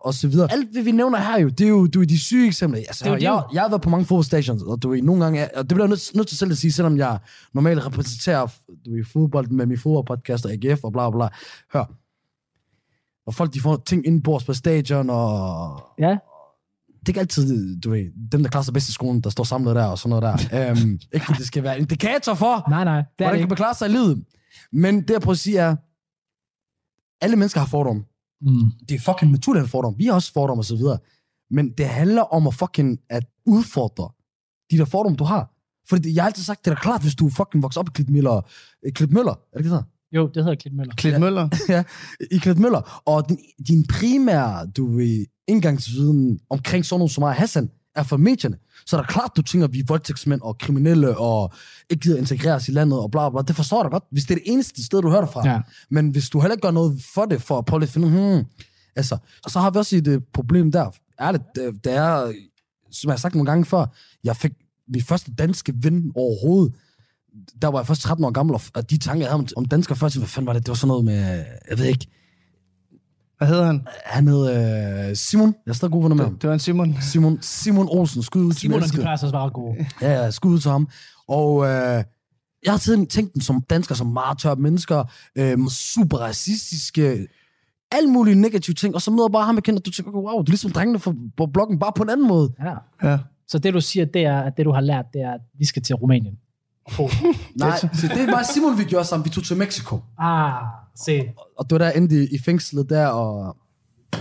og 0.00 0.14
så 0.14 0.28
videre. 0.28 0.52
Alt 0.52 0.68
det, 0.74 0.84
vi 0.84 0.92
nævner 0.92 1.18
her 1.18 1.40
jo, 1.40 1.48
det 1.48 1.64
er 1.64 1.68
jo, 1.68 1.86
du 1.86 2.00
er 2.00 2.04
de 2.06 2.18
syge 2.18 2.46
eksempler. 2.46 2.78
Altså, 2.80 3.04
Det 3.04 3.10
er 3.10 3.14
jo 3.14 3.22
jeg, 3.22 3.42
jeg 3.52 3.62
har 3.62 3.68
været 3.68 3.82
på 3.82 3.90
mange 3.90 4.06
fodboldstations, 4.06 4.62
og 4.62 4.82
du 4.82 4.88
ved, 4.88 5.02
nogle 5.02 5.24
gange, 5.24 5.40
er, 5.40 5.48
og 5.58 5.62
det 5.62 5.68
bliver 5.68 5.84
jeg 5.84 5.88
nødt, 5.88 6.14
nødt 6.14 6.28
til 6.28 6.38
selv 6.38 6.50
at 6.50 6.58
sige, 6.58 6.72
selvom 6.72 6.96
jeg 6.98 7.18
normalt 7.52 7.86
repræsenterer 7.86 8.46
du 8.86 8.90
ved, 8.90 9.04
fodbold 9.12 9.48
med 9.48 9.66
min 9.66 9.78
fodboldpodcast 9.78 10.46
og 10.46 10.52
AGF 10.52 10.84
og 10.84 10.92
bla 10.92 11.10
bla 11.10 11.18
bla. 11.18 11.28
Hør, 11.72 11.84
og 13.26 13.34
folk 13.34 13.54
de 13.54 13.60
får 13.60 13.82
ting 13.86 14.06
indbords 14.06 14.44
på 14.44 14.52
stadion, 14.52 15.10
og 15.10 15.80
Ja. 15.98 16.16
Det 17.06 17.08
er 17.08 17.10
ikke 17.10 17.20
altid, 17.20 17.80
du 17.80 17.90
ved, 17.90 18.30
dem, 18.32 18.42
der 18.42 18.50
klarer 18.50 18.64
sig 18.64 18.74
bedst 18.74 18.88
i 18.88 18.92
skolen, 18.92 19.20
der 19.20 19.30
står 19.30 19.44
samlet 19.44 19.76
der 19.76 19.84
og 19.84 19.98
sådan 19.98 20.20
noget 20.20 20.22
der. 20.50 20.70
um, 20.72 20.98
ikke 21.14 21.26
fordi 21.26 21.38
det 21.38 21.46
skal 21.46 21.62
være 21.62 21.74
en 21.76 21.80
indikator 21.82 22.34
for, 22.34 22.70
Nej, 22.70 22.84
nej, 22.84 22.96
det 22.96 23.02
er 23.02 23.04
hvordan 23.18 23.32
det 23.32 23.38
kan 23.38 23.38
ikke. 23.38 23.48
man 23.48 23.56
klare 23.56 23.74
sig 23.74 23.88
i 23.88 23.92
livet. 23.92 24.24
Men 24.72 25.00
det, 25.00 25.10
jeg 25.10 25.20
prøver 25.20 25.32
at 25.32 25.38
sige, 25.38 25.58
er, 25.58 25.76
alle 27.24 27.36
mennesker 27.36 27.60
har 27.60 27.66
fordomme. 27.66 28.02
Mm. 28.40 28.70
Det 28.88 28.94
er 28.94 29.00
fucking 29.00 29.30
naturligt 29.32 29.60
at 29.60 29.66
have 29.66 29.70
fordomme. 29.70 29.98
Vi 29.98 30.06
har 30.06 30.12
også 30.14 30.32
fordomme 30.32 30.60
og 30.60 30.64
så 30.64 30.76
videre. 30.76 30.98
Men 31.50 31.70
det 31.78 31.86
handler 31.88 32.22
om 32.22 32.46
at 32.46 32.54
fucking 32.54 32.98
at 33.10 33.24
udfordre 33.46 34.08
de 34.70 34.78
der 34.78 34.84
fordomme, 34.84 35.16
du 35.16 35.24
har. 35.24 35.52
Fordi 35.88 36.14
jeg 36.14 36.22
har 36.22 36.26
altid 36.26 36.42
sagt, 36.42 36.64
det 36.64 36.70
er 36.70 36.74
da 36.74 36.80
klart, 36.80 37.02
hvis 37.02 37.14
du 37.14 37.28
fucking 37.28 37.62
vokser 37.62 37.80
op 37.80 37.88
i 37.88 37.92
Klitmøller. 37.94 38.40
Klitmøller, 38.94 39.32
er 39.32 39.58
det 39.58 39.64
ikke 39.64 39.76
det? 39.76 39.84
Jo, 40.12 40.26
det 40.34 40.44
hedder 40.44 40.54
Klitmøller. 40.54 40.94
Klit 40.94 41.20
Møller. 41.20 41.48
ja, 41.68 41.82
i 42.30 42.36
Klitmøller. 42.38 43.02
Og 43.06 43.28
din, 43.28 43.38
din 43.68 43.86
primære, 43.86 44.66
du 44.66 44.96
ved, 44.96 45.26
indgangsviden 45.48 46.40
omkring 46.50 46.84
sådan 46.84 46.98
noget 47.00 47.10
som 47.10 47.22
mig, 47.22 47.34
Hassan, 47.34 47.70
er 47.94 48.02
fra 48.02 48.16
medierne. 48.16 48.56
Så 48.86 48.96
er 48.96 49.00
der 49.00 49.08
klart, 49.08 49.30
du 49.36 49.42
tænker, 49.42 49.66
at 49.66 49.72
vi 49.72 49.78
er 49.78 49.84
voldtægtsmænd 49.86 50.40
og 50.40 50.58
kriminelle 50.58 51.18
og 51.18 51.52
ikke 51.90 52.00
gider 52.00 52.18
integreres 52.18 52.68
i 52.68 52.72
landet 52.72 52.98
og 52.98 53.10
bla 53.10 53.30
bla. 53.30 53.42
Det 53.42 53.56
forstår 53.56 53.78
jeg 53.78 53.84
da 53.84 53.88
godt, 53.88 54.04
hvis 54.10 54.24
det 54.24 54.30
er 54.30 54.38
det 54.38 54.52
eneste 54.52 54.84
sted, 54.84 55.02
du 55.02 55.10
hører 55.10 55.20
det 55.20 55.30
fra. 55.30 55.48
Ja. 55.48 55.60
Men 55.90 56.10
hvis 56.10 56.30
du 56.30 56.40
heller 56.40 56.54
ikke 56.54 56.62
gør 56.62 56.70
noget 56.70 57.02
for 57.14 57.24
det, 57.24 57.42
for 57.42 57.58
at 57.58 57.64
prøve 57.64 57.82
at 57.82 57.88
finde, 57.88 58.08
hmm, 58.08 58.44
altså, 58.96 59.16
og 59.44 59.50
så 59.50 59.60
har 59.60 59.70
vi 59.70 59.78
også 59.78 59.96
et 59.96 60.06
øh, 60.06 60.20
problem 60.32 60.72
der. 60.72 60.90
Ærligt, 61.20 61.44
det, 61.54 61.84
det 61.84 61.92
er, 61.92 62.32
som 62.90 63.08
jeg 63.08 63.12
har 63.12 63.18
sagt 63.18 63.34
nogle 63.34 63.50
gange 63.50 63.64
før, 63.64 63.86
jeg 64.24 64.36
fik 64.36 64.52
min 64.88 65.02
første 65.02 65.34
danske 65.34 65.72
ven 65.76 66.12
overhovedet, 66.14 66.74
der 67.62 67.68
var 67.68 67.78
jeg 67.78 67.86
først 67.86 68.00
13 68.02 68.24
år 68.24 68.30
gammel, 68.30 68.54
og- 68.74 68.90
de 68.90 68.98
tanker, 68.98 69.20
jeg 69.24 69.30
havde 69.32 69.40
om, 69.40 69.46
om 69.56 69.64
danskere 69.64 69.96
først, 69.96 70.18
hvad 70.18 70.28
fanden 70.28 70.46
var 70.46 70.52
det? 70.52 70.62
Det 70.62 70.68
var 70.68 70.74
sådan 70.74 70.88
noget 70.88 71.04
med, 71.04 71.44
jeg 71.70 71.78
ved 71.78 71.84
ikke, 71.84 72.06
Hvad 73.38 73.48
hedder 73.48 73.66
han? 73.66 73.86
han 74.04 74.28
hed 74.28 75.08
øh, 75.10 75.16
Simon, 75.16 75.54
jeg 75.66 75.70
er 75.70 75.74
stadig 75.74 75.92
god 75.92 76.02
venner 76.02 76.16
med 76.16 76.24
ham. 76.24 76.38
Det 76.38 76.48
var 76.48 76.54
en 76.54 76.60
Simon. 76.60 76.96
Simon, 77.00 77.38
Simon 77.42 77.88
Olsen, 77.90 78.22
skud 78.22 78.42
ud 78.44 78.52
til 78.52 78.60
Simon, 78.60 78.82
de 78.82 78.88
plejer 78.92 79.24
at 79.24 79.32
være 79.32 79.50
gode. 79.50 79.76
Ja, 80.02 80.12
ja, 80.24 80.30
skud 80.30 80.52
ud 80.54 80.58
til 80.58 80.70
ham. 80.70 80.88
Og 81.28 81.64
øh, 81.64 82.04
jeg 82.64 82.72
har 82.72 82.78
tiden 82.78 83.06
tænkt 83.06 83.34
dem 83.34 83.40
som 83.40 83.62
danskere, 83.70 83.96
som 83.96 84.06
meget 84.06 84.38
tørre 84.38 84.56
mennesker, 84.56 85.04
øh, 85.36 85.58
super 85.68 86.18
racistiske, 86.18 87.26
alle 87.92 88.10
mulige 88.10 88.34
negative 88.34 88.74
ting, 88.74 88.94
og 88.94 89.02
så 89.02 89.10
møder 89.10 89.24
jeg 89.28 89.32
bare 89.32 89.44
ham, 89.46 89.54
jeg 89.54 89.62
kender, 89.62 89.80
og 89.80 89.86
du 89.86 89.90
tænker, 89.90 90.12
wow, 90.12 90.24
du 90.36 90.38
er 90.40 90.44
ligesom 90.48 90.70
drengene 90.72 90.98
på 91.36 91.46
bloggen, 91.46 91.78
bare 91.78 91.92
på 91.96 92.02
en 92.02 92.10
anden 92.10 92.28
måde. 92.28 92.52
Ja. 92.64 92.74
Ja. 93.10 93.18
Så 93.48 93.58
det, 93.58 93.74
du 93.74 93.80
siger, 93.80 94.04
det 94.06 94.24
er, 94.24 94.40
at 94.40 94.56
det, 94.56 94.64
du 94.66 94.72
har 94.72 94.80
lært, 94.80 95.04
det 95.12 95.22
er, 95.22 95.32
at 95.32 95.40
vi 95.58 95.64
skal 95.64 95.82
til 95.82 95.94
Rumænien. 95.94 96.34
Nej, 97.56 97.78
så 97.78 98.08
det 98.14 98.20
er 98.20 98.32
bare 98.32 98.44
Simon, 98.44 98.78
vi 98.78 98.84
gjorde 98.84 99.04
sammen. 99.04 99.24
Vi 99.24 99.30
tog 99.30 99.44
til 99.44 99.56
Mexico. 99.56 100.00
Ah, 100.18 100.62
se. 100.96 101.22
Og 101.58 101.70
det 101.70 101.72
var 101.72 101.78
der 101.78 101.90
endte 101.90 102.24
i, 102.24 102.34
i 102.34 102.38
fængslet 102.38 102.90
der, 102.90 103.06
og... 103.06 103.56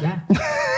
Ja. 0.02 0.12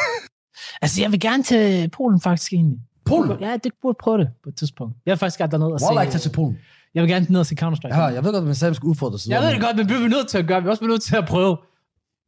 altså, 0.81 1.01
jeg 1.01 1.11
vil 1.11 1.19
gerne 1.19 1.43
til 1.43 1.89
Polen 1.89 2.21
faktisk 2.21 2.53
egentlig. 2.53 2.79
Polen? 3.05 3.39
Ja, 3.39 3.57
det 3.63 3.71
burde 3.81 3.97
prøve 4.01 4.17
det 4.17 4.29
på 4.43 4.49
et 4.49 4.55
tidspunkt. 4.55 4.95
Jeg 5.05 5.11
vil 5.11 5.17
faktisk 5.17 5.37
gerne 5.37 5.51
derned 5.51 5.67
og 5.67 5.79
se... 5.79 5.85
Wallah, 5.85 6.03
ikke 6.03 6.11
tage 6.11 6.21
til 6.21 6.29
Polen. 6.29 6.57
Jeg 6.95 7.03
vil 7.03 7.11
gerne 7.11 7.25
ned 7.29 7.39
og 7.39 7.45
se 7.45 7.55
Counter-Strike. 7.61 7.95
Ja, 7.95 8.03
jeg 8.03 8.23
ved 8.23 8.31
godt, 8.31 8.35
at 8.35 8.43
man 8.43 8.55
selv 8.55 8.73
skal 8.73 8.87
udfordre 8.87 9.19
sig. 9.19 9.29
Jeg 9.29 9.41
ved 9.41 9.49
det 9.51 9.61
godt, 9.61 9.75
men 9.77 9.89
vi 9.89 9.93
er 9.93 10.07
nødt 10.07 10.27
til 10.27 10.37
at 10.37 10.47
gøre. 10.47 10.61
Vi 10.61 10.67
er 10.67 10.71
også 10.71 10.85
nødt 10.85 11.01
til 11.01 11.15
at 11.15 11.25
prøve. 11.27 11.57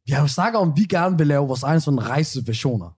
Vi 0.06 0.12
har 0.12 0.20
jo 0.20 0.26
snakket 0.26 0.60
om, 0.60 0.68
at 0.68 0.74
vi 0.76 0.84
gerne 0.84 1.18
vil 1.18 1.26
lave 1.26 1.46
vores 1.46 1.62
egen 1.62 1.80
sådan 1.80 2.08
rejseversioner. 2.08 2.96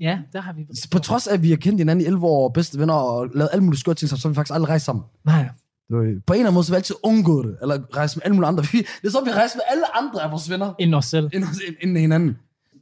Ja, 0.00 0.18
der 0.32 0.40
har 0.40 0.52
vi... 0.52 0.66
På 0.92 0.98
trods 0.98 1.26
af, 1.26 1.34
at 1.34 1.42
vi 1.42 1.50
har 1.50 1.56
kendt 1.56 1.80
hinanden 1.80 2.04
i 2.04 2.06
11 2.06 2.26
år, 2.26 2.48
og 2.48 2.52
bedste 2.52 2.78
venner, 2.78 2.94
og 2.94 3.28
lavet 3.34 3.48
alle 3.52 3.64
mulige 3.64 3.80
skøre 3.80 3.94
ting, 3.94 4.08
så 4.08 4.16
har 4.22 4.28
vi 4.28 4.34
faktisk 4.34 4.54
aldrig 4.54 4.68
rejst 4.68 4.84
sammen. 4.84 5.04
Nej. 5.24 5.48
Ved, 5.92 6.20
På 6.26 6.32
en 6.32 6.38
eller 6.38 6.46
anden 6.46 6.54
måde, 6.54 6.64
så 6.64 6.72
har 6.72 6.76
vi 6.76 6.78
altid 6.78 6.96
undgået 7.02 7.46
det, 7.46 7.58
eller 7.62 7.96
rejse 7.96 8.16
med 8.16 8.22
alle 8.24 8.34
mulige 8.34 8.48
andre. 8.48 8.64
Vi, 8.72 8.78
det 9.02 9.06
er 9.06 9.10
så, 9.10 9.24
vi 9.24 9.30
rejser 9.30 9.56
med 9.56 9.62
alle 9.70 9.96
andre 9.96 10.22
af 10.22 10.30
vores 10.30 10.50
venner, 10.50 10.74
Inden 10.78 10.94
os 10.94 11.04
selv. 11.06 11.30
end, 11.34 11.44
end 11.82 11.98
hinanden. 11.98 12.36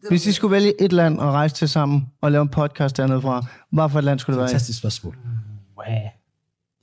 Hvis 0.08 0.26
I 0.26 0.32
skulle 0.32 0.52
vælge 0.52 0.82
et 0.82 0.92
land 0.92 1.20
at 1.20 1.26
rejse 1.26 1.54
til 1.54 1.68
sammen 1.68 2.06
og 2.20 2.32
lave 2.32 2.42
en 2.42 2.48
podcast 2.48 2.96
dernede 2.96 3.22
fra, 3.22 3.46
hvad 3.72 3.88
for 3.90 3.98
et 3.98 4.04
land 4.04 4.18
skulle 4.18 4.34
det 4.34 4.40
være? 4.40 4.48
Fantastisk 4.48 4.78
spørgsmål. 4.78 5.16
Wow. 5.76 5.86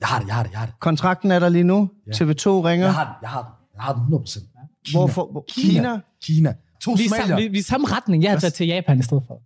Jeg 0.00 0.08
har 0.08 0.18
det, 0.18 0.26
jeg 0.26 0.34
har 0.34 0.42
det, 0.42 0.50
jeg 0.50 0.58
har 0.58 0.66
det. 0.66 0.74
Kontrakten 0.80 1.30
er 1.30 1.38
der 1.38 1.48
lige 1.48 1.64
nu. 1.64 1.90
Ja. 2.06 2.12
TV2 2.12 2.46
ringer. 2.46 2.86
Jeg 2.86 2.94
har 2.94 3.04
den, 3.04 3.14
jeg 3.22 3.30
har 3.30 3.42
den. 3.42 3.52
Jeg 3.74 3.82
har 3.82 3.92
den 3.92 4.14
100%. 4.14 4.40
Kina. 4.84 4.98
Hvorfor? 4.98 5.28
Hvor, 5.32 5.44
Kina? 5.48 6.00
Kina. 6.22 6.54
To 6.82 6.92
Vi 6.92 7.04
er, 7.04 7.08
samme, 7.08 7.36
vi, 7.36 7.48
vi 7.48 7.58
er 7.58 7.62
samme 7.62 7.86
retning. 7.86 8.22
Jeg 8.22 8.30
har 8.30 8.38
taget 8.38 8.54
til 8.54 8.66
Japan 8.66 8.98
i 8.98 9.02
stedet 9.02 9.22
for. 9.26 9.42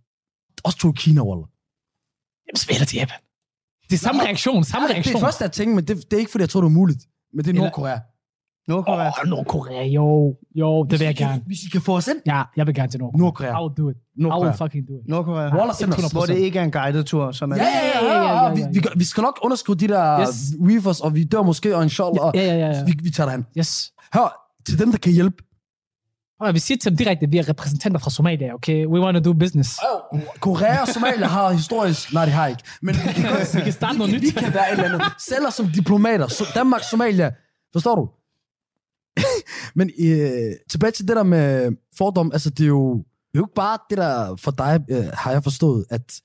Også 0.63 0.77
to 0.77 0.91
Kina, 0.91 1.21
Waller. 1.21 1.47
Jamen, 2.47 2.55
så 2.57 2.67
vælger 2.67 2.85
til 2.85 2.97
Japan. 2.97 3.17
Det 3.89 3.93
er 3.93 3.97
samme 3.97 4.21
reaktion, 4.23 4.63
samme 4.63 4.87
Det 4.87 4.93
reaktion. 4.95 5.15
er 5.15 5.19
først, 5.25 5.41
jeg 5.41 5.51
tænkte, 5.51 5.75
men 5.75 5.85
det, 5.87 5.97
det 6.11 6.13
er 6.13 6.17
ikke, 6.19 6.31
fordi 6.31 6.41
jeg 6.41 6.49
tror, 6.49 6.61
det 6.61 6.67
er 6.67 6.71
muligt. 6.71 6.99
Men 7.33 7.45
det 7.45 7.51
er 7.55 7.61
Nordkorea. 7.61 7.97
Nordkorea? 8.67 9.07
Åh, 9.23 9.29
Nordkorea, 9.29 9.83
jo. 9.87 10.35
Jo, 10.55 10.83
det 10.83 10.99
vil 10.99 11.05
jeg 11.05 11.07
Hvis 11.09 11.19
I 11.19 11.23
kan- 11.23 11.27
gerne. 11.29 11.41
Hvis 11.45 11.59
I 11.63 11.69
kan 11.69 11.81
få 11.81 11.95
os 11.97 12.07
ind. 12.07 12.17
Ja, 12.25 12.43
jeg 12.57 12.67
vil 12.67 12.75
gerne 12.75 12.91
til 12.91 12.99
Nordkorea. 12.99 13.21
Nordkorea. 13.21 13.59
I 13.59 13.63
will 13.63 13.77
do 13.77 13.89
it. 13.89 13.95
I 13.95 14.21
Nordkorea. 14.21 14.43
will 14.49 14.57
fucking 14.57 14.87
do 14.87 14.93
it. 14.93 15.07
Nordkorea? 15.07 15.55
Waller 15.57 15.73
sender 15.73 15.95
os. 15.97 16.03
100%. 16.03 16.13
Hvor 16.13 16.25
det 16.25 16.35
ikke 16.37 16.59
er 16.59 16.63
en 16.63 16.71
guided 16.71 17.03
tur, 17.03 17.31
som 17.31 17.51
er... 17.51 17.55
Ja, 17.55 17.63
ja, 17.63 18.05
ja, 18.05 18.21
ja, 18.23 18.43
ja, 18.47 18.53
Vi, 18.53 18.61
vi, 18.73 18.79
gør- 18.79 18.97
vi 18.97 19.03
skal 19.03 19.21
nok 19.21 19.39
underskrive 19.43 19.75
de 19.75 19.87
der 19.87 20.19
Yes. 20.21 20.27
yes. 20.29 20.69
reefers, 20.69 20.99
og 21.01 21.15
vi 21.15 21.23
dør 21.23 21.41
måske, 21.41 21.75
og 21.77 21.83
inshallah. 21.83 22.31
Ja, 22.35 22.41
ja, 22.45 22.55
ja. 22.57 22.67
ja. 22.77 22.83
Vi, 22.85 22.93
vi 23.03 23.09
tager 23.09 23.27
derhen. 23.29 23.45
Yes. 23.59 23.91
Hør, 24.13 24.27
til 24.67 24.79
dem, 24.79 24.91
der 24.91 24.97
kan 24.97 25.11
hjælpe. 25.13 25.43
Vi 26.51 26.59
siger 26.59 26.77
til 26.77 26.91
dem 26.91 26.97
direkte, 26.97 27.25
at 27.25 27.31
vi 27.31 27.37
er 27.37 27.49
repræsentanter 27.49 27.99
fra 27.99 28.09
Somalia, 28.09 28.53
okay? 28.53 28.85
We 28.85 28.99
want 28.99 29.17
to 29.17 29.31
do 29.31 29.39
business. 29.39 29.79
Korea 30.39 30.81
og 30.81 30.87
Somalia 30.87 31.27
har 31.27 31.51
historisk... 31.51 32.13
Nej, 32.13 32.25
de 32.25 32.31
har 32.31 32.47
ikke. 32.47 32.63
Men 32.81 32.95
vi 32.95 33.13
kan, 33.15 33.25
Vi 33.53 33.61
kan 33.61 33.73
starte 33.73 33.97
noget 33.97 34.13
vi, 34.13 34.17
nyt. 34.17 34.23
Vi 34.23 34.39
kan 34.39 34.53
være 34.53 34.73
et 34.73 34.79
eller 34.79 34.93
andet. 34.93 35.07
Sælger 35.19 35.49
som 35.49 35.67
diplomater. 35.67 36.27
Så 36.27 36.45
Danmark, 36.55 36.81
Somalia. 36.83 37.31
Forstår 37.73 37.95
du? 37.95 38.09
Men 39.79 39.91
øh, 39.99 40.53
tilbage 40.69 40.91
til 40.91 41.07
det 41.07 41.15
der 41.15 41.23
med 41.23 41.71
fordom. 41.97 42.31
Altså, 42.33 42.49
det 42.49 42.63
er 42.63 42.67
jo, 42.67 42.93
det 42.97 43.35
er 43.35 43.39
jo 43.39 43.45
ikke 43.45 43.55
bare 43.55 43.77
det 43.89 43.97
der 43.97 44.35
for 44.35 44.51
dig, 44.51 44.79
øh, 44.89 45.05
har 45.13 45.31
jeg 45.31 45.43
forstået, 45.43 45.85
at 45.89 46.21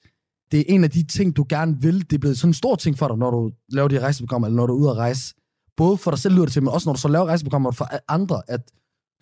det 0.53 0.61
er 0.61 0.65
en 0.69 0.85
af 0.85 0.91
de 0.91 1.07
ting, 1.07 1.37
du 1.37 1.47
gerne 1.49 1.77
vil. 1.81 2.01
Det 2.01 2.13
er 2.13 2.19
blevet 2.19 2.39
sådan 2.39 2.51
en 2.51 2.55
stor 2.55 2.77
ting 2.77 2.99
for 2.99 3.09
dig, 3.09 3.17
når 3.17 3.31
du 3.31 3.51
laver 3.69 3.89
de 3.89 4.01
rejseprogrammer, 4.01 4.49
eller 4.49 4.57
når 4.57 4.67
du 4.67 4.75
er 4.75 4.79
ude 4.79 4.91
at 4.91 4.97
rejse. 4.97 5.35
Både 5.77 5.97
for 5.97 6.11
dig 6.11 6.21
selv 6.21 6.35
lyder 6.35 6.45
det 6.45 6.53
til, 6.53 6.63
men 6.63 6.73
også 6.73 6.89
når 6.89 6.93
du 6.95 7.01
så 7.01 7.09
laver 7.09 7.27
rejseprogrammer 7.27 7.71
for 7.71 7.89
andre, 8.09 8.43
at 8.49 8.61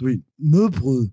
du 0.01 0.07
vil 0.07 0.23
nedbryde 0.39 1.11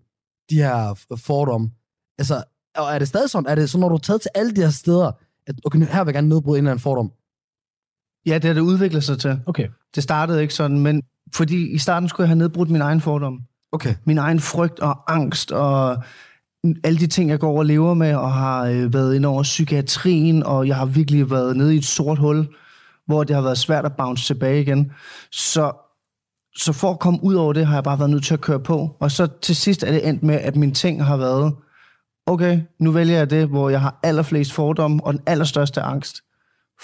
de 0.49 0.55
her 0.55 0.99
fordomme. 1.15 1.71
Altså, 2.17 2.43
og 2.75 2.93
er 2.93 2.99
det 2.99 3.07
stadig 3.07 3.29
sådan? 3.29 3.49
Er 3.51 3.55
det 3.55 3.69
så, 3.69 3.77
når 3.77 3.89
du 3.89 3.95
er 3.95 3.99
taget 3.99 4.21
til 4.21 4.31
alle 4.35 4.55
de 4.55 4.61
her 4.61 4.69
steder, 4.69 5.11
at 5.47 5.55
okay, 5.65 5.79
her 5.79 6.03
vil 6.03 6.09
jeg 6.09 6.13
gerne 6.13 6.29
nedbryde 6.29 6.59
en 6.59 6.63
eller 6.63 6.71
anden 6.71 6.83
fordom? 6.83 7.11
Ja, 8.25 8.33
det 8.33 8.43
har 8.43 8.53
det 8.53 8.61
udviklet 8.61 9.03
sig 9.03 9.19
til. 9.19 9.39
Okay. 9.45 9.67
Det 9.95 10.03
startede 10.03 10.41
ikke 10.41 10.53
sådan, 10.53 10.79
men 10.79 11.03
fordi 11.33 11.67
i 11.67 11.77
starten 11.77 12.09
skulle 12.09 12.25
jeg 12.25 12.29
have 12.29 12.37
nedbrudt 12.37 12.69
min 12.69 12.81
egen 12.81 13.01
fordom. 13.01 13.41
Okay. 13.71 13.95
Min 14.05 14.17
egen 14.17 14.39
frygt 14.39 14.79
og 14.79 15.13
angst 15.13 15.51
og 15.51 16.03
alle 16.83 16.99
de 16.99 17.07
ting, 17.07 17.29
jeg 17.29 17.39
går 17.39 17.57
og 17.57 17.65
lever 17.65 17.93
med, 17.93 18.15
og 18.15 18.33
har 18.33 18.65
øh, 18.65 18.93
været 18.93 19.15
ind 19.15 19.25
over 19.25 19.43
psykiatrien, 19.43 20.43
og 20.43 20.67
jeg 20.67 20.75
har 20.75 20.85
virkelig 20.85 21.31
været 21.31 21.57
nede 21.57 21.75
i 21.75 21.77
et 21.77 21.85
sort 21.85 22.17
hul, 22.17 22.47
hvor 23.05 23.23
det 23.23 23.35
har 23.35 23.43
været 23.43 23.57
svært 23.57 23.85
at 23.85 23.95
bounce 23.97 24.25
tilbage 24.25 24.61
igen. 24.61 24.91
Så, 25.31 25.71
så 26.55 26.73
for 26.73 26.91
at 26.91 26.99
komme 26.99 27.19
ud 27.23 27.33
over 27.33 27.53
det, 27.53 27.65
har 27.65 27.73
jeg 27.73 27.83
bare 27.83 27.99
været 27.99 28.11
nødt 28.11 28.23
til 28.23 28.33
at 28.33 28.41
køre 28.41 28.59
på. 28.59 28.95
Og 28.99 29.11
så 29.11 29.27
til 29.41 29.55
sidst 29.55 29.83
er 29.83 29.91
det 29.91 30.07
endt 30.07 30.23
med, 30.23 30.35
at 30.35 30.55
mine 30.55 30.73
ting 30.73 31.05
har 31.05 31.17
været, 31.17 31.53
okay, 32.27 32.61
nu 32.79 32.91
vælger 32.91 33.17
jeg 33.17 33.29
det, 33.29 33.47
hvor 33.47 33.69
jeg 33.69 33.81
har 33.81 33.99
allerflest 34.03 34.53
fordomme 34.53 35.03
og 35.03 35.13
den 35.13 35.21
allerstørste 35.25 35.81
angst 35.81 36.21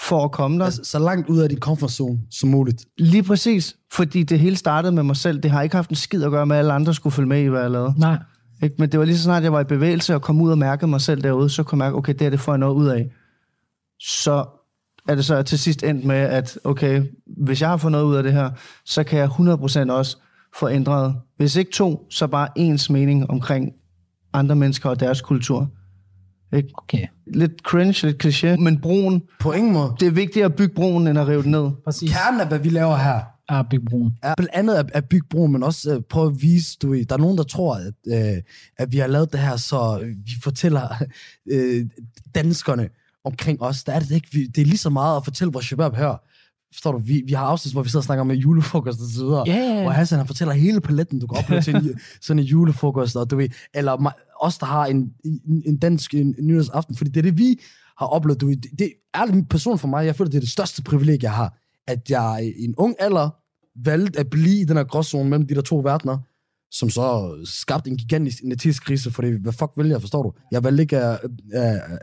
for 0.08 0.24
at 0.24 0.32
komme 0.32 0.58
der. 0.58 0.64
Altså, 0.64 0.84
så 0.84 0.98
langt 0.98 1.28
ud 1.28 1.38
af 1.38 1.48
din 1.48 1.58
comfort 1.58 1.90
zone 1.90 2.18
som 2.30 2.48
muligt. 2.48 2.84
Lige 2.98 3.22
præcis, 3.22 3.76
fordi 3.92 4.22
det 4.22 4.38
hele 4.38 4.56
startede 4.56 4.92
med 4.92 5.02
mig 5.02 5.16
selv. 5.16 5.42
Det 5.42 5.50
har 5.50 5.62
ikke 5.62 5.76
haft 5.76 5.90
en 5.90 5.96
skid 5.96 6.22
at 6.24 6.30
gøre 6.30 6.46
med, 6.46 6.56
at 6.56 6.60
alle 6.60 6.72
andre 6.72 6.94
skulle 6.94 7.12
følge 7.12 7.28
med 7.28 7.42
i, 7.42 7.46
hvad 7.46 7.60
jeg 7.60 7.70
lavede. 7.70 7.94
Nej. 7.98 8.18
Ikke? 8.62 8.74
Men 8.78 8.92
det 8.92 9.00
var 9.00 9.06
lige 9.06 9.16
så 9.16 9.24
snart, 9.24 9.42
jeg 9.42 9.52
var 9.52 9.60
i 9.60 9.64
bevægelse 9.64 10.14
og 10.14 10.22
kom 10.22 10.40
ud 10.40 10.50
og 10.50 10.58
mærkede 10.58 10.90
mig 10.90 11.00
selv 11.00 11.22
derude, 11.22 11.50
så 11.50 11.62
kunne 11.62 11.76
jeg 11.76 11.86
mærke, 11.86 11.96
okay, 11.96 12.12
det 12.12 12.20
her, 12.20 12.30
det 12.30 12.40
får 12.40 12.52
jeg 12.52 12.58
noget 12.58 12.74
ud 12.74 12.86
af. 12.86 13.10
Så 14.00 14.44
er 15.08 15.14
det 15.14 15.24
så 15.24 15.42
til 15.42 15.58
sidst 15.58 15.82
endt 15.82 16.04
med, 16.04 16.16
at 16.16 16.58
okay, 16.64 17.02
hvis 17.44 17.60
jeg 17.60 17.68
har 17.68 17.76
fået 17.76 17.92
noget 17.92 18.04
ud 18.04 18.14
af 18.16 18.22
det 18.22 18.32
her, 18.32 18.50
så 18.84 19.04
kan 19.04 19.18
jeg 19.18 19.28
100% 19.28 19.92
også 19.92 20.16
få 20.56 20.68
ændret, 20.68 21.14
hvis 21.36 21.56
ikke 21.56 21.70
to, 21.70 22.06
så 22.10 22.26
bare 22.26 22.48
ens 22.56 22.90
mening 22.90 23.30
omkring 23.30 23.72
andre 24.32 24.56
mennesker 24.56 24.90
og 24.90 25.00
deres 25.00 25.20
kultur. 25.20 25.68
Ikke? 26.56 26.68
Okay. 26.74 27.06
Lidt 27.34 27.52
cringe, 27.62 28.06
lidt 28.06 28.24
kliché, 28.26 28.56
men 28.56 28.80
broen, 28.80 29.22
På 29.40 29.52
ingen 29.52 29.72
måde. 29.72 29.94
det 30.00 30.08
er 30.08 30.12
vigtigere 30.12 30.44
at 30.44 30.54
bygge 30.54 30.74
broen, 30.74 31.06
end 31.06 31.18
at 31.18 31.28
rive 31.28 31.42
den 31.42 31.50
ned. 31.50 31.70
Præcis. 31.84 32.12
Kernen 32.12 32.40
af, 32.40 32.48
hvad 32.48 32.58
vi 32.58 32.68
laver 32.68 32.96
her, 32.96 33.20
Ah, 33.50 33.64
Big 33.70 33.80
Broen. 33.90 34.12
er 34.22 34.34
blandt 34.36 34.54
andet 34.54 34.74
at, 34.74 34.90
at 34.94 35.08
bygge 35.08 35.26
bro, 35.30 35.46
men 35.46 35.62
også 35.62 35.96
uh, 35.96 36.02
prøve 36.10 36.26
at 36.26 36.42
vise, 36.42 36.76
du 36.82 36.94
der 36.94 37.14
er 37.14 37.16
nogen, 37.16 37.38
der 37.38 37.42
tror, 37.44 37.74
at, 37.74 37.94
uh, 38.06 38.38
at 38.78 38.92
vi 38.92 38.98
har 38.98 39.06
lavet 39.06 39.32
det 39.32 39.40
her, 39.40 39.56
så 39.56 39.98
vi 40.24 40.32
fortæller 40.42 40.88
uh, 41.54 41.86
danskerne 42.34 42.88
omkring 43.24 43.62
os. 43.62 43.84
Der 43.84 43.92
er 43.92 44.00
det 44.00 44.10
ikke. 44.10 44.28
Vi, 44.32 44.46
det 44.46 44.60
er 44.62 44.66
lige 44.66 44.78
så 44.78 44.90
meget 44.90 45.16
at 45.16 45.24
fortælle 45.24 45.52
vores 45.52 45.66
shabab 45.66 45.94
her. 45.94 46.22
Forstår 46.72 46.92
du, 46.92 46.98
vi, 46.98 47.22
vi 47.26 47.32
har 47.32 47.46
afsnit, 47.46 47.74
hvor 47.74 47.82
vi 47.82 47.88
sidder 47.88 48.00
og 48.00 48.04
snakker 48.04 48.24
med 48.24 48.36
julefrokost 48.36 49.00
og 49.00 49.06
så 49.06 49.24
videre. 49.24 49.44
Ja. 49.46 49.82
Hvor 49.82 49.90
Hassan, 49.90 50.18
han 50.18 50.26
fortæller 50.26 50.54
hele 50.54 50.80
paletten, 50.80 51.20
du 51.20 51.26
kan 51.26 51.38
opleve 51.38 51.62
til 51.62 51.76
en, 51.76 52.00
sådan 52.22 52.38
en 52.38 52.44
julefrokost, 52.44 53.16
og 53.16 53.30
du 53.30 53.36
ved, 53.36 53.48
eller 53.74 54.12
os, 54.40 54.58
der 54.58 54.66
har 54.66 54.86
en, 54.86 55.12
en, 55.24 55.62
en 55.66 55.78
dansk 55.78 56.14
en, 56.14 56.34
en 56.38 56.46
nyhedsaften, 56.46 56.96
fordi 56.96 57.10
det 57.10 57.16
er 57.20 57.22
det, 57.22 57.38
vi 57.38 57.60
har 57.98 58.06
oplevet. 58.06 58.40
Du 58.40 58.46
ved, 58.46 58.56
det, 58.56 58.70
det 58.78 58.92
er 59.14 59.22
en 59.22 59.46
person 59.46 59.78
for 59.78 59.88
mig, 59.88 60.06
jeg 60.06 60.16
føler, 60.16 60.30
det 60.30 60.36
er 60.36 60.40
det 60.40 60.50
største 60.50 60.82
privilegie, 60.82 61.22
jeg 61.22 61.32
har, 61.32 61.58
at 61.86 62.10
jeg 62.10 62.52
i 62.56 62.64
en 62.64 62.74
ung 62.78 62.94
alder 62.98 63.30
valgte 63.84 64.20
at 64.20 64.30
blive 64.30 64.60
i 64.60 64.64
den 64.64 64.76
her 64.76 64.84
gråzone 64.84 65.30
mellem 65.30 65.46
de 65.46 65.54
der 65.54 65.60
to 65.60 65.78
verdener, 65.78 66.18
som 66.70 66.90
så 66.90 67.36
skabte 67.44 67.90
en 67.90 67.96
gigantisk 67.96 68.42
identitetskrise, 68.42 69.10
fordi 69.10 69.28
hvad 69.30 69.52
fuck 69.52 69.70
vil 69.76 69.88
jeg, 69.88 70.00
forstår 70.00 70.22
du? 70.22 70.32
Jeg 70.52 70.64
valgte 70.64 70.82
ikke 70.82 70.98
at, 70.98 71.20
at, 71.52 71.74
at 71.74 71.98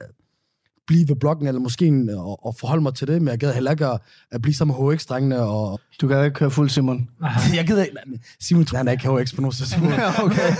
blive 0.87 1.07
ved 1.07 1.15
bloggen, 1.15 1.47
eller 1.47 1.61
måske 1.61 1.85
en, 1.85 2.09
at, 2.09 2.15
at 2.47 2.55
forholde 2.59 2.83
mig 2.83 2.95
til 2.95 3.07
det, 3.07 3.21
men 3.21 3.27
jeg 3.27 3.39
gad 3.39 3.53
heller 3.53 3.71
ikke 3.71 3.85
at, 3.85 3.99
at 4.31 4.41
blive 4.41 4.55
sammen 4.55 4.77
med 4.77 4.95
HX-drengene, 4.95 5.39
og 5.39 5.79
Du 6.01 6.07
kan 6.07 6.25
ikke 6.25 6.35
køre 6.35 6.51
fuld, 6.51 6.69
Simon. 6.69 7.09
jeg 7.55 7.67
gider 7.67 7.83
ikke. 7.83 7.97
Simon, 8.39 8.65
han 8.73 8.87
er 8.87 8.91
ikke 8.91 9.21
HX 9.21 9.35
på 9.35 9.41
nogen 9.41 9.53
så 9.53 9.65
Simon. 9.65 9.93
okay. 10.25 10.53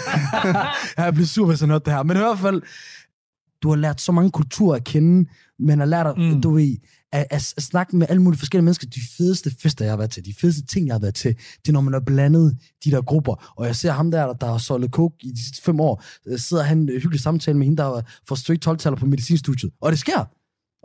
jeg 0.98 1.14
bliver 1.14 1.28
sur, 1.28 1.46
hvis 1.46 1.60
han 1.60 1.70
hørte 1.70 1.86
det 1.86 1.94
her. 1.94 2.04
Men 2.04 2.18
i 2.18 2.20
hvert 2.20 2.40
fald, 2.40 2.62
du 3.64 3.70
har 3.70 3.76
lært 3.76 4.02
så 4.02 4.12
mange 4.12 4.32
kulturer 4.32 4.76
at 4.76 4.84
kende, 4.84 5.30
men 5.60 5.80
har 5.80 5.86
lært 5.86 6.08
at, 6.08 6.18
mm. 6.18 6.42
du 6.42 6.54
ved, 6.54 6.76
at, 7.12 7.28
at, 7.30 7.54
at, 7.58 7.64
snakke 7.64 7.98
med 7.98 8.08
alle 8.10 8.22
mulige 8.22 8.40
forskellige 8.40 8.64
mennesker. 8.64 8.88
De 8.88 9.02
fedeste 9.18 9.52
fester, 9.62 9.86
jeg 9.86 9.92
har 9.92 9.98
været 9.98 10.12
til, 10.12 10.26
de 10.26 10.34
fedeste 10.34 10.66
ting, 10.66 10.88
jeg 10.88 10.94
har 10.94 11.00
været 11.00 11.16
til, 11.16 11.36
det 11.36 11.68
er, 11.68 11.72
når 11.72 11.82
man 11.82 11.94
har 11.94 12.00
blandet 12.00 12.58
de 12.84 12.92
der 12.92 13.02
grupper. 13.02 13.54
Og 13.58 13.66
jeg 13.66 13.76
ser 13.76 13.92
ham 13.92 14.12
der, 14.12 14.34
der 14.34 14.48
har 14.48 14.58
solgt 14.58 14.92
coke 14.92 15.16
i 15.24 15.32
de 15.32 15.46
sidste 15.46 15.64
fem 15.64 15.80
år, 15.80 16.04
øh, 16.28 16.40
sidder 16.40 16.64
han 16.64 16.90
øh, 16.90 16.96
i 16.96 17.00
hyggelig 17.00 17.20
samtale 17.20 17.58
med 17.58 17.66
hende, 17.66 17.78
der 17.78 17.84
var 17.84 18.12
for 18.28 18.36
straight 18.36 18.62
12 18.62 18.98
på 18.98 19.06
medicinstudiet. 19.06 19.72
Og 19.82 19.92
det 19.92 20.00
sker. 20.00 20.37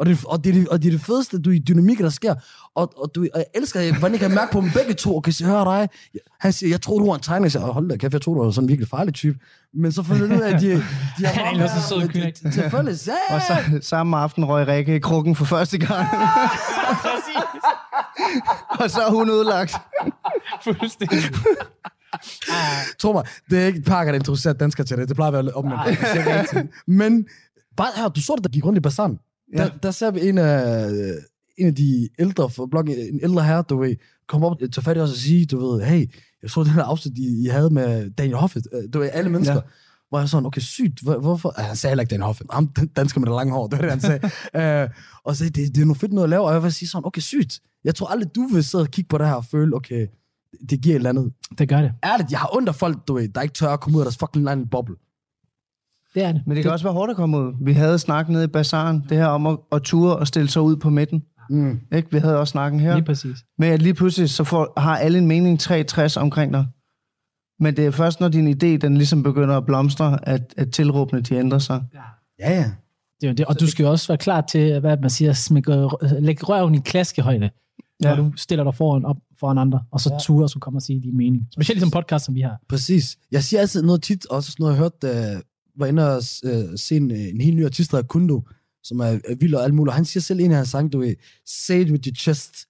Og 0.03 0.09
det, 0.09 0.25
og, 0.25 0.45
det, 0.45 0.51
er 0.51 0.55
det, 0.55 0.69
og 0.69 0.83
det 0.83 0.89
er 0.89 0.93
det 0.93 1.01
fedeste, 1.01 1.39
du 1.39 1.51
i 1.51 1.59
dynamikker, 1.59 2.05
der 2.05 2.11
sker. 2.11 2.35
Og, 2.75 2.93
og, 2.97 3.11
du, 3.15 3.27
og 3.35 3.39
jeg 3.39 3.45
elsker, 3.55 3.99
hvordan 3.99 4.13
jeg 4.13 4.21
kan 4.21 4.35
mærke 4.35 4.53
på 4.53 4.61
dem 4.61 4.71
begge 4.71 4.95
to, 4.95 5.17
og 5.17 5.23
kan 5.23 5.33
se, 5.33 5.45
høre 5.45 5.65
dig. 5.65 5.89
Han 6.41 6.53
siger, 6.53 6.71
jeg 6.71 6.81
tror 6.81 6.99
du 6.99 7.07
var 7.07 7.15
en 7.15 7.21
tegner. 7.21 7.45
Jeg 7.45 7.53
siger, 7.53 7.65
hold 7.65 7.89
da 7.89 7.97
kæft, 7.97 8.13
jeg 8.13 8.23
tror 8.23 8.35
du 8.35 8.45
var 8.45 8.51
sådan 8.51 8.65
en 8.65 8.69
virkelig 8.69 8.89
farlig 8.89 9.15
type. 9.15 9.39
Men 9.75 9.93
så 9.93 10.03
finder 10.03 10.29
du 10.29 10.35
ud 10.35 10.41
af, 10.41 10.55
at 10.55 10.61
de, 10.61 10.73
de 11.19 11.27
Han 11.27 11.61
er 11.61 11.65
også 11.65 11.89
sød 11.89 12.09
knægt. 12.09 12.55
Selvfølgelig, 12.55 12.99
ja, 13.07 13.35
Og 13.35 13.43
så, 13.43 13.79
samme 13.81 14.17
aften 14.17 14.45
røg 14.45 14.67
Rikke 14.67 14.97
i 14.97 14.99
krukken 14.99 15.37
for 15.37 15.45
første 15.45 15.79
gang. 15.79 16.01
og 18.81 18.91
så 18.91 19.01
er 19.01 19.11
hun 19.11 19.31
udlagt. 19.31 19.77
Fuldstændig. 20.65 21.19
Tro 22.99 23.13
mig, 23.13 23.25
det 23.51 23.63
er 23.63 23.67
ikke 23.67 23.83
Parker, 23.83 24.13
der 24.13 24.19
introducerer 24.19 24.55
danskere 24.55 24.87
til 24.87 24.99
det. 24.99 25.09
Det 25.09 25.17
plejer 25.17 25.33
at 25.33 25.45
være 25.45 25.55
omvendt. 25.55 26.29
Altid. 26.29 26.69
Men 26.87 27.27
bare 27.77 27.89
her, 27.97 28.09
du 28.09 28.21
så 28.21 28.33
det, 28.37 28.45
der 28.45 28.51
gik 28.51 28.65
rundt 28.65 28.79
i 28.79 28.81
Basan. 28.81 29.19
Der, 29.57 29.63
Ja. 29.65 29.71
der 29.83 29.91
ser 29.91 30.11
vi 30.11 30.29
en 30.29 30.39
af, 30.39 30.89
en 31.59 31.67
af 31.67 31.75
de 31.75 32.09
ældre 32.19 32.51
for 32.51 32.67
bloggen, 32.67 32.99
en 32.99 33.21
ældre 33.23 33.45
herre, 33.45 33.63
du 33.69 33.79
ved, 33.79 33.97
komme 34.29 34.47
op 34.47 34.63
og 34.63 34.73
tage 34.73 34.83
fat 34.83 34.97
i 34.97 35.01
os 35.01 35.11
og 35.11 35.17
sige, 35.17 35.47
du 35.47 35.59
ved, 35.73 35.83
hey, 35.85 36.11
jeg 36.43 36.51
så 36.51 36.63
den 36.63 36.71
her 36.73 36.83
afsnit, 36.83 37.19
I, 37.19 37.45
I 37.45 37.47
havde 37.47 37.71
med 37.71 38.11
Daniel 38.11 38.37
Hoffet, 38.37 38.67
øh, 38.73 38.83
du 38.93 38.99
ved, 38.99 39.11
alle 39.13 39.31
mennesker. 39.31 39.55
Ja. 39.55 39.61
Hvor 40.09 40.19
jeg 40.19 40.29
sådan, 40.29 40.47
okay, 40.47 40.61
sygt, 40.61 41.01
hvor, 41.03 41.19
hvorfor? 41.19 41.55
Ah, 41.59 41.65
han 41.65 41.77
sagde 41.77 41.91
heller 41.93 42.03
ikke 42.03 42.11
Daniel 42.11 42.25
Hoffet, 42.25 42.47
ham 42.51 42.69
dansker 42.97 43.21
med 43.21 43.27
det 43.29 43.35
lange 43.37 43.53
hår, 43.53 43.67
det 43.67 43.79
var 43.79 43.83
det, 43.83 43.91
han 43.91 44.01
sagde. 44.01 44.85
uh, 44.87 44.91
og 45.27 45.37
så 45.37 45.45
det, 45.45 45.55
det 45.57 45.79
er 45.79 45.85
noget 45.85 46.01
fedt 46.01 46.13
noget 46.13 46.25
at 46.25 46.31
lave, 46.31 46.43
og 46.43 46.53
jeg 46.55 46.63
vil 46.63 46.73
sige 46.73 46.89
sådan, 46.89 47.07
okay, 47.07 47.21
sygt. 47.21 47.61
Jeg 47.85 47.95
tror 47.95 48.07
aldrig, 48.07 48.35
du 48.35 48.47
vil 48.53 48.65
sidde 48.65 48.83
og 48.83 48.89
kigge 48.89 49.09
på 49.09 49.19
det 49.19 49.27
her 49.27 49.35
og 49.35 49.45
føle, 49.45 49.77
okay, 49.77 50.07
det 50.71 50.81
giver 50.81 50.95
et 50.95 50.99
eller 50.99 51.11
andet. 51.11 51.33
Det 51.59 51.69
gør 51.69 51.81
det. 51.83 51.93
Ærligt, 52.05 52.31
jeg 52.31 52.39
har 52.39 52.57
ondt 52.57 52.69
af 52.69 52.75
folk, 52.75 53.09
du 53.09 53.15
ved, 53.15 53.29
der 53.29 53.41
ikke 53.43 53.55
tør 53.55 53.69
at 53.69 53.81
komme 53.81 53.97
ud 53.99 54.03
af 54.03 54.05
deres 54.05 54.17
fucking 54.17 54.47
egen 54.47 54.69
boble. 54.69 54.95
Det 56.15 56.25
er 56.25 56.33
det. 56.33 56.43
Men 56.47 56.57
det 56.57 56.65
kan 56.65 56.73
også 56.73 56.85
være 56.85 56.93
hårdt 56.93 57.11
at 57.11 57.17
komme 57.17 57.39
ud. 57.39 57.53
Vi 57.61 57.73
havde 57.73 57.99
snakket 57.99 58.33
nede 58.33 58.45
i 58.45 58.47
bazaren, 58.47 59.05
det 59.09 59.17
her 59.17 59.27
om 59.27 59.47
at, 59.47 59.59
at 59.73 59.83
ture 59.83 60.17
og 60.17 60.27
stille 60.27 60.49
sig 60.49 60.63
ud 60.63 60.77
på 60.77 60.91
midten. 60.91 61.23
Mm. 61.51 61.81
Ikke? 61.93 62.09
Vi 62.13 62.19
havde 62.19 62.39
også 62.39 62.51
snakken 62.51 62.81
her. 62.81 62.95
Lige 62.95 63.05
præcis. 63.05 63.37
Men 63.59 63.73
at 63.73 63.83
lige 63.83 63.95
pludselig 63.95 64.31
så 64.31 64.45
får, 64.45 64.81
har 64.81 64.97
alle 64.97 65.19
en 65.19 65.27
mening 65.27 65.61
63 65.61 66.17
omkring 66.17 66.53
dig. 66.53 66.67
Men 67.61 67.77
det 67.77 67.87
er 67.87 67.91
først, 67.91 68.21
når 68.21 68.29
din 68.29 68.49
idé 68.49 68.77
den 68.77 68.97
ligesom 68.97 69.23
begynder 69.23 69.57
at 69.57 69.67
blomstre, 69.67 70.29
at, 70.29 70.55
at 70.57 70.71
tilråbene 70.71 71.21
de 71.23 71.35
ændrer 71.35 71.59
sig. 71.59 71.83
Ja, 72.39 72.53
ja. 72.53 72.71
Det 73.21 73.27
er 73.27 73.29
jo 73.29 73.35
det. 73.35 73.47
Og 73.47 73.61
du 73.61 73.67
skal 73.67 73.83
jo 73.85 73.91
også 73.91 74.09
være 74.09 74.19
klar 74.19 74.41
til, 74.41 74.81
hvad 74.81 74.97
man 74.97 75.11
siger, 75.11 75.33
smække, 75.33 75.89
lægge 76.21 76.45
røven 76.45 76.75
i 76.75 76.79
klaskehøjde, 76.79 77.51
ja. 78.03 78.09
Ja. 78.09 78.17
når 78.17 78.25
du 78.25 78.33
stiller 78.37 78.65
dig 78.65 78.75
foran, 78.75 79.05
op 79.05 79.17
foran 79.41 79.59
andre, 79.59 79.83
og 79.91 80.01
så 80.01 80.11
ja. 80.13 80.19
ture, 80.19 80.45
og 80.45 80.51
så 80.51 80.59
kommer 80.59 80.79
og 80.79 80.83
sige 80.83 81.01
din 81.01 81.17
mening. 81.17 81.49
Specielt 81.53 81.81
som 81.81 81.91
podcast, 81.91 82.25
som 82.25 82.35
vi 82.35 82.41
har. 82.41 82.61
Præcis. 82.69 83.19
Jeg 83.33 83.45
siger 83.45 83.61
altid 83.61 83.83
noget 83.83 84.03
tit, 84.03 84.27
også 84.27 84.57
noget 84.59 84.73
jeg 84.73 84.79
hørte, 84.79 84.97
jeg 85.03 85.43
var 85.79 85.87
inde 85.87 86.17
og 86.17 86.23
øh, 86.45 86.79
se 86.79 86.97
en, 86.97 87.11
øh, 87.11 87.19
en 87.19 87.41
helt 87.41 87.57
ny 87.57 87.65
artist, 87.65 87.91
der 87.91 87.97
hedder 87.97 88.07
Kundo, 88.07 88.43
som 88.83 89.01
er, 89.01 89.05
er 89.05 89.35
vild 89.35 89.55
og 89.55 89.65
alt 89.65 89.75
muligt. 89.75 89.91
Og 89.91 89.95
han 89.95 90.05
siger 90.05 90.23
selv 90.23 90.41
en 90.41 90.51
af 90.51 90.57
hans 90.57 90.69
sange, 90.69 90.91
du 90.91 90.99
ved, 90.99 91.15
say 91.47 91.81
it 91.81 91.91
with 91.91 92.09
your 92.09 92.15
chest. 92.15 92.69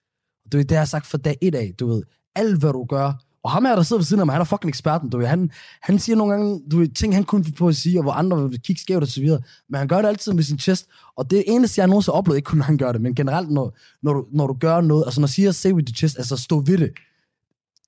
Du 0.52 0.56
ved, 0.56 0.64
det 0.64 0.76
har 0.76 0.80
jeg 0.82 0.88
sagt 0.88 1.06
fra 1.06 1.18
dag 1.18 1.38
et 1.40 1.54
af, 1.54 1.74
du 1.80 1.86
ved. 1.86 2.02
Alt, 2.34 2.58
hvad 2.58 2.72
du 2.72 2.84
gør, 2.84 3.12
og 3.44 3.50
ham 3.50 3.64
her, 3.64 3.76
der 3.76 3.82
sidder 3.82 4.00
ved 4.00 4.04
siden 4.04 4.20
af 4.20 4.26
mig, 4.26 4.34
han 4.34 4.40
er 4.40 4.44
fucking 4.44 4.68
eksperten, 4.68 5.10
du 5.10 5.18
ved. 5.18 5.26
Han, 5.26 5.50
han 5.82 5.98
siger 5.98 6.16
nogle 6.16 6.32
gange, 6.32 6.62
du 6.70 6.78
ved, 6.78 6.88
ting, 6.88 7.14
han 7.14 7.24
kunne 7.24 7.44
på 7.58 7.68
at 7.68 7.76
sige, 7.76 7.98
og 7.98 8.02
hvor 8.02 8.12
andre 8.12 8.50
vil 8.50 8.62
kigge 8.62 8.82
skævt 8.82 9.02
og 9.02 9.08
så 9.08 9.20
videre. 9.20 9.40
Men 9.68 9.78
han 9.78 9.88
gør 9.88 10.02
det 10.02 10.08
altid 10.08 10.32
med 10.32 10.42
sin 10.42 10.58
chest. 10.58 10.86
Og 11.16 11.30
det 11.30 11.44
eneste, 11.46 11.80
jeg 11.80 11.88
nogensinde 11.88 12.12
har 12.12 12.18
oplevet, 12.18 12.36
ikke 12.36 12.46
kun 12.46 12.60
han 12.60 12.78
gør 12.78 12.92
det, 12.92 13.00
men 13.00 13.14
generelt, 13.14 13.50
når, 13.50 13.76
når, 14.02 14.12
du, 14.12 14.26
når 14.32 14.46
du 14.46 14.52
gør 14.54 14.80
noget, 14.80 15.04
altså 15.06 15.20
når 15.20 15.28
siger, 15.28 15.52
say 15.52 15.72
with 15.72 15.86
the 15.86 15.96
chest, 15.96 16.18
altså 16.18 16.36
stå 16.36 16.60
ved 16.60 16.78
det, 16.78 16.90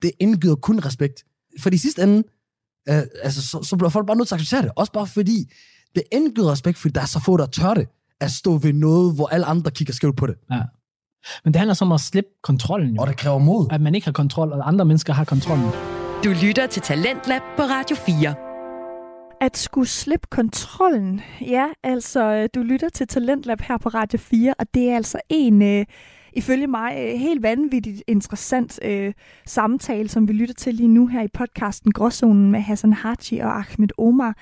det 0.01 0.11
indgyder 0.19 0.55
kun 0.55 0.79
respekt. 0.79 1.25
For 1.59 1.69
i 1.69 1.77
sidste 1.77 2.03
ende, 2.03 2.23
øh, 2.89 3.01
altså, 3.23 3.47
så, 3.47 3.63
så 3.63 3.77
bliver 3.77 3.89
folk 3.89 4.07
bare 4.07 4.17
nødt 4.17 4.27
til 4.27 4.35
at 4.35 4.41
acceptere 4.41 4.61
det. 4.61 4.71
Også 4.75 4.91
bare 4.91 5.07
fordi, 5.07 5.51
det 5.95 6.03
indgyder 6.11 6.51
respekt, 6.51 6.77
fordi 6.77 6.91
der 6.91 7.01
er 7.01 7.05
så 7.05 7.19
få, 7.19 7.37
der 7.37 7.45
tør 7.45 7.73
det, 7.73 7.87
at 8.21 8.31
stå 8.31 8.57
ved 8.57 8.73
noget, 8.73 9.15
hvor 9.15 9.27
alle 9.27 9.45
andre 9.45 9.71
kigger 9.71 9.93
skævt 9.93 10.17
på 10.17 10.27
det. 10.27 10.35
Ja. 10.51 10.61
Men 11.43 11.53
det 11.53 11.59
handler 11.59 11.73
så 11.73 11.85
om 11.85 11.91
at 11.91 11.99
slippe 12.01 12.29
kontrollen 12.43 12.95
jo. 12.95 13.01
Og 13.01 13.07
det 13.07 13.17
kræver 13.17 13.37
mod. 13.37 13.67
At 13.71 13.81
man 13.81 13.95
ikke 13.95 14.05
har 14.07 14.11
kontrol, 14.11 14.51
og 14.51 14.67
andre 14.67 14.85
mennesker 14.85 15.13
har 15.13 15.23
kontrollen. 15.23 15.69
Du 16.23 16.29
lytter 16.29 16.67
til 16.67 16.81
Talentlab 16.81 17.41
på 17.57 17.63
Radio 17.63 17.95
4. 17.95 18.35
At 19.41 19.57
skulle 19.57 19.87
slippe 19.87 20.27
kontrollen. 20.31 21.21
Ja, 21.41 21.65
altså, 21.83 22.33
øh, 22.33 22.49
du 22.55 22.59
lytter 22.59 22.89
til 22.89 23.07
Talentlab 23.07 23.61
her 23.61 23.77
på 23.77 23.89
Radio 23.89 24.19
4, 24.19 24.53
og 24.59 24.65
det 24.73 24.89
er 24.89 24.95
altså 24.95 25.19
en, 25.29 25.61
øh, 25.61 25.85
ifølge 26.35 26.67
mig, 26.67 26.95
øh, 26.97 27.19
helt 27.19 27.43
vanvittigt 27.43 28.03
interessant 28.07 28.79
øh, 28.83 29.13
samtale, 29.45 30.09
som 30.09 30.27
vi 30.27 30.33
lytter 30.33 30.55
til 30.55 30.73
lige 30.73 30.87
nu 30.87 31.07
her 31.07 31.21
i 31.21 31.27
podcasten 31.27 31.91
Gråzonen 31.91 32.51
med 32.51 32.59
Hassan 32.59 32.93
Haji 32.93 33.39
og 33.39 33.57
Ahmed 33.57 33.89
Omar. 33.97 34.37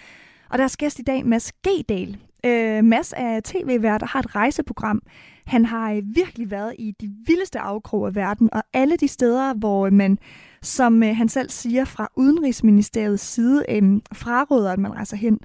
Og 0.50 0.58
der 0.58 0.64
er 0.64 0.76
gæst 0.78 1.00
i 1.00 1.04
dag, 1.04 1.26
Mads 1.26 1.52
Gedal. 1.52 2.18
Øh, 2.46 2.84
Mads 2.84 3.14
er 3.18 3.40
tv-vært 3.44 4.02
og 4.02 4.08
har 4.08 4.20
et 4.20 4.36
rejseprogram. 4.36 5.02
Han 5.46 5.66
har 5.66 5.92
øh, 5.92 6.02
virkelig 6.16 6.52
været 6.52 6.76
i 6.80 6.92
de 7.02 7.12
vildeste 7.26 7.60
afkroge 7.60 8.08
af 8.08 8.16
verden, 8.16 8.50
og 8.54 8.64
alle 8.74 8.98
de 8.98 9.08
steder, 9.08 9.54
hvor 9.54 9.86
øh, 9.86 9.94
man, 9.94 10.18
som 10.62 11.04
øh, 11.04 11.16
han 11.16 11.30
selv 11.30 11.50
siger, 11.50 11.86
fra 11.86 12.10
Udenrigsministeriets 12.16 13.24
side 13.24 13.66
øh, 13.70 14.02
fraråder, 14.14 14.72
at 14.72 14.80
man 14.80 14.94
rejser 14.94 15.18
hen. 15.18 15.40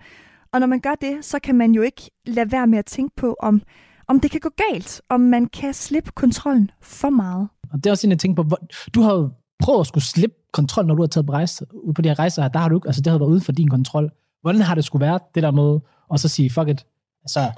Og 0.52 0.60
når 0.60 0.66
man 0.66 0.80
gør 0.80 0.94
det, 1.00 1.24
så 1.24 1.38
kan 1.38 1.54
man 1.54 1.72
jo 1.72 1.82
ikke 1.82 2.10
lade 2.26 2.52
være 2.52 2.66
med 2.66 2.78
at 2.78 2.86
tænke 2.86 3.16
på, 3.16 3.36
om, 3.40 3.62
om 4.08 4.20
det 4.20 4.30
kan 4.30 4.40
gå 4.40 4.50
galt, 4.70 5.02
om 5.08 5.20
man 5.20 5.46
kan 5.46 5.74
slippe 5.74 6.10
kontrollen 6.10 6.70
for 6.80 7.10
meget. 7.10 7.48
Og 7.72 7.78
det 7.78 7.86
er 7.86 7.90
også 7.90 8.06
en 8.06 8.12
af 8.12 8.18
ting 8.18 8.36
på, 8.36 8.42
hvor, 8.42 8.58
du 8.94 9.02
har 9.02 9.14
jo 9.14 9.30
prøvet 9.58 9.80
at 9.80 9.86
skulle 9.86 10.04
slippe 10.04 10.36
kontrol, 10.52 10.86
når 10.86 10.94
du 10.94 11.02
har 11.02 11.06
taget 11.06 11.26
på, 11.26 11.32
rejse, 11.32 11.66
ud 11.74 11.94
på 11.94 12.02
de 12.02 12.08
her 12.08 12.18
rejser 12.18 12.42
her. 12.42 12.48
Der 12.48 12.58
har 12.58 12.68
du 12.68 12.76
ikke, 12.76 12.88
altså 12.88 13.02
det 13.02 13.10
har 13.10 13.18
været 13.18 13.28
uden 13.28 13.40
for 13.40 13.52
din 13.52 13.68
kontrol. 13.68 14.10
Hvordan 14.42 14.60
har 14.60 14.74
det 14.74 14.84
skulle 14.84 15.06
være, 15.06 15.18
det 15.34 15.42
der 15.42 15.50
med, 15.50 15.80
og 16.08 16.18
så 16.18 16.28
sige, 16.28 16.50
fuck 16.50 16.68
it, 16.68 16.86
altså 17.22 17.50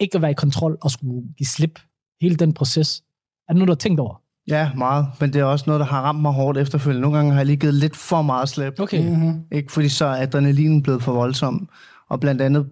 ikke 0.00 0.16
at 0.16 0.22
være 0.22 0.30
i 0.30 0.34
kontrol 0.34 0.78
og 0.80 0.90
skulle 0.90 1.28
give 1.38 1.46
slip, 1.46 1.80
hele 2.20 2.36
den 2.36 2.54
proces. 2.54 3.02
Er 3.48 3.52
det 3.52 3.58
noget, 3.58 3.68
du 3.68 3.72
har 3.72 3.76
tænkt 3.76 4.00
over? 4.00 4.22
Ja, 4.48 4.70
meget. 4.76 5.06
Men 5.20 5.32
det 5.32 5.40
er 5.40 5.44
også 5.44 5.64
noget, 5.66 5.80
der 5.80 5.86
har 5.86 6.02
ramt 6.02 6.22
mig 6.22 6.32
hårdt 6.32 6.58
efterfølgende. 6.58 7.02
Nogle 7.02 7.16
gange 7.16 7.32
har 7.32 7.38
jeg 7.38 7.46
lige 7.46 7.56
givet 7.56 7.74
lidt 7.74 7.96
for 7.96 8.22
meget 8.22 8.48
slip. 8.48 8.80
Okay. 8.80 9.08
Mm-hmm. 9.08 9.44
Ikke 9.52 9.72
fordi 9.72 9.88
så 9.88 10.04
er 10.04 10.22
adrenalinen 10.22 10.82
blevet 10.82 11.02
for 11.02 11.12
voldsom. 11.12 11.68
Og 12.08 12.20
blandt 12.20 12.42
andet 12.42 12.68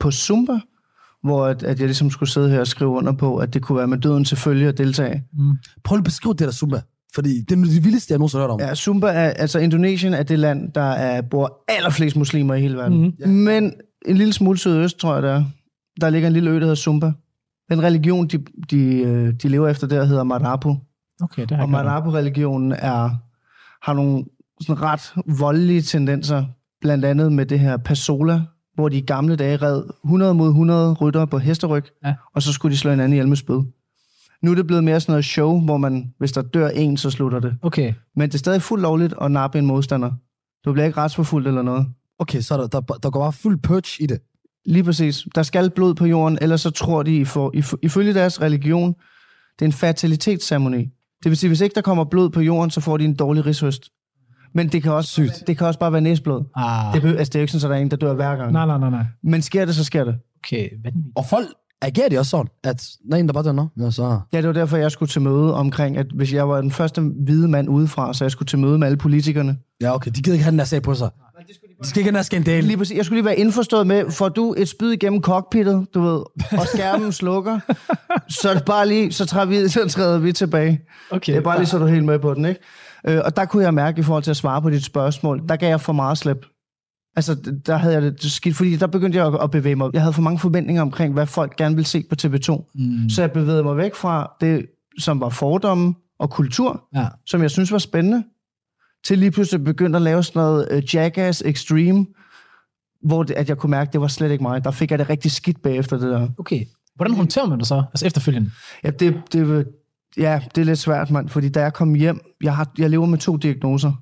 på 0.00 0.10
Zumba, 0.10 0.60
hvor 1.22 1.46
at, 1.46 1.62
at 1.62 1.78
jeg 1.78 1.86
ligesom 1.86 2.10
skulle 2.10 2.30
sidde 2.30 2.50
her 2.50 2.60
og 2.60 2.66
skrive 2.66 2.90
under 2.90 3.12
på, 3.12 3.36
at 3.36 3.54
det 3.54 3.62
kunne 3.62 3.78
være 3.78 3.86
med 3.86 3.98
døden 3.98 4.24
til 4.24 4.36
følge 4.36 4.68
at 4.68 4.78
deltage. 4.78 5.24
Mm. 5.32 5.52
Prøv 5.84 5.96
lige 5.96 6.00
at 6.00 6.04
beskrive 6.04 6.32
det 6.32 6.40
der 6.40 6.52
Zumba. 6.52 6.80
Fordi 7.14 7.40
det 7.40 7.58
er 7.58 7.62
det 7.62 7.84
vildeste, 7.84 8.12
jeg 8.12 8.18
nogensinde 8.18 8.42
har 8.42 8.48
hørt 8.48 8.54
om. 8.54 8.60
Ja, 8.60 8.74
Zumba 8.74 9.06
er, 9.06 9.30
altså 9.30 9.58
Indonesien 9.58 10.14
er 10.14 10.22
det 10.22 10.38
land, 10.38 10.72
der 10.72 10.90
er, 10.90 11.20
bor 11.20 11.64
allerflest 11.68 12.16
muslimer 12.16 12.54
i 12.54 12.60
hele 12.60 12.76
verden. 12.76 13.02
Mm. 13.02 13.12
Ja. 13.20 13.26
Men 13.26 13.72
en 14.06 14.16
lille 14.16 14.32
smule 14.32 14.58
sydøst, 14.58 14.98
tror 14.98 15.14
jeg, 15.14 15.22
der 15.22 15.30
er. 15.30 15.44
Der 16.00 16.10
ligger 16.10 16.28
en 16.28 16.32
lille 16.32 16.50
ø, 16.50 16.54
der 16.54 16.60
hedder 16.60 16.74
Zumba. 16.74 17.12
Den 17.70 17.82
religion, 17.82 18.26
de, 18.26 18.44
de, 18.70 18.84
øh, 18.84 19.34
de 19.42 19.48
lever 19.48 19.68
efter 19.68 19.86
der, 19.86 20.04
hedder 20.04 20.24
Marapu. 20.24 20.76
Okay, 21.22 21.42
det 21.42 21.50
har 21.50 21.62
Og 21.62 21.70
Marapu-religionen 21.70 22.72
er, 22.72 23.10
har 23.82 23.92
nogle 23.92 24.24
sådan 24.60 24.82
ret 24.82 25.12
voldelige 25.38 25.82
tendenser, 25.82 26.44
blandt 26.80 27.04
andet 27.04 27.32
med 27.32 27.46
det 27.46 27.60
her 27.60 27.76
Pasola, 27.76 28.40
hvor 28.80 28.88
de 28.88 28.98
i 28.98 29.00
gamle 29.00 29.36
dage 29.36 29.56
red 29.56 29.82
100 30.04 30.34
mod 30.34 30.48
100 30.48 30.94
ryttere 30.94 31.26
på 31.26 31.38
hesteryg, 31.38 31.84
Ja. 32.04 32.14
og 32.34 32.42
så 32.42 32.52
skulle 32.52 32.72
de 32.72 32.78
slå 32.78 32.90
hinanden 32.90 33.12
ihjel 33.12 33.28
med 33.28 33.36
spyd. 33.36 33.60
Nu 34.42 34.50
er 34.50 34.54
det 34.54 34.66
blevet 34.66 34.84
mere 34.84 35.00
sådan 35.00 35.12
noget 35.12 35.24
show, 35.24 35.60
hvor 35.64 35.76
man, 35.76 36.14
hvis 36.18 36.32
der 36.32 36.42
dør 36.42 36.68
en, 36.68 36.96
så 36.96 37.10
slutter 37.10 37.40
det. 37.40 37.56
Okay. 37.62 37.94
Men 38.16 38.28
det 38.28 38.34
er 38.34 38.38
stadig 38.38 38.62
fuldt 38.62 38.82
lovligt 38.82 39.14
at 39.20 39.30
nappe 39.30 39.58
en 39.58 39.66
modstander. 39.66 40.10
Du 40.64 40.72
bliver 40.72 40.86
ikke 40.86 40.98
retsforfulgt 41.00 41.48
eller 41.48 41.62
noget. 41.62 41.86
Okay, 42.18 42.40
så 42.40 42.54
er 42.54 42.58
der, 42.58 42.66
der, 42.66 42.80
der 42.80 43.10
går 43.10 43.20
bare 43.20 43.32
fuld 43.32 43.58
purge 43.58 44.02
i 44.04 44.06
det. 44.06 44.18
Lige 44.66 44.84
præcis. 44.84 45.26
Der 45.34 45.42
skal 45.42 45.70
blod 45.70 45.94
på 45.94 46.06
jorden, 46.06 46.38
ellers 46.40 46.60
så 46.60 46.70
tror 46.70 47.02
de, 47.02 47.26
for, 47.26 47.52
ifølge 47.82 48.14
deres 48.14 48.40
religion, 48.40 48.94
det 49.58 49.62
er 49.64 49.66
en 49.66 49.72
fertilitetsceremoni. 49.72 50.78
Det 51.22 51.30
vil 51.30 51.36
sige, 51.36 51.48
hvis 51.48 51.60
ikke 51.60 51.74
der 51.74 51.80
kommer 51.80 52.04
blod 52.04 52.30
på 52.30 52.40
jorden, 52.40 52.70
så 52.70 52.80
får 52.80 52.96
de 52.96 53.04
en 53.04 53.14
dårlig 53.14 53.46
rishøst. 53.46 53.90
Men 54.54 54.68
det 54.68 54.82
kan 54.82 54.92
også, 54.92 55.10
Sygt. 55.10 55.44
det 55.46 55.58
kan 55.58 55.66
også 55.66 55.80
bare 55.80 55.92
være 55.92 56.00
næsblod. 56.00 56.44
Ah. 56.56 56.92
Det, 56.94 57.02
behøver- 57.02 57.18
altså, 57.18 57.30
det 57.30 57.34
er 57.34 57.40
jo 57.40 57.42
ikke 57.42 57.52
sådan, 57.52 57.64
at 57.64 57.70
der 57.70 57.76
er 57.76 57.82
en, 57.82 57.90
der 57.90 57.96
dør 57.96 58.14
hver 58.14 58.36
gang. 58.36 58.52
Nej, 58.52 58.66
nej, 58.66 58.78
nej, 58.78 58.90
nej. 58.90 59.04
Men 59.22 59.42
sker 59.42 59.64
det, 59.64 59.74
så 59.74 59.84
sker 59.84 60.04
det. 60.04 60.14
Okay, 60.44 60.68
vanvittigt. 60.84 61.12
Og 61.16 61.26
folk 61.26 61.46
agerer 61.82 62.08
de 62.08 62.18
også 62.18 62.30
sådan, 62.30 62.46
at 62.64 62.88
når 63.04 63.16
en, 63.16 63.26
der 63.26 63.32
bare 63.32 63.44
dør, 63.44 63.52
nå, 63.52 63.66
ja, 63.80 63.90
så... 63.90 64.20
Ja, 64.32 64.38
det 64.38 64.46
var 64.46 64.52
derfor, 64.52 64.76
jeg 64.76 64.90
skulle 64.90 65.08
til 65.10 65.22
møde 65.22 65.54
omkring, 65.54 65.96
at 65.96 66.06
hvis 66.14 66.32
jeg 66.32 66.48
var 66.48 66.60
den 66.60 66.70
første 66.70 67.00
hvide 67.24 67.48
mand 67.48 67.68
udefra, 67.68 68.14
så 68.14 68.24
jeg 68.24 68.30
skulle 68.30 68.46
til 68.46 68.58
møde 68.58 68.78
med 68.78 68.86
alle 68.86 68.96
politikerne. 68.96 69.56
Ja, 69.80 69.94
okay, 69.94 70.10
de 70.10 70.22
gider 70.22 70.34
ikke 70.34 70.44
have 70.44 70.50
den 70.50 70.58
der 70.58 70.64
sag 70.64 70.82
på 70.82 70.94
sig. 70.94 71.10
De 71.82 71.88
skal 71.88 72.00
ikke 72.00 72.06
have 72.06 72.12
den 72.12 72.14
der 72.16 72.22
skandale. 72.22 72.66
Lige 72.66 72.76
præcis. 72.76 72.96
Jeg 72.96 73.04
skulle 73.04 73.16
lige 73.16 73.24
være 73.24 73.36
indforstået 73.36 73.86
med, 73.86 74.10
får 74.10 74.28
du 74.28 74.54
et 74.58 74.68
spyd 74.68 74.90
igennem 74.92 75.22
cockpittet, 75.22 75.86
du 75.94 76.00
ved, 76.00 76.22
og 76.58 76.66
skærmen 76.74 77.12
slukker, 77.12 77.58
så 78.40 78.50
er 78.50 78.54
det 78.54 78.64
bare 78.64 78.88
lige, 78.88 79.12
så, 79.12 79.26
træder 79.26 79.46
vi, 79.46 79.68
så 79.68 79.88
træder 79.88 80.18
vi 80.18 80.32
tilbage. 80.32 80.80
Okay. 81.10 81.32
Det 81.32 81.38
er 81.38 81.42
bare 81.42 81.58
lige, 81.58 81.66
så 81.66 81.78
du 81.78 81.84
er 81.84 81.88
helt 81.88 82.04
med 82.04 82.18
på 82.18 82.34
den, 82.34 82.44
ikke? 82.44 82.60
Øh, 83.08 83.20
og 83.24 83.36
der 83.36 83.44
kunne 83.44 83.62
jeg 83.64 83.74
mærke, 83.74 83.98
i 84.00 84.02
forhold 84.02 84.22
til 84.22 84.30
at 84.30 84.36
svare 84.36 84.62
på 84.62 84.70
dit 84.70 84.84
spørgsmål, 84.84 85.48
der 85.48 85.56
gav 85.56 85.68
jeg 85.68 85.80
for 85.80 85.92
meget 85.92 86.18
slip. 86.18 86.46
Altså, 87.16 87.34
der 87.66 87.76
havde 87.76 87.94
jeg 87.94 88.02
det 88.02 88.22
skidt, 88.32 88.56
fordi 88.56 88.76
der 88.76 88.86
begyndte 88.86 89.18
jeg 89.18 89.26
at, 89.26 89.42
at 89.42 89.50
bevæge 89.50 89.76
mig. 89.76 89.90
Jeg 89.92 90.02
havde 90.02 90.12
for 90.12 90.22
mange 90.22 90.38
forventninger 90.38 90.82
omkring, 90.82 91.12
hvad 91.14 91.26
folk 91.26 91.56
gerne 91.56 91.74
ville 91.74 91.86
se 91.88 92.04
på 92.10 92.14
TV2. 92.22 92.70
Mm. 92.74 93.08
Så 93.08 93.22
jeg 93.22 93.32
bevægede 93.32 93.62
mig 93.62 93.76
væk 93.76 93.94
fra 93.94 94.32
det, 94.40 94.66
som 94.98 95.20
var 95.20 95.28
fordomme 95.28 95.94
og 96.18 96.30
kultur, 96.30 96.84
Ja. 96.94 97.06
som 97.26 97.42
jeg 97.42 97.50
synes 97.50 97.72
var 97.72 97.78
spændende, 97.78 98.24
til 99.04 99.18
lige 99.18 99.30
pludselig 99.30 99.64
begyndte 99.64 99.96
at 99.96 100.02
lave 100.02 100.22
sådan 100.22 100.40
noget 100.40 100.68
uh, 100.72 100.94
Jackass 100.94 101.42
Extreme, 101.46 102.06
hvor 103.02 103.22
det, 103.22 103.34
at 103.34 103.48
jeg 103.48 103.58
kunne 103.58 103.70
mærke, 103.70 103.88
at 103.88 103.92
det 103.92 104.00
var 104.00 104.08
slet 104.08 104.30
ikke 104.30 104.42
mig. 104.42 104.64
Der 104.64 104.70
fik 104.70 104.90
jeg 104.90 104.98
det 104.98 105.10
rigtig 105.10 105.30
skidt 105.30 105.62
bagefter 105.62 105.98
det 105.98 106.10
der. 106.10 106.28
Okay. 106.38 106.64
Hvordan 106.96 107.14
håndterer 107.14 107.46
man 107.46 107.58
det 107.58 107.66
så? 107.66 107.82
Altså 107.92 108.06
efterfølgende? 108.06 108.50
Ja, 108.84 108.90
det, 108.90 109.22
det, 109.32 109.66
ja, 110.16 110.40
det 110.54 110.60
er 110.60 110.64
lidt 110.64 110.78
svært, 110.78 111.10
mand, 111.10 111.28
fordi 111.28 111.48
da 111.48 111.60
jeg 111.60 111.72
kom 111.72 111.94
hjem, 111.94 112.20
jeg, 112.42 112.56
har, 112.56 112.70
jeg 112.78 112.90
lever 112.90 113.06
med 113.06 113.18
to 113.18 113.36
diagnoser. 113.36 113.92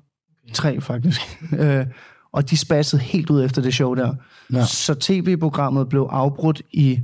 Tre, 0.53 0.81
faktisk. 0.81 1.21
øh, 1.59 1.85
og 2.33 2.49
de 2.49 2.57
spassede 2.57 3.01
helt 3.01 3.29
ud 3.29 3.43
efter 3.43 3.61
det 3.61 3.73
show 3.73 3.93
der. 3.93 4.13
Ja. 4.53 4.65
Så 4.65 4.93
tv-programmet 4.93 5.89
blev 5.89 6.07
afbrudt 6.11 6.61
i 6.71 6.99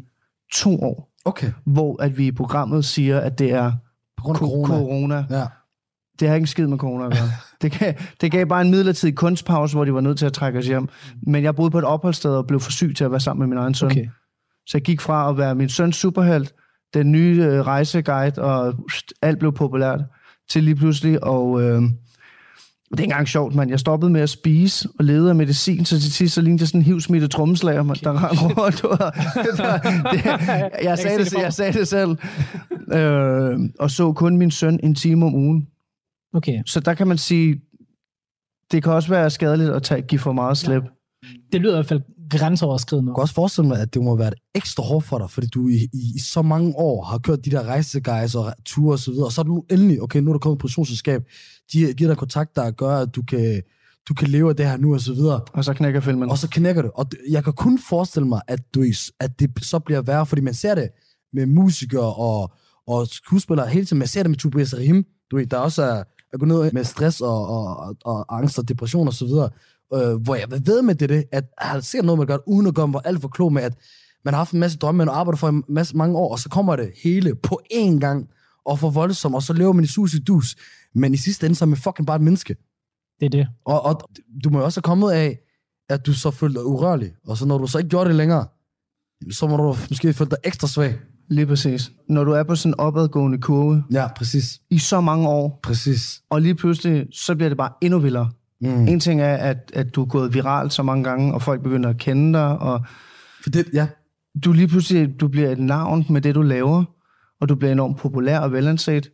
to 0.54 0.80
år, 0.82 1.12
Okay, 1.26 1.52
hvor 1.66 2.02
at 2.02 2.18
vi 2.18 2.28
i 2.28 2.32
programmet 2.32 2.86
siger, 2.86 3.20
at 3.20 3.40
det 3.40 3.52
er 3.52 3.72
på 4.18 4.24
grund 4.24 4.36
af 4.36 4.40
corona. 4.40 4.68
corona. 4.68 5.26
Ja. 5.30 5.46
Det 6.20 6.28
har 6.28 6.36
ikke 6.36 6.44
en 6.44 6.48
skid 6.48 6.68
med 6.68 6.78
corona 6.78 7.06
at 7.06 7.12
gøre. 7.12 7.30
Det 7.62 7.72
gav, 7.72 7.94
det 8.22 8.32
gav 8.32 8.46
bare 8.46 8.62
en 8.62 8.72
midlertidig 8.72 9.16
kunstpause, 9.16 9.76
hvor 9.76 9.86
de 9.86 9.94
var 9.94 10.02
nødt 10.02 10.18
til 10.18 10.26
at 10.26 10.34
trække 10.34 10.60
os 10.60 10.68
hjem. 10.68 10.88
Men 11.28 11.44
jeg 11.44 11.56
boede 11.56 11.72
på 11.72 11.80
et 11.80 11.84
opholdssted 11.84 12.32
og 12.32 12.48
blev 12.48 12.60
for 12.60 12.72
syg 12.72 12.94
til 12.98 13.04
at 13.04 13.12
være 13.12 13.20
sammen 13.20 13.40
med 13.40 13.56
min 13.56 13.64
egen 13.64 13.74
søn. 13.74 13.92
Okay. 13.92 14.08
Så 14.66 14.78
jeg 14.78 14.82
gik 14.82 15.02
fra 15.02 15.30
at 15.30 15.38
være 15.38 15.56
min 15.56 15.70
søns 15.70 15.96
superhelt, 15.96 16.54
den 16.94 17.12
nye 17.12 17.44
øh, 17.44 17.62
rejseguide, 17.62 18.42
og 18.42 18.74
pst, 18.88 19.14
alt 19.22 19.40
blev 19.40 19.54
populært, 19.54 20.02
til 20.50 20.64
lige 20.64 20.76
pludselig, 20.76 21.24
og 21.24 21.62
øh, 21.62 21.82
det 21.82 23.00
er 23.00 23.04
ikke 23.04 23.04
engang 23.04 23.28
sjovt, 23.28 23.56
man. 23.56 23.70
Jeg 23.70 23.80
stoppede 23.80 24.12
med 24.12 24.22
at 24.22 24.30
spise 24.30 24.90
og 25.00 25.06
lede 25.06 25.30
af 25.30 25.36
medicin, 25.36 25.86
så 25.86 26.00
til 26.00 26.14
sidst 26.14 26.34
så 26.36 26.42
lignede 26.42 26.62
jeg 26.62 26.68
sådan 26.68 26.82
en 26.82 26.86
hivsmittet 26.86 27.32
trommeslager, 27.32 27.84
man, 27.84 27.96
der 28.04 28.30
rendte 28.30 28.62
rundt. 28.62 28.84
Var- 29.00 29.10
det- 30.12 30.26
jeg, 30.86 30.98
sagde 31.00 31.18
det, 31.20 31.34
jeg 31.34 31.54
sagde 31.54 31.74
det 31.74 31.88
selv. 31.88 32.10
Øh, 32.94 33.60
og 33.80 33.92
så 33.92 34.14
kun 34.14 34.38
min 34.38 34.52
søn 34.52 34.80
en 34.84 34.96
time 34.96 35.26
om 35.26 35.36
ugen. 35.36 35.68
Okay. 36.34 36.60
Så 36.66 36.80
der 36.80 36.94
kan 36.94 37.08
man 37.08 37.18
sige, 37.18 37.62
det 38.72 38.84
kan 38.84 38.92
også 38.92 39.10
være 39.10 39.30
skadeligt 39.30 39.70
at 39.70 39.84
tage, 39.84 40.02
give 40.02 40.20
for 40.20 40.34
meget 40.34 40.58
slip. 40.58 40.84
Det 41.52 41.62
lyder 41.62 41.74
i 41.74 41.76
hvert 41.76 41.86
fald 41.86 42.02
grænseoverskridende. 42.30 43.10
Jeg 43.10 43.16
kan 43.16 43.22
også 43.22 43.34
forestille 43.34 43.68
mig, 43.68 43.80
at 43.80 43.94
det 43.94 44.02
må 44.04 44.16
være 44.16 44.28
et 44.28 44.34
ekstra 44.56 44.84
hårdt 44.84 45.06
for 45.06 45.18
dig, 45.18 45.30
fordi 45.30 45.48
du 45.48 45.68
i, 45.68 45.76
i, 45.94 46.12
i 46.16 46.20
så 46.20 46.42
mange 46.42 46.74
år 46.76 47.04
har 47.04 47.18
kørt 47.18 47.46
de 47.46 47.52
der 47.52 47.64
rejseguides 47.64 48.36
og 48.36 48.54
ture 48.66 48.94
og 48.94 49.00
så 49.00 49.12
videre, 49.12 49.26
og 49.26 49.32
så 49.32 49.42
er 49.42 49.44
du 49.44 49.54
nu 49.54 49.66
endelig, 49.72 50.02
okay, 50.02 50.20
nu 50.20 50.30
er 50.30 50.34
der 50.34 50.40
kommet 50.40 50.56
et 50.56 50.60
produktionsselskab, 50.62 51.24
de 51.74 51.94
giver 51.94 52.10
dig 52.10 52.18
kontakt, 52.18 52.56
der 52.56 52.72
gør, 52.72 52.98
at 52.98 53.16
du 53.16 53.22
kan, 53.22 53.62
du 54.10 54.14
kan 54.14 54.28
leve 54.28 54.50
af 54.50 54.56
det 54.56 54.66
her 54.66 54.78
nu 54.78 54.94
og 54.94 55.02
så 55.02 55.14
videre, 55.14 55.42
Og 55.54 55.66
så 55.66 55.74
knækker 55.74 56.00
filmen. 56.00 56.30
og 56.30 56.38
så 56.38 56.48
knækker 56.50 56.82
det. 56.82 56.92
Og 56.96 57.06
jeg 57.30 57.44
kan 57.44 57.54
kun 57.54 57.80
forestille 57.90 58.28
mig, 58.28 58.42
at, 58.48 58.76
du, 58.76 58.84
at 59.20 59.40
det 59.40 59.52
så 59.62 59.80
bliver 59.80 60.02
værre, 60.02 60.26
fordi 60.26 60.42
man 60.42 60.54
ser 60.54 60.76
det 60.76 60.90
med 61.34 61.46
musikere 61.46 62.16
og, 62.16 62.52
og 62.88 63.08
skuespillere 63.08 63.68
hele 63.68 63.86
tiden. 63.86 64.00
Man 64.00 64.08
ser 64.08 64.24
det 64.24 64.30
med 64.30 64.38
Tobias 64.38 64.74
Rahim, 64.74 65.06
du 65.32 65.38
ved, 65.38 65.46
der 65.46 65.58
også 65.58 65.84
er, 65.84 66.04
er 66.34 66.38
gået 66.38 66.48
ned 66.48 66.72
med 66.72 66.84
stress 66.84 67.22
og, 67.22 67.48
og, 67.48 67.78
og, 67.78 67.96
og 68.06 68.38
angst 68.38 68.60
og 68.60 68.70
depression 68.70 69.08
og 69.08 69.14
så 69.14 69.26
videre. 69.26 69.50
Øh, 69.94 70.16
hvor 70.22 70.36
jeg 70.36 70.48
ved 70.66 70.82
med 70.82 70.96
det, 70.96 71.10
det 71.10 71.24
at 71.32 71.46
jeg 71.62 71.70
har 71.70 71.80
set 71.80 72.06
noget, 72.06 72.18
man 72.18 72.28
gør, 72.28 72.38
uden 72.48 72.68
at 72.68 72.76
gøre 72.76 72.88
mig 72.88 73.02
alt 73.06 73.22
for 73.22 73.28
klog 73.28 73.54
med, 73.54 73.62
at 73.62 73.78
man 74.26 74.34
har 74.34 74.40
haft 74.40 74.52
en 74.54 74.60
masse 74.60 74.78
drømme, 74.78 74.98
man 74.98 75.10
arbejder 75.10 75.38
for 75.38 75.50
en 75.50 75.64
masse 75.70 75.98
mange 75.98 76.18
år, 76.18 76.32
og 76.32 76.40
så 76.40 76.50
kommer 76.50 76.76
det 76.76 76.92
hele 77.04 77.36
på 77.36 77.62
én 77.74 78.00
gang, 78.00 78.30
og 78.66 78.80
for 78.80 78.90
voldsom, 78.90 79.36
og 79.36 79.44
så 79.44 79.54
lever 79.54 79.74
man 79.74 79.84
i 79.84 79.88
sus 79.88 80.14
i 80.14 80.20
dus. 80.20 80.56
Men 80.96 81.14
i 81.14 81.18
sidste 81.18 81.46
ende, 81.46 81.56
så 81.56 81.66
er 81.66 81.68
man 81.68 81.78
fucking 81.78 82.08
bare 82.08 82.16
et 82.16 82.22
menneske. 82.22 82.56
Det 83.20 83.26
er 83.26 83.30
det. 83.30 83.48
Og, 83.66 83.86
og 83.86 84.02
du 84.44 84.50
må 84.50 84.60
jo 84.60 84.66
også 84.66 84.78
have 84.80 84.84
kommet 84.84 85.12
af, 85.12 85.40
at 85.90 86.06
du 86.06 86.14
så 86.14 86.32
følte 86.32 86.60
dig 86.60 86.66
urørlig. 86.66 87.12
Og 87.28 87.38
så 87.38 87.46
når 87.46 87.58
du 87.58 87.68
så 87.68 87.78
ikke 87.78 87.90
gjorde 87.90 88.08
det 88.10 88.16
længere, 88.16 88.46
så 89.32 89.48
må 89.48 89.58
du 89.58 89.76
måske 89.90 90.14
føle 90.14 90.30
dig 90.30 90.38
ekstra 90.44 90.68
svag. 90.68 90.96
Lige 91.30 91.46
præcis. 91.48 91.92
Når 92.10 92.24
du 92.24 92.32
er 92.32 92.44
på 92.44 92.56
sådan 92.56 92.72
en 92.72 92.80
opadgående 92.80 93.42
kurve 93.42 93.84
Ja, 93.92 94.08
præcis. 94.08 94.62
i 94.70 94.80
så 94.80 95.02
mange 95.02 95.28
år, 95.30 95.60
Præcis. 95.64 96.22
og 96.30 96.42
lige 96.42 96.56
pludselig, 96.56 97.08
så 97.12 97.36
bliver 97.36 97.50
det 97.50 97.58
bare 97.58 97.72
endnu 97.82 98.00
vildere. 98.00 98.32
Mm. 98.62 98.88
En 98.88 99.00
ting 99.00 99.22
er, 99.22 99.36
at, 99.36 99.72
at 99.74 99.96
du 99.96 100.02
er 100.02 100.06
gået 100.06 100.34
viralt 100.34 100.74
så 100.74 100.84
mange 100.84 101.04
gange, 101.04 101.34
og 101.34 101.42
folk 101.42 101.62
begynder 101.64 101.90
at 101.90 101.98
kende 101.98 102.40
dig, 102.40 102.60
og 102.60 102.86
For 103.44 103.50
det, 103.50 103.66
ja. 103.74 103.88
du 104.44 104.52
lige 104.52 104.68
pludselig 104.68 105.20
du 105.20 105.28
bliver 105.28 105.50
et 105.50 105.60
navn 105.60 106.06
med 106.10 106.22
det, 106.22 106.36
du 106.36 106.42
laver, 106.42 106.84
og 107.42 107.50
du 107.50 107.56
bliver 107.56 107.72
enormt 107.72 107.98
populær 107.98 108.40
og 108.40 108.52
velanset. 108.52 109.10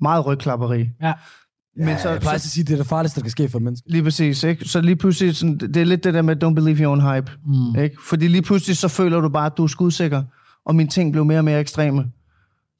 Meget 0.00 0.26
rygklapperi. 0.26 0.88
Ja. 1.02 1.12
Men 1.76 1.98
så, 1.98 2.08
Jeg 2.10 2.20
plejer 2.20 2.38
så, 2.38 2.46
at 2.46 2.50
sige, 2.50 2.64
det 2.64 2.72
er 2.72 2.76
det 2.76 2.86
farligste, 2.86 3.20
der 3.20 3.24
kan 3.24 3.30
ske 3.30 3.48
for 3.48 3.58
et 3.58 3.62
menneske. 3.62 3.90
lige 3.90 4.02
præcis, 4.02 4.44
ikke? 4.44 4.64
Så 4.64 4.80
lige 4.80 4.96
pludselig, 4.96 5.36
sådan, 5.36 5.58
det 5.58 5.76
er 5.76 5.84
lidt 5.84 6.04
det 6.04 6.14
der 6.14 6.22
med, 6.22 6.44
don't 6.44 6.54
believe 6.54 6.78
your 6.82 6.90
own 6.90 7.00
hype. 7.14 7.32
Mm. 7.46 7.80
Ikke? 7.82 7.96
Fordi 8.08 8.28
lige 8.28 8.42
pludselig, 8.42 8.76
så 8.76 8.88
føler 8.88 9.20
du 9.20 9.28
bare, 9.28 9.46
at 9.46 9.52
du 9.56 9.62
er 9.62 9.66
skudsikker, 9.66 10.22
og 10.66 10.74
mine 10.74 10.88
ting 10.88 11.12
blev 11.12 11.24
mere 11.24 11.38
og 11.38 11.44
mere 11.44 11.60
ekstreme. 11.60 12.04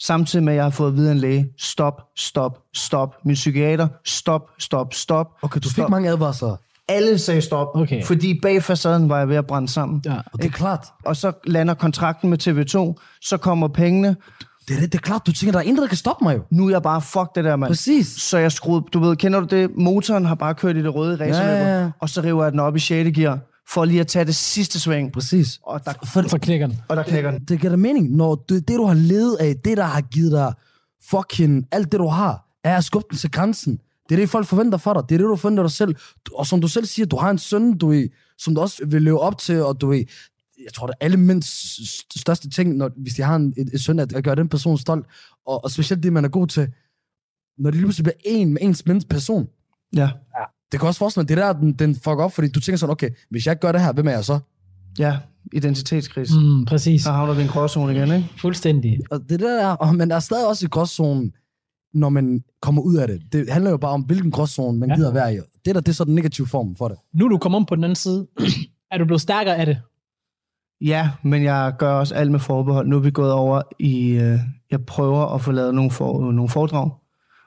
Samtidig 0.03 0.45
med, 0.45 0.53
at 0.53 0.57
jeg 0.57 0.65
har 0.65 0.71
fået 0.71 0.89
at 0.89 0.97
vide 0.97 1.09
af 1.09 1.13
en 1.13 1.19
læge, 1.19 1.47
stop, 1.59 2.03
stop, 2.19 2.59
stop. 2.75 3.15
Min 3.25 3.35
psykiater, 3.35 3.89
stop, 4.05 4.41
stop, 4.59 4.95
stop. 4.95 5.27
Okay, 5.43 5.61
du 5.61 5.69
fik 5.69 5.73
Stop. 5.77 5.91
mange 5.91 6.09
advarsler. 6.11 6.57
Alle 6.89 7.19
sagde 7.19 7.41
stop, 7.43 7.67
Okay. 7.75 8.05
fordi 8.05 8.39
bag 8.43 8.63
facaden 8.63 9.09
var 9.09 9.19
jeg 9.19 9.29
ved 9.29 9.37
at 9.37 9.47
brænde 9.47 9.69
sammen. 9.69 10.03
Ja. 10.05 10.15
Og 10.33 10.39
det 10.39 10.45
er 10.45 10.51
klart. 10.51 10.87
Og 11.05 11.17
så 11.17 11.33
lander 11.47 11.75
kontrakten 11.75 12.31
med 12.31 12.39
TV2, 12.49 13.01
så 13.23 13.37
kommer 13.37 13.69
pengene. 13.69 14.17
Det 14.69 14.77
er, 14.77 14.81
det, 14.81 14.93
det 14.93 14.99
er 14.99 15.03
klart, 15.03 15.27
du 15.27 15.33
tænker, 15.33 15.53
der 15.53 15.59
er 15.59 15.63
intet, 15.63 15.83
der 15.83 15.89
kan 15.89 15.97
stoppe 15.97 16.25
mig 16.25 16.37
jo. 16.37 16.43
Nu 16.51 16.67
er 16.67 16.71
jeg 16.71 16.83
bare, 16.83 17.01
fuck 17.01 17.35
det 17.35 17.45
der, 17.45 17.57
mand. 17.57 17.71
Præcis. 17.71 18.07
Så 18.07 18.39
jeg 18.39 18.53
skruede, 18.53 18.85
du 18.93 19.01
ved, 19.01 19.17
kender 19.17 19.41
du 19.41 19.47
det? 19.47 19.71
Motoren 19.79 20.25
har 20.25 20.35
bare 20.35 20.55
kørt 20.55 20.77
i 20.77 20.83
det 20.83 20.95
røde 20.95 21.13
racerløber, 21.21 21.53
Ja, 21.57 21.75
ja, 21.75 21.83
ja. 21.83 21.91
og 22.01 22.09
så 22.09 22.21
river 22.21 22.43
jeg 22.43 22.53
den 22.53 22.61
op 22.61 22.77
i 22.77 22.79
6. 22.79 23.11
gear, 23.15 23.39
for 23.69 23.85
lige 23.85 24.01
at 24.01 24.07
tage 24.07 24.25
det 24.25 24.35
sidste 24.35 24.81
sving. 24.81 25.13
Præcis. 25.13 25.61
Og 25.63 25.85
der, 25.85 25.93
For, 26.13 26.29
Så 26.29 26.39
knækker 26.39 26.67
den. 26.67 26.79
og 26.89 26.97
der 26.97 27.03
knækker 27.03 27.31
den. 27.31 27.45
det 27.45 27.61
giver 27.61 27.71
dig 27.71 27.79
mening, 27.79 28.17
når 28.17 28.35
det, 28.49 28.69
det, 28.69 28.77
du 28.77 28.85
har 28.85 28.95
levet 28.95 29.37
af, 29.37 29.57
det, 29.57 29.77
der 29.77 29.85
har 29.85 30.01
givet 30.01 30.33
dig 30.33 30.55
fucking 31.11 31.67
alt 31.73 31.93
det, 31.93 31.99
du 32.01 32.07
har, 32.09 32.49
er 32.65 32.77
at 32.77 32.85
skubbe 32.85 33.07
den 33.11 33.19
til 33.19 33.31
grænsen. 33.31 33.81
Det 34.09 34.15
er 34.15 34.21
det, 34.21 34.29
folk 34.31 34.47
forventer 34.47 34.79
for 34.79 34.93
dig. 34.95 35.03
Det 35.09 35.15
er 35.15 35.19
det, 35.19 35.25
du 35.29 35.37
forventer 35.37 35.63
dig 35.63 35.73
selv. 35.73 35.95
Du- 36.27 36.35
Og 36.35 36.47
som 36.47 36.61
du 36.61 36.69
selv 36.69 36.87
siger, 36.87 37.07
du 37.07 37.17
har 37.17 37.31
en 37.31 37.39
søn, 37.39 37.79
du 37.79 37.93
er, 37.93 38.07
som 38.39 38.55
du 38.55 38.61
også 38.61 38.87
vil 38.87 39.03
leve 39.03 39.21
op 39.21 39.39
til, 39.39 39.63
og 39.63 39.81
du 39.81 39.93
er, 39.93 40.03
jeg 40.65 40.73
tror, 40.75 40.87
det 40.87 40.95
er 41.01 41.05
alle 41.05 41.17
mænds 41.17 41.47
st- 41.81 42.21
største 42.21 42.51
ting, 42.51 42.77
når, 42.77 42.91
hvis 42.97 43.15
de 43.15 43.23
har 43.23 43.37
en, 43.37 43.55
et, 43.57 43.71
et 43.75 43.81
søn, 43.81 43.99
at, 43.99 44.13
at 44.13 44.25
gøre 44.25 44.35
den 44.37 44.49
person 44.49 44.79
stolt. 44.79 45.07
Og, 45.47 45.65
og 45.65 45.71
specielt 45.71 46.03
det, 46.03 46.13
man 46.13 46.25
er 46.25 46.29
god 46.29 46.47
til, 46.47 46.69
når 47.59 47.71
det 47.71 47.75
lige 47.77 47.87
pludselig 47.87 48.05
bliver 48.05 48.19
en 48.25 48.53
med 48.53 48.59
ens 48.63 48.87
mindste 48.87 49.09
person. 49.09 49.49
Ja. 49.97 50.11
Det 50.73 50.81
kan 50.81 50.87
også 50.87 50.99
forestille 50.99 51.23
mig, 51.23 51.29
det 51.29 51.39
er 51.39 51.47
der, 51.53 51.61
den, 51.61 51.73
den 51.73 51.95
fucker 51.95 52.25
op, 52.25 52.33
fordi 52.33 52.49
du 52.49 52.61
tænker 52.61 52.77
sådan, 52.77 52.91
okay, 52.93 53.11
hvis 53.31 53.47
jeg 53.47 53.59
gør 53.59 53.73
det 53.73 53.81
her, 53.81 53.93
hvem 53.93 54.07
er 54.07 54.11
jeg 54.13 54.25
så? 54.25 54.39
Ja, 54.99 55.19
identitetskrise. 55.53 56.41
Mm. 56.41 56.65
Præcis. 56.65 57.03
Så 57.03 57.13
havner 57.13 57.35
vi 57.35 57.41
i 57.41 57.45
en 57.45 57.51
gråzone 57.51 57.93
igen, 57.93 58.13
ikke? 58.13 58.29
Fuldstændig. 58.41 58.99
Og 59.11 59.21
det 59.29 59.41
der 59.41 59.61
er, 59.61 59.69
og, 59.73 59.95
men 59.95 60.11
der 60.11 60.17
er 60.17 60.21
stadig 60.21 60.47
også 60.49 60.67
i 60.67 60.69
gråzonen, 60.69 61.33
når 61.95 62.09
man 62.09 62.43
kommer 62.63 62.83
ud 62.83 62.97
af 62.97 63.09
det. 63.09 63.23
Det 63.33 63.51
handler 63.51 63.71
jo 63.71 63.77
bare 63.77 63.93
om, 63.93 64.01
hvilken 64.03 64.31
gråzone 64.31 64.79
man 64.79 64.89
Ja. 64.89 64.95
gider 64.95 65.13
være 65.13 65.35
i. 65.35 65.39
Det 65.65 65.75
der, 65.75 65.81
det 65.81 65.89
er 65.89 65.93
så 65.93 66.05
den 66.05 66.15
negative 66.15 66.47
form 66.47 66.75
for 66.77 66.89
det. 66.89 66.97
Nu 67.15 67.25
er 67.25 67.29
du 67.29 67.39
kommet 67.39 67.57
om 67.57 67.67
på 67.67 67.75
den 67.77 67.85
anden 67.85 67.97
side. 67.97 68.27
er 68.93 68.99
du 68.99 69.05
blevet 69.05 69.21
stærkere 69.21 69.57
af 69.57 69.67
det? 69.67 69.79
Ja, 70.81 71.11
men 71.23 71.43
jeg 71.45 71.75
gør 71.79 71.93
også 71.93 72.15
alt 72.15 72.31
med 72.31 72.41
forbehold. 72.41 72.87
Nu 72.89 72.97
er 72.97 73.01
vi 73.01 73.11
gået 73.11 73.33
over 73.33 73.63
i... 73.79 74.11
Øh, 74.11 74.39
jeg 74.71 74.87
prøver 74.87 75.35
at 75.35 75.41
få 75.41 75.53
lavet 75.53 75.75
nogle, 75.75 75.91
for, 75.91 76.33
nogle 76.33 76.49
foredrag. 76.49 76.91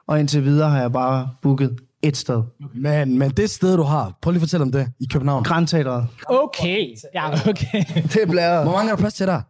Og 0.08 0.20
indtil 0.20 0.44
videre 0.44 0.70
har 0.70 0.80
jeg 0.82 0.92
bare 0.92 1.30
booket 1.42 1.80
et 2.08 2.18
sted. 2.18 2.44
Men, 2.74 3.20
men 3.20 3.32
det 3.32 3.50
sted, 3.50 3.78
du 3.78 3.84
har, 3.84 4.18
prøv 4.22 4.32
lige 4.32 4.40
at 4.40 4.42
fortælle 4.42 4.62
om 4.62 4.72
det 4.72 4.88
i 5.00 5.06
København. 5.14 5.44
Grandteateret. 5.44 6.08
Okay. 6.28 6.88
Ja, 7.14 7.34
okay. 7.34 7.84
Det 8.14 8.28
bliver... 8.30 8.62
Hvor 8.64 8.72
mange 8.72 8.92
er 8.92 8.96
der 8.96 9.02
plads 9.02 9.14
til 9.14 9.28
der? 9.28 9.42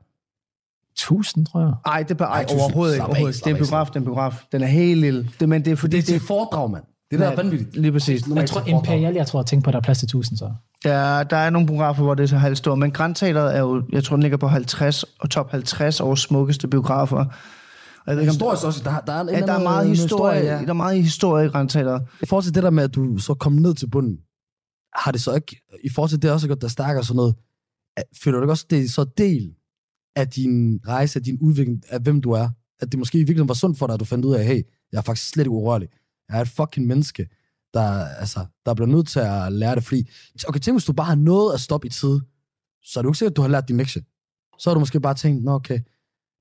Tusind, 0.97 1.45
tror 1.45 1.59
jeg. 1.59 1.73
Ej, 1.85 2.03
det 2.03 2.21
er 2.21 2.25
ej, 2.25 2.41
Ej, 2.41 2.45
overhovedet 2.59 2.93
ikke. 2.93 3.05
Overhovedet. 3.05 3.35
Det 3.35 3.45
er 3.45 3.55
en 3.55 3.57
biograf, 3.57 3.87
det 3.87 3.95
er 3.95 3.99
en 3.99 4.03
biograf. 4.03 4.43
Den 4.51 4.63
er 4.63 4.67
helt 4.67 5.01
lille. 5.01 5.29
Det, 5.39 5.49
men 5.49 5.65
det 5.65 5.71
er 5.71 5.75
fordi... 5.75 5.97
Det 5.97 6.09
er 6.09 6.19
til 6.19 6.27
foredrag, 6.27 6.71
mand. 6.71 6.83
Det 7.11 7.19
der 7.19 7.27
er 7.27 7.35
vanvittigt. 7.35 7.75
Lige 7.75 7.91
præcis. 7.91 8.27
Jeg 8.35 8.49
tror, 8.49 8.63
Imperial, 8.67 9.13
jeg 9.13 9.27
tror, 9.27 9.39
jeg 9.39 9.45
tænkte 9.45 9.63
på, 9.65 9.69
at 9.69 9.73
der 9.73 9.79
er 9.79 9.83
plads 9.83 9.99
til 9.99 10.07
tusind, 10.07 10.37
så. 10.37 10.51
Der, 10.83 11.23
der 11.23 11.37
er 11.37 11.49
nogle 11.49 11.67
biografer, 11.67 12.03
hvor 12.03 12.13
det 12.15 12.23
er 12.23 12.27
så 12.27 12.37
halvt 12.37 12.57
stort, 12.57 12.79
men 12.79 12.91
Grandteateret 12.91 13.55
er 13.55 13.59
jo, 13.59 13.83
jeg 13.91 14.03
tror, 14.03 14.15
den 14.15 14.21
ligger 14.21 14.37
på 14.37 14.47
50 14.47 15.05
og 15.19 15.29
top 15.29 15.51
50 15.51 16.01
års 16.01 16.19
smukkeste 16.19 16.67
biografer. 16.67 17.25
Jeg 18.07 18.15
ved 18.15 18.21
ikke, 18.23 18.29
om, 18.29 18.35
Historisk 18.35 18.65
også, 18.65 18.81
der, 18.83 18.99
der 18.99 19.13
er, 19.13 19.21
en 19.21 19.29
ja, 19.29 19.39
der 19.39 19.53
er 19.53 19.63
meget 19.63 19.85
en 19.85 19.95
historie, 19.95 20.39
ja. 20.39 20.61
der 20.61 20.67
er 20.69 20.73
meget 20.73 21.03
historie 21.03 21.45
i 21.45 21.49
Grandteateret. 21.49 22.07
I 22.23 22.25
forhold 22.25 22.43
til 22.43 22.55
det 22.55 22.63
der 22.63 22.69
med, 22.69 22.83
at 22.83 22.95
du 22.95 23.17
så 23.17 23.33
kom 23.33 23.53
ned 23.53 23.73
til 23.75 23.89
bunden, 23.89 24.17
har 24.95 25.11
det 25.11 25.21
så 25.21 25.35
ikke, 25.35 25.61
i 25.83 25.89
forhold 25.89 26.09
til 26.09 26.21
det 26.21 26.31
også 26.31 26.47
gjort 26.47 26.61
dig 26.61 26.71
stærkere 26.71 27.01
og 27.01 27.05
sådan 27.05 27.15
noget, 27.15 27.35
at- 27.97 28.03
føler 28.23 28.37
du 28.37 28.43
ikke 28.43 28.51
også, 28.53 28.65
det 28.69 28.83
er 28.83 28.87
så 28.89 29.03
del 29.17 29.55
af 30.15 30.27
din 30.29 30.79
rejse, 30.87 31.19
af 31.19 31.23
din 31.23 31.37
udvikling, 31.41 31.81
af 31.89 31.99
hvem 32.01 32.21
du 32.21 32.31
er? 32.31 32.49
At 32.79 32.91
det 32.91 32.99
måske 32.99 33.17
i 33.17 33.21
virkeligheden 33.21 33.47
var 33.49 33.53
sundt 33.53 33.77
for 33.77 33.87
dig, 33.87 33.93
at 33.93 33.99
du 33.99 34.05
fandt 34.05 34.25
ud 34.25 34.35
af, 34.35 34.45
hey, 34.45 34.63
jeg 34.91 34.97
er 34.97 35.01
faktisk 35.01 35.29
slet 35.29 35.43
ikke 35.43 35.51
urørlig. 35.51 35.89
Jeg 36.29 36.37
er 36.37 36.41
et 36.41 36.47
fucking 36.47 36.87
menneske, 36.87 37.27
der, 37.73 38.05
altså, 38.05 38.45
der 38.65 38.73
bliver 38.73 38.87
nødt 38.87 39.07
til 39.07 39.19
at 39.19 39.51
lære 39.53 39.75
det, 39.75 39.83
fordi, 39.83 40.09
okay, 40.47 40.59
tænk, 40.59 40.75
hvis 40.77 40.85
du 40.85 40.93
bare 40.93 41.07
har 41.07 41.15
noget 41.15 41.53
at 41.53 41.59
stoppe 41.59 41.87
i 41.87 41.89
tide, 41.89 42.21
så 42.83 42.99
er 42.99 43.01
det 43.01 43.05
jo 43.05 43.09
ikke 43.09 43.17
sikkert, 43.17 43.31
at 43.31 43.37
du 43.37 43.41
har 43.41 43.49
lært 43.49 43.67
din 43.67 43.77
lektie. 43.77 44.01
Så 44.59 44.69
har 44.69 44.73
du 44.73 44.79
måske 44.79 44.99
bare 44.99 45.13
tænkt, 45.13 45.43
nå 45.43 45.51
okay, 45.51 45.79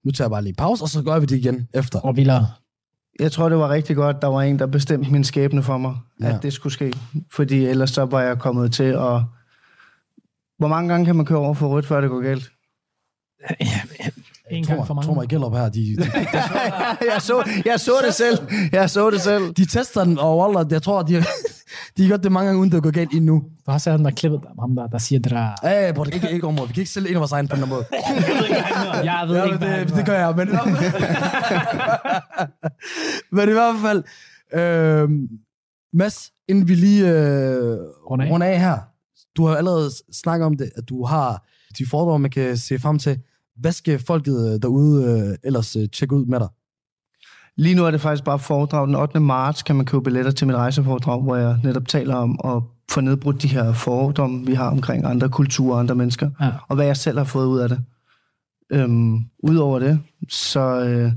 nu 0.05 0.11
tager 0.11 0.27
jeg 0.27 0.31
bare 0.31 0.43
lige 0.43 0.51
en 0.51 0.57
pause, 0.57 0.85
og 0.85 0.89
så 0.89 1.03
gør 1.03 1.19
vi 1.19 1.27
det 1.27 1.37
igen 1.37 1.69
efter. 1.75 2.01
Og 2.01 2.17
vildere. 2.17 2.47
Jeg 3.21 3.33
tror, 3.33 3.49
det 3.49 3.59
var 3.59 3.69
rigtig 3.71 3.97
godt, 3.97 4.23
der 4.23 4.29
var 4.29 4.43
en, 4.43 4.59
der 4.59 4.67
bestemte 4.67 5.11
min 5.11 5.25
skæbne 5.25 5.63
for 5.63 5.79
mig, 5.79 5.95
ja. 6.21 6.29
Ja. 6.29 6.37
at 6.37 6.43
det 6.43 6.53
skulle 6.53 6.73
ske. 6.73 6.93
Fordi 7.33 7.67
ellers 7.67 7.91
så 7.91 8.05
var 8.05 8.21
jeg 8.21 8.39
kommet 8.39 8.73
til 8.73 8.85
at... 8.85 9.23
Hvor 10.59 10.69
mange 10.69 10.89
gange 10.89 11.07
kan 11.07 11.17
man 11.17 11.27
køre 11.27 11.39
over 11.39 11.55
for 11.55 11.69
rødt, 11.69 11.87
før 11.87 12.01
det 12.01 12.11
går 12.11 12.21
galt? 12.21 12.51
En 14.51 14.65
Tror 14.65 14.75
gang 14.75 14.87
for 14.87 14.95
mig, 14.95 14.97
mange. 14.97 15.07
tror 15.07 15.15
mig, 15.15 15.29
Gellerup 15.29 15.55
her, 15.55 15.69
de, 15.69 15.97
de, 15.97 16.03
jeg, 17.13 17.23
så, 17.23 17.51
jeg 17.65 17.81
så 17.81 17.93
det 18.07 18.15
selv. 18.15 18.39
Jeg 18.73 18.91
så 18.91 19.11
det 19.11 19.21
selv. 19.21 19.53
de 19.53 19.65
tester 19.67 20.05
den, 20.05 20.19
og 20.19 20.39
Wallah, 20.39 20.67
jeg 20.73 20.83
tror, 20.83 21.03
de, 21.03 21.15
de 21.97 22.03
har 22.03 22.07
gjort 22.09 22.23
det 22.23 22.33
mange 22.33 22.47
gange, 22.47 22.61
uden 22.61 22.73
det 22.73 22.83
gået 22.83 22.95
galt 22.95 23.13
endnu. 23.13 23.43
Du 23.67 23.71
har 23.71 23.79
set 23.79 23.91
ham, 23.91 24.05
der 24.05 24.11
klippet 24.11 24.41
ham, 24.61 24.77
der, 24.77 24.87
der 24.87 24.99
siger 24.99 25.19
det 25.19 25.31
der. 25.31 25.49
Ej, 25.63 25.93
bror, 25.93 26.05
det 26.05 26.11
er 26.11 26.15
ikke, 26.15 26.31
ikke 26.31 26.47
området. 26.47 26.69
Vi 26.69 26.75
kan 26.75 26.81
ikke 26.81 26.91
sælge 26.93 27.09
en 27.09 27.15
af 27.15 27.21
vores 27.21 27.33
egen 27.33 27.49
på 27.49 27.57
den 27.57 27.69
måde. 27.69 27.85
Jeg 29.05 29.25
ved 29.29 29.37
Ja, 29.37 29.45
ikke, 29.45 29.59
han 29.67 29.87
det, 29.89 29.97
det 29.97 30.07
gør 30.07 30.19
jeg, 30.19 30.35
men 30.37 30.49
i 30.49 30.51
hvert 30.51 30.69
fald... 30.79 30.85
men 33.33 33.49
i 33.49 33.53
hvert 33.53 33.75
fald... 33.83 34.03
Øh, 34.55 35.09
Mads, 35.93 36.31
inden 36.49 36.69
vi 36.69 36.75
lige 36.75 37.09
øh, 37.09 37.77
Runder 38.11 38.27
af. 38.27 38.31
runder 38.31 38.47
af 38.47 38.61
her. 38.61 38.79
Du 39.37 39.47
har 39.47 39.57
allerede 39.57 39.91
snakket 40.13 40.47
om 40.47 40.57
det, 40.57 40.71
at 40.77 40.89
du 40.89 41.05
har 41.05 41.45
de 41.79 41.87
foredrag, 41.91 42.21
man 42.21 42.31
kan 42.31 42.57
se 42.57 42.79
frem 42.79 42.99
til. 42.99 43.19
Hvad 43.57 43.73
skal 43.73 43.99
folket 44.07 44.55
øh, 44.55 44.63
derude 44.63 45.05
øh, 45.31 45.37
ellers 45.45 45.77
øh, 45.77 45.89
tjekke 45.93 46.15
ud 46.17 46.27
med 46.27 46.41
dig? 46.41 46.49
Lige 47.57 47.75
nu 47.75 47.85
er 47.85 47.91
det 47.91 48.01
faktisk 48.01 48.25
bare 48.25 48.39
foredrag. 48.39 48.87
Den 48.87 48.95
8. 48.95 49.21
marts 49.21 49.63
kan 49.63 49.77
man 49.77 49.87
købe 49.87 50.03
billetter 50.03 50.31
til 50.31 50.47
mit 50.47 50.57
rejseforedrag, 50.57 51.23
hvor 51.23 51.37
jeg 51.37 51.59
netop 51.65 51.89
taler 51.89 52.15
om 52.15 52.41
at 52.45 52.63
få 52.91 53.01
nedbrudt 53.01 53.43
de 53.43 53.49
her 53.49 53.73
fordomme, 53.73 54.47
vi 54.47 54.55
har 54.55 54.71
omkring 54.71 55.05
andre 55.07 55.29
kulturer 55.29 55.75
og 55.75 55.81
andre 55.81 55.95
mennesker, 55.95 56.31
Ja. 56.41 56.51
og 56.69 56.77
hvad 56.77 56.87
jeg 56.87 56.97
selv 56.97 57.19
har 57.19 57.25
fået 57.25 57.47
ud 57.47 57.59
af 57.59 57.69
det. 57.69 57.81
Øhm, 58.73 59.19
Udover 59.43 59.79
det, 59.79 60.01
så, 60.29 60.61
øh, 60.85 61.13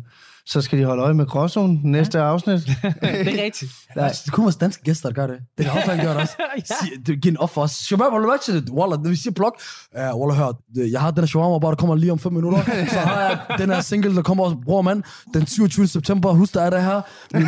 så 0.49 0.61
skal 0.61 0.79
de 0.79 0.85
holde 0.85 1.03
øje 1.03 1.13
med 1.13 1.25
Gråzonen 1.25 1.79
næste 1.83 2.19
afsnit. 2.19 2.65
det 2.65 2.95
er 3.01 3.43
rigtigt. 3.43 3.71
Nej. 3.95 4.13
Det 4.25 4.33
kunne 4.33 4.43
vores 4.43 4.55
danske 4.55 4.83
gæster, 4.83 5.09
der 5.09 5.13
gør 5.15 5.27
det. 5.27 5.39
Det 5.57 5.65
har 5.65 5.73
Hoffmann 5.73 6.01
gjort 6.01 6.15
også. 6.15 6.33
ja. 6.69 6.99
Det 7.05 7.21
giver 7.21 7.33
en 7.33 7.37
offer 7.37 7.61
også. 7.61 7.83
Shabab, 7.83 8.11
har 8.11 8.19
du 8.19 8.27
lagt 8.27 8.43
til 8.43 8.53
det? 8.53 8.69
Wallah, 8.69 9.03
når 9.03 9.09
vi 9.09 9.15
siger 9.15 9.33
blog, 9.33 9.57
uh, 9.97 10.19
Wallah, 10.19 10.37
hør, 10.37 10.51
jeg 10.91 11.01
har 11.01 11.11
den 11.11 11.23
her 11.23 11.27
shawarma, 11.27 11.59
bare 11.59 11.71
der 11.71 11.75
kommer 11.75 11.95
lige 11.95 12.11
om 12.11 12.19
5 12.19 12.33
minutter. 12.33 12.63
Så 12.89 12.99
har 12.99 13.21
jeg 13.21 13.39
den 13.57 13.69
her 13.69 13.81
single, 13.81 14.15
der 14.15 14.21
kommer 14.21 14.43
også, 14.43 14.57
bror 14.65 14.81
mand, 14.81 15.03
den 15.33 15.47
27. 15.47 15.87
september. 15.87 16.31
Husk, 16.33 16.53
der 16.53 16.61
er 16.61 16.69
det 16.69 16.81
her. 16.83 17.01
Min, 17.33 17.45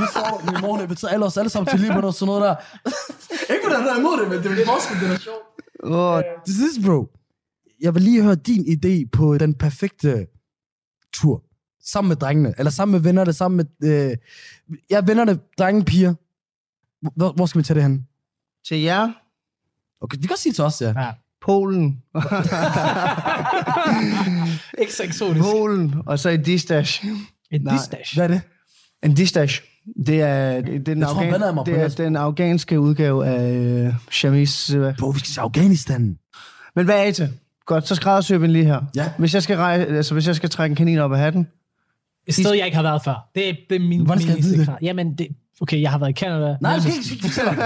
vi 0.00 0.06
står 0.10 0.42
min 0.44 0.76
jeg 0.76 0.82
inviterer 0.82 1.12
alle 1.12 1.26
os 1.26 1.36
alle 1.36 1.50
sammen 1.50 1.70
til 1.70 1.80
Libanon 1.80 2.04
og 2.04 2.14
sådan 2.14 2.26
noget 2.26 2.42
der. 2.42 2.54
Ikke 3.52 3.64
på 3.68 3.74
den 3.74 3.86
der 3.86 3.98
imod 3.98 4.20
det, 4.20 4.28
men 4.30 4.52
det 4.52 4.62
er 4.62 4.66
forskel, 4.66 5.08
det 5.08 5.14
er 5.14 5.18
sjovt. 5.18 5.94
Åh, 5.94 6.22
This 6.46 6.58
is, 6.58 6.86
bro. 6.86 7.06
Jeg 7.80 7.94
vil 7.94 8.02
lige 8.02 8.22
høre 8.22 8.34
din 8.34 8.62
idé 8.62 9.08
på 9.12 9.38
den 9.38 9.54
perfekte 9.54 10.26
tur. 11.14 11.47
Sammen 11.92 12.08
med 12.08 12.16
drengene, 12.16 12.54
eller 12.58 12.70
sammen 12.70 12.92
med 12.92 13.00
vennerne, 13.00 13.32
sammen 13.32 13.56
med... 13.56 13.90
Øh, 14.10 14.16
ja, 14.90 15.00
vennerne, 15.06 15.38
drenge, 15.58 15.84
piger. 15.84 16.14
Hvor, 17.16 17.32
hvor 17.32 17.46
skal 17.46 17.58
vi 17.58 17.64
tage 17.64 17.74
det 17.74 17.82
hen? 17.82 18.06
til 18.68 18.80
jer, 18.80 19.08
Okay, 20.00 20.16
vi 20.16 20.20
kan 20.22 20.28
godt 20.28 20.40
sige 20.40 20.52
til 20.52 20.64
os, 20.64 20.82
ja. 20.82 20.92
ja. 20.96 21.10
Polen. 21.42 22.02
Ikke 24.80 24.94
så 24.94 25.02
eksotisk. 25.02 25.44
Polen, 25.44 25.94
og 26.06 26.18
så 26.18 26.28
i 26.28 26.36
Distash. 26.36 27.04
En 27.50 27.60
Nej. 27.60 27.76
distash. 27.76 28.16
Hvad 28.16 28.24
er 28.24 28.28
det? 28.28 28.40
En 29.02 29.14
Distash, 29.14 29.62
det 30.06 30.20
er, 30.22 30.60
det 30.60 30.74
er, 30.74 30.78
den, 30.78 30.98
Jeg 30.98 31.08
tror, 31.08 31.22
det 31.64 31.80
er 31.80 31.88
det. 31.88 31.98
den 31.98 32.16
afghanske 32.16 32.80
udgave 32.80 33.26
af 33.26 33.52
øh, 33.54 33.94
Shamis. 34.10 34.70
Øh. 34.70 34.96
Bro, 34.98 35.08
vi 35.08 35.18
skal 35.18 35.28
til 35.28 35.40
Afghanistan. 35.40 36.18
Men 36.76 36.84
hvad 36.84 36.98
er 36.98 37.04
I 37.04 37.12
til? 37.12 37.28
Godt, 37.66 37.88
så 37.88 37.94
skræddersyr 37.94 38.38
vi 38.38 38.46
lige 38.46 38.64
her. 38.64 38.80
Ja. 38.96 39.10
Hvis 39.18 39.34
jeg 39.34 39.42
skal, 39.42 39.56
rej, 39.56 39.86
altså, 39.88 40.14
hvis 40.14 40.26
jeg 40.26 40.36
skal 40.36 40.50
trække 40.50 40.72
en 40.72 40.76
kanin 40.76 40.98
op 40.98 41.12
af 41.12 41.18
hatten, 41.18 41.46
Et 42.28 42.34
sted, 42.34 42.52
jeg 42.52 42.64
ikke 42.66 42.76
har 42.76 42.82
været 42.82 43.02
før. 43.04 43.28
Det 43.34 43.48
er, 43.48 43.54
det 43.70 43.76
er 43.76 43.80
min, 43.80 44.04
Hvordan 44.06 44.22
skal 44.22 44.34
min 44.34 44.36
jeg 44.36 44.44
vide 44.44 44.58
det? 44.58 44.66
krav. 44.66 44.78
Jamen, 44.82 45.14
det, 45.18 45.28
okay, 45.60 45.80
jeg 45.82 45.90
har 45.90 45.98
været 45.98 46.10
i 46.10 46.14
Canada. 46.14 46.56
Nej, 46.60 46.76
du 46.76 46.82
skal 46.82 46.94
ikke. 46.94 47.28
Bare- 47.46 47.56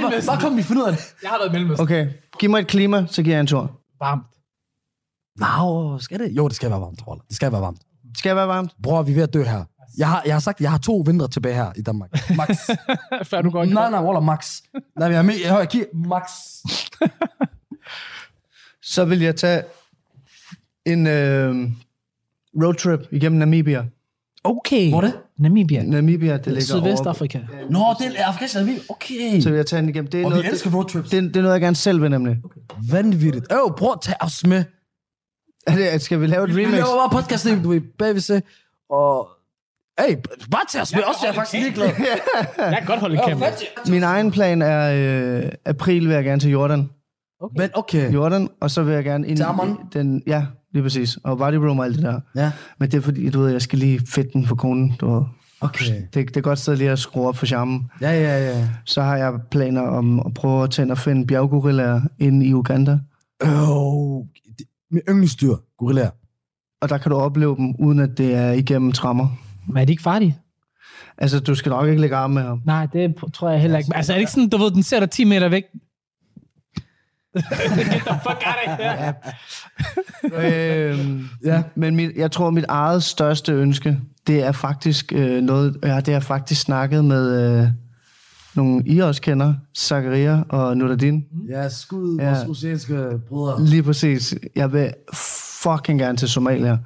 bare- 0.00 0.22
Bare 0.26 0.40
kom 0.40 0.56
vi 0.56 0.62
finde 0.62 0.82
ud 0.82 0.86
af 0.86 0.92
det. 0.96 1.02
Jeg 1.22 1.30
har 1.30 1.38
været 1.38 1.48
i 1.48 1.52
Mellemøsten. 1.52 1.82
Okay, 1.82 2.08
giv 2.40 2.50
mig 2.50 2.58
et 2.60 2.66
klima, 2.66 3.06
så 3.06 3.22
giver 3.22 3.36
jeg 3.36 3.40
en 3.40 3.46
tur. 3.46 3.80
Varmt. 4.00 4.22
Nå, 5.36 5.98
skal 5.98 6.18
det? 6.18 6.36
Jo, 6.36 6.48
det 6.48 6.56
skal 6.56 6.70
være 6.70 6.80
varmt, 6.80 6.98
tror 6.98 7.14
jeg. 7.14 7.20
Det 7.28 7.36
skal 7.36 7.52
være 7.52 7.60
varmt. 7.60 7.80
Skal 8.16 8.28
jeg 8.28 8.36
være 8.36 8.48
varmt? 8.48 8.70
Bror, 8.82 9.02
vi 9.02 9.10
er 9.10 9.14
ved 9.14 9.22
at 9.22 9.34
dø 9.34 9.42
her. 9.44 9.64
Jeg 9.98 10.08
har, 10.08 10.22
jeg 10.26 10.34
har 10.34 10.40
sagt, 10.40 10.56
at 10.56 10.60
jeg 10.60 10.70
har 10.70 10.78
to 10.78 11.02
vintre 11.06 11.28
tilbage 11.28 11.54
her 11.54 11.72
i 11.76 11.82
Danmark. 11.82 12.10
Max. 12.36 12.48
Før 13.30 13.42
du 13.42 13.50
går 13.50 13.62
i 13.62 13.66
nej, 13.66 13.90
nej, 13.90 14.00
Waller, 14.02 14.20
max. 14.20 14.60
Nej, 14.98 15.08
jeg 15.08 15.16
har 15.18 15.22
med, 15.22 15.34
jeg 15.42 15.50
har 15.52 15.60
ikke, 15.60 15.86
max. 15.94 16.22
Så 18.82 19.04
vil 19.04 19.20
jeg 19.20 19.36
tage 19.36 19.62
en 20.86 21.06
øh, 21.06 21.56
roadtrip 22.62 23.00
igennem 23.12 23.38
Namibia. 23.38 23.84
Okay. 24.44 24.88
Hvor 24.88 24.98
er 24.98 25.02
det? 25.06 25.14
Namibia. 25.38 25.82
Namibia, 25.82 26.36
det 26.36 26.46
ligger 26.46 26.60
Sydvestafrika. 26.60 27.38
Nå, 27.70 27.78
det 27.98 28.12
er 28.16 28.26
Afrikansk 28.26 28.54
Navi. 28.54 28.78
Okay. 28.88 29.40
Så 29.40 29.48
vil 29.48 29.56
jeg 29.56 29.66
tage 29.66 29.80
den 29.82 29.88
igennem. 29.88 30.10
Det 30.10 30.20
er, 30.20 30.24
Og 30.24 30.30
vi 30.30 30.36
noget, 30.36 30.52
elsker 30.52 30.70
roadtrips. 30.74 31.10
det, 31.10 31.22
det, 31.22 31.34
det 31.34 31.40
er 31.40 31.42
noget, 31.42 31.54
jeg 31.54 31.60
gerne 31.60 31.76
selv 31.76 32.02
vil 32.02 32.10
nemlig. 32.10 32.36
Vanvittigt. 32.90 33.46
Øh, 33.52 33.58
bror, 33.78 33.98
tag 34.02 34.14
os 34.20 34.46
med. 34.46 34.64
Er 35.66 35.74
det, 35.76 36.02
skal 36.02 36.20
vi 36.20 36.26
lave 36.26 36.44
et 36.44 36.56
Vi 36.56 36.62
remix? 36.66 36.74
laver 36.74 37.08
bare 37.10 37.22
podcast, 37.22 37.48
du 37.64 37.72
er 37.72 37.80
bagved 37.98 38.20
se. 38.20 38.42
Og... 38.90 39.28
Hey, 40.00 40.16
bare 40.50 40.64
tag 40.72 40.82
os 40.82 40.94
med. 40.94 41.02
Også, 41.02 41.20
jeg 41.22 41.30
er 41.30 41.34
faktisk 41.34 41.62
ligeglad. 41.62 41.88
Jeg 42.58 42.76
kan 42.78 42.86
godt 42.86 43.00
holde 43.00 43.20
kamera. 43.28 43.50
Min 43.88 44.02
egen 44.02 44.30
plan 44.30 44.62
er, 44.62 44.92
øh, 45.44 45.50
april 45.64 46.08
vil 46.08 46.14
jeg 46.14 46.24
gerne 46.24 46.40
til 46.40 46.50
Jordan. 46.50 46.90
Men 47.56 47.70
okay. 47.74 48.12
Jordan, 48.12 48.48
og 48.60 48.70
så 48.70 48.82
vil 48.82 48.94
jeg 48.94 49.04
gerne 49.04 49.28
ind 49.28 49.38
i 49.38 49.42
den, 49.92 50.22
ja, 50.26 50.46
lige 50.72 50.82
præcis. 50.82 51.16
Og 51.24 51.38
body 51.38 51.54
room 51.54 51.78
og 51.78 51.84
alt 51.84 51.94
det 51.96 52.02
der. 52.04 52.20
Ja. 52.34 52.52
Men 52.78 52.90
det 52.90 52.98
er 52.98 53.02
fordi, 53.02 53.30
du 53.30 53.40
ved, 53.40 53.50
jeg 53.52 53.62
skal 53.62 53.78
lige 53.78 54.00
fedt 54.06 54.32
den 54.32 54.46
for 54.46 54.54
konen, 54.54 54.94
du 55.00 55.14
ved. 55.14 55.22
Okay. 55.60 55.84
Det, 56.14 56.28
det 56.28 56.36
er 56.36 56.40
godt 56.40 56.58
sted 56.58 56.76
lige 56.76 56.90
at 56.90 56.98
skrue 56.98 57.28
op 57.28 57.36
for 57.36 57.46
charmen. 57.46 57.90
Ja, 58.00 58.10
ja, 58.12 58.50
ja. 58.58 58.68
Så 58.84 59.02
har 59.02 59.16
jeg 59.16 59.32
planer 59.50 59.82
om 59.82 60.20
at 60.26 60.34
prøve 60.34 60.64
at 60.64 60.70
tænde 60.70 60.92
og 60.92 60.98
finde 60.98 61.26
bjerggorillaer 61.26 62.00
inde 62.18 62.46
i 62.46 62.54
Uganda. 62.54 62.98
Oh, 63.40 64.24
det- 64.58 64.66
min 64.90 65.02
yndlingsdyr, 65.08 65.54
gorilla. 65.78 66.10
Og 66.82 66.88
der 66.88 66.98
kan 66.98 67.10
du 67.10 67.16
opleve 67.16 67.56
dem, 67.56 67.74
uden 67.78 67.98
at 68.00 68.18
det 68.18 68.34
er 68.34 68.52
igennem 68.52 68.92
trammer. 68.92 69.28
Men 69.68 69.76
er 69.76 69.84
de 69.84 69.92
ikke 69.92 70.02
farlige? 70.02 70.38
Altså, 71.18 71.40
du 71.40 71.54
skal 71.54 71.70
nok 71.70 71.88
ikke 71.88 72.00
lægge 72.00 72.16
arm 72.16 72.30
med 72.30 72.42
ham. 72.42 72.62
Nej, 72.64 72.86
det 72.86 73.14
tror 73.34 73.50
jeg 73.50 73.60
heller 73.60 73.78
ikke. 73.78 73.90
Altså, 73.96 74.12
er 74.12 74.16
det 74.16 74.20
ikke 74.20 74.32
sådan, 74.32 74.48
du 74.48 74.56
ved, 74.56 74.70
den 74.70 74.82
ser 74.82 75.00
dig 75.00 75.10
10 75.10 75.24
meter 75.24 75.48
væk? 75.48 75.62
Get 77.34 77.44
the 78.06 78.20
fuck 78.22 78.42
out 78.46 78.56
of 78.66 78.78
here. 78.78 79.14
øhm, 80.92 81.28
ja. 81.44 81.62
Men 81.74 81.96
mit, 81.96 82.10
jeg 82.16 82.30
tror, 82.30 82.50
mit 82.50 82.64
eget 82.68 83.02
største 83.02 83.52
ønske, 83.52 83.98
det 84.26 84.42
er 84.42 84.52
faktisk 84.52 85.12
øh, 85.12 85.42
noget, 85.42 85.76
ja, 85.82 86.00
det 86.00 86.14
har 86.14 86.20
faktisk 86.20 86.60
snakket 86.60 87.04
med 87.04 87.60
øh, 87.62 87.68
nogle, 88.54 88.82
I 88.86 88.98
også 88.98 89.22
kender, 89.22 89.54
Zakaria 89.78 90.42
og 90.48 90.76
Nurdin. 90.76 91.24
Ja, 91.48 91.68
skud 91.68 92.18
Ja. 92.18 92.26
vores 92.28 92.48
oceanske 92.48 93.08
brødre. 93.28 93.64
Lige 93.64 93.82
præcis. 93.82 94.34
Jeg 94.56 94.72
vil 94.72 94.92
fucking 95.62 96.00
gerne 96.00 96.16
til 96.18 96.28
Somalia. 96.28 96.78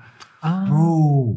Ah. 0.42 0.68
Bro. 0.68 1.28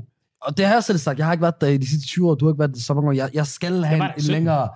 Og 0.42 0.58
det 0.58 0.66
har 0.66 0.74
jeg 0.74 0.84
selv 0.84 0.98
sagt. 0.98 1.18
Jeg 1.18 1.26
har 1.26 1.34
ikke 1.34 1.42
været 1.42 1.62
der 1.62 1.68
i 1.68 1.78
de 1.78 1.90
sidste 1.90 2.08
20 2.08 2.30
år. 2.30 2.36
Du 2.36 2.46
har 2.46 2.52
ikke 2.54 2.60
været 2.60 2.74
der 2.74 2.80
så 2.80 2.94
mange 2.94 3.10
år. 3.10 3.14
Jeg, 3.14 3.30
jeg 3.34 3.48
skal 3.48 3.84
have 3.84 3.96
en, 4.04 4.12
en 4.16 4.22
17. 4.22 4.34
længere... 4.34 4.70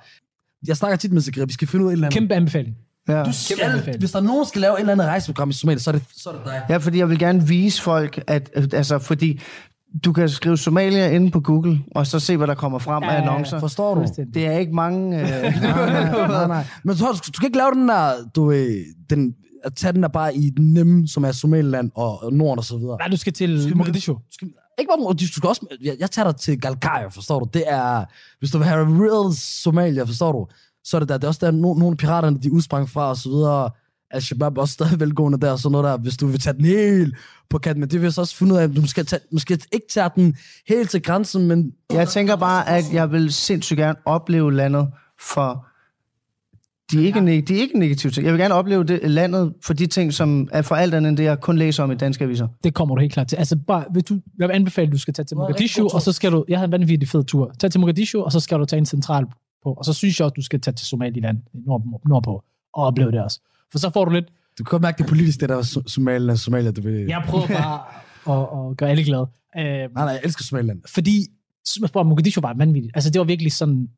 Jeg 0.68 0.78
snakker 0.78 0.98
tit 0.98 1.12
med 1.12 1.22
Zakaria. 1.22 1.46
Vi 1.46 1.54
skal 1.54 1.68
finde 1.68 1.86
ud 1.86 1.90
af 1.90 1.94
et 1.94 1.96
eller 1.96 2.08
andet. 2.08 2.20
Kæmpe 2.20 2.34
anbefaling. 2.36 2.76
Ja. 3.18 3.24
Du 3.24 3.34
skal, 3.34 3.96
hvis 4.00 4.12
der 4.12 4.20
er 4.20 4.24
nogen, 4.24 4.40
der 4.40 4.48
skal 4.48 4.62
lave 4.62 4.74
et 4.74 4.80
eller 4.80 4.92
andet 4.94 5.08
rejseprogram 5.08 5.50
i 5.50 5.54
Somalia, 5.54 5.80
så 5.80 5.90
er 5.90 5.92
det, 5.92 6.04
så 6.16 6.30
er 6.30 6.34
det 6.34 6.42
dig. 6.46 6.62
ja, 6.70 6.78
fordi 6.78 6.98
jeg 6.98 7.10
vil 7.10 7.20
gerne 7.20 7.48
vise 7.48 7.82
folk, 7.82 8.24
at 8.28 8.50
altså, 8.74 9.00
fordi 9.00 9.42
du 10.06 10.14
kan 10.14 10.30
skrive 10.30 10.58
Somalia 10.58 11.10
inde 11.12 11.32
på 11.32 11.40
Google, 11.40 11.80
og 11.96 12.08
så 12.08 12.20
se, 12.20 12.38
hvad 12.38 12.48
der 12.48 12.54
kommer 12.56 12.80
frem 12.80 13.04
Ja, 13.04 13.10
af 13.10 13.14
ja. 13.14 13.22
annoncer. 13.22 13.60
Forstår 13.60 13.96
du? 13.96 14.06
Det 14.34 14.46
er 14.48 14.58
ikke 14.58 14.76
mange... 14.76 15.20
Øh, 15.22 15.28
nej, 15.62 16.12
nej, 16.12 16.28
nej, 16.28 16.48
nej. 16.48 16.66
Men 16.84 16.96
du, 16.98 17.06
du, 17.06 17.12
du 17.14 17.40
kan 17.40 17.48
ikke 17.48 17.58
lave 17.58 17.72
den 17.74 17.88
der, 17.88 18.12
du 18.36 18.46
ved, 18.46 18.86
den, 19.10 19.36
at 19.64 19.74
tage 19.76 19.94
den 19.94 20.02
der 20.04 20.10
bare 20.10 20.36
i 20.36 20.50
den 20.50 20.74
nemme, 20.74 21.08
som 21.08 21.24
er 21.24 21.32
Somaliland 21.32 21.92
og 21.96 22.24
og 22.24 22.34
Norden 22.34 22.60
og 22.60 22.66
så 22.66 22.78
videre. 22.78 22.98
Nej, 22.98 23.08
du 23.08 23.18
skal 23.18 23.34
til 23.34 23.64
Skal- 23.64 23.78
Mogadishu. 23.78 24.14
Du 24.14 24.20
skal, 24.32 24.48
ikke 24.80 24.90
bare, 24.90 24.98
du, 25.14 25.14
du 25.20 25.28
skal 25.28 25.48
også, 25.48 25.66
jeg, 25.84 25.96
jeg 26.00 26.12
tager 26.12 26.32
dig 26.32 26.40
til 26.40 26.62
Galkayo, 26.62 27.10
forstår 27.10 27.40
du? 27.40 27.48
Det 27.54 27.64
er, 27.68 28.06
hvis 28.40 28.52
du 28.52 28.58
vil 28.58 28.68
have 28.68 28.86
real 28.86 29.34
Somalia, 29.38 30.04
forstår 30.04 30.32
du? 30.32 30.48
Så 30.84 30.98
er 30.98 31.00
det 31.00 31.10
der, 31.10 31.18
det 31.18 31.24
er 31.24 31.28
også 31.28 31.46
der, 31.46 31.52
no, 31.52 31.74
nogle 31.74 31.92
af 31.92 31.98
piraterne, 31.98 32.38
de 32.44 32.52
udsprang 32.54 32.90
fra 32.90 33.10
og 33.10 33.18
så 33.18 33.30
videre. 33.30 33.70
Al-Shabaab 34.12 34.58
er 34.58 34.62
også 34.62 34.74
stadig 34.74 35.00
velgående 35.00 35.40
der, 35.40 35.52
og 35.52 35.60
sådan 35.60 35.72
noget 35.72 35.86
der, 35.86 35.98
hvis 35.98 36.18
du 36.18 36.28
vil 36.28 36.40
tage 36.40 36.54
den 36.54 36.66
helt 36.66 37.16
på 37.50 37.58
kanten. 37.58 37.80
Men 37.80 37.90
det 37.90 38.00
vil 38.00 38.06
jeg 38.06 38.14
så 38.14 38.22
også 38.22 38.36
finde 38.36 38.54
ud 38.54 38.60
af, 38.60 38.64
at 38.64 38.76
du 38.76 38.88
skal, 38.88 39.06
tage, 39.06 39.20
måske 39.32 39.54
ikke 39.72 39.88
tage 39.90 40.10
den 40.16 40.36
helt 40.68 40.90
til 40.90 41.02
grænsen, 41.02 41.48
men 41.48 41.74
Jeg 41.92 42.08
tænker 42.08 42.36
bare, 42.36 42.70
at 42.70 42.84
jeg 42.94 43.12
vil 43.12 43.34
sindssygt 43.34 43.78
gerne 43.78 43.98
opleve 44.06 44.54
landet 44.54 44.88
for 45.34 45.66
de 46.92 47.04
ikke, 47.04 47.20
neg- 47.20 47.48
de 47.48 47.56
ikke 47.56 47.80
negative 47.80 48.12
ting. 48.12 48.26
Jeg 48.26 48.34
vil 48.34 48.42
gerne 48.42 48.54
opleve 48.54 48.84
det, 48.84 49.12
landet 49.12 49.54
for 49.64 49.74
de 49.74 49.88
ting, 49.88 50.14
som 50.14 50.48
er 50.52 50.62
for 50.62 50.76
alt 50.76 50.94
andet 50.94 51.10
end 51.10 51.18
det, 51.18 51.24
jeg 51.24 51.40
kun 51.40 51.58
læser 51.58 51.84
om 51.84 51.92
i 51.92 51.96
danske 51.96 52.24
aviser. 52.24 52.48
Det 52.64 52.74
kommer 52.74 52.96
du 52.96 53.02
helt 53.02 53.14
klart 53.14 53.28
til. 53.28 53.36
Altså, 53.36 53.56
bare, 53.68 53.86
hvis 53.92 54.04
du, 54.04 54.20
jeg 54.40 54.48
vil 54.48 54.54
anbefale, 54.54 54.88
at 54.88 54.94
du 54.94 54.98
skal 54.98 55.14
tage 55.14 55.26
til 55.26 55.38
Mogadishu, 55.38 55.88
og 55.94 56.02
så 56.02 56.12
skal 56.12 56.32
du... 56.32 56.46
Jeg 56.48 56.58
havde 56.58 56.66
en 56.66 56.72
vanvittig 56.72 57.10
fed 57.10 57.24
tur. 57.24 57.52
Tag 57.60 57.72
til 57.72 57.80
Mogadishu, 57.80 58.22
og 58.22 58.32
så 58.32 58.40
skal 58.40 58.60
du 58.60 58.66
tage 58.66 58.78
en 58.78 58.86
central 58.86 59.26
på. 59.64 59.74
Og 59.74 59.86
så 59.86 59.94
synes 59.94 60.20
jeg 60.20 60.26
også, 60.26 60.34
du 60.34 60.42
skal 60.42 60.62
tage 60.62 60.76
til 60.76 60.88
Somaliland 60.88 61.38
nord, 61.54 61.84
nordpå 62.06 62.44
og 62.74 62.84
opleve 62.84 63.12
det 63.12 63.24
også. 63.24 63.40
For 63.72 63.80
så 63.80 63.90
får 63.90 64.06
du 64.06 64.12
lidt... 64.12 64.26
du 64.58 64.64
kan 64.64 64.70
godt 64.72 64.82
mærke 64.82 64.98
det 64.98 65.08
politisk, 65.08 65.40
det 65.42 65.50
der 65.50 65.62
So- 65.62 65.88
Somalia, 65.88 66.36
Somalia, 66.36 66.72
du 66.72 66.82
vil... 66.82 66.94
Jeg 66.94 67.24
prøver 67.28 67.48
bare 67.48 67.82
at, 68.66 68.70
at 68.72 68.78
gøre 68.78 68.90
alle 68.90 69.04
glade. 69.04 69.28
Øh, 69.58 69.64
Nej, 69.64 69.88
nej, 69.96 70.04
jeg 70.06 70.20
elsker 70.24 70.44
Somaliland. 70.44 70.82
fordi 70.88 71.28
spørger, 71.66 72.04
Mogadishu 72.04 72.42
var 72.42 72.54
vanvittigt. 72.54 72.92
Altså, 72.96 73.10
det 73.10 73.20
var 73.20 73.26
virkelig 73.26 73.54
sådan... 73.54 73.90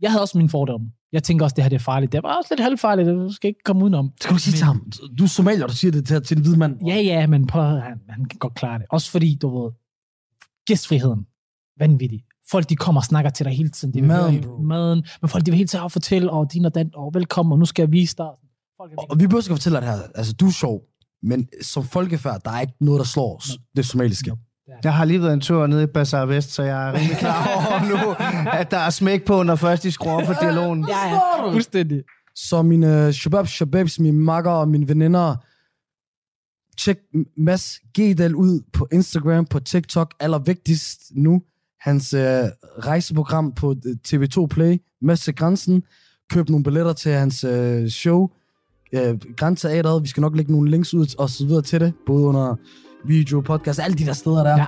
Jeg 0.00 0.10
havde 0.10 0.22
også 0.22 0.38
min 0.38 0.48
fordomme. 0.48 0.92
Jeg 1.12 1.22
tænker 1.22 1.44
også, 1.44 1.54
det 1.54 1.64
her 1.64 1.68
det 1.68 1.76
er 1.76 1.80
farligt. 1.80 2.12
Det 2.12 2.22
var 2.22 2.36
også 2.36 2.48
lidt 2.54 2.60
halvfarligt. 2.60 3.06
Du 3.08 3.32
skal 3.32 3.48
ikke 3.48 3.60
komme 3.64 3.82
udenom. 3.82 4.12
Skal 4.20 4.34
du 4.34 4.38
sige 4.38 4.54
til 4.56 4.64
ham, 4.64 4.90
du 5.18 5.24
er 5.24 5.28
somalier, 5.28 5.66
du 5.66 5.72
siger 5.74 5.92
det 5.92 6.06
til, 6.06 6.22
til 6.24 6.36
en 6.36 6.42
hvid 6.42 6.56
mand. 6.56 6.86
Ja, 6.86 6.94
ja, 6.96 7.26
men 7.26 7.46
på, 7.46 7.60
han, 7.60 8.00
han 8.08 8.24
kan 8.24 8.38
godt 8.38 8.54
klare 8.54 8.78
det. 8.78 8.86
Også 8.90 9.10
fordi, 9.10 9.38
du 9.42 9.62
ved, 9.62 9.72
gæstfriheden, 10.66 11.26
vanvittig. 11.78 12.24
Folk, 12.52 12.68
de 12.68 12.76
kommer 12.76 13.00
og 13.00 13.04
snakker 13.04 13.30
til 13.30 13.46
dig 13.46 13.52
hele 13.56 13.68
tiden. 13.68 13.94
De 13.94 14.00
vil 14.00 14.08
Maden, 14.08 14.44
høre 14.44 14.62
maden. 14.62 15.04
Men 15.20 15.28
folk, 15.28 15.46
de 15.46 15.50
vil 15.50 15.56
hele 15.58 15.68
tiden 15.68 15.90
fortælle, 15.90 16.30
og 16.30 16.52
din 16.52 16.64
og 16.64 16.74
den, 16.74 16.90
og 16.94 17.10
velkommen, 17.14 17.52
og 17.52 17.58
nu 17.58 17.64
skal 17.64 17.82
jeg 17.82 17.92
vise 17.92 18.16
dig. 18.16 18.26
Folk 18.80 18.92
er 18.92 18.96
Og 18.96 19.20
vi 19.20 19.26
behøver 19.26 19.42
ikke 19.42 19.52
at 19.52 19.58
fortælle 19.58 19.76
dig 19.80 19.86
det 19.86 19.94
her. 19.94 20.02
Altså, 20.14 20.32
du 20.32 20.46
er 20.46 20.50
sjov, 20.50 20.80
men 21.22 21.48
som 21.62 21.84
folkefærd, 21.84 22.40
der 22.44 22.50
er 22.50 22.60
ikke 22.60 22.72
noget, 22.80 22.98
der 22.98 23.04
slår 23.04 23.40
s- 23.44 23.58
det 23.76 23.86
somaliske. 23.86 24.32
Jeg 24.84 24.94
har 24.94 25.04
lige 25.04 25.20
været 25.22 25.32
en 25.32 25.40
tur 25.40 25.66
nede 25.66 25.82
i 25.82 25.86
Bazaar 25.86 26.26
Vest, 26.26 26.50
så 26.50 26.62
jeg 26.62 26.88
er 26.88 26.92
rimelig 26.92 27.16
klar 27.16 27.46
over 27.56 27.88
nu, 27.90 28.14
at 28.58 28.70
der 28.70 28.78
er 28.78 28.90
smæk 28.90 29.24
på, 29.24 29.42
når 29.42 29.56
først 29.56 29.82
de 29.82 29.90
skruer 29.90 30.14
op 30.14 30.26
for 30.26 30.34
dialogen. 30.40 30.86
Ja, 30.88 31.08
ja. 31.08 31.52
Fuldstændig. 31.52 32.02
Så 32.34 32.62
mine 32.62 33.06
uh, 33.06 33.12
shabab 33.12 33.46
shababs, 33.46 33.98
mine 33.98 34.18
makker 34.18 34.50
og 34.50 34.68
mine 34.68 34.88
veninder, 34.88 35.36
tjek 36.78 36.98
Mads 37.36 37.80
Gedal 37.94 38.34
ud 38.34 38.60
på 38.72 38.88
Instagram, 38.92 39.46
på 39.46 39.60
TikTok, 39.60 40.14
allervigtigst 40.20 41.00
nu. 41.14 41.42
Hans 41.82 42.14
uh, 42.14 42.20
rejseprogram 42.86 43.52
på 43.52 43.74
øh, 43.86 43.96
TV2 44.08 44.46
Play, 44.46 44.76
Mads 45.02 45.20
til 45.20 45.34
Grænsen. 45.34 45.82
Køb 46.30 46.48
nogle 46.48 46.64
billetter 46.64 46.92
til 46.92 47.12
hans 47.12 47.44
uh, 47.44 47.86
show, 47.88 48.30
uh, 48.96 49.00
Grænteateret. 49.36 50.02
Vi 50.02 50.08
skal 50.08 50.20
nok 50.20 50.36
lægge 50.36 50.52
nogle 50.52 50.70
links 50.70 50.94
ud 50.94 51.14
og 51.18 51.30
så 51.30 51.46
videre 51.46 51.62
til 51.62 51.80
det, 51.80 51.92
både 52.06 52.26
under 52.26 52.56
video, 53.06 53.40
podcast, 53.40 53.80
alle 53.80 53.98
de 53.98 54.06
der 54.06 54.12
steder 54.12 54.44
der. 54.44 54.66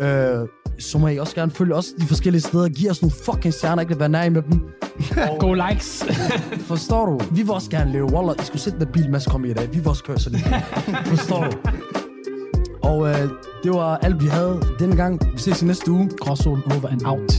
Ja. 0.00 0.42
Uh, 0.42 0.48
så 0.78 0.98
må 0.98 1.08
I 1.08 1.18
også 1.18 1.34
gerne 1.34 1.50
følge 1.50 1.74
os 1.74 1.86
de 2.00 2.06
forskellige 2.06 2.42
steder. 2.42 2.68
Giv 2.68 2.90
os 2.90 3.02
nogle 3.02 3.12
fucking 3.24 3.54
stjerner, 3.54 3.82
ikke 3.82 3.94
at 3.94 4.00
være 4.00 4.08
nær 4.08 4.30
med 4.30 4.42
dem. 4.42 4.60
Go 5.40 5.52
likes. 5.52 6.04
Forstår 6.70 7.06
du? 7.06 7.20
Vi 7.30 7.42
vil 7.42 7.50
også 7.50 7.70
gerne 7.70 7.92
leve. 7.92 8.12
Wallah, 8.12 8.36
I 8.42 8.44
skulle 8.44 8.62
sætte 8.62 8.78
den 8.78 8.88
bil, 8.92 9.10
Mads 9.10 9.26
kom 9.26 9.44
i 9.44 9.50
i 9.50 9.52
dag. 9.52 9.68
Vi 9.72 9.78
vil 9.78 9.88
også 9.88 10.04
køre 10.04 10.18
sådan 10.18 10.38
lidt. 10.38 10.54
Forstår 11.16 11.44
du? 11.44 11.56
Og 12.86 13.08
øh, 13.08 13.30
det 13.62 13.70
var 13.72 13.96
alt, 13.96 14.22
vi 14.22 14.26
havde 14.26 14.62
denne 14.78 14.96
gang. 14.96 15.20
Vi 15.32 15.38
ses 15.38 15.62
i 15.62 15.66
næste 15.66 15.90
uge. 15.90 16.10
Gråzone 16.20 16.62
over 16.66 16.88
and 16.88 17.06
out. 17.06 17.32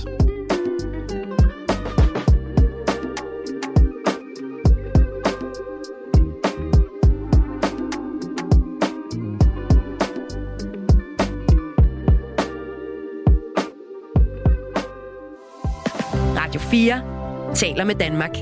Radio 16.37 16.59
4 16.59 17.55
taler 17.55 17.83
med 17.85 17.95
Danmark. 17.95 18.35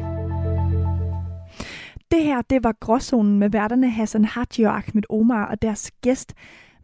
Det 2.11 2.23
her, 2.23 2.41
det 2.41 2.63
var 2.63 2.75
Gråzonen 2.79 3.39
med 3.39 3.49
værterne 3.49 3.89
Hassan 3.89 4.25
Haji 4.25 4.63
og 4.63 4.75
Ahmed 4.75 5.03
Omar 5.09 5.45
og 5.45 5.61
deres 5.61 5.91
gæst 6.01 6.33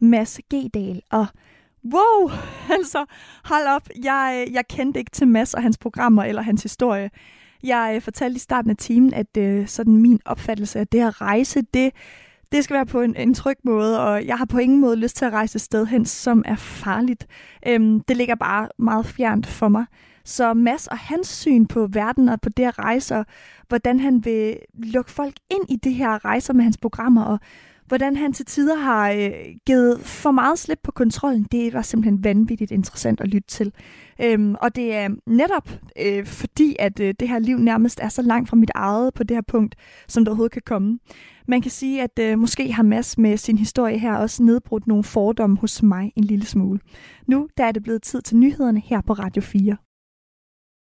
Mads 0.01 0.39
Gedal. 0.49 1.01
Og 1.11 1.25
wow, 1.85 2.31
altså 2.77 3.05
hold 3.43 3.67
op, 3.67 3.89
jeg, 4.03 4.47
jeg 4.51 4.67
kendte 4.67 4.99
ikke 4.99 5.11
til 5.11 5.27
Mads 5.27 5.53
og 5.53 5.61
hans 5.61 5.77
programmer 5.77 6.23
eller 6.23 6.41
hans 6.41 6.63
historie. 6.63 7.09
Jeg 7.63 7.93
øh, 7.95 8.01
fortalte 8.01 8.35
i 8.35 8.39
starten 8.39 8.71
af 8.71 8.77
timen, 8.77 9.13
at 9.13 9.37
øh, 9.37 9.67
sådan 9.67 9.97
min 9.97 10.19
opfattelse 10.25 10.79
af 10.79 10.87
det 10.87 11.01
at 11.01 11.21
rejse, 11.21 11.61
det 11.73 11.91
det 12.51 12.63
skal 12.63 12.73
være 12.73 12.85
på 12.85 13.01
en, 13.01 13.15
en 13.15 13.33
tryg 13.33 13.57
måde, 13.63 13.99
og 13.99 14.25
jeg 14.25 14.37
har 14.37 14.45
på 14.45 14.57
ingen 14.57 14.81
måde 14.81 14.95
lyst 14.95 15.15
til 15.15 15.25
at 15.25 15.33
rejse 15.33 15.55
et 15.55 15.61
sted 15.61 15.85
hen, 15.85 16.05
som 16.05 16.43
er 16.45 16.55
farligt. 16.55 17.27
Øhm, 17.67 17.99
det 17.99 18.17
ligger 18.17 18.35
bare 18.35 18.69
meget 18.79 19.05
fjernt 19.05 19.47
for 19.47 19.67
mig. 19.67 19.85
Så 20.25 20.53
Mads 20.53 20.87
og 20.87 20.97
hans 20.97 21.27
syn 21.27 21.65
på 21.65 21.87
verden 21.87 22.29
og 22.29 22.41
på 22.41 22.49
det 22.49 22.63
at 22.63 22.79
rejse, 22.79 23.15
og 23.15 23.25
hvordan 23.67 23.99
han 23.99 24.25
vil 24.25 24.57
lukke 24.73 25.11
folk 25.11 25.33
ind 25.51 25.63
i 25.69 25.75
det 25.75 25.93
her 25.93 26.25
rejser 26.25 26.53
med 26.53 26.63
hans 26.63 26.77
programmer, 26.77 27.23
og 27.23 27.39
hvordan 27.91 28.15
han 28.15 28.33
til 28.33 28.45
tider 28.45 28.75
har 28.75 29.11
øh, 29.11 29.31
givet 29.65 29.99
for 29.99 30.31
meget 30.31 30.59
slip 30.59 30.79
på 30.83 30.91
kontrollen, 30.91 31.47
det 31.51 31.73
var 31.73 31.81
simpelthen 31.81 32.23
vanvittigt 32.23 32.71
interessant 32.71 33.21
at 33.21 33.27
lytte 33.27 33.47
til. 33.47 33.73
Øhm, 34.21 34.55
og 34.61 34.75
det 34.75 34.95
er 34.95 35.09
netop 35.27 35.69
øh, 36.05 36.25
fordi, 36.25 36.75
at 36.79 36.99
øh, 36.99 37.13
det 37.19 37.29
her 37.29 37.39
liv 37.39 37.57
nærmest 37.57 37.99
er 37.99 38.09
så 38.09 38.21
langt 38.21 38.49
fra 38.49 38.55
mit 38.55 38.71
eget 38.75 39.13
på 39.13 39.23
det 39.23 39.37
her 39.37 39.41
punkt, 39.47 39.75
som 40.07 40.25
der 40.25 40.31
overhovedet 40.31 40.53
kan 40.53 40.61
komme. 40.65 40.99
Man 41.47 41.61
kan 41.61 41.71
sige, 41.71 42.01
at 42.01 42.19
øh, 42.19 42.39
måske 42.39 42.71
har 42.71 42.83
Mads 42.83 43.17
med 43.17 43.37
sin 43.37 43.57
historie 43.57 43.97
her 43.97 44.15
også 44.15 44.43
nedbrudt 44.43 44.87
nogle 44.87 45.03
fordomme 45.03 45.57
hos 45.57 45.83
mig 45.83 46.11
en 46.15 46.23
lille 46.23 46.45
smule. 46.45 46.79
Nu 47.27 47.47
der 47.57 47.63
er 47.63 47.71
det 47.71 47.83
blevet 47.83 48.01
tid 48.01 48.21
til 48.21 48.37
nyhederne 48.37 48.79
her 48.79 49.01
på 49.01 49.13
Radio 49.13 49.41
4. 49.41 49.77